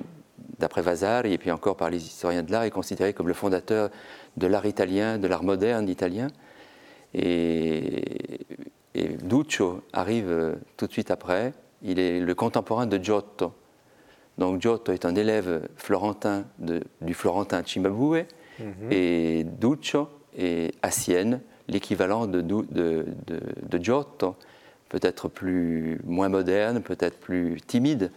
d'après 0.58 0.82
Vasari, 0.82 1.32
et 1.32 1.38
puis 1.38 1.50
encore 1.50 1.76
par 1.76 1.90
les 1.90 2.04
historiens 2.04 2.42
de 2.42 2.50
l'art, 2.50 2.64
est 2.64 2.70
considéré 2.70 3.12
comme 3.12 3.28
le 3.28 3.34
fondateur 3.34 3.90
de 4.36 4.46
l'art 4.46 4.66
italien, 4.66 5.18
de 5.18 5.28
l'art 5.28 5.44
moderne 5.44 5.88
italien. 5.88 6.28
Et, 7.14 8.04
Duccio 9.22 9.82
arrive 9.92 10.56
tout 10.76 10.88
de 10.88 10.92
suite 10.92 11.12
après. 11.12 11.52
Il 11.82 11.98
est 11.98 12.20
le 12.20 12.34
contemporain 12.34 12.86
de 12.86 12.98
Giotto. 13.02 13.52
Donc 14.36 14.60
Giotto 14.60 14.92
est 14.92 15.04
un 15.04 15.14
élève 15.14 15.68
florentin 15.76 16.44
de- 16.58 16.82
du 17.00 17.14
florentin 17.14 17.62
Cimabue 17.64 18.24
et 18.90 19.44
Duccio 19.44 20.08
est 20.36 20.74
à 20.82 20.90
Sienne 20.90 21.40
l'équivalent 21.68 22.26
de, 22.26 22.42
Giotto, 23.80 24.36
peut-être 24.88 25.28
plus 25.28 26.00
moins 26.04 26.28
moderne, 26.28 26.80
peut-être 26.82 27.18
plus 27.20 27.60
timide, 27.66 28.10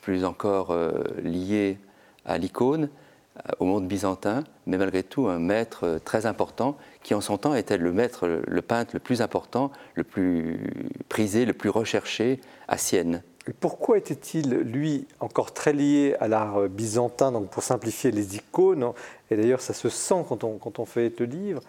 plus 0.00 0.24
encore 0.24 0.70
euh, 0.70 0.92
lié 1.22 1.78
à 2.24 2.38
l'icône, 2.38 2.88
au 3.58 3.64
monde 3.64 3.88
byzantin, 3.88 4.44
mais 4.66 4.78
malgré 4.78 5.02
tout 5.02 5.26
un 5.26 5.38
maître 5.38 5.84
euh, 5.84 5.98
très 5.98 6.24
important 6.24 6.76
qui 7.02 7.14
en 7.14 7.20
son 7.20 7.36
temps 7.36 7.54
était 7.54 7.76
le 7.76 7.92
maître, 7.92 8.28
le, 8.28 8.62
peintre 8.62 8.92
le 8.94 9.00
plus 9.00 9.22
important, 9.22 9.72
le 9.94 10.04
plus 10.04 10.60
prisé, 11.08 11.44
le 11.44 11.52
plus 11.52 11.68
recherché 11.68 12.40
à 12.68 12.78
Sienne. 12.78 13.22
Pourquoi 13.60 13.98
était-il, 13.98 14.54
lui, 14.54 15.06
encore 15.20 15.52
très 15.52 15.72
lié 15.72 16.14
à 16.20 16.28
l'art 16.28 16.58
euh, 16.62 16.68
byzantin, 16.68 17.32
donc 17.32 17.50
pour 17.50 17.62
simplifier 17.62 18.10
les 18.12 18.36
icônes, 18.36 18.92
et 19.30 19.36
d'ailleurs 19.36 19.60
ça 19.60 19.74
se 19.74 19.88
sent 19.88 20.24
quand 20.28 20.44
on, 20.44 20.56
quand 20.58 20.78
on 20.78 20.84
fait 20.84 21.12
le 21.18 21.26
livre, 21.26 21.60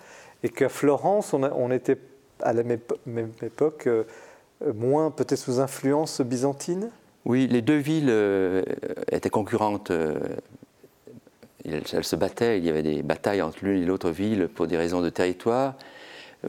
et 0.43 0.49
qu'à 0.49 0.69
Florence, 0.69 1.33
on, 1.33 1.43
a- 1.43 1.51
on 1.51 1.71
était 1.71 1.97
à 2.41 2.53
la 2.53 2.63
même, 2.63 3.31
époque 3.41 3.87
euh, 3.87 4.03
euh, 4.61 4.71
moins 4.73 5.09
peut-être 5.09 5.39
sous 5.39 5.59
influence 5.59 6.21
byzantine? 6.21 6.91
Oui, 7.25 7.47
les 7.47 7.63
deux 7.63 7.77
villes 7.77 8.09
euh, 8.09 8.61
étaient 9.11 9.31
concurrentes. 9.31 9.89
euh, 9.89 10.19
elles, 11.71 12.03
se 12.03 12.15
battaient, 12.15 12.57
il 12.57 12.65
y 12.65 12.69
avait 12.69 12.83
des 12.83 13.01
batailles 13.03 13.41
entre 13.41 13.63
l'une 13.63 13.81
et 13.81 13.85
l'autre 13.85 14.09
ville 14.09 14.47
pour 14.47 14.67
des 14.67 14.77
raisons 14.77 15.01
de 15.01 15.09
territoire, 15.09 15.75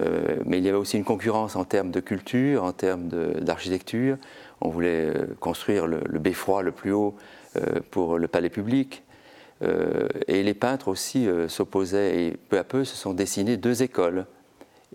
euh, 0.01 0.39
mais 0.45 0.59
il 0.59 0.65
y 0.65 0.69
avait 0.69 0.79
aussi 0.79 0.97
une 0.97 1.05
concurrence 1.05 1.57
en 1.57 1.65
termes 1.65 1.91
de 1.91 2.01
culture, 2.01 2.65
en 2.65 2.73
termes 2.73 3.09
d'architecture. 3.09 4.19
On 4.61 4.69
voulait 4.69 5.07
euh, 5.07 5.27
construire 5.41 5.87
le, 5.87 6.01
beffroi 6.19 6.63
le 6.63 6.73
plus 6.73 6.93
haut 6.93 7.15
euh, 7.57 7.81
pour 7.91 8.19
le 8.19 8.29
palais 8.29 8.51
public. 8.51 9.03
Et 10.29 10.43
les 10.43 10.53
peintres 10.53 10.89
aussi 10.89 11.27
s'opposaient 11.49 12.25
et 12.25 12.37
peu 12.51 12.59
à 12.59 12.65
peu 12.65 12.85
se 12.85 12.95
sont 12.95 13.15
dessinées 13.15 13.57
deux 13.57 13.83
écoles. 13.83 14.27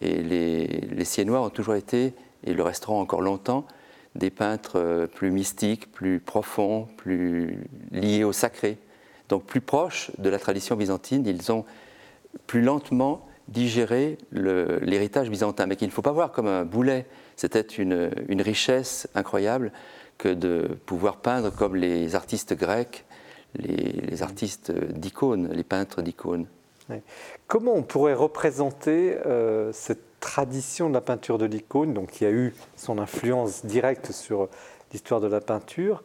Et 0.01 0.21
les, 0.21 0.67
les 0.67 1.03
Siennois 1.03 1.41
ont 1.41 1.49
toujours 1.49 1.73
été, 1.73 2.13
et 2.43 2.53
le 2.53 2.61
resteront 2.61 2.99
encore 2.99 3.21
longtemps, 3.21 3.65
des 4.13 4.29
peintres 4.29 5.09
plus 5.15 5.31
mystiques, 5.31 5.91
plus 5.91 6.19
profonds, 6.19 6.87
plus 6.97 7.57
liés 7.89 8.23
au 8.23 8.33
sacré. 8.33 8.77
Donc 9.31 9.45
plus 9.45 9.61
proches 9.61 10.11
de 10.17 10.29
la 10.29 10.37
tradition 10.37 10.75
byzantine, 10.75 11.25
ils 11.25 11.53
ont 11.53 11.63
plus 12.47 12.61
lentement 12.61 13.25
digéré 13.47 14.17
l'héritage 14.33 15.29
byzantin, 15.29 15.67
mais 15.67 15.77
qu'il 15.77 15.87
ne 15.87 15.93
faut 15.93 16.01
pas 16.01 16.11
voir 16.11 16.33
comme 16.33 16.47
un 16.47 16.65
boulet. 16.65 17.05
C'était 17.37 17.61
une, 17.61 18.11
richesse 18.41 19.07
incroyable 19.15 19.71
que 20.17 20.27
de 20.27 20.77
pouvoir 20.85 21.15
peindre 21.15 21.49
comme 21.49 21.77
les 21.77 22.13
artistes 22.13 22.53
grecs, 22.53 23.05
les, 23.55 24.01
les 24.09 24.21
artistes 24.21 24.69
d'icônes, 24.71 25.47
les 25.53 25.63
peintres 25.63 26.01
d'icônes. 26.01 26.45
Comment 27.47 27.73
on 27.73 27.83
pourrait 27.83 28.13
représenter 28.13 29.15
euh, 29.25 29.71
cette 29.71 30.19
tradition 30.19 30.89
de 30.89 30.93
la 30.93 30.99
peinture 30.99 31.37
de 31.37 31.45
l'icône, 31.45 31.93
donc 31.93 32.11
qui 32.11 32.25
a 32.25 32.31
eu 32.31 32.53
son 32.75 32.97
influence 32.97 33.65
directe 33.65 34.11
sur 34.11 34.49
l'histoire 34.91 35.21
de 35.21 35.27
la 35.27 35.39
peinture 35.39 36.03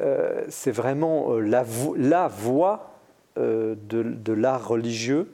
Euh, 0.00 0.44
C'est 0.48 0.70
vraiment 0.70 1.32
euh, 1.32 1.40
la, 1.40 1.62
vo- 1.62 1.94
la 1.96 2.28
voie 2.28 2.90
euh, 3.38 3.74
de, 3.88 4.02
de 4.02 4.32
l'art 4.32 4.66
religieux, 4.68 5.30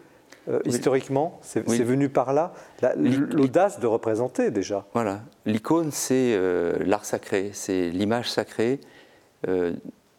euh, 0.48 0.60
Oui. 0.64 0.70
historiquement. 0.72 1.38
C'est 1.42 1.68
Oui. 1.68 1.82
venu 1.82 2.08
par 2.08 2.32
là, 2.32 2.52
La- 2.82 2.94
l'audace 2.94 3.80
de 3.80 3.86
représenter 3.86 4.50
déjà. 4.50 4.86
Voilà. 4.94 5.20
L'icône, 5.46 5.90
c'est 5.90 6.38
l'art 6.84 7.04
sacré, 7.04 7.50
c'est 7.52 7.90
l'image 7.90 8.30
sacrée, 8.30 8.80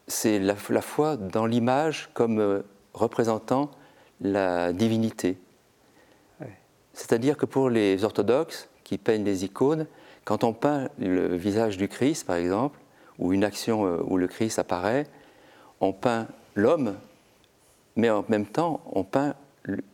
c'est 0.07 0.39
la, 0.39 0.55
la 0.69 0.81
foi 0.81 1.17
dans 1.17 1.45
l'image 1.45 2.09
comme 2.13 2.63
représentant 2.93 3.71
la 4.21 4.71
divinité. 4.73 5.37
Ouais. 6.41 6.53
C'est-à-dire 6.93 7.37
que 7.37 7.45
pour 7.45 7.69
les 7.69 8.03
orthodoxes 8.03 8.69
qui 8.83 8.97
peignent 8.97 9.23
les 9.25 9.43
icônes, 9.45 9.87
quand 10.23 10.43
on 10.43 10.53
peint 10.53 10.89
le 10.99 11.35
visage 11.35 11.77
du 11.77 11.87
Christ, 11.87 12.25
par 12.25 12.35
exemple, 12.37 12.79
ou 13.19 13.33
une 13.33 13.43
action 13.43 13.85
euh, 13.85 13.97
où 14.07 14.17
le 14.17 14.27
Christ 14.27 14.59
apparaît, 14.59 15.07
on 15.81 15.93
peint 15.93 16.27
l'homme, 16.55 16.95
mais 17.95 18.09
en 18.09 18.25
même 18.29 18.45
temps, 18.45 18.81
on 18.91 19.03
peint, 19.03 19.35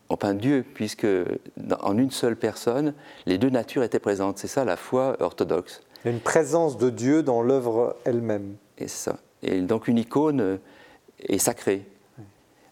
on 0.09 0.17
peint 0.17 0.33
Dieu, 0.33 0.65
puisque 0.73 1.07
dans- 1.57 1.77
en 1.81 1.97
une 1.97 2.11
seule 2.11 2.35
personne, 2.35 2.93
les 3.25 3.37
deux 3.37 3.49
natures 3.49 3.83
étaient 3.83 3.99
présentes. 3.99 4.37
C'est 4.37 4.47
ça 4.47 4.65
la 4.65 4.77
foi 4.77 5.17
orthodoxe. 5.21 5.81
Une 6.05 6.19
présence 6.19 6.77
de 6.77 6.89
Dieu 6.89 7.21
dans 7.23 7.41
l'œuvre 7.43 7.95
elle-même. 8.05 8.55
Et, 8.79 8.87
ça. 8.87 9.17
et 9.43 9.61
donc 9.61 9.87
une 9.87 9.99
icône 9.99 10.41
euh, 10.41 10.57
est 11.19 11.37
sacrée. 11.37 11.85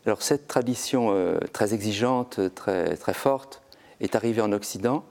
Alors 0.05 0.23
cette 0.23 0.47
tradition 0.47 1.09
euh, 1.11 1.37
très 1.53 1.73
exigeante, 1.75 2.39
très, 2.55 2.95
très 2.97 3.13
forte, 3.13 3.61
est 4.01 4.15
arrivée 4.15 4.41
en 4.41 4.51
Occident 4.53 5.03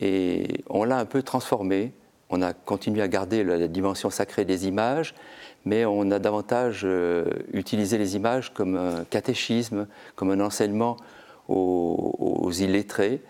et 0.00 0.64
on 0.70 0.84
l'a 0.84 0.96
un 0.98 1.04
peu 1.04 1.22
transformée. 1.22 1.92
On 2.36 2.42
a 2.42 2.52
continué 2.52 3.00
à 3.00 3.06
garder 3.06 3.44
la, 3.44 3.68
dimension 3.68 4.10
sacrée 4.10 4.44
des 4.44 4.66
images, 4.66 5.14
mais 5.64 5.84
on 5.84 6.10
a 6.10 6.18
davantage 6.18 6.80
euh, 6.82 7.26
utilisé 7.52 7.96
les 7.96 8.16
images 8.16 8.52
comme 8.52 8.76
un 8.76 9.04
catéchisme, 9.04 9.86
comme 10.16 10.32
un 10.32 10.40
enseignement 10.40 10.96
aux, 11.46 12.50
illettrés. 12.50 13.22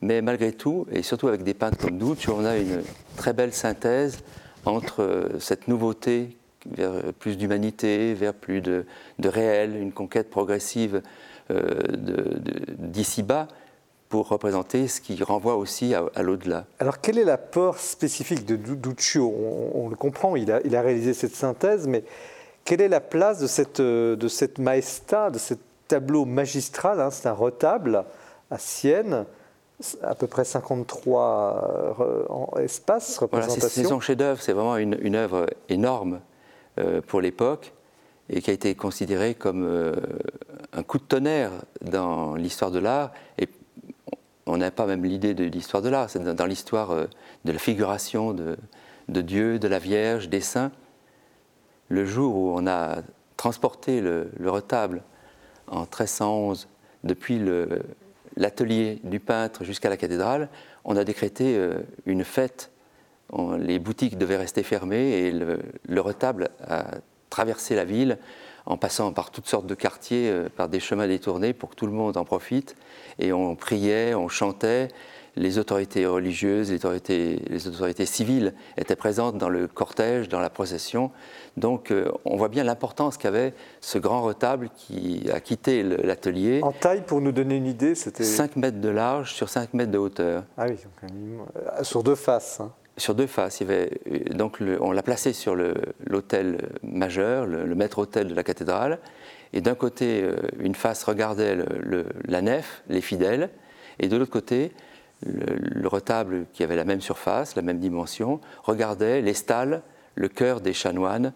Mais 0.00 0.22
malgré 0.22 0.52
tout, 0.52 0.86
et 0.90 1.02
surtout 1.02 1.28
avec 1.28 1.42
des 1.42 1.52
peintres 1.52 1.76
comme 1.76 1.98
Duccio, 1.98 2.34
on 2.34 2.46
a 2.46 2.56
une 2.56 2.82
très 3.16 3.34
belle 3.34 3.52
synthèse 3.52 4.20
entre 4.64 5.02
euh, 5.02 5.38
cette 5.38 5.68
nouveauté 5.68 6.38
vers 6.64 7.12
plus 7.12 7.36
d'humanité, 7.36 8.14
vers 8.14 8.32
plus 8.32 8.62
de, 8.62 8.86
réel, 9.22 9.76
une 9.76 9.92
conquête 9.92 10.30
progressive 10.30 11.02
euh, 11.50 11.82
d'ici-bas, 12.78 13.48
pour 14.08 14.28
représenter 14.28 14.86
ce 14.88 15.00
qui 15.00 15.20
renvoie 15.22 15.56
aussi 15.56 15.94
à, 15.94 16.04
à 16.14 16.22
l'au-delà. 16.22 16.64
Alors, 16.78 17.00
quel 17.00 17.18
est 17.18 17.24
l'apport 17.24 17.78
spécifique 17.78 18.44
de 18.46 18.56
Du- 18.56 18.76
Duccio? 18.76 19.26
On, 19.36 19.84
on 19.84 19.88
le 19.88 19.96
comprend, 19.96 20.36
il 20.36 20.50
a, 20.52 20.60
il 20.64 20.76
a 20.76 20.80
réalisé 20.82 21.12
cette 21.14 21.34
synthèse, 21.34 21.86
mais 21.88 22.04
quelle 22.64 22.80
est 22.80 22.88
la 22.88 23.00
place 23.00 23.38
de 23.40 23.46
cette, 23.46 23.80
euh, 23.80 24.14
de 24.16 24.28
cette 24.28 24.58
maesta, 24.58 25.30
de 25.30 25.38
ce 25.38 25.54
tableau 25.88 26.24
magistral 26.24 27.00
hein, 27.00 27.10
C'est 27.10 27.28
un 27.28 27.32
retable 27.32 28.04
à 28.50 28.58
Sienne, 28.58 29.24
à 30.02 30.14
peu 30.14 30.26
près 30.26 30.44
53 30.44 31.96
euh, 32.00 32.24
en 32.28 32.56
espaces, 32.58 33.18
Voilà, 33.30 33.44
c'est- 33.46 33.50
représentations. 33.52 33.88
son 33.88 34.00
chef-d'œuvre, 34.00 34.40
c'est 34.40 34.52
vraiment 34.52 34.76
une, 34.76 34.96
une 35.02 35.14
œuvre 35.16 35.46
énorme 35.68 36.20
euh, 36.78 37.00
pour 37.06 37.20
l'époque 37.20 37.72
et 38.28 38.40
qui 38.42 38.50
a 38.50 38.52
été 38.54 38.74
considérée 38.74 39.34
comme 39.34 39.64
euh, 39.64 39.94
un 40.72 40.82
coup 40.82 40.98
de 40.98 41.04
tonnerre 41.04 41.50
dans 41.82 42.34
l'histoire 42.34 42.70
de 42.72 42.78
l'art. 42.80 43.12
Et 43.38 43.46
on 44.46 44.56
n'a 44.58 44.70
pas 44.70 44.86
même 44.86 45.04
l'idée 45.04 45.34
de 45.34 45.44
l'histoire 45.44 45.82
de 45.82 45.88
l'art, 45.88 46.08
c'est 46.08 46.22
dans, 46.22 46.46
l'histoire 46.46 46.92
euh, 46.92 47.06
de 47.44 47.52
la 47.52 47.58
figuration 47.58 48.32
de, 48.32 48.56
Dieu, 49.08 49.58
de 49.58 49.68
la 49.68 49.78
Vierge, 49.78 50.28
des 50.28 50.40
saints. 50.40 50.72
Le 51.88 52.04
jour 52.04 52.36
où 52.36 52.52
on 52.56 52.66
a 52.66 53.02
transporté 53.36 54.00
le, 54.00 54.30
le 54.38 54.50
retable 54.50 55.02
en 55.68 55.80
1311 55.80 56.68
depuis 57.04 57.40
l'atelier 58.36 59.00
du 59.04 59.20
peintre 59.20 59.64
jusqu'à 59.64 59.88
la 59.88 59.96
cathédrale, 59.96 60.48
on 60.84 60.96
a 60.96 61.04
décrété 61.04 61.56
euh, 61.56 61.78
une 62.06 62.24
fête. 62.24 62.70
Les 63.58 63.80
boutiques 63.80 64.18
devaient 64.18 64.36
rester 64.36 64.62
fermées 64.62 65.10
et 65.10 65.32
le, 65.32 65.58
le 65.88 66.00
retable 66.00 66.50
a 66.64 66.86
traversé 67.30 67.74
la 67.74 67.84
ville 67.84 68.18
en 68.66 68.76
passant 68.76 69.12
par 69.12 69.30
toutes 69.30 69.46
sortes 69.46 69.66
de 69.66 69.74
quartiers, 69.74 70.30
euh, 70.30 70.48
par 70.48 70.68
des 70.68 70.80
chemins 70.80 71.06
détournés 71.06 71.52
pour 71.52 71.70
que 71.70 71.74
tout 71.74 71.86
le 71.86 71.92
monde 71.92 72.16
en 72.16 72.24
profite. 72.24 72.76
Et 73.18 73.32
on 73.32 73.54
priait, 73.56 74.14
on 74.14 74.28
chantait. 74.28 74.88
Les 75.38 75.58
autorités 75.58 76.06
religieuses, 76.06 76.70
les 76.70 76.76
autorités, 76.76 77.42
les 77.50 77.68
autorités 77.68 78.06
civiles 78.06 78.54
étaient 78.78 78.96
présentes 78.96 79.36
dans 79.36 79.50
le 79.50 79.66
cortège, 79.68 80.30
dans 80.30 80.40
la 80.40 80.48
procession. 80.48 81.10
Donc 81.58 81.90
euh, 81.90 82.10
on 82.24 82.36
voit 82.38 82.48
bien 82.48 82.64
l'importance 82.64 83.18
qu'avait 83.18 83.52
ce 83.82 83.98
grand 83.98 84.22
retable 84.22 84.70
qui 84.74 85.26
a 85.30 85.40
quitté 85.40 85.82
l'atelier. 85.82 86.60
En 86.62 86.72
taille, 86.72 87.02
pour 87.06 87.20
nous 87.20 87.32
donner 87.32 87.56
une 87.56 87.66
idée, 87.66 87.94
c'était. 87.94 88.24
5 88.24 88.56
mètres 88.56 88.80
de 88.80 88.88
large 88.88 89.34
sur 89.34 89.50
5 89.50 89.74
mètres 89.74 89.92
de 89.92 89.98
hauteur. 89.98 90.44
Ah 90.56 90.64
oui, 90.70 90.76
donc 90.76 91.12
euh, 91.54 91.82
sur 91.84 92.02
deux 92.02 92.14
faces. 92.14 92.60
hein. 92.60 92.72
Sur 92.98 93.14
deux 93.14 93.26
faces, 93.26 93.60
il 93.60 93.66
y 93.68 93.70
avait, 93.70 93.90
euh, 94.10 94.18
donc 94.32 94.58
le- 94.58 94.82
on 94.82 94.90
l'a 94.90 95.02
placé 95.02 95.34
sur 95.34 95.54
l'autel 96.06 96.66
majeur, 96.82 97.44
le, 97.44 97.66
le 97.66 97.74
maître-autel 97.74 98.28
de 98.28 98.34
la 98.34 98.42
cathédrale. 98.42 99.00
Et 99.52 99.60
d'un 99.60 99.74
côté, 99.74 100.22
euh, 100.22 100.36
une 100.58 100.74
face 100.74 101.04
regardait 101.04 101.54
le- 101.54 101.66
le- 101.80 102.06
la 102.26 102.42
nef, 102.42 102.82
les 102.88 103.00
fidèles, 103.00 103.50
et 103.98 104.08
de 104.08 104.16
l'autre 104.16 104.30
côté, 104.32 104.72
le, 105.24 105.56
le 105.58 105.88
retable 105.88 106.46
qui 106.52 106.62
avait 106.62 106.76
la 106.76 106.84
même 106.84 107.00
surface, 107.00 107.56
la 107.56 107.62
même 107.62 107.78
dimension, 107.78 108.40
regardait 108.62 109.22
les 109.22 109.34
stalles, 109.34 109.82
le 110.14 110.28
cœur 110.28 110.60
des 110.60 110.72
chanoines, 110.72 111.32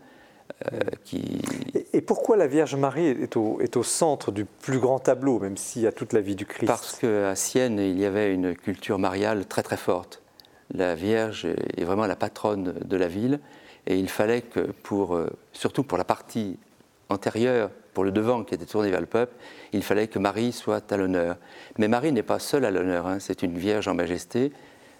euh, 0.72 0.78
qui, 1.04 1.40
Et 1.74 1.86
Et, 1.98 2.00
pourquoi 2.00 2.36
la 2.36 2.46
Vierge 2.46 2.74
Marie 2.74 3.06
est 3.06 3.36
au, 3.36 3.60
est 3.60 3.76
au, 3.76 3.82
centre 3.82 4.32
du 4.32 4.44
plus 4.44 4.78
grand 4.78 4.98
tableau, 4.98 5.38
même 5.38 5.56
s'il 5.56 5.82
y 5.82 5.86
a 5.86 5.92
toute 5.92 6.12
la 6.12 6.20
vie 6.20 6.34
du 6.34 6.44
Christ 6.44 6.66
Parce 6.66 6.96
qu'à 6.96 7.34
Sienne, 7.36 7.78
il 7.78 7.98
y 7.98 8.04
avait 8.04 8.34
une 8.34 8.54
culture 8.54 8.98
mariale 8.98 9.46
très 9.46 9.62
très 9.62 9.76
forte. 9.76 10.22
La 10.74 10.94
Vierge 10.94 11.46
est 11.76 11.84
vraiment 11.84 12.06
la 12.06 12.16
patronne 12.16 12.74
de 12.84 12.96
la 12.96 13.08
ville, 13.08 13.40
et 13.86 13.96
il 13.96 14.08
fallait 14.08 14.42
que, 14.42 14.60
pour, 14.82 15.14
euh, 15.14 15.30
surtout 15.52 15.84
pour 15.84 15.96
la 15.98 16.04
partie 16.04 16.58
antérieure, 17.08 17.70
pour 17.92 18.04
le 18.04 18.12
devant 18.12 18.44
qui 18.44 18.54
était 18.54 18.66
tourné 18.66 18.90
vers 18.90 19.00
le 19.00 19.06
peuple, 19.06 19.34
il 19.72 19.82
fallait 19.82 20.08
que 20.08 20.18
Marie 20.18 20.52
soit 20.52 20.92
à 20.92 20.96
l'honneur. 20.96 21.36
Mais 21.78 21.88
Marie 21.88 22.12
n'est 22.12 22.22
pas 22.22 22.38
seule 22.38 22.64
à 22.64 22.70
l'honneur, 22.70 23.06
hein. 23.06 23.18
c'est 23.20 23.42
une 23.42 23.56
Vierge 23.58 23.88
en 23.88 23.94
majesté, 23.94 24.52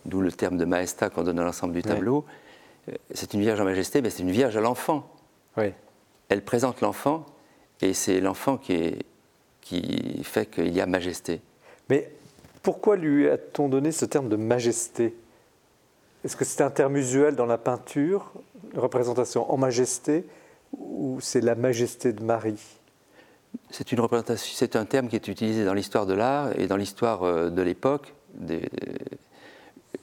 d'où 0.07 0.21
le 0.21 0.33
terme 0.33 0.57
de 0.57 0.65
maesta 0.65 1.11
qu'on 1.11 1.23
donne 1.23 1.39
à 1.39 1.45
l'ensemble 1.45 1.75
du 1.75 1.83
tableau. 1.83 2.25
Euh, 2.89 2.95
c'est 3.13 3.35
une 3.35 3.41
Vierge 3.41 3.61
en 3.61 3.65
majesté, 3.65 4.03
mais 4.03 4.11
c'est 4.11 4.23
une 4.23 4.31
Vierge 4.31 4.57
à 4.57 4.61
l'enfant. 4.61 5.09
Oui 5.57 5.73
elle 6.31 6.43
présente 6.43 6.81
l'enfant 6.81 7.27
et 7.83 7.93
c'est 7.93 8.21
l'enfant 8.21 8.57
qui, 8.57 8.97
qui 9.61 10.23
fait 10.25 10.47
qu'il 10.47 10.73
y 10.73 10.81
a 10.81 10.87
majesté. 10.87 11.43
Mais 11.91 12.11
pourquoi 12.63 12.97
lui 12.97 13.29
a-t-on 13.29 13.69
donné 13.69 13.93
ce 13.93 14.07
terme 14.07 14.29
de 14.29 14.37
majesté? 14.37 15.15
Est-ce 16.25 16.37
que 16.37 16.45
c'est 16.45 16.63
un 16.63 16.71
terme 16.71 16.97
usuel 16.97 17.35
dans 17.35 17.47
la 17.47 17.59
peinture, 17.59 18.33
représentation 18.75 19.51
en 19.53 19.57
majesté, 19.57 20.25
ou 20.79 21.19
c'est 21.21 21.41
la 21.41 21.57
majesté 21.57 22.13
de 22.13 22.23
Marie? 22.23 22.79
C'est 23.71 23.93
une 23.93 24.01
représentation, 24.01 24.53
c'est 24.57 24.77
un 24.77 24.85
terme 24.85 25.09
qui 25.09 25.17
est 25.17 25.29
utilisé 25.29 25.65
dans 25.65 25.75
l'histoire 25.75 26.07
de 26.07 26.15
l'art 26.15 26.59
et 26.59 26.67
dans 26.67 26.77
l'histoire 26.77 27.23
euh, 27.23 27.51
de 27.51 27.63
l'époque. 27.63 28.15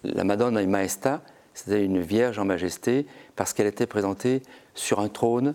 La 0.04 0.24
Madonna 0.24 0.62
in 0.62 0.68
Maesta, 0.68 1.22
c'était 1.54 1.84
une 1.84 2.00
vierge 2.00 2.40
en 2.40 2.46
majesté 2.46 3.06
parce 3.36 3.54
qu'elle 3.54 3.68
était 3.68 3.88
présentée 3.88 4.42
sur 4.74 5.00
un 5.00 5.10
trône 5.10 5.54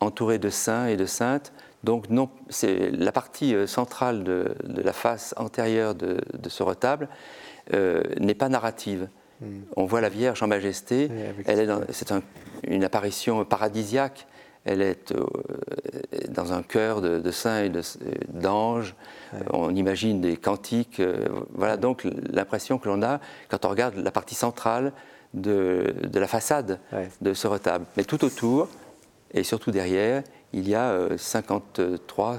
entouré 0.00 0.38
de 0.38 0.50
saints 0.50 0.86
et 0.86 0.96
de 0.96 1.06
saintes. 1.06 1.52
Donc 1.84 2.10
non, 2.10 2.28
c'est 2.48 2.90
la 2.90 3.12
partie 3.12 3.54
euh, 3.54 3.66
centrale 3.66 4.24
de, 4.24 4.54
la 4.64 4.92
face 4.92 5.34
antérieure 5.36 5.94
de, 5.94 6.20
ce 6.48 6.62
retable 6.62 7.08
euh, 7.74 8.02
n'est 8.20 8.34
pas 8.34 8.48
narrative. 8.48 9.08
Hmm. 9.40 9.60
On 9.76 9.84
voit 9.84 10.00
la 10.00 10.08
Vierge 10.08 10.42
en 10.42 10.48
majesté. 10.48 11.10
c'est 11.90 12.12
une 12.64 12.84
apparition 12.84 13.44
paradisiaque. 13.44 14.26
Elle 14.68 14.82
est 14.82 15.12
euh, 15.12 15.24
dans 16.28 16.52
un 16.52 16.62
cœur 16.62 17.00
de, 17.00 17.30
saints 17.30 17.64
et 17.64 17.72
d'anges. 18.28 18.94
On 19.50 19.74
imagine 19.74 20.20
des 20.20 20.36
cantiques. 20.36 21.00
voilà 21.54 21.78
donc 21.78 22.06
l'impression 22.30 22.76
que 22.78 22.88
l'on 22.88 23.02
a 23.02 23.18
quand 23.48 23.64
on 23.64 23.70
regarde 23.70 23.96
la 23.96 24.10
partie 24.10 24.34
centrale 24.34 24.92
de, 25.32 25.94
la 26.12 26.26
façade 26.26 26.80
de 27.22 27.32
ce 27.32 27.46
retable. 27.46 27.86
Mais 27.96 28.04
tout 28.04 28.24
autour, 28.24 28.68
et 29.32 29.42
surtout 29.42 29.70
derrière, 29.70 30.22
il 30.52 30.68
y 30.68 30.74
a 30.74 31.08
53, 31.16 32.32
euh, 32.34 32.36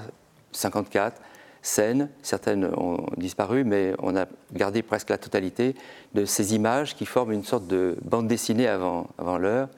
54 0.51 1.21
scènes. 1.61 2.09
Certaines 2.21 2.65
ont 2.65 3.05
disparu, 3.17 3.63
mais 3.63 3.93
on 3.99 4.15
a 4.15 4.25
gardé 4.53 4.83
presque 4.83 5.09
la 5.09 5.17
totalité 5.17 5.75
de 6.13 6.25
ces 6.25 6.55
images 6.55 6.95
qui 6.95 7.05
forment 7.05 7.31
une 7.33 7.43
sorte 7.43 7.67
de 7.67 7.97
bande 8.03 8.27
dessinée 8.27 8.67
avant, 8.67 9.07
avant 9.17 9.37
l'heure. 9.37 9.69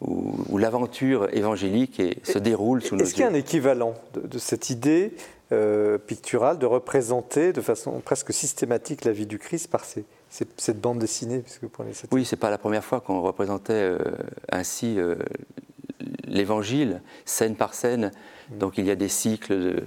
Où, 0.00 0.58
l'aventure 0.58 1.28
évangélique 1.32 2.02
se 2.22 2.38
déroule 2.38 2.82
sous 2.82 2.94
nos 2.94 3.00
yeux. 3.00 3.06
Est-ce 3.06 3.14
qu'il 3.14 3.22
y 3.22 3.26
a 3.26 3.30
un 3.30 3.34
équivalent 3.34 3.94
de, 4.14 4.38
cette 4.38 4.70
idée 4.70 5.14
euh, 5.52 5.98
picturale 5.98 6.58
de 6.58 6.66
représenter 6.66 7.52
de 7.52 7.60
façon 7.60 8.00
presque 8.00 8.32
systématique 8.32 9.04
la 9.04 9.12
vie 9.12 9.26
du 9.26 9.38
Christ 9.38 9.70
par 9.70 9.84
cette 9.86 10.80
bande 10.80 10.98
dessinée 10.98 11.38
puisque 11.40 11.62
vous 11.62 11.68
prenez 11.68 11.92
cette... 11.92 12.12
Oui, 12.12 12.24
ce 12.24 12.34
n'est 12.34 12.38
pas 12.38 12.50
la 12.50 12.58
première 12.58 12.84
fois 12.84 13.00
qu'on 13.00 13.20
représentait 13.20 13.72
euh, 13.72 13.98
ainsi 14.50 14.98
l'évangile, 16.26 17.00
scène 17.24 17.56
par 17.56 17.74
scène. 17.74 18.10
Mm. 18.50 18.58
Donc 18.58 18.78
il 18.78 18.86
y 18.86 18.90
a 18.90 18.96
des 18.96 19.08
cycles 19.08 19.82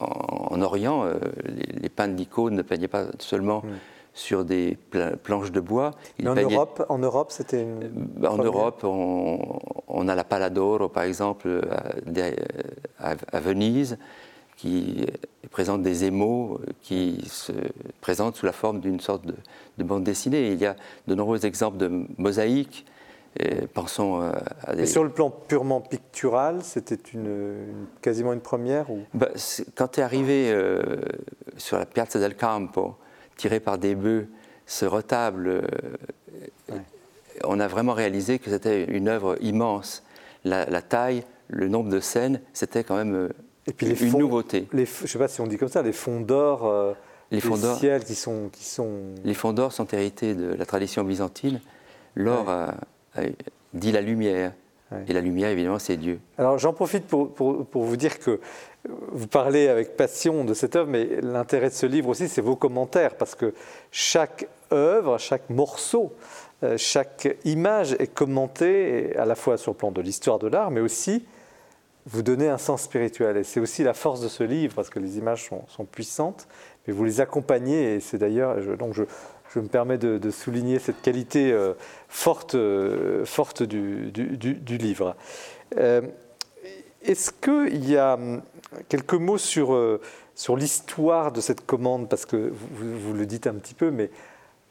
en, 0.00 0.60
Orient. 0.62 1.04
Euh, 1.04 1.14
les, 1.80 1.88
peintres 1.88 2.14
d'icônes 2.14 2.54
ne 2.54 2.62
peignaient 2.62 2.88
pas 2.88 3.06
seulement 3.18 3.62
mm. 3.64 3.68
Sur 4.18 4.44
des 4.44 4.76
planches 5.22 5.52
de 5.52 5.60
bois. 5.60 5.92
en, 6.26 6.34
Europe, 6.34 6.84
en 6.88 6.98
Europe, 6.98 7.30
c'était 7.30 7.62
une. 7.62 8.08
En 8.26 8.36
Europe, 8.36 8.82
on, 8.82 10.08
a 10.08 10.14
la 10.14 10.24
Paladoro, 10.24 10.88
par 10.88 11.04
exemple, 11.04 11.60
à, 12.98 13.40
Venise, 13.40 13.96
qui 14.56 15.06
présente 15.52 15.82
des 15.82 16.04
émaux 16.04 16.60
qui 16.82 17.24
se 17.28 17.52
présentent 18.00 18.34
sous 18.34 18.46
la 18.46 18.52
forme 18.52 18.80
d'une 18.80 18.98
sorte 19.00 19.24
de, 19.24 19.34
de, 19.78 19.84
bande 19.84 20.02
dessinée. 20.02 20.48
il 20.48 20.58
y 20.58 20.66
a 20.66 20.74
de 21.06 21.14
nombreux 21.14 21.46
exemples 21.46 21.78
de 21.78 22.06
mosaïques 22.18 22.84
pensons 23.72 24.22
euh, 24.22 24.32
à 24.64 24.74
des... 24.74 24.86
sur 24.86 25.04
le 25.04 25.10
plan 25.10 25.30
purement 25.30 25.80
pictural, 25.80 26.62
c'était 26.62 26.98
une, 27.14 27.86
quasiment 28.02 28.32
une 28.32 28.40
première 28.40 28.90
ou... 28.90 29.00
Bah, 29.14 29.28
quand 29.76 29.88
tu 29.88 30.00
es 30.00 30.02
arrivé 30.02 30.50
euh, 30.50 30.96
sur 31.56 31.78
la 31.78 31.86
Piazza 31.86 32.18
del 32.18 32.36
Campo, 32.36 32.96
tiré 33.38 33.60
par 33.60 33.78
des 33.78 33.94
bœufs, 33.94 34.26
ce 34.66 34.84
retable, 34.84 35.48
euh, 35.48 36.78
on 37.44 37.58
a 37.58 37.66
vraiment 37.66 37.94
réalisé 37.94 38.38
que 38.38 38.50
c'était 38.50 38.84
une 38.84 39.08
œuvre 39.08 39.38
immense. 39.40 40.02
La, 40.44 40.82
taille, 40.82 41.24
le 41.48 41.68
nombre 41.68 41.88
de 41.88 42.00
scènes, 42.00 42.40
c'était 42.52 42.84
quand 42.84 42.96
même 42.96 43.30
Et 43.66 43.72
puis 43.72 43.86
les 43.86 44.04
une 44.04 44.18
nouveauté. 44.18 44.68
Les, 44.72 44.84
je 44.84 45.02
ne 45.02 45.06
sais 45.08 45.18
pas 45.18 45.28
si 45.28 45.40
on 45.40 45.46
dit 45.46 45.56
comme 45.56 45.68
ça, 45.68 45.82
les 45.82 45.92
fonds 45.92 46.20
d'or, 46.20 46.94
les 47.30 47.40
fonds 47.40 47.56
d'or 47.56 47.78
qui 48.04 48.14
sont, 48.14 48.48
qui 48.52 48.64
sont... 48.64 49.14
Les 49.24 49.34
fonds 49.34 49.52
d'or 49.52 49.72
sont 49.72 49.86
hérités 49.88 50.34
de 50.34 50.54
la 50.54 50.64
tradition 50.64 51.04
byzantine. 51.04 51.60
L'or 52.14 52.48
euh, 52.48 53.28
dit 53.74 53.92
la 53.92 54.00
lumière. 54.00 54.52
Et 55.06 55.12
la 55.12 55.20
lumière, 55.20 55.50
évidemment, 55.50 55.78
c'est 55.78 55.98
Dieu. 55.98 56.18
Alors 56.38 56.58
j'en 56.58 56.72
profite 56.72 57.06
pour, 57.06 57.34
pour, 57.34 57.84
vous 57.84 57.96
dire 57.98 58.18
que 58.18 58.40
vous 58.86 59.26
parlez 59.26 59.68
avec 59.68 59.96
passion 59.96 60.44
de 60.44 60.54
cette 60.54 60.76
œuvre, 60.76 60.88
mais 60.88 61.20
l'intérêt 61.20 61.68
de 61.68 61.74
ce 61.74 61.86
livre 61.86 62.08
aussi, 62.08 62.28
c'est 62.28 62.40
vos 62.40 62.56
commentaires, 62.56 63.16
parce 63.16 63.34
que 63.34 63.54
chaque 63.90 64.48
œuvre, 64.72 65.18
chaque 65.18 65.50
morceau, 65.50 66.12
euh, 66.62 66.76
chaque 66.76 67.36
image 67.44 67.92
est 67.98 68.12
commentée 68.12 69.14
à 69.16 69.24
la 69.24 69.34
fois 69.34 69.56
sur 69.58 69.72
le 69.72 69.76
plan 69.76 69.90
de 69.90 70.00
l'histoire 70.00 70.38
de 70.38 70.48
l'art, 70.48 70.70
mais 70.70 70.80
aussi 70.80 71.24
vous 72.06 72.22
donnez 72.22 72.48
un 72.48 72.58
sens 72.58 72.82
spirituel. 72.82 73.36
Et 73.36 73.44
c'est 73.44 73.60
aussi 73.60 73.82
la 73.82 73.94
force 73.94 74.20
de 74.20 74.28
ce 74.28 74.42
livre, 74.42 74.74
parce 74.74 74.90
que 74.90 74.98
les 74.98 75.18
images 75.18 75.50
sont, 75.68 75.84
puissantes, 75.84 76.48
mais 76.86 76.94
vous 76.94 77.04
les 77.04 77.20
accompagnez, 77.20 77.96
et 77.96 78.00
c'est 78.00 78.18
d'ailleurs, 78.18 78.56
donc 78.76 78.94
je, 78.94 79.02
me 79.60 79.66
permets 79.66 79.98
de, 79.98 80.30
souligner 80.30 80.78
cette 80.78 81.02
qualité 81.02 81.52
euh, 81.52 81.74
forte, 82.08 82.54
euh, 82.54 83.24
forte 83.24 83.62
du, 83.62 84.10
livre. 84.78 85.16
Est-ce 87.02 87.30
qu'il 87.30 87.88
y 87.88 87.96
a 87.96 88.14
hum, 88.14 88.42
quelques 88.88 89.14
mots 89.14 89.38
sur, 89.38 89.78
sur 90.34 90.56
l'histoire 90.56 91.32
de 91.32 91.40
cette 91.40 91.64
commande 91.64 92.08
Parce 92.08 92.26
que 92.26 92.52
vous, 92.72 93.12
le 93.12 93.26
dites 93.26 93.46
un 93.46 93.54
petit 93.54 93.74
peu, 93.74 93.90
mais 93.90 94.10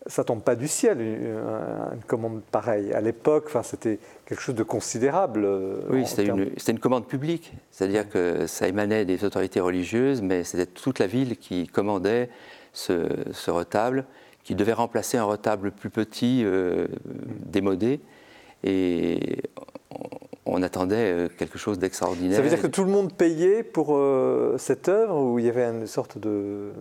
ça 0.05 0.23
tombe 0.23 0.41
pas 0.41 0.55
du 0.55 0.67
ciel, 0.67 1.01
une, 1.01 2.01
commande 2.07 2.41
pareille. 2.51 2.93
À 2.93 3.01
l'époque, 3.01 3.45
enfin, 3.47 3.63
c'était 3.63 3.99
quelque 4.25 4.39
chose 4.39 4.55
de 4.55 4.63
considérable. 4.63 5.47
Oui, 5.89 6.05
c'était 6.05 6.71
une, 6.71 6.79
commande 6.79 7.07
publique, 7.07 7.53
c'est-à-dire 7.71 8.07
que 8.07 8.47
ça 8.47 8.67
émanait 8.67 9.05
des 9.05 9.25
autorités 9.25 9.59
religieuses, 9.59 10.21
mais 10.21 10.43
c'était 10.43 10.67
toute 10.67 10.99
la 10.99 11.07
ville 11.07 11.37
qui 11.37 11.67
commandait 11.67 12.29
ce, 12.73 13.07
ce 13.33 13.51
retable 13.51 14.05
qui 14.47 14.55
devait 14.55 14.71
remplacer 14.71 15.17
un 15.17 15.25
retable 15.25 15.73
plus 15.73 15.89
petit, 15.89 16.41
euh, 16.45 16.87
démodé. 17.45 17.99
Et 18.63 19.41
on 19.91 20.07
attendait 20.61 21.11
euh, 21.11 21.29
quelque 21.37 21.57
chose 21.57 21.79
d'extraordinaire. 21.79 22.37
Ça 22.37 22.41
veut 22.41 22.49
dire 22.49 22.61
que 22.61 22.67
tout 22.67 22.83
le 22.83 22.91
monde 22.91 23.13
payait 23.13 23.63
pour 23.63 23.95
euh, 23.95 24.55
cette 24.57 24.89
œuvre 24.89 25.21
ou 25.21 25.39
il 25.39 25.45
y 25.45 25.49
avait 25.49 25.63
une 25.63 25.87
sorte 25.87 26.17
de, 26.17 26.71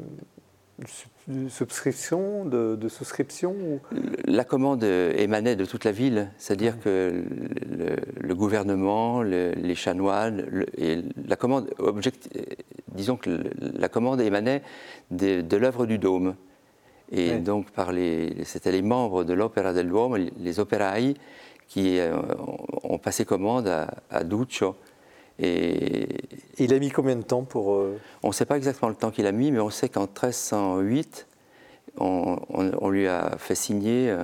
subscription, 1.49 2.45
de, 2.45 2.89
souscription 2.89 3.81
La 4.25 4.45
commande 4.45 4.85
émanait 4.85 5.57
de 5.57 5.65
toute 5.65 5.85
la 5.85 5.93
ville, 5.93 6.31
c'est-à-dire 6.39 6.79
que 6.81 7.25
le, 8.21 8.35
gouvernement, 8.35 9.23
les 9.23 9.75
chanoines, 9.75 10.65
et 10.77 11.03
la 11.27 11.37
commande, 11.37 11.71
disons 12.95 13.17
que 13.17 13.45
la 13.61 13.89
commande 13.89 14.21
émanait 14.21 14.63
de, 15.11 15.41
de 15.41 15.57
l'œuvre 15.57 15.87
du 15.87 15.99
dôme. 15.99 16.35
Et 17.13 17.39
donc, 17.39 17.71
par 17.71 17.93
les, 17.93 18.45
c'était 18.45 18.73
les 18.73 18.83
membres 18.83 19.23
de 19.23 19.33
l'Opéra 19.33 19.73
del 19.73 19.87
Duomo, 19.87 20.17
les 20.17 20.61
opérailles, 20.61 21.15
qui 21.69 21.99
euh, 21.99 22.17
ont 22.83 22.99
passé 22.99 23.25
commande 23.25 23.69
à, 23.69 23.89
à 24.11 24.25
Duccio. 24.25 24.77
Et 25.39 26.09
il 26.59 26.73
a 26.73 26.79
mis 26.79 26.91
combien 26.91 27.17
de 27.17 27.23
temps 27.23 27.43
pour... 27.43 27.75
Euh, 27.75 28.01
on 28.23 28.29
ne 28.29 28.33
sait 28.33 28.47
pas 28.47 28.57
exactement 28.57 28.89
le 28.89 28.95
temps 28.95 29.11
qu'il 29.11 29.27
a 29.27 29.33
mis, 29.33 29.51
mais 29.51 29.61
on 29.61 29.71
sait 29.71 29.89
qu'en 29.89 30.03
1308, 30.03 31.27
on, 31.99 32.91
lui 32.91 33.07
a 33.07 33.37
fait 33.39 33.55
signer 33.55 34.15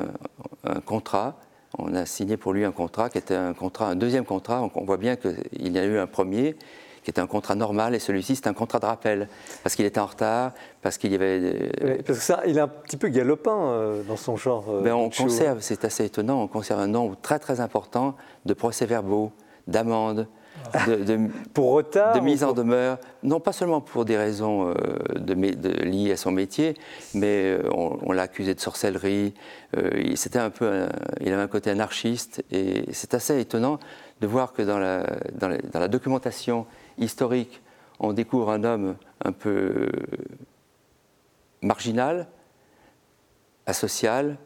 un, 0.64 0.80
contrat. 0.80 1.38
On 1.78 1.94
a 1.94 2.06
signé 2.06 2.36
pour 2.36 2.52
lui 2.52 2.64
un 2.64 2.72
contrat 2.72 3.08
qui 3.08 3.18
était 3.18 3.34
un 3.34 3.54
contrat, 3.54 3.88
un 3.88 3.96
deuxième 3.96 4.24
contrat. 4.24 4.68
on 4.74 4.84
voit 4.84 4.98
bien 4.98 5.16
qu'il 5.16 5.72
y 5.72 5.78
a 5.78 5.84
eu 5.84 5.98
un 5.98 6.06
premier 6.06 6.56
qui 7.02 7.10
était 7.10 7.20
un 7.20 7.26
contrat 7.26 7.54
normal, 7.54 7.94
et 7.94 7.98
celui-ci, 7.98 8.36
c'est 8.36 8.46
un 8.46 8.54
contrat 8.54 8.78
de 8.78 8.86
rappel, 8.86 9.28
parce 9.62 9.74
qu'il 9.74 9.84
était 9.84 10.00
en 10.00 10.06
retard, 10.06 10.52
parce 10.82 10.98
qu'il 10.98 11.12
y 11.12 11.14
avait... 11.14 11.70
parce 12.06 12.18
que 12.18 12.24
ça, 12.24 12.42
il 12.46 12.58
est 12.58 12.60
un 12.60 12.68
petit 12.68 12.96
peu 12.96 13.08
galopin 13.08 13.56
euh, 13.56 14.02
dans 14.04 14.16
son 14.16 14.36
genre. 14.36 14.66
Euh, 14.68 14.82
ben, 14.82 14.94
on 14.94 15.10
conserve, 15.10 15.58
c'est 15.60 15.84
assez 15.84 16.04
étonnant, 16.04 16.42
on 16.42 16.48
conserve 16.48 16.80
un 16.80 16.86
nombre 16.86 17.16
très 17.20 17.38
très 17.38 17.60
important 17.60 18.14
de 18.46 18.54
procès-verbaux, 18.54 19.32
d'amendes, 19.66 20.28
de, 20.86 21.28
pour 21.54 21.72
retard 21.72 22.14
de 22.14 22.20
mise 22.20 22.44
en 22.44 22.52
demeure, 22.52 22.98
non 23.22 23.40
pas 23.40 23.52
seulement 23.52 23.80
pour 23.80 24.04
des 24.04 24.16
raisons 24.16 24.68
euh, 24.68 24.74
de, 25.16 25.34
liées 25.84 26.12
à 26.12 26.16
son 26.16 26.30
métier, 26.30 26.74
mais 27.14 27.56
euh, 27.58 27.68
on, 27.72 28.12
l'a 28.12 28.22
accusé 28.22 28.54
de 28.54 28.60
sorcellerie. 28.60 29.34
C'était 30.14 30.38
un 30.38 30.50
peu, 30.50 30.86
il 31.20 31.32
avait 31.32 31.42
un 31.42 31.48
côté 31.48 31.70
anarchiste, 31.70 32.44
et 32.52 32.84
c'est 32.92 33.14
assez 33.14 33.40
étonnant 33.40 33.78
de 34.20 34.26
voir 34.26 34.52
que 34.52 34.62
dans 34.62 34.78
la, 34.78 35.04
dans 35.34 35.80
la, 35.80 35.88
documentation 35.88 36.66
historique, 36.98 37.62
on 37.98 38.12
découvre 38.12 38.50
un 38.50 38.64
homme 38.64 38.96
un 39.24 39.32
peu 39.32 39.88
marginal, 41.60 42.26
asocial, 43.66 44.36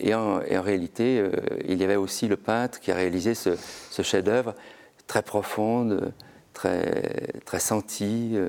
et 0.00 0.14
en, 0.14 0.40
réalité, 0.40 1.24
il 1.64 1.80
y 1.80 1.84
avait 1.84 1.96
aussi 1.96 2.28
le 2.28 2.36
peintre 2.36 2.80
qui 2.80 2.92
a 2.92 2.94
réalisé 2.94 3.34
ce, 3.34 3.56
chef-d'œuvre 4.02 4.54
très 5.08 5.22
profonde, 5.22 6.12
très, 6.52 7.32
très 7.44 7.60
sentie, 7.60 8.32
euh, 8.34 8.48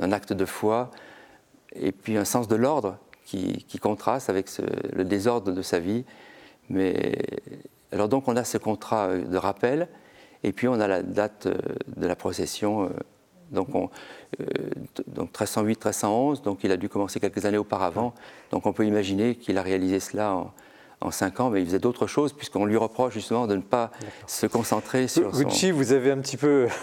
un 0.00 0.12
acte 0.12 0.32
de 0.32 0.44
foi, 0.44 0.90
et 1.74 1.92
puis 1.92 2.16
un 2.16 2.24
sens 2.24 2.48
de 2.48 2.56
l'ordre 2.56 2.98
qui, 3.24 3.64
contraste 3.80 4.30
avec 4.30 4.48
le 4.92 5.04
désordre 5.04 5.52
de 5.52 5.62
sa 5.62 5.78
vie. 5.78 6.04
Mais 6.68 7.16
alors 7.92 8.08
donc 8.08 8.28
on 8.28 8.36
a 8.36 8.44
ce 8.44 8.58
contrat 8.58 9.16
de 9.16 9.36
rappel, 9.36 9.88
et 10.44 10.52
puis 10.52 10.68
on 10.68 10.78
a 10.78 10.86
la 10.86 11.02
date 11.02 11.46
euh, 11.46 11.56
de 11.96 12.06
la 12.06 12.14
procession. 12.14 12.84
Euh, 12.84 12.88
donc, 13.50 13.74
on, 13.74 13.88
donc 15.06 15.28
1308, 15.28 15.84
1311, 15.84 16.42
donc 16.42 16.64
il 16.64 16.72
a 16.72 16.76
dû 16.76 16.88
commencer 16.88 17.20
quelques 17.20 17.44
années 17.44 17.58
auparavant. 17.58 18.14
Donc 18.50 18.66
on 18.66 18.72
peut 18.72 18.86
imaginer 18.86 19.36
qu'il 19.36 19.58
a 19.58 19.62
réalisé 19.62 20.00
cela 20.00 20.34
en, 20.34 20.52
en 21.04 21.10
cinq 21.10 21.40
ans, 21.40 21.50
mais 21.50 21.60
il 21.60 21.66
faisait 21.66 21.78
d'autres 21.78 22.06
choses, 22.06 22.32
puisqu'on 22.32 22.64
lui 22.64 22.76
reproche 22.76 23.12
justement 23.14 23.46
de 23.46 23.56
ne 23.56 23.62
pas 23.62 23.90
se 24.26 24.46
concentrer 24.46 25.06
sur 25.06 25.30
Gucci, 25.30 25.70
vous 25.70 25.92
avez 25.92 26.10
un 26.10 26.18
petit 26.18 26.36
peu... 26.36 26.68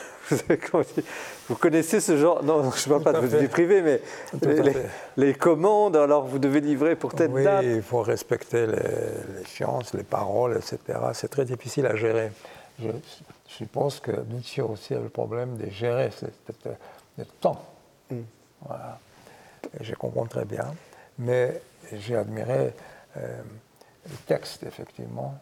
Vous 1.50 1.56
connaissez 1.56 2.00
ce 2.00 2.16
genre, 2.16 2.42
non, 2.42 2.72
je 2.72 2.88
ne 2.88 2.90
parle 2.94 3.04
pas 3.04 3.12
de 3.12 3.28
votre 3.28 3.42
vie 3.42 3.50
privée, 3.50 3.82
mais 3.82 4.02
les, 5.18 5.34
commandes, 5.34 5.98
alors 5.98 6.26
vous 6.26 6.40
devez 6.40 6.62
livrer 6.62 6.96
pour 6.96 7.14
telle 7.14 7.32
oui, 7.32 7.44
date. 7.44 7.66
il 7.66 7.82
faut 7.82 8.02
respecter 8.02 8.66
les, 8.66 8.78
les 8.78 9.76
les 9.94 10.04
paroles, 10.04 10.56
etc. 10.56 11.00
C'est 11.14 11.28
très 11.28 11.44
difficile 11.44 11.86
à 11.86 11.98
gérer. 11.98 12.32
Je, 12.82 12.88
suppose 13.58 14.00
que 14.00 14.12
Gucci 14.12 14.62
aussi 14.62 14.94
a 14.94 15.00
le 15.00 15.10
problème 15.10 15.58
de 15.58 15.70
gérer 15.70 16.10
le 17.18 17.26
temps. 17.40 17.64
Mm. 18.10 18.20
Voilà. 18.62 19.00
je 19.80 19.94
comprends 19.96 20.26
très 20.26 20.46
bien. 20.46 20.74
Mais 21.20 21.62
j'ai 21.92 22.16
admiré 22.16 22.74
euh, 23.18 23.42
le 24.10 24.16
texte, 24.28 24.64
effectivement, 24.64 25.40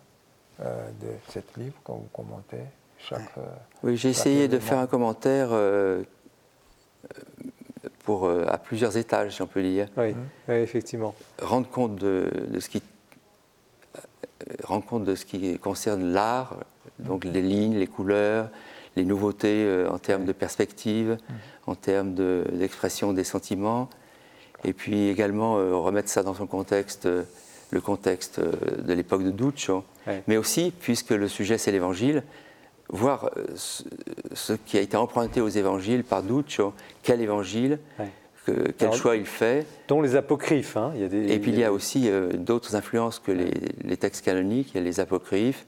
euh, 0.62 0.90
de 1.02 1.08
cette 1.30 1.56
livre 1.56 1.76
quand 1.86 1.94
vous 1.94 2.10
commentez 2.12 2.64
chaque. 2.98 3.38
Euh, 3.38 3.46
oui, 3.84 3.96
j'ai 3.96 4.10
essayé 4.10 4.50
de 4.50 4.60
faire 4.60 4.80
un 4.80 4.88
commentaire 4.88 5.50
euh, 5.52 6.04
pour, 8.04 8.30
à 8.30 8.58
plusieurs 8.58 8.98
étages, 8.98 9.36
si 9.36 9.42
on 9.42 9.48
peut 9.48 9.62
dire. 9.62 9.88
Oui, 9.96 10.14
effectivement. 10.50 11.16
Rendre 11.42 11.70
compte 11.70 11.96
de, 11.96 12.30
ce 12.60 12.68
qui 12.68 12.84
rendre 14.64 14.86
compte 14.86 15.06
de 15.06 15.16
ce 15.16 15.24
qui 15.24 15.58
concerne 15.60 16.12
l'art, 16.12 16.58
donc 17.00 17.26
les 17.26 17.42
lignes, 17.42 17.78
les 17.78 17.88
couleurs, 17.88 18.50
les 18.96 19.06
nouveautés 19.06 19.86
en 19.90 19.98
termes 19.98 20.26
de 20.26 20.32
perspective, 20.32 21.18
en 21.68 21.76
termes 21.76 22.14
d'expression 22.14 23.14
des 23.14 23.24
sentiments, 23.24 23.90
et 24.64 24.74
puis 24.74 25.10
également 25.10 25.56
remettre 25.82 26.10
ça 26.10 26.24
dans 26.24 26.34
son 26.34 26.48
contexte 26.48 27.08
le 27.72 27.82
contexte 27.82 28.40
euh, 28.40 28.54
de 28.82 28.94
l'époque 28.94 29.24
de 29.24 29.32
Duccio, 29.32 29.84
mais 30.28 30.38
aussi, 30.38 30.74
puisque 30.80 31.12
le 31.12 31.28
sujet 31.28 31.58
c'est 31.58 31.72
l'évangile, 31.72 32.24
voir 32.90 33.30
euh, 33.38 33.46
ce, 33.56 34.54
qui 34.54 34.78
a 34.78 34.82
été 34.82 34.98
emprunté 34.98 35.42
aux 35.42 35.50
évangiles 35.50 36.04
par 36.04 36.24
Duccio, 36.24 36.74
quel 37.04 37.22
évangile, 37.22 37.80
quel 38.78 38.94
choix 38.94 39.16
il 39.16 39.28
fait. 39.28 39.68
Dont 39.88 40.02
les 40.02 40.16
apocryphes. 40.16 40.76
Hein. 40.76 40.92
Il 40.96 41.02
y 41.02 41.04
a 41.04 41.08
des, 41.08 41.32
Et 41.32 41.40
puis 41.40 41.52
il 41.52 41.60
y 41.60 41.64
a 41.64 41.72
aussi 41.72 42.10
euh, 42.10 42.34
d'autres 42.34 42.76
influences 42.76 43.20
que 43.20 43.32
les, 43.32 43.98
textes 43.98 44.26
canoniques, 44.26 44.72
il 44.74 44.78
y 44.78 44.80
a 44.80 44.84
les 44.84 45.00
apocryphes, 45.00 45.68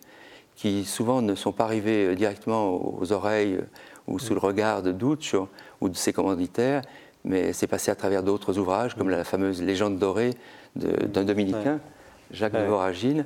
qui 0.55 0.85
souvent 0.85 1.21
ne 1.21 1.35
sont 1.35 1.51
pas 1.51 1.63
arrivés 1.63 2.15
directement 2.15 2.99
aux 2.99 3.11
oreilles 3.11 3.59
ou 4.07 4.19
sous 4.19 4.33
le 4.33 4.39
regard 4.39 4.81
de 4.81 4.91
Duccio 4.91 5.47
ou 5.79 5.89
de 5.89 5.95
ses 5.95 6.13
commanditaires, 6.13 6.81
mais 7.23 7.53
c'est 7.53 7.67
passé 7.67 7.91
à 7.91 7.95
travers 7.95 8.23
d'autres 8.23 8.57
ouvrages, 8.57 8.95
comme 8.95 9.09
la 9.09 9.23
fameuse 9.23 9.61
Légende 9.61 9.97
dorée 9.97 10.31
d'un 10.75 11.23
dominicain, 11.23 11.79
Jacques 12.31 12.53
de 12.53 12.63
Voragine. 12.63 13.25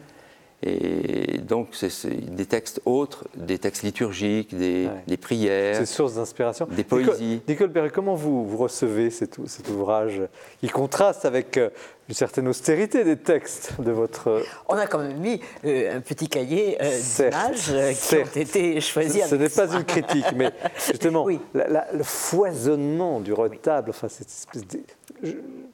Et 0.68 1.38
donc, 1.38 1.68
c'est 1.74 2.08
des 2.08 2.48
textes 2.48 2.82
autres, 2.86 3.26
des 3.36 3.60
textes 3.60 3.84
liturgiques, 3.84 4.58
des, 4.58 4.90
prières. 5.22 5.80
Des 5.80 5.86
sources 5.86 6.16
d'inspiration. 6.16 6.68
Des 6.72 6.84
poésies. 6.84 7.44
Nicole, 7.48 7.72
Perret, 7.72 7.92
comment 7.92 8.16
vous, 8.16 8.48
vous 8.48 8.58
recevez 8.58 9.12
cet, 9.12 9.38
cet, 9.48 9.70
ouvrage 9.70 10.22
Il 10.64 10.72
contraste 10.72 11.24
avec 11.26 11.58
euh, 11.58 11.70
une 12.10 12.16
certaine 12.16 12.48
austérité 12.48 13.04
des 13.04 13.16
textes 13.16 13.80
de 13.80 13.92
votre. 13.92 14.44
On 14.68 14.76
a 14.76 14.88
quand 14.88 14.98
même 14.98 15.18
mis 15.18 15.40
euh, 15.66 15.98
un 15.98 16.02
petit 16.02 16.28
cahier 16.28 16.78
euh, 16.82 17.00
d'images 17.16 18.00
qui 18.00 18.16
ont 18.16 18.42
été 18.42 18.82
choisis. 18.82 19.24
Ce, 19.28 19.36
n'est 19.36 19.50
pas 19.50 19.72
une 19.72 19.84
critique, 19.84 20.26
mais 20.36 20.52
justement, 20.88 21.28
le 21.54 22.04
foisonnement 22.04 23.20
du 23.20 23.34
retable, 23.34 23.92
enfin, 23.92 24.08
cette 24.10 24.30
espèce 24.30 24.64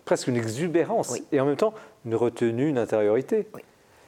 presque 0.03 0.27
une 0.27 0.35
exubérance 0.35 1.17
et 1.31 1.39
en 1.39 1.45
même 1.45 1.55
temps 1.55 1.73
une 2.05 2.15
retenue, 2.15 2.67
une 2.67 2.77
intériorité. 2.77 3.47
Oui. 3.53 3.61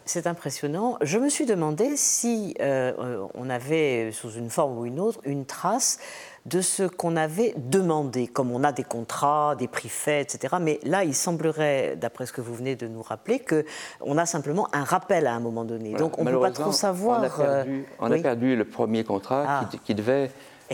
C'est 0.05 0.27
impressionnant. 0.27 0.97
Je 1.01 1.17
me 1.17 1.29
suis 1.29 1.45
demandé 1.45 1.95
si 1.95 2.55
euh, 2.59 2.91
euh, 2.99 3.25
on 3.35 3.49
avait, 3.49 4.11
sous 4.11 4.31
une 4.31 4.49
forme 4.49 4.77
ou 4.77 4.85
une 4.85 4.99
autre, 4.99 5.19
une 5.23 5.45
trace 5.45 5.99
de 6.45 6.59
ce 6.59 6.83
qu'on 6.83 7.15
avait 7.15 7.53
demandé, 7.57 8.27
comme 8.27 8.51
on 8.51 8.65
a 8.65 8.73
des 8.73 8.83
contrats, 8.83 9.55
des 9.55 9.69
prix 9.69 9.87
faits, 9.87 10.35
etc. 10.35 10.55
Mais 10.59 10.79
là, 10.83 11.05
il 11.05 11.15
semblerait, 11.15 11.95
d'après 11.95 12.25
ce 12.25 12.33
que 12.33 12.41
vous 12.41 12.53
venez 12.53 12.75
de 12.75 12.87
nous 12.87 13.01
rappeler, 13.01 13.39
qu'on 13.39 14.17
a 14.17 14.25
simplement 14.25 14.67
un 14.73 14.83
rappel 14.83 15.25
à 15.25 15.33
un 15.33 15.39
moment 15.39 15.63
donné. 15.63 15.93
Donc 15.93 16.19
on 16.19 16.25
ne 16.25 16.31
peut 16.31 16.39
pas 16.41 16.51
trop 16.51 16.73
savoir. 16.73 17.21
On 17.21 17.23
a 17.23 17.29
perdu, 17.29 17.85
on 17.99 18.11
a 18.11 18.17
perdu 18.17 18.55
le 18.57 18.65
premier 18.65 19.05
contrat 19.05 19.45
ah. 19.47 19.69
qui, 19.85 19.95
devait 19.95 20.31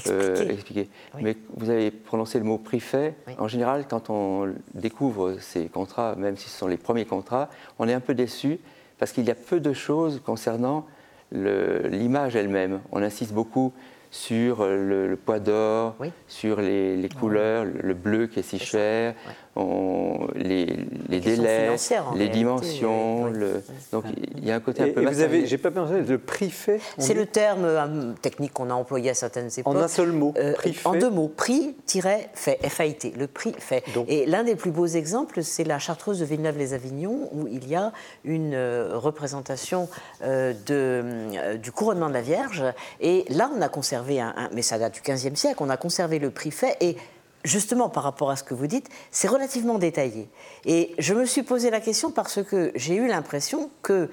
euh, 0.08 0.50
expliquer. 0.50 0.90
Mais 1.22 1.38
vous 1.56 1.70
avez 1.70 1.92
prononcé 1.92 2.40
le 2.40 2.46
mot 2.46 2.58
prix 2.58 2.80
fait. 2.80 3.14
En 3.38 3.48
général, 3.48 3.86
quand 3.88 4.10
on 4.10 4.52
découvre 4.74 5.36
ces 5.40 5.68
contrats, 5.68 6.16
même 6.16 6.36
si 6.36 6.50
ce 6.50 6.58
sont 6.58 6.68
les 6.68 6.78
premiers 6.78 7.06
contrats, 7.06 7.50
on 7.78 7.88
est 7.88 7.94
un 7.94 8.00
peu 8.00 8.16
déçu 8.16 8.60
parce 9.00 9.12
qu'il 9.12 9.24
y 9.26 9.32
a 9.32 9.36
peu 9.36 9.60
de 9.60 9.74
choses 9.74 10.22
concernant 10.24 10.86
l'image 11.32 12.36
elle-même. 12.36 12.82
On 12.92 13.02
insiste 13.02 13.34
beaucoup 13.34 13.74
sur 14.12 14.66
le, 14.66 15.16
poids 15.16 15.40
d'or, 15.40 15.96
sur 16.28 16.62
les, 16.62 17.10
couleurs, 17.20 17.66
le, 17.66 17.94
bleu 17.94 18.28
qui 18.28 18.40
est 18.40 18.44
si 18.44 18.60
cher, 18.60 19.14
les, 20.36 20.65
délais, 21.10 21.76
les 22.15 22.30
dimensions. 22.30 23.26
Le, 23.26 23.61
donc 23.91 24.06
il 24.38 24.45
y 24.45 24.52
a 24.52 24.56
un 24.56 24.60
côté 24.60 24.84
un 24.84 24.90
peu. 24.90 25.06
vous 25.06 25.22
avez, 25.22 25.48
j'ai 25.48 25.57
pas 25.57 25.72
pensé, 25.72 26.02
le 26.02 26.18
prix 26.18 26.49
fait. 26.49 26.80
C'est 26.98 27.14
le 27.14 27.26
terme 27.26 27.65
euh, 27.65 28.14
technique 28.22 28.53
qu'on 28.53 28.69
a 28.69 28.73
employé 28.73 29.11
à 29.11 29.14
certaines 29.14 29.49
époques. 29.57 29.73
En 29.73 29.77
un 29.77 29.88
seul 29.88 30.11
mot. 30.11 30.34
Euh, 30.38 30.53
prix 30.53 30.77
en 30.86 30.94
deux 30.94 31.10
mots. 31.10 31.31
Prix-fait, 31.36 32.30
F-A-I-T. 32.36 33.14
Le 33.18 33.27
prix 33.27 33.53
fait. 33.57 33.84
Et 34.07 34.26
l'un 34.26 34.44
des 34.44 34.56
plus 34.56 34.72
beaux 34.72 34.88
exemples, 34.88 35.44
c'est 35.44 35.64
la 35.64 35.80
Chartreuse 35.80 36.19
de 36.19 36.26
Villeneuve-les-Avignon, 36.26 37.30
où 37.31 37.48
il 37.48 37.68
y 37.68 37.76
a 37.76 37.91
une 38.23 38.53
euh, 38.53 38.91
représentation 38.94 39.90
de, 40.22 41.56
du 41.57 41.72
couronnement 41.72 42.10
de 42.10 42.14
la 42.14 42.22
Vierge. 42.22 42.64
Et 43.02 43.26
là, 43.30 43.49
on 43.56 43.61
a 43.61 43.69
conservé 43.69 44.19
un, 44.19 44.34
un 44.36 44.49
mais 44.53 44.61
ça 44.61 44.77
date 44.77 44.94
du 44.94 45.02
XVe 45.02 45.36
siècle. 45.36 45.57
On 45.60 45.69
a 45.69 45.77
conservé 45.77 46.19
le 46.19 46.30
prix 46.30 46.52
fait 46.52 46.77
et 46.81 46.98
justement 47.44 47.90
par 47.90 48.03
rapport 48.03 48.30
à 48.30 48.36
ce 48.36 48.44
que 48.44 48.53
vous 48.53 48.68
dites, 48.68 48.90
c'est 49.11 49.28
relativement 49.28 49.78
détaillé. 49.78 50.30
Et 50.66 50.94
je 50.98 51.14
me 51.14 51.26
suis 51.26 51.44
posé 51.44 51.70
la 51.70 51.80
question 51.80 52.11
parce 52.11 52.44
que 52.44 52.72
j'ai 52.76 52.95
eu 52.95 53.07
l'impression 53.07 53.70
que 53.82 54.10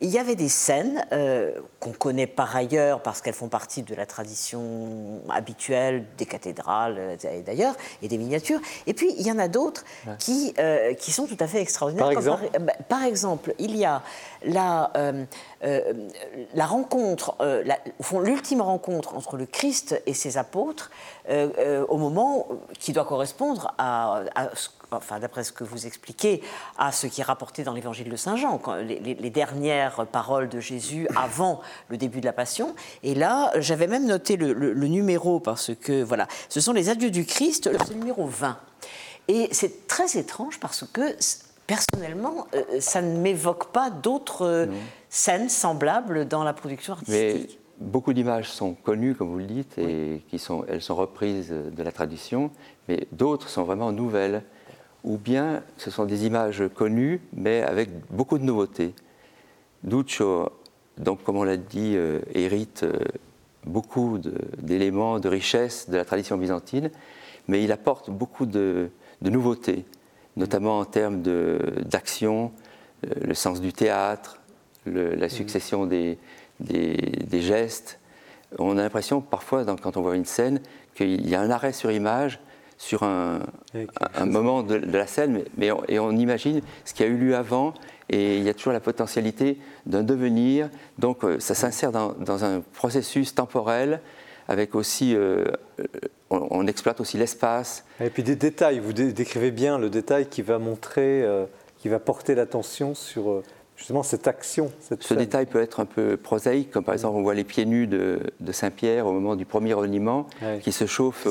il 0.00 0.10
y 0.10 0.18
avait 0.18 0.34
des 0.34 0.48
scènes 0.48 1.04
euh, 1.12 1.52
qu'on 1.80 1.92
connaît 1.92 2.26
par 2.26 2.54
ailleurs 2.54 3.00
parce 3.00 3.20
qu'elles 3.20 3.34
font 3.34 3.48
partie 3.48 3.82
de 3.82 3.94
la 3.94 4.06
tradition 4.06 5.20
habituelle 5.30 6.04
des 6.18 6.26
cathédrales 6.26 6.96
euh, 6.98 7.16
et 7.32 7.42
d'ailleurs, 7.42 7.74
et 8.02 8.08
des 8.08 8.18
miniatures. 8.18 8.60
Et 8.86 8.94
puis, 8.94 9.14
il 9.16 9.26
y 9.26 9.30
en 9.30 9.38
a 9.38 9.48
d'autres 9.48 9.84
qui, 10.18 10.52
euh, 10.58 10.94
qui 10.94 11.12
sont 11.12 11.26
tout 11.26 11.36
à 11.40 11.46
fait 11.46 11.60
extraordinaires. 11.60 12.06
Par 12.06 12.12
exemple, 12.12 12.48
bah, 12.60 12.72
par, 12.88 13.04
exemple 13.04 13.54
il 13.58 13.76
y 13.76 13.84
a 13.84 14.02
la, 14.44 14.92
la 15.62 16.66
rencontre, 16.66 17.36
au 17.98 18.02
fond, 18.02 18.20
l'ultime 18.20 18.60
rencontre 18.60 19.14
entre 19.14 19.36
le 19.36 19.46
Christ 19.46 20.00
et 20.06 20.12
ses 20.14 20.36
apôtres 20.36 20.90
au 21.30 21.96
moment 21.96 22.48
qui 22.78 22.92
doit 22.92 23.04
correspondre 23.04 23.72
à, 23.78 24.22
à 24.34 24.50
enfin 24.96 25.18
d'après 25.18 25.44
ce 25.44 25.52
que 25.52 25.64
vous 25.64 25.86
expliquez, 25.86 26.42
à 26.78 26.92
ce 26.92 27.06
qui 27.06 27.20
est 27.20 27.24
rapporté 27.24 27.64
dans 27.64 27.72
l'évangile 27.72 28.08
de 28.08 28.16
Saint 28.16 28.36
Jean, 28.36 28.60
les, 28.82 29.30
dernières 29.30 30.06
paroles 30.06 30.48
de 30.48 30.60
Jésus 30.60 31.08
avant 31.16 31.60
le 31.88 31.96
début 31.96 32.20
de 32.20 32.26
la 32.26 32.32
Passion. 32.32 32.74
Et 33.02 33.14
là, 33.14 33.52
j'avais 33.58 33.86
même 33.86 34.06
noté 34.06 34.36
le, 34.36 34.74
numéro 34.88 35.40
parce 35.40 35.74
que, 35.74 36.02
voilà, 36.02 36.28
ce 36.48 36.60
sont 36.60 36.72
les 36.72 36.88
adieux 36.88 37.10
du 37.10 37.24
Christ, 37.24 37.70
le 37.70 37.94
numéro 37.94 38.26
20. 38.26 38.58
Et 39.28 39.48
c'est 39.52 39.86
très 39.86 40.18
étrange 40.18 40.60
parce 40.60 40.84
que, 40.92 41.16
personnellement, 41.66 42.46
euh, 42.54 42.80
ça 42.80 43.00
ne 43.00 43.16
m'évoque 43.18 43.72
pas 43.72 43.90
d'autres 43.90 44.68
scènes 45.08 45.48
semblables 45.48 46.28
dans 46.28 46.44
la 46.44 46.52
production 46.52 46.94
artistique. 46.94 47.58
beaucoup 47.78 48.12
d'images 48.12 48.50
sont 48.50 48.74
connues, 48.74 49.14
comme 49.14 49.30
vous 49.30 49.38
le 49.38 49.46
dites, 49.46 49.78
et 49.78 50.22
qui 50.28 50.38
sont, 50.38 50.64
elles 50.68 50.82
sont 50.82 50.96
reprises 50.96 51.50
de 51.50 51.82
la 51.82 51.92
tradition, 51.92 52.50
mais 52.88 53.06
d'autres 53.12 53.48
sont 53.48 53.62
vraiment 53.62 53.92
nouvelles. 53.92 54.42
Ou 55.04 55.18
bien 55.18 55.62
ce 55.76 55.90
sont 55.90 56.06
des 56.06 56.26
images 56.26 56.64
connues, 56.74 57.20
mais 57.32 57.62
avec 57.62 57.90
beaucoup 58.10 58.38
de 58.38 58.44
nouveautés. 58.44 58.94
Duccio, 59.82 60.50
donc 60.98 61.22
comme 61.22 61.36
on 61.36 61.44
l'a 61.44 61.56
dit, 61.56 61.94
euh, 61.96 62.20
hérite 62.32 62.84
euh, 62.84 62.98
beaucoup 63.66 64.18
d'éléments, 64.58 65.18
de, 65.18 65.28
richesses 65.28 65.90
de 65.90 65.96
la 65.96 66.04
tradition 66.04 66.36
byzantine, 66.36 66.90
mais 67.48 67.62
il 67.62 67.72
apporte 67.72 68.10
beaucoup 68.10 68.46
de, 68.46 68.90
nouveautés, 69.20 69.84
notamment 70.36 70.78
en 70.78 70.84
termes 70.84 71.22
d'action, 71.22 72.52
euh, 73.04 73.10
le 73.22 73.34
sens 73.34 73.60
du 73.60 73.72
théâtre, 73.72 74.40
la 74.86 75.30
succession 75.30 75.86
des, 75.86 76.18
des, 76.60 77.40
gestes. 77.40 77.98
On 78.58 78.76
a 78.76 78.82
l'impression 78.82 79.22
parfois, 79.22 79.64
quand 79.64 79.96
on 79.96 80.02
voit 80.02 80.14
une 80.14 80.26
scène, 80.26 80.60
qu'il 80.94 81.26
y 81.26 81.34
a 81.34 81.40
un 81.40 81.50
arrêt 81.50 81.72
sur 81.72 81.90
image 81.90 82.38
sur 82.78 83.02
un, 83.02 83.40
moment 84.24 84.62
de, 84.62 84.74
la 84.74 85.06
scène, 85.06 85.42
mais, 85.56 85.70
on, 85.70 85.82
et 85.88 85.98
on 85.98 86.10
imagine 86.12 86.60
ce 86.84 86.94
qui 86.94 87.02
a 87.02 87.06
eu 87.06 87.16
lieu 87.16 87.36
avant, 87.36 87.74
et 88.10 88.36
il 88.36 88.42
y 88.44 88.48
a 88.48 88.54
toujours 88.54 88.72
la 88.72 88.80
potentialité 88.80 89.58
d'un 89.86 90.02
devenir. 90.02 90.68
Donc 90.98 91.24
euh, 91.24 91.40
ça 91.40 91.54
s'insère 91.54 91.92
dans, 91.92 92.44
un 92.44 92.62
processus 92.72 93.34
temporel, 93.34 94.00
avec 94.48 94.74
aussi, 94.74 95.14
euh, 95.16 95.46
on, 96.30 96.66
exploite 96.66 97.00
aussi 97.00 97.16
l'espace. 97.16 97.84
Et 98.00 98.10
puis 98.10 98.22
des 98.22 98.36
détails, 98.36 98.78
vous 98.78 98.92
décrivez 98.92 99.50
bien 99.50 99.78
le 99.78 99.88
détail 99.88 100.28
qui 100.28 100.42
va 100.42 100.58
montrer, 100.58 101.22
euh, 101.22 101.46
qui 101.78 101.88
va 101.88 101.98
porter 101.98 102.34
l'attention 102.34 102.94
sur 102.94 103.42
justement 103.76 104.02
cette 104.02 104.28
action. 104.28 104.70
Ce 105.00 105.14
détail 105.14 105.46
peut 105.46 105.60
être 105.60 105.80
un 105.80 105.84
peu 105.84 106.16
prosaïque, 106.16 106.70
comme 106.70 106.84
par 106.84 106.94
exemple 106.94 107.16
on 107.16 107.22
voit 107.22 107.34
les 107.34 107.44
pieds 107.44 107.66
nus 107.66 107.86
de, 107.86 108.20
Saint-Pierre 108.52 109.06
au 109.06 109.12
moment 109.12 109.36
du 109.36 109.44
premier 109.44 109.74
reniement, 109.74 110.26
qui 110.62 110.72
se 110.72 110.86
chauffent 110.86 111.26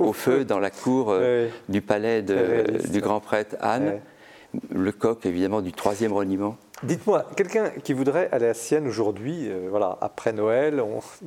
au, 0.00 0.12
feu 0.12 0.44
dans 0.44 0.60
la 0.60 0.70
cour 0.70 1.08
euh, 1.10 1.48
du 1.68 1.82
palais 1.82 2.22
du 2.22 3.00
grand 3.00 3.20
prêtre 3.20 3.56
Anne. 3.60 4.00
Le 4.74 4.92
coq, 4.92 5.26
évidemment, 5.26 5.60
du 5.60 5.72
troisième 5.72 6.14
reniement. 6.14 6.56
Dites-moi, 6.82 7.26
quelqu'un 7.36 7.70
qui 7.82 7.92
voudrait 7.92 8.30
aller 8.32 8.46
à 8.46 8.54
Sienne 8.54 8.86
aujourd'hui, 8.86 9.48
euh, 9.48 9.66
voilà, 9.68 9.98
après 10.00 10.32
Noël, 10.32 10.82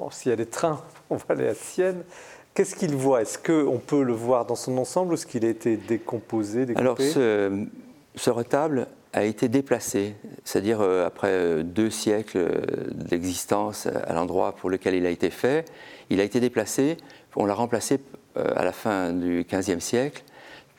s'il 0.10 0.31
y 0.31 0.34
a 0.34 0.35
des 0.35 0.48
trains, 0.48 0.81
on 1.11 1.18
va 1.18 1.26
aller 1.30 1.48
à 1.48 1.53
Sienne. 1.53 2.03
Qu'est-ce 2.56 2.76
qu'il 2.76 2.95
voit? 2.95 3.22
Est-ce 3.22 3.38
qu'on 3.38 3.77
peut 3.77 4.03
le 4.03 4.14
voir 4.14 4.45
dans 4.45 4.56
son 4.56 4.77
ensemble 4.77 5.11
ou 5.11 5.14
est-ce 5.14 5.27
qu'il 5.27 5.45
a 5.45 5.49
été 5.49 5.77
décomposé, 5.77 6.65
découpé? 6.65 6.81
Alors, 6.81 6.98
ce, 6.98 7.65
ce 8.15 8.30
retable 8.30 8.88
a 9.14 9.24
été 9.24 9.50
déplacé, 9.50 10.16
c'est-à-dire 10.44 10.82
euh, 10.82 11.06
après 11.06 11.32
euh, 11.32 11.64
deux 11.64 11.90
siècles 11.90 12.38
euh, 12.38 12.62
d'existence 12.92 13.88
à 13.88 14.14
l'endroit 14.14 14.56
pour 14.56 14.70
lequel 14.70 14.96
il 14.96 15.06
a 15.06 15.10
été 15.10 15.30
fait, 15.30 15.66
il 16.10 16.22
a 16.22 16.24
été 16.24 16.40
déplacé, 16.40 16.98
on 17.36 17.46
l'a 17.46 17.54
remplacé 17.54 18.00
à 18.36 18.64
la 18.64 18.72
fin 18.72 19.12
du 19.12 19.46
XVe 19.50 19.80
siècle 19.80 20.24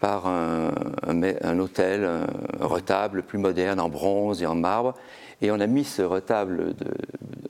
par 0.00 0.26
un, 0.26 1.58
hôtel, 1.58 2.04
un 2.04 2.66
retable 2.66 3.22
plus 3.22 3.38
moderne 3.38 3.78
en 3.78 3.88
bronze 3.88 4.42
et 4.42 4.46
en 4.46 4.54
marbre, 4.54 4.94
et 5.40 5.50
on 5.50 5.60
a 5.60 5.66
mis 5.66 5.84
ce 5.84 6.02
retable 6.02 6.74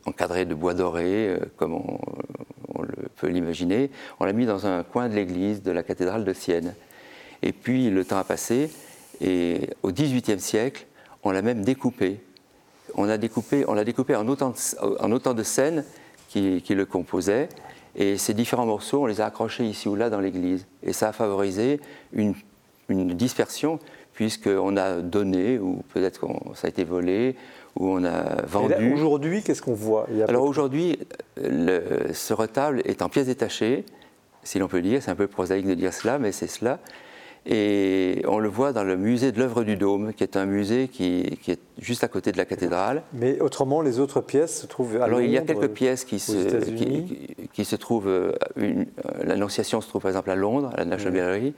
encadré 0.06 0.44
de 0.44 0.54
bois 0.54 0.74
doré, 0.74 1.36
comme 1.56 1.74
on, 1.74 1.98
peut 3.16 3.28
l'imaginer, 3.28 3.90
on 4.20 4.24
l'a 4.24 4.32
mis 4.32 4.46
dans 4.46 4.66
un 4.66 4.82
coin 4.82 5.08
de 5.08 5.14
l'église 5.14 5.62
de 5.62 5.70
la 5.70 5.82
cathédrale 5.82 6.24
de 6.24 6.32
Sienne. 6.32 6.74
Et 7.42 7.52
puis 7.52 7.90
le 7.90 8.04
temps 8.04 8.18
a 8.18 8.24
passé, 8.24 8.70
et 9.20 9.70
au 9.82 9.92
XVIIIe 9.92 10.40
siècle, 10.40 10.86
on 11.22 11.30
l'a 11.30 11.42
même 11.42 11.62
découpé. 11.62 12.20
On 12.94 13.04
l'a 13.04 13.18
découpé, 13.18 13.64
on 13.68 13.74
découpé 13.82 14.16
en, 14.16 14.26
autant 14.28 14.50
de, 14.50 15.02
en 15.02 15.12
autant 15.12 15.34
de 15.34 15.42
scènes 15.42 15.84
qui, 16.28 16.62
le 16.68 16.84
composaient. 16.84 17.48
Et 17.94 18.16
ces 18.16 18.34
différents 18.34 18.66
morceaux, 18.66 19.02
on 19.02 19.06
les 19.06 19.20
a 19.20 19.26
accrochés 19.26 19.64
ici 19.64 19.88
ou 19.88 19.96
là 19.96 20.10
dans 20.10 20.20
l'église. 20.20 20.66
Et 20.82 20.92
ça 20.92 21.08
a 21.08 21.12
favorisé 21.12 21.80
une, 22.12 22.34
dispersion, 22.88 23.78
puisqu'on 24.12 24.76
a 24.76 24.96
donné, 25.00 25.58
ou 25.58 25.82
peut-être 25.94 26.20
que 26.20 26.26
ça 26.54 26.66
a 26.66 26.70
été 26.70 26.84
volé, 26.84 27.36
ou 27.76 27.88
on 27.88 28.04
a 28.04 28.42
vendu. 28.42 28.92
Aujourd'hui, 28.92 29.42
qu'est-ce 29.42 29.62
qu'on 29.62 29.72
voit? 29.72 30.06
Alors 30.28 30.44
aujourd'hui, 30.44 30.98
ce 31.36 32.32
retable 32.32 32.82
est 32.84 33.00
en 33.00 33.08
pièces 33.08 33.26
détachées, 33.26 33.86
si 34.42 34.58
l'on 34.58 34.68
peut 34.68 34.82
dire. 34.82 35.02
C'est 35.02 35.10
un 35.10 35.16
peu 35.16 35.26
prosaïque 35.26 35.66
de 35.66 35.74
dire 35.74 35.94
cela, 35.94 36.18
mais 36.18 36.32
c'est 36.32 36.48
cela. 36.48 36.80
Et 37.44 38.22
on 38.28 38.38
le 38.38 38.48
voit 38.48 38.72
dans 38.72 38.84
le 38.84 38.96
musée 38.96 39.32
de 39.32 39.40
l'œuvre 39.40 39.64
du 39.64 39.76
Dôme, 39.76 40.12
qui 40.14 40.22
est 40.22 40.36
un 40.36 40.46
musée 40.46 40.86
qui, 40.86 41.38
est 41.48 41.58
juste 41.80 42.04
à 42.04 42.08
côté 42.08 42.30
de 42.30 42.36
la 42.36 42.44
cathédrale. 42.44 43.02
Mais 43.12 43.40
autrement, 43.40 43.82
les 43.82 43.98
autres 43.98 44.20
pièces 44.20 44.60
se 44.60 44.66
trouvent 44.66 44.96
à 45.00 45.04
Alors 45.04 45.20
il 45.20 45.30
y 45.30 45.38
a 45.38 45.42
quelques 45.42 45.70
pièces 45.70 46.04
qui 46.04 46.20
se, 46.20 46.60
qui, 47.52 47.64
se 47.64 47.76
trouvent. 47.76 48.08
Euh, 48.08 48.32
euh, 48.58 48.84
L'Annonciation 49.24 49.80
se 49.80 49.88
trouve 49.88 50.02
par 50.02 50.10
exemple 50.10 50.30
à 50.30 50.36
Londres, 50.36 50.70
à 50.72 50.78
la 50.78 50.84
National 50.84 51.14
Gallery. 51.14 51.54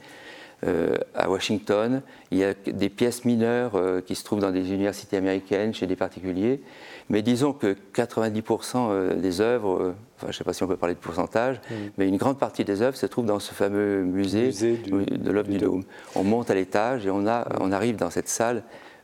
Euh, 0.67 0.97
à 1.15 1.29
Washington. 1.29 2.01
Il 2.31 2.39
y 2.39 2.45
a 2.45 2.55
des 2.55 2.89
pièces 2.89 3.27
mineures 3.27 3.79
qui 4.07 4.15
se 4.15 4.25
trouvent 4.25 4.41
dans 4.41 4.53
des 4.53 4.73
universités 4.73 5.19
américaines, 5.19 5.75
chez 5.75 5.87
des 5.87 5.97
particuliers. 5.97 6.63
Mais 7.11 7.23
disons 7.23 7.53
que 7.53 7.77
90% 7.95 9.21
des 9.21 9.41
œuvres 9.41 9.95
je 10.23 10.27
ne 10.29 10.33
sais 10.33 10.45
pas 10.45 10.53
si 10.53 10.63
on 10.63 10.67
peut 10.67 10.77
parler 10.77 10.95
de 10.95 11.01
pourcentage, 11.01 11.61
mm. 11.71 11.75
mais 11.99 12.09
une 12.09 12.17
grande 12.17 12.39
partie 12.39 12.65
des 12.65 12.83
œuvres 12.83 12.97
se 12.97 13.07
trouve 13.07 13.27
dans 13.27 13.39
ce 13.39 13.53
fameux 13.53 14.03
musée, 14.03 14.51
de 14.51 15.31
l'œuvre 15.31 15.49
du, 15.49 15.59
Dôme. 15.59 15.85
On 16.15 16.25
monte 16.25 16.51
à 16.51 16.55
l'étage 16.55 17.07
et 17.07 17.11
on, 17.11 17.27
a, 17.27 17.47
on 17.61 17.73
arrive 17.73 17.97
dans 17.97 18.11
cette 18.11 18.29
salle 18.29 18.63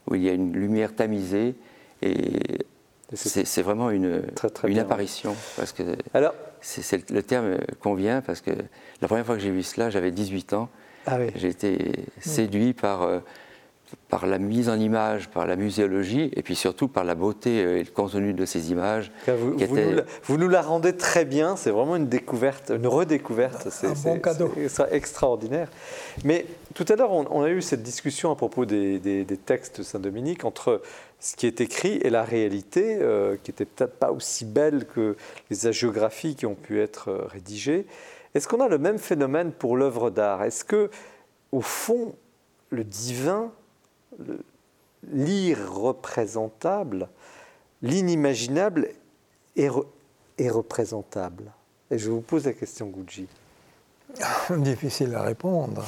où 0.09 0.15
il 0.15 0.23
y 0.23 0.29
a 0.29 0.33
une 0.33 0.53
lumière 0.53 0.95
tamisée 0.95 1.55
et 2.03 2.39
c'est 3.13 3.63
vraiment 3.63 3.91
une, 3.91 4.23
une 4.65 4.79
apparition. 4.79 5.35
Parce 5.57 5.73
que 5.73 5.83
Alors, 6.15 6.35
le 7.11 7.23
terme 7.23 7.59
convient 7.81 8.21
parce 8.21 8.41
que 8.41 8.53
la 9.03 9.09
première 9.09 9.27
fois 9.27 9.37
que 9.37 9.43
j'ai 9.43 9.51
vu 9.51 9.63
cela, 9.63 9.91
j'avais 9.91 10.11
18 10.11 10.53
ans. 10.53 10.69
Ah 11.07 11.19
j'ai 11.35 11.49
été 11.49 12.05
séduit 12.21 12.75
par 12.75 13.03
euh, 13.03 13.21
par 14.09 14.27
la 14.27 14.39
mise 14.39 14.69
en 14.69 14.79
image, 14.79 15.29
par 15.29 15.47
la 15.47 15.57
muséologie, 15.57 16.31
et 16.35 16.43
puis 16.43 16.57
surtout 16.57 16.89
par 16.89 17.05
la 17.05 17.15
beauté 17.15 17.65
euh, 17.65 17.79
et 17.79 17.85
le 17.85 17.91
contenu 17.91 18.33
de 18.33 18.45
ces 18.45 18.71
images. 18.71 19.13
Vous, 20.25 20.37
nous, 20.37 20.49
la, 20.49 20.63
rendez 20.63 20.97
très 20.97 21.25
bien, 21.25 21.57
c'est 21.57 21.71
vraiment 21.71 21.97
une 21.97 22.09
découverte, 22.09 22.73
une 22.75 22.87
redécouverte. 22.87 23.69
C'est 23.71 23.87
un 23.87 23.93
bon 23.93 24.19
cadeau. 24.19 24.53
C'est 24.69 24.93
extraordinaire. 24.93 25.69
Mais 26.25 26.47
tout 26.75 26.85
à 26.89 26.97
l'heure, 26.97 27.13
on, 27.13 27.43
a 27.43 27.49
eu 27.49 27.63
cette 27.63 27.83
discussion 27.83 28.31
à 28.31 28.37
propos 28.37 28.65
des, 28.65 29.27
textes 29.45 29.79
de 29.79 29.83
Saint-Dominique 29.85 30.45
entre 30.45 30.83
ce 31.19 31.37
qui 31.37 31.47
est 31.47 31.61
écrit 31.61 31.99
et 32.03 32.11
la 32.11 32.23
réalité, 32.23 32.99
euh, 33.01 33.37
qui 33.43 33.51
n'était 33.51 33.67
peut-être 33.67 33.99
pas 33.99 34.11
aussi 34.11 34.45
belle 34.45 34.87
que 34.87 35.17
les 35.51 35.67
hagiographies 35.67 36.35
qui 36.35 36.47
ont 36.47 36.55
pu 36.55 36.81
être 36.81 37.11
euh, 37.11 37.27
rédigées. 37.27 37.87
Est-ce 38.35 38.49
qu'on 38.49 38.61
a 38.61 38.69
le 38.69 38.79
même 38.79 38.99
phénomène 38.99 39.53
pour 39.53 39.77
l'œuvre 39.77 40.11
d'art? 40.11 40.45
Est-ce 40.45 40.65
que, 40.65 40.91
au 41.53 41.61
fond, 41.61 42.15
le 42.71 42.85
divin 42.85 43.53
l'irreprésentable, 45.13 47.09
l'inimaginable 47.83 48.89
est, 49.57 49.71
représentable 50.49 51.53
Et 51.91 51.99
je 51.99 52.11
vous 52.11 52.21
pose 52.21 52.47
la 52.47 52.53
question, 52.53 52.87
Gucci. 52.87 53.29
Difficile 54.51 55.15
à 55.15 55.23
répondre, 55.23 55.85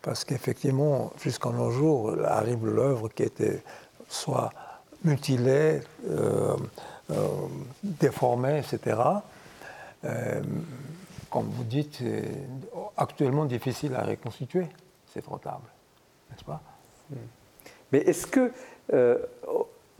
parce 0.00 0.24
qu'effectivement, 0.24 1.12
jusqu'en 1.20 1.52
nos 1.52 1.70
jours, 1.70 2.16
arrive 2.24 2.66
l'œuvre 2.66 3.08
qui 3.08 3.24
était 3.24 3.62
soit 4.08 4.50
mutilée, 5.04 5.80
euh, 6.08 6.56
euh, 7.10 7.28
déformée, 7.82 8.58
etc. 8.58 9.00
Euh, 10.04 10.42
comme 11.30 11.48
vous 11.50 11.64
dites, 11.64 11.96
c'est 11.98 12.30
actuellement 12.96 13.46
difficile 13.46 13.94
à 13.94 14.04
reconstituer, 14.04 14.68
c'est 15.12 15.24
retable, 15.24 15.68
n'est-ce 16.30 16.44
pas? 16.44 16.60
Hmm. 17.10 17.16
Mais 17.92 17.98
est-ce 18.00 18.26
que 18.26 18.50
euh, 18.92 19.18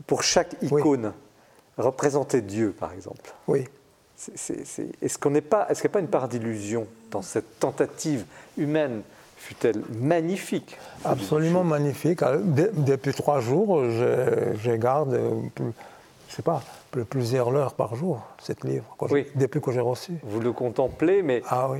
pour 0.07 0.23
chaque 0.23 0.55
icône, 0.61 1.13
représenter 1.77 2.41
Dieu, 2.41 2.75
par 2.77 2.93
exemple, 2.93 3.33
oui. 3.47 3.65
est-ce 4.27 5.17
qu'on 5.17 5.29
n'est 5.29 5.41
pas, 5.41 5.67
est-ce 5.69 5.81
qu'il 5.81 5.89
n'y 5.89 5.93
a 5.93 5.95
pas 5.95 5.99
une 6.01 6.07
part 6.07 6.27
d'illusion 6.27 6.87
dans 7.11 7.21
cette 7.21 7.59
tentative 7.59 8.25
humaine? 8.57 9.01
Fut-elle 9.37 9.81
magnifique? 9.99 10.77
Absolument 11.03 11.65
magnifique. 11.65 12.21
depuis 12.23 13.13
trois 13.13 13.41
jours, 13.41 13.83
je, 13.83 14.75
garde, 14.75 15.19
je 16.29 16.35
sais 16.35 16.41
pas, 16.41 16.63
plusieurs 17.09 17.53
heures 17.53 17.73
par 17.73 17.95
jour, 17.95 18.21
cette 18.41 18.63
livre, 18.63 18.85
oui. 19.09 19.27
depuis 19.35 19.59
que 19.59 19.71
j'ai 19.71 19.81
reçu. 19.81 20.13
Vous 20.23 20.39
le 20.39 20.53
contemplez, 20.53 21.21
mais 21.21 21.41
ah, 21.49 21.69
oui. 21.71 21.79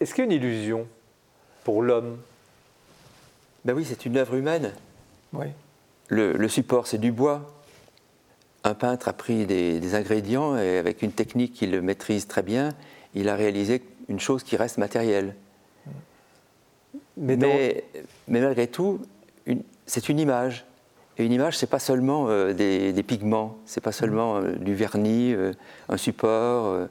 est-ce 0.00 0.14
qu'il 0.14 0.24
y 0.24 0.28
a 0.28 0.30
une 0.30 0.42
illusion 0.42 0.86
pour 1.62 1.82
l'homme? 1.82 2.16
Ben 3.66 3.74
oui, 3.74 3.84
c'est 3.86 4.06
une 4.06 4.16
œuvre 4.16 4.36
humaine. 4.36 4.72
Oui. 5.32 5.46
Le, 6.08 6.48
support, 6.48 6.86
c'est 6.86 6.98
du 6.98 7.12
bois. 7.12 7.54
Un 8.64 8.74
peintre 8.74 9.08
a 9.08 9.12
pris 9.12 9.46
des, 9.46 9.94
ingrédients 9.94 10.56
et 10.56 10.78
avec 10.78 11.02
une 11.02 11.12
technique 11.12 11.54
qu'il 11.54 11.80
maîtrise 11.80 12.26
très 12.26 12.42
bien, 12.42 12.70
il 13.14 13.28
a 13.28 13.36
réalisé 13.36 13.82
une 14.08 14.20
chose 14.20 14.42
qui 14.42 14.56
reste 14.56 14.78
matérielle. 14.78 15.34
Mais, 17.16 17.36
mais, 17.36 17.84
malgré 18.28 18.66
tout, 18.68 19.00
c'est 19.86 20.08
une 20.08 20.18
image. 20.18 20.64
Et 21.18 21.26
une 21.26 21.32
image, 21.32 21.58
c'est 21.58 21.66
pas 21.66 21.80
seulement 21.80 22.28
euh, 22.28 22.52
des, 22.52 22.92
des, 22.92 23.02
pigments, 23.02 23.58
c'est 23.66 23.80
pas 23.80 23.90
seulement 23.90 24.36
euh, 24.36 24.52
du 24.52 24.74
vernis, 24.74 25.34
euh, 25.34 25.52
un 25.88 25.96
support. 25.96 26.86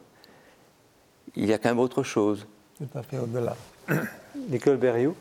il 1.38 1.46
y 1.46 1.54
a 1.54 1.58
quand 1.58 1.70
même 1.70 1.80
autre 1.80 2.04
chose. 2.04 2.46
Tout 2.78 2.90
à 2.94 3.04
fait 3.04 3.18
au-delà. 3.18 3.56
Nicole 4.50 4.78
Berriot 4.78 5.16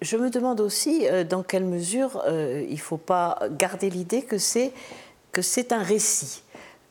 Je 0.00 0.16
me 0.16 0.30
demande 0.30 0.60
aussi 0.60 1.06
dans 1.28 1.42
quelle 1.42 1.64
mesure 1.64 2.22
il 2.28 2.70
ne 2.70 2.76
faut 2.76 2.98
pas 2.98 3.38
garder 3.50 3.90
l'idée 3.90 4.22
que 4.22 4.38
c'est 4.38 5.72
un 5.72 5.82
récit 5.82 6.42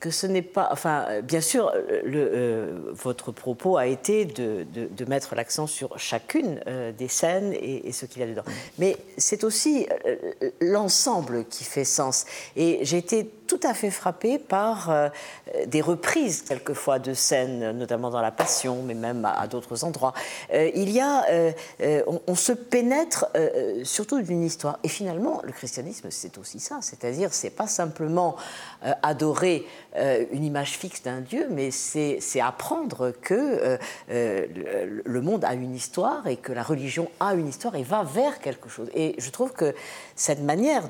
que 0.02 0.10
ce 0.10 0.28
n'est 0.28 0.42
pas. 0.42 0.68
Enfin, 0.72 1.22
bien 1.22 1.40
sûr, 1.40 1.72
euh, 1.76 2.92
votre 2.92 3.32
propos 3.32 3.78
a 3.78 3.88
été 3.88 4.26
de, 4.26 4.66
mettre 5.08 5.36
l'accent 5.36 5.68
sur 5.68 5.98
chacune 5.98 6.60
euh, 6.68 6.92
des 6.92 7.08
scènes 7.08 7.54
et, 7.54 7.92
ce 7.92 8.06
qu'il 8.06 8.22
y 8.22 8.26
a 8.26 8.28
dedans. 8.28 8.44
Mais 8.80 8.98
c'est 9.18 9.44
aussi 9.44 9.88
euh, 10.06 10.16
l'ensemble 10.60 11.46
qui 11.46 11.64
fait 11.64 11.86
sens. 11.86 12.26
Et 12.56 12.80
j'ai 12.82 12.98
été 12.98 13.30
tout 13.52 13.68
à 13.68 13.74
fait 13.74 13.92
frappée 13.92 14.40
par 14.40 15.12
des 15.68 15.82
reprises, 15.82 16.44
quelquefois, 16.44 17.00
de 17.00 17.14
scènes, 17.14 17.72
notamment 17.72 18.10
dans 18.10 18.22
La 18.22 18.32
Passion, 18.32 18.82
mais 18.84 18.94
même 18.94 19.26
à, 19.26 19.46
d'autres 19.48 19.84
endroits. 19.84 20.14
il 20.54 20.90
y 20.90 21.02
a. 21.02 21.26
On, 22.08 22.22
on, 22.28 22.36
se 22.36 22.54
pénètre 22.54 23.26
surtout 23.84 24.22
d'une 24.22 24.44
histoire. 24.44 24.80
Et 24.84 24.88
finalement, 24.88 25.42
le 25.44 25.52
christianisme, 25.52 26.08
c'est 26.12 26.38
aussi 26.38 26.62
ça. 26.62 26.80
C'est-à-dire, 26.82 27.34
c'est 27.34 27.50
pas 27.50 27.68
simplement 27.68 28.38
adorer 29.04 29.66
euh, 29.98 30.26
une 30.32 30.46
image 30.46 30.78
fixe 30.78 31.04
d'un 31.04 31.20
Dieu, 31.20 31.48
mais 31.50 31.70
c'est 31.70 32.40
apprendre 32.40 33.12
que 33.22 33.34
euh, 33.34 33.78
euh, 34.10 35.02
le 35.04 35.22
monde 35.22 35.44
a 35.44 35.54
une 35.54 35.76
histoire 35.76 36.28
et 36.28 36.38
que 36.38 36.54
la 36.54 36.64
religion 36.64 37.12
a 37.20 37.34
une 37.34 37.48
histoire 37.48 37.76
et 37.76 37.84
va 37.84 38.04
vers 38.04 38.40
quelque 38.40 38.70
chose. 38.70 38.90
Et 38.96 39.16
je 39.18 39.30
trouve 39.30 39.52
que 39.52 39.76
cette 40.16 40.42
manière 40.42 40.84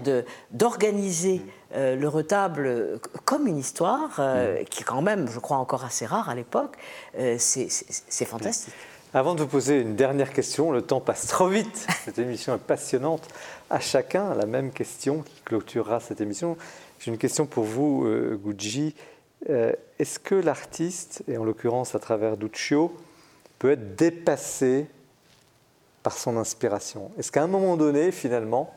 d'organiser 0.52 1.42
le 1.76 2.08
retable 2.08 3.00
comme 3.26 3.48
une 3.48 3.58
histoire, 3.58 4.22
qui 4.70 4.82
est 4.82 4.86
quand 4.86 5.02
même, 5.02 5.28
je 5.30 5.40
crois, 5.40 5.58
encore 5.58 5.84
assez 5.86 6.06
rare 6.06 6.30
à 6.30 6.36
l'époque, 6.36 6.78
c'est 7.38 8.26
fantastique. 8.26 8.74
Avant 9.14 9.36
de 9.36 9.42
vous 9.42 9.48
poser 9.48 9.82
une 9.82 9.98
dernière 9.98 10.32
question, 10.32 10.72
le 10.72 10.82
temps 10.84 11.02
passe 11.02 11.28
trop 11.28 11.50
vite. 11.50 11.86
Cette 12.06 12.18
émission 12.18 12.56
est 12.56 12.60
passionnante. 12.60 13.28
À 13.70 13.82
chacun, 13.82 14.34
la 14.36 14.46
même 14.46 14.72
question 14.72 15.22
qui 15.22 15.42
clôturera 15.44 16.00
cette 16.00 16.22
émission. 16.22 16.56
J'ai 16.98 17.12
une 17.12 17.18
question 17.18 17.46
pour 17.46 17.66
vous, 17.66 18.06
euh, 18.06 18.40
Gucci. 18.42 18.96
Euh, 19.50 19.74
est-ce 20.00 20.18
que 20.18 20.36
l'artiste, 20.36 21.24
et 21.28 21.38
en 21.38 21.44
l'occurrence 21.44 21.94
à 21.94 22.00
travers 22.00 22.38
Duccio, 22.38 22.96
peut 23.60 23.72
être 23.72 23.98
dépassé 23.98 24.88
par 26.04 26.18
son 26.18 26.38
inspiration? 26.38 27.12
Est-ce 27.20 27.34
qu'à 27.34 27.44
un 27.44 27.48
moment 27.48 27.76
donné, 27.76 28.14
finalement, 28.14 28.74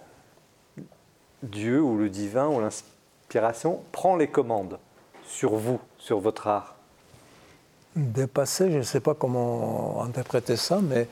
Dieu 1.45 1.81
ou 1.83 1.97
le 1.97 2.09
divin 2.09 2.49
ou 2.49 2.61
l'inspiration 2.61 3.81
prend 3.93 4.17
les 4.17 4.29
commandes 4.29 4.79
sur 5.27 5.55
vous, 5.55 5.81
sur 5.99 6.21
votre 6.21 6.47
art 6.47 6.75
Dépassé, 7.97 8.73
je 8.73 8.79
ne 8.79 8.83
sais 8.83 9.01
pas 9.01 9.15
comment 9.15 10.03
interpréter 10.03 10.57
ça, 10.57 10.81
mais... 10.83 11.07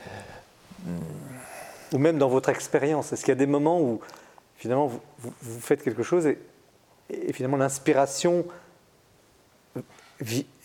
Ou 1.92 1.98
même 1.98 2.18
dans 2.18 2.28
votre 2.28 2.48
expérience, 2.48 3.12
est-ce 3.12 3.20
qu'il 3.20 3.30
y 3.30 3.32
a 3.32 3.36
des 3.36 3.46
moments 3.46 3.80
où 3.80 4.00
finalement 4.56 4.88
vous, 4.88 5.00
vous 5.42 5.60
faites 5.60 5.82
quelque 5.82 6.02
chose 6.02 6.26
et 6.26 6.38
et 7.12 7.32
finalement 7.32 7.56
l'inspiration 7.56 8.44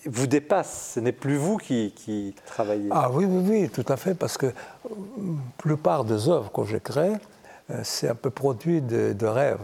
vous 0.06 0.28
dépasse, 0.28 0.94
ce 0.96 1.00
n'est 1.00 1.12
plus 1.12 1.36
vous 1.36 1.58
qui, 1.58 2.36
travaillez? 2.46 2.90
Ah 2.92 3.10
oui, 3.12 3.26
oui, 3.26 3.44
oui, 3.50 3.70
tout 3.70 3.86
à 3.92 3.98
fait, 3.98 4.14
parce 4.14 4.38
que 4.38 4.46
la 4.46 4.54
plupart 5.58 6.06
des 6.06 6.30
œuvres 6.30 6.52
que 6.52 6.78
créées, 6.78 7.16
euh, 7.16 7.18
c'est 7.84 8.10
un 8.10 8.16
peu 8.16 8.30
produit 8.30 8.82
de, 8.82 9.26
rêves. 9.26 9.60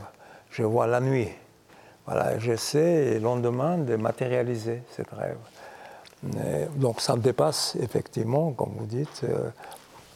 Je 0.49 0.63
vois 0.63 0.87
la 0.87 0.99
nuit. 0.99 1.29
Voilà, 2.05 2.37
j'essaie 2.37 3.13
le 3.13 3.19
lendemain 3.19 3.77
de 3.77 3.95
matérialiser 3.95 4.83
ces 4.91 5.03
rêve. 5.13 5.37
donc 6.75 6.99
ça 6.99 7.15
me 7.15 7.21
dépasse 7.21 7.77
effectivement, 7.81 8.51
comme 8.51 8.73
vous 8.77 8.85
dites, 8.85 9.21
euh, 9.23 9.49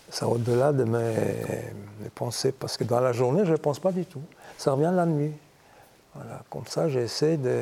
ça 0.09 0.27
au-delà 0.27 0.73
de 0.73 0.83
mes, 0.83 1.15
pensées, 2.15 2.51
parce 2.51 2.77
que 2.77 2.83
dans 2.83 2.99
la 2.99 3.13
journée, 3.13 3.45
je 3.45 3.51
ne 3.51 3.57
pense 3.57 3.79
pas 3.79 3.91
du 3.91 4.05
tout. 4.05 4.21
Ça 4.57 4.73
revient 4.73 4.91
la 4.93 5.05
nuit. 5.05 5.33
Voilà, 6.15 6.43
comme 6.49 6.65
ça, 6.67 6.89
j'essaie 6.89 7.37
de. 7.37 7.61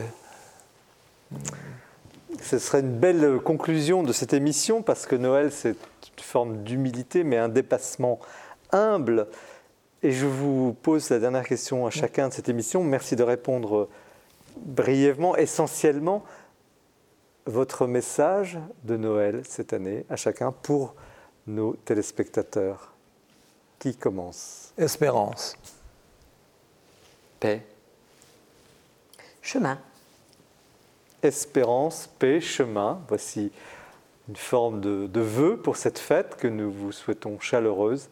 Ce 2.41 2.59
serait 2.59 2.81
une 2.81 2.97
belle 2.97 3.39
conclusion 3.39 4.03
de 4.03 4.13
cette 4.13 4.33
émission 4.33 4.81
parce 4.81 5.05
que 5.05 5.15
Noël, 5.15 5.51
c'est 5.51 5.69
une 6.17 6.23
forme 6.23 6.63
d'humilité, 6.63 7.23
mais 7.23 7.37
un 7.37 7.49
dépassement 7.49 8.19
humble. 8.71 9.27
Et 10.05 10.11
je 10.11 10.27
vous 10.27 10.73
pose 10.83 11.09
la 11.09 11.17
dernière 11.17 11.47
question 11.47 11.87
à 11.87 11.89
chacun 11.89 12.29
de 12.29 12.33
cette 12.35 12.47
émission. 12.47 12.83
Merci 12.83 13.15
de 13.15 13.23
répondre 13.23 13.89
brièvement, 14.55 15.35
essentiellement, 15.35 16.23
votre 17.47 17.87
message 17.87 18.59
de 18.83 18.97
Noël 18.97 19.41
cette 19.49 19.73
année 19.73 20.05
à 20.07 20.15
chacun 20.15 20.51
pour 20.51 20.93
nos 21.47 21.73
téléspectateurs. 21.73 22.93
Qui 23.79 23.95
commence? 23.95 24.73
Espérance. 24.77 25.57
Paix 27.39 27.65
chemin. 29.41 29.79
Espérance, 31.23 32.11
paix, 32.19 32.41
chemin. 32.41 33.01
Voici 33.07 33.51
une 34.29 34.35
forme 34.35 34.81
de, 34.81 35.19
vœu 35.19 35.57
pour 35.57 35.77
cette 35.77 35.97
fête 35.97 36.35
que 36.35 36.47
nous 36.47 36.71
vous 36.71 36.91
souhaitons 36.91 37.39
chaleureuse. 37.39 38.09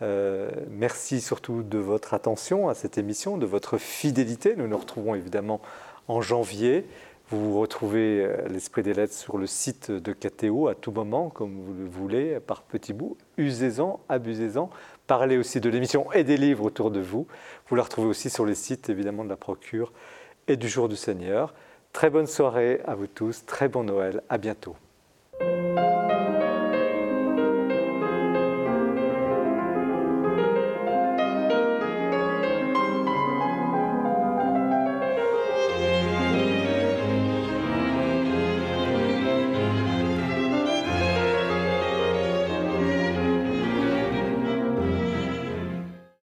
Euh, 0.00 0.50
merci 0.70 1.20
surtout 1.20 1.62
de 1.62 1.78
votre 1.78 2.14
attention 2.14 2.68
à 2.68 2.74
cette 2.74 2.98
émission, 2.98 3.36
de 3.36 3.46
votre 3.46 3.78
fidélité. 3.78 4.54
Nous 4.56 4.68
nous 4.68 4.78
retrouvons 4.78 5.14
évidemment 5.14 5.60
en 6.06 6.20
janvier. 6.20 6.86
Vous 7.30 7.60
retrouvez 7.60 8.24
euh, 8.24 8.48
l'Esprit 8.48 8.82
des 8.82 8.94
Lettres 8.94 9.12
sur 9.12 9.36
le 9.36 9.46
site 9.46 9.90
de 9.90 10.12
KTO 10.12 10.68
à 10.68 10.74
tout 10.74 10.92
moment, 10.92 11.28
comme 11.28 11.60
vous 11.60 11.74
le 11.74 11.86
voulez, 11.86 12.40
par 12.40 12.62
petits 12.62 12.94
bouts. 12.94 13.18
Usez-en, 13.36 14.00
abusez-en. 14.08 14.70
Parlez 15.06 15.36
aussi 15.36 15.60
de 15.60 15.68
l'émission 15.68 16.10
et 16.12 16.24
des 16.24 16.36
livres 16.36 16.64
autour 16.64 16.90
de 16.90 17.00
vous. 17.00 17.26
Vous 17.68 17.76
la 17.76 17.82
retrouvez 17.82 18.08
aussi 18.08 18.30
sur 18.30 18.46
les 18.46 18.54
sites, 18.54 18.88
évidemment, 18.88 19.24
de 19.24 19.28
la 19.28 19.36
Procure 19.36 19.92
et 20.46 20.56
du 20.56 20.68
jour 20.68 20.88
du 20.88 20.96
Seigneur. 20.96 21.54
Très 21.92 22.10
bonne 22.10 22.26
soirée 22.26 22.80
à 22.86 22.94
vous 22.94 23.06
tous, 23.06 23.44
très 23.44 23.68
bon 23.68 23.84
Noël, 23.84 24.22
à 24.28 24.38
bientôt. 24.38 24.76